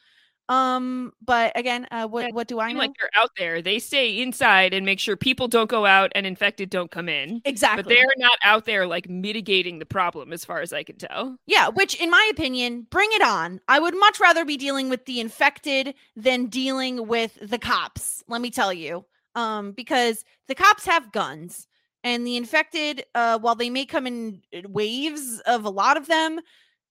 Um 0.49 1.13
but 1.23 1.55
again, 1.55 1.87
uh 1.91 2.07
what 2.07 2.33
what 2.33 2.47
do 2.47 2.59
I 2.59 2.73
know? 2.73 2.79
like 2.79 2.89
they're 2.99 3.21
out 3.21 3.29
there. 3.37 3.61
They 3.61 3.77
stay 3.77 4.19
inside 4.19 4.73
and 4.73 4.83
make 4.83 4.99
sure 4.99 5.15
people 5.15 5.47
don't 5.47 5.69
go 5.69 5.85
out 5.85 6.11
and 6.15 6.25
infected 6.25 6.71
don't 6.71 6.89
come 6.89 7.07
in. 7.07 7.39
Exactly. 7.45 7.83
But 7.83 7.89
they're 7.89 8.15
not 8.17 8.39
out 8.43 8.65
there 8.65 8.87
like 8.87 9.07
mitigating 9.07 9.77
the 9.77 9.85
problem, 9.85 10.33
as 10.33 10.43
far 10.43 10.61
as 10.61 10.73
I 10.73 10.81
can 10.81 10.97
tell. 10.97 11.37
Yeah, 11.45 11.67
which 11.69 12.01
in 12.01 12.09
my 12.09 12.27
opinion, 12.31 12.87
bring 12.89 13.09
it 13.13 13.21
on. 13.21 13.61
I 13.67 13.79
would 13.79 13.95
much 13.95 14.19
rather 14.19 14.43
be 14.43 14.57
dealing 14.57 14.89
with 14.89 15.05
the 15.05 15.19
infected 15.19 15.93
than 16.15 16.47
dealing 16.47 17.07
with 17.07 17.37
the 17.41 17.59
cops, 17.59 18.23
let 18.27 18.41
me 18.41 18.49
tell 18.49 18.73
you. 18.73 19.05
Um 19.35 19.73
because 19.73 20.25
the 20.47 20.55
cops 20.55 20.85
have 20.87 21.11
guns 21.11 21.67
and 22.03 22.25
the 22.25 22.37
infected 22.37 23.03
uh 23.15 23.39
while 23.39 23.55
they 23.55 23.69
may 23.69 23.85
come 23.85 24.07
in 24.07 24.41
uh, 24.55 24.61
waves 24.67 25.41
of 25.45 25.65
a 25.65 25.69
lot 25.69 25.97
of 25.97 26.07
them, 26.07 26.39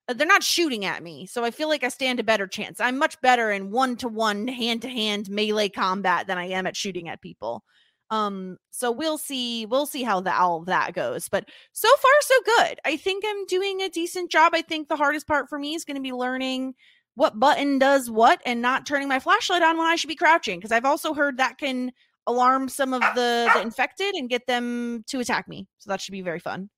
uh, 0.09 0.13
they're 0.13 0.27
not 0.27 0.43
shooting 0.43 0.85
at 0.85 1.03
me. 1.03 1.27
So 1.27 1.45
I 1.45 1.51
feel 1.51 1.69
like 1.69 1.85
I 1.85 1.89
stand 1.89 2.21
a 2.21 2.25
better 2.25 2.47
chance. 2.47 2.81
I'm 2.81 2.99
much 2.99 3.21
better 3.21 3.51
in 3.51 3.71
one-to-one 3.71 4.49
hand-to-hand 4.49 5.29
melee 5.31 5.69
combat 5.69 6.27
than 6.27 6.39
I 6.39 6.47
am 6.47 6.67
at 6.67 6.77
shooting 6.77 7.09
at 7.09 7.23
people. 7.23 7.63
Um 8.11 8.57
so 8.71 8.91
we'll 8.91 9.19
see 9.19 9.67
we'll 9.67 9.87
see 9.87 10.03
how 10.03 10.21
the 10.21 10.35
all 10.35 10.59
of 10.61 10.67
that 10.67 10.95
goes. 10.95 11.29
But 11.29 11.49
so 11.73 11.89
far 11.89 12.13
so 12.21 12.35
good. 12.45 12.81
I 12.85 12.97
think 12.97 13.25
I'm 13.27 13.47
doing 13.47 13.83
a 13.83 13.89
decent 13.89 14.31
job. 14.31 14.53
I 14.55 14.63
think 14.63 14.89
the 14.89 14.97
hardest 14.97 15.27
part 15.27 15.49
for 15.49 15.59
me 15.59 15.75
is 15.75 15.85
going 15.85 15.97
to 15.97 16.03
be 16.03 16.13
learning 16.13 16.75
what 17.19 17.41
button 17.41 17.81
does 17.81 18.09
what 18.09 18.41
and 18.47 18.63
not 18.63 18.87
turning 18.87 19.09
my 19.09 19.19
flashlight 19.19 19.61
on 19.61 19.77
when 19.77 19.89
I 19.89 19.97
should 19.97 20.07
be 20.07 20.15
crouching 20.15 20.61
because 20.61 20.71
I've 20.71 20.85
also 20.85 21.15
heard 21.15 21.39
that 21.39 21.59
can 21.59 21.91
alarm 22.29 22.69
some 22.69 22.95
of 22.95 23.01
the, 23.01 23.51
the 23.55 23.61
infected 23.61 24.15
and 24.15 24.29
get 24.29 24.47
them 24.47 25.05
to 25.09 25.19
attack 25.19 25.49
me. 25.49 25.67
So 25.79 25.91
that 25.91 26.01
should 26.01 26.13
be 26.13 26.23
very 26.23 26.39
fun. 26.39 26.71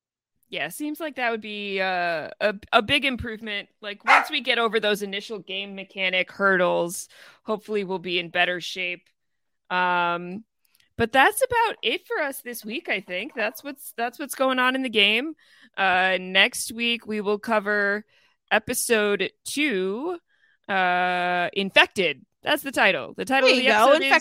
Yeah, 0.49 0.69
seems 0.69 0.99
like 0.99 1.17
that 1.17 1.31
would 1.31 1.41
be 1.41 1.81
uh, 1.81 2.31
a 2.41 2.55
a 2.73 2.83
big 2.83 3.05
improvement. 3.05 3.69
Like 3.81 4.05
once 4.05 4.31
we 4.31 4.41
get 4.41 4.59
over 4.59 4.81
those 4.81 5.03
initial 5.03 5.39
game 5.39 5.77
mechanic 5.77 6.33
hurdles, 6.33 7.09
hopefully 7.45 7.85
we'll 7.85 8.01
be 8.01 8.19
in 8.19 8.31
better 8.31 8.61
shape. 8.61 9.09
Um, 9.71 10.45
but 10.97 11.13
that's 11.13 11.41
about 11.43 11.77
it 11.83 12.05
for 12.05 12.19
us 12.19 12.43
this 12.43 12.65
week. 12.65 12.89
I 12.89 13.01
think 13.01 13.33
that's 13.35 13.63
what's 13.63 13.93
that's 13.97 14.19
what's 14.19 14.35
going 14.35 14.59
on 14.59 14.75
in 14.75 14.83
the 14.83 14.89
game. 14.89 15.35
Uh, 15.77 16.19
next 16.21 16.73
week 16.73 17.07
we 17.07 17.21
will 17.21 17.39
cover 17.39 18.05
episode 18.51 19.31
two, 19.45 20.19
uh, 20.69 21.49
infected. 21.53 22.27
That's 22.43 22.65
the 22.65 22.73
title. 22.73 23.15
The 23.17 23.25
title 23.25 23.49
There 23.49 23.57
of 23.57 23.63
the 23.63 23.65
you 23.65 23.71
go, 23.71 23.93
episode 23.93 24.03
is 24.03 24.13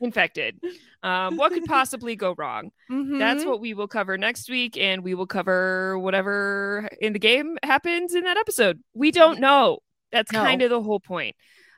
infected. 0.00 0.60
Um, 1.02 1.36
what 1.36 1.52
could 1.52 1.64
possibly 1.66 2.16
go 2.16 2.34
wrong? 2.36 2.70
That's 2.88 3.44
Mhm. 3.44 3.46
what 3.46 3.60
we 3.60 3.74
will 3.74 3.88
cover 3.88 4.16
next 4.18 4.48
week, 4.48 4.76
and 4.76 5.02
we 5.02 5.14
will 5.14 5.26
cover 5.26 5.98
whatever 5.98 6.88
in 7.00 7.12
the 7.12 7.18
game 7.18 7.58
happens 7.62 8.14
in 8.14 8.24
that 8.24 8.36
episode. 8.36 8.82
We 8.94 9.10
don't 9.10 9.40
know. 9.40 9.80
That's 10.12 10.32
No. 10.32 10.40
kind 10.42 10.62
of 10.62 10.70
the 10.70 10.82
whole 10.82 11.00
point. 11.00 11.36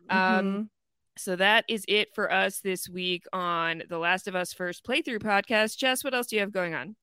Um, 0.09 0.19
Mhm. 0.19 0.69
so 1.17 1.37
that 1.37 1.65
is 1.69 1.85
it 1.89 2.15
for 2.15 2.31
us 2.33 2.61
this 2.61 2.89
week 2.89 3.25
on 3.33 3.83
the 3.89 3.99
Last 3.99 4.29
of 4.29 4.35
Us 4.37 4.53
First 4.53 4.85
Playthrough 4.85 5.19
podcast. 5.21 5.77
Jess, 5.79 6.05
what 6.05 6.15
else 6.15 6.27
do 6.29 6.37
you 6.37 6.41
have 6.41 6.53
going 6.53 6.75
on? 6.75 6.97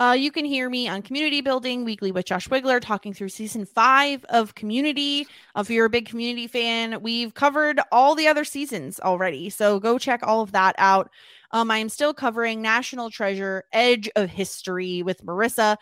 Uh, 0.00 0.12
you 0.12 0.32
can 0.32 0.46
hear 0.46 0.70
me 0.70 0.88
on 0.88 1.02
Community 1.02 1.42
Building 1.42 1.84
Weekly 1.84 2.10
with 2.10 2.24
Josh 2.24 2.48
Wigler 2.48 2.80
talking 2.80 3.12
through 3.12 3.28
season 3.28 3.66
five 3.66 4.24
of 4.30 4.54
Community. 4.54 5.26
Uh, 5.54 5.60
if 5.60 5.68
you're 5.68 5.84
a 5.84 5.90
big 5.90 6.08
Community 6.08 6.46
fan, 6.46 7.02
we've 7.02 7.34
covered 7.34 7.78
all 7.92 8.14
the 8.14 8.26
other 8.26 8.44
seasons 8.44 8.98
already. 9.00 9.50
So 9.50 9.78
go 9.78 9.98
check 9.98 10.20
all 10.22 10.40
of 10.40 10.52
that 10.52 10.74
out. 10.78 11.10
Um, 11.50 11.70
I 11.70 11.76
am 11.76 11.90
still 11.90 12.14
covering 12.14 12.62
National 12.62 13.10
Treasure 13.10 13.64
Edge 13.74 14.08
of 14.16 14.30
History 14.30 15.02
with 15.02 15.22
Marissa. 15.22 15.76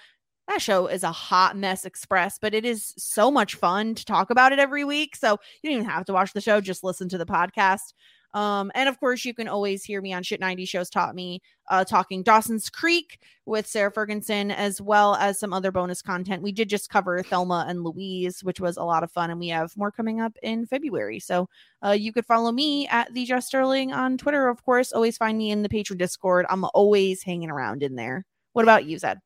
That 0.49 0.61
show 0.61 0.89
is 0.89 1.05
a 1.05 1.13
hot 1.13 1.57
mess 1.57 1.85
express, 1.85 2.41
but 2.41 2.55
it 2.55 2.65
is 2.65 2.95
so 2.99 3.31
much 3.31 3.55
fun 3.55 3.95
to 3.95 4.05
talk 4.05 4.31
about 4.31 4.51
it 4.51 4.59
every 4.59 4.83
week. 4.83 5.15
So 5.15 5.39
you 5.63 5.71
don't 5.71 5.81
even 5.81 5.91
have 5.91 6.07
to 6.07 6.13
watch 6.13 6.33
the 6.33 6.41
show, 6.41 6.61
just 6.61 6.83
listen 6.83 7.09
to 7.11 7.19
the 7.19 7.27
podcast. 7.27 7.93
Um, 8.35 8.71
and 8.75 8.89
of 8.89 9.01
course, 9.01 9.25
you 9.25 9.35
can 9.35 9.49
always 9.49 9.85
hear 9.85 10.01
me 10.01 10.13
on 10.13 10.23
Shit 10.23 10.41
90 10.41 10.65
Shows 10.65 10.91
Taught 10.91 11.15
Me, 11.15 11.41
uh, 11.71 11.85
talking 11.85 12.23
Dawson's 12.23 12.69
Creek 12.69 13.21
with 13.47 13.67
Sarah 13.67 13.91
Ferguson, 13.91 14.51
as 14.51 14.81
well 14.81 15.15
as 15.17 15.39
some 15.39 15.53
other 15.53 15.73
bonus 15.73 16.03
content. 16.03 16.43
We 16.43 16.53
did 16.53 16.69
just 16.69 16.91
cover 16.91 17.23
Thelma 17.23 17.65
and 17.69 17.83
Louise, 17.83 18.45
which 18.45 18.61
was 18.61 18.77
a 18.77 18.85
lot 18.85 19.03
of 19.03 19.11
fun, 19.11 19.31
and 19.31 19.41
we 19.41 19.49
have 19.49 19.77
more 19.77 19.91
coming 19.91 20.21
up 20.21 20.37
in 20.43 20.67
February. 20.67 21.21
So 21.21 21.49
uh, 21.85 21.93
you 21.93 22.13
could 22.13 22.27
follow 22.27 22.53
me 22.53 22.87
at 22.89 23.13
the 23.15 23.25
Jess 23.25 23.47
Sterling 23.47 23.93
on 23.93 24.19
Twitter, 24.19 24.49
of 24.49 24.65
course. 24.65 24.93
Always 24.93 25.17
find 25.17 25.39
me 25.39 25.51
in 25.51 25.63
the 25.63 25.69
Patreon 25.69 25.99
Discord. 25.99 26.47
I'm 26.49 26.65
always 26.75 27.23
hanging 27.23 27.51
around 27.51 27.83
in 27.83 27.97
there. 27.97 28.25
What 28.53 28.63
about 28.63 28.85
you, 28.85 28.99
Zed? 28.99 29.19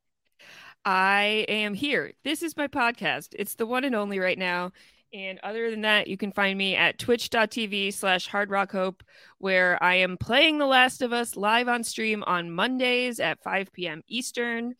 I 0.84 1.44
am 1.48 1.74
here. 1.74 2.12
This 2.24 2.42
is 2.42 2.56
my 2.56 2.66
podcast. 2.66 3.28
It's 3.38 3.54
the 3.54 3.66
one 3.66 3.84
and 3.84 3.94
only 3.94 4.18
right 4.18 4.38
now. 4.38 4.72
And 5.14 5.38
other 5.42 5.70
than 5.70 5.82
that, 5.82 6.06
you 6.06 6.16
can 6.16 6.32
find 6.32 6.56
me 6.56 6.74
at 6.74 6.98
twitch.tv 6.98 7.92
slash 7.92 8.26
hard 8.26 8.50
rock 8.50 8.72
hope, 8.72 9.02
where 9.38 9.82
I 9.82 9.96
am 9.96 10.16
playing 10.16 10.58
The 10.58 10.66
Last 10.66 11.02
of 11.02 11.12
Us 11.12 11.36
live 11.36 11.68
on 11.68 11.84
stream 11.84 12.24
on 12.26 12.50
Mondays 12.50 13.20
at 13.20 13.42
5 13.42 13.72
p.m. 13.72 14.02
Eastern. 14.08 14.74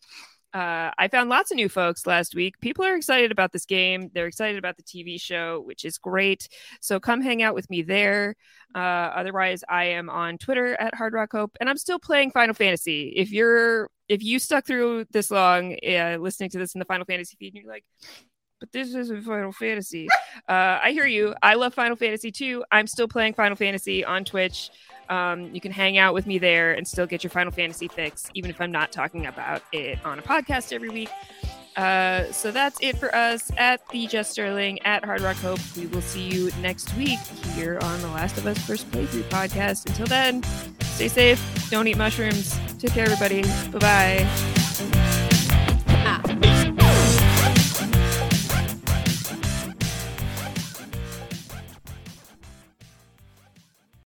Uh, 0.51 0.91
I 0.97 1.07
found 1.07 1.29
lots 1.29 1.51
of 1.51 1.57
new 1.57 1.69
folks 1.69 2.05
last 2.05 2.35
week. 2.35 2.59
People 2.61 2.85
are 2.85 2.95
excited 2.95 3.31
about 3.31 3.51
this 3.51 3.65
game. 3.65 4.11
They're 4.13 4.27
excited 4.27 4.57
about 4.57 4.77
the 4.77 4.83
TV 4.83 5.19
show, 5.19 5.61
which 5.65 5.83
is 5.83 5.97
great. 5.97 6.47
So 6.79 6.99
come 6.99 7.21
hang 7.21 7.41
out 7.41 7.55
with 7.55 7.69
me 7.71 7.81
there. 7.81 8.35
Uh, 8.75 8.77
otherwise, 8.77 9.63
I 9.67 9.85
am 9.85 10.09
on 10.09 10.37
Twitter 10.37 10.75
at 10.79 10.93
Hard 10.93 11.13
Rock 11.13 11.31
Hope, 11.31 11.57
and 11.59 11.69
I'm 11.69 11.77
still 11.77 11.97
playing 11.97 12.31
Final 12.31 12.53
Fantasy. 12.53 13.13
If 13.15 13.31
you're 13.31 13.89
if 14.09 14.21
you 14.21 14.37
stuck 14.37 14.65
through 14.65 15.05
this 15.11 15.31
long 15.31 15.75
uh, 15.87 16.17
listening 16.19 16.49
to 16.51 16.59
this 16.59 16.75
in 16.75 16.79
the 16.79 16.85
Final 16.85 17.05
Fantasy 17.05 17.35
feed, 17.39 17.53
and 17.53 17.63
you're 17.63 17.71
like, 17.71 17.85
but 18.63 18.71
this 18.71 18.95
isn't 18.95 19.23
Final 19.23 19.51
Fantasy. 19.51 20.07
Uh, 20.47 20.79
I 20.81 20.91
hear 20.91 21.05
you. 21.05 21.35
I 21.43 21.55
love 21.55 21.73
Final 21.73 21.97
Fantasy 21.97 22.31
too. 22.31 22.63
I'm 22.71 22.87
still 22.87 23.09
playing 23.09 23.33
Final 23.33 23.57
Fantasy 23.57 24.05
on 24.05 24.23
Twitch. 24.23 24.69
Um, 25.09 25.53
you 25.53 25.59
can 25.59 25.73
hang 25.73 25.97
out 25.97 26.13
with 26.13 26.25
me 26.25 26.37
there 26.37 26.71
and 26.71 26.87
still 26.87 27.05
get 27.05 27.25
your 27.25 27.29
Final 27.29 27.51
Fantasy 27.51 27.89
fix, 27.89 28.29
even 28.35 28.49
if 28.49 28.61
I'm 28.61 28.71
not 28.71 28.93
talking 28.93 29.25
about 29.25 29.63
it 29.73 29.99
on 30.05 30.17
a 30.17 30.21
podcast 30.21 30.71
every 30.71 30.87
week. 30.87 31.09
Uh, 31.75 32.31
so 32.31 32.51
that's 32.51 32.77
it 32.79 32.95
for 32.97 33.13
us 33.13 33.51
at 33.57 33.85
the 33.89 34.07
Jess 34.07 34.29
Sterling 34.29 34.81
at 34.83 35.03
Hard 35.03 35.19
Rock 35.19 35.35
Hope. 35.37 35.59
We 35.75 35.87
will 35.87 36.01
see 36.01 36.23
you 36.29 36.49
next 36.61 36.95
week 36.95 37.19
here 37.55 37.79
on 37.81 38.01
the 38.01 38.07
Last 38.07 38.37
of 38.37 38.47
Us 38.47 38.59
First 38.59 38.89
Playthrough 38.91 39.23
podcast. 39.23 39.87
Until 39.87 40.07
then, 40.07 40.41
stay 40.83 41.09
safe. 41.09 41.69
Don't 41.69 41.87
eat 41.87 41.97
mushrooms. 41.97 42.57
Take 42.79 42.91
care, 42.91 43.03
everybody. 43.03 43.41
Bye 43.71 43.79
bye. 43.79 44.62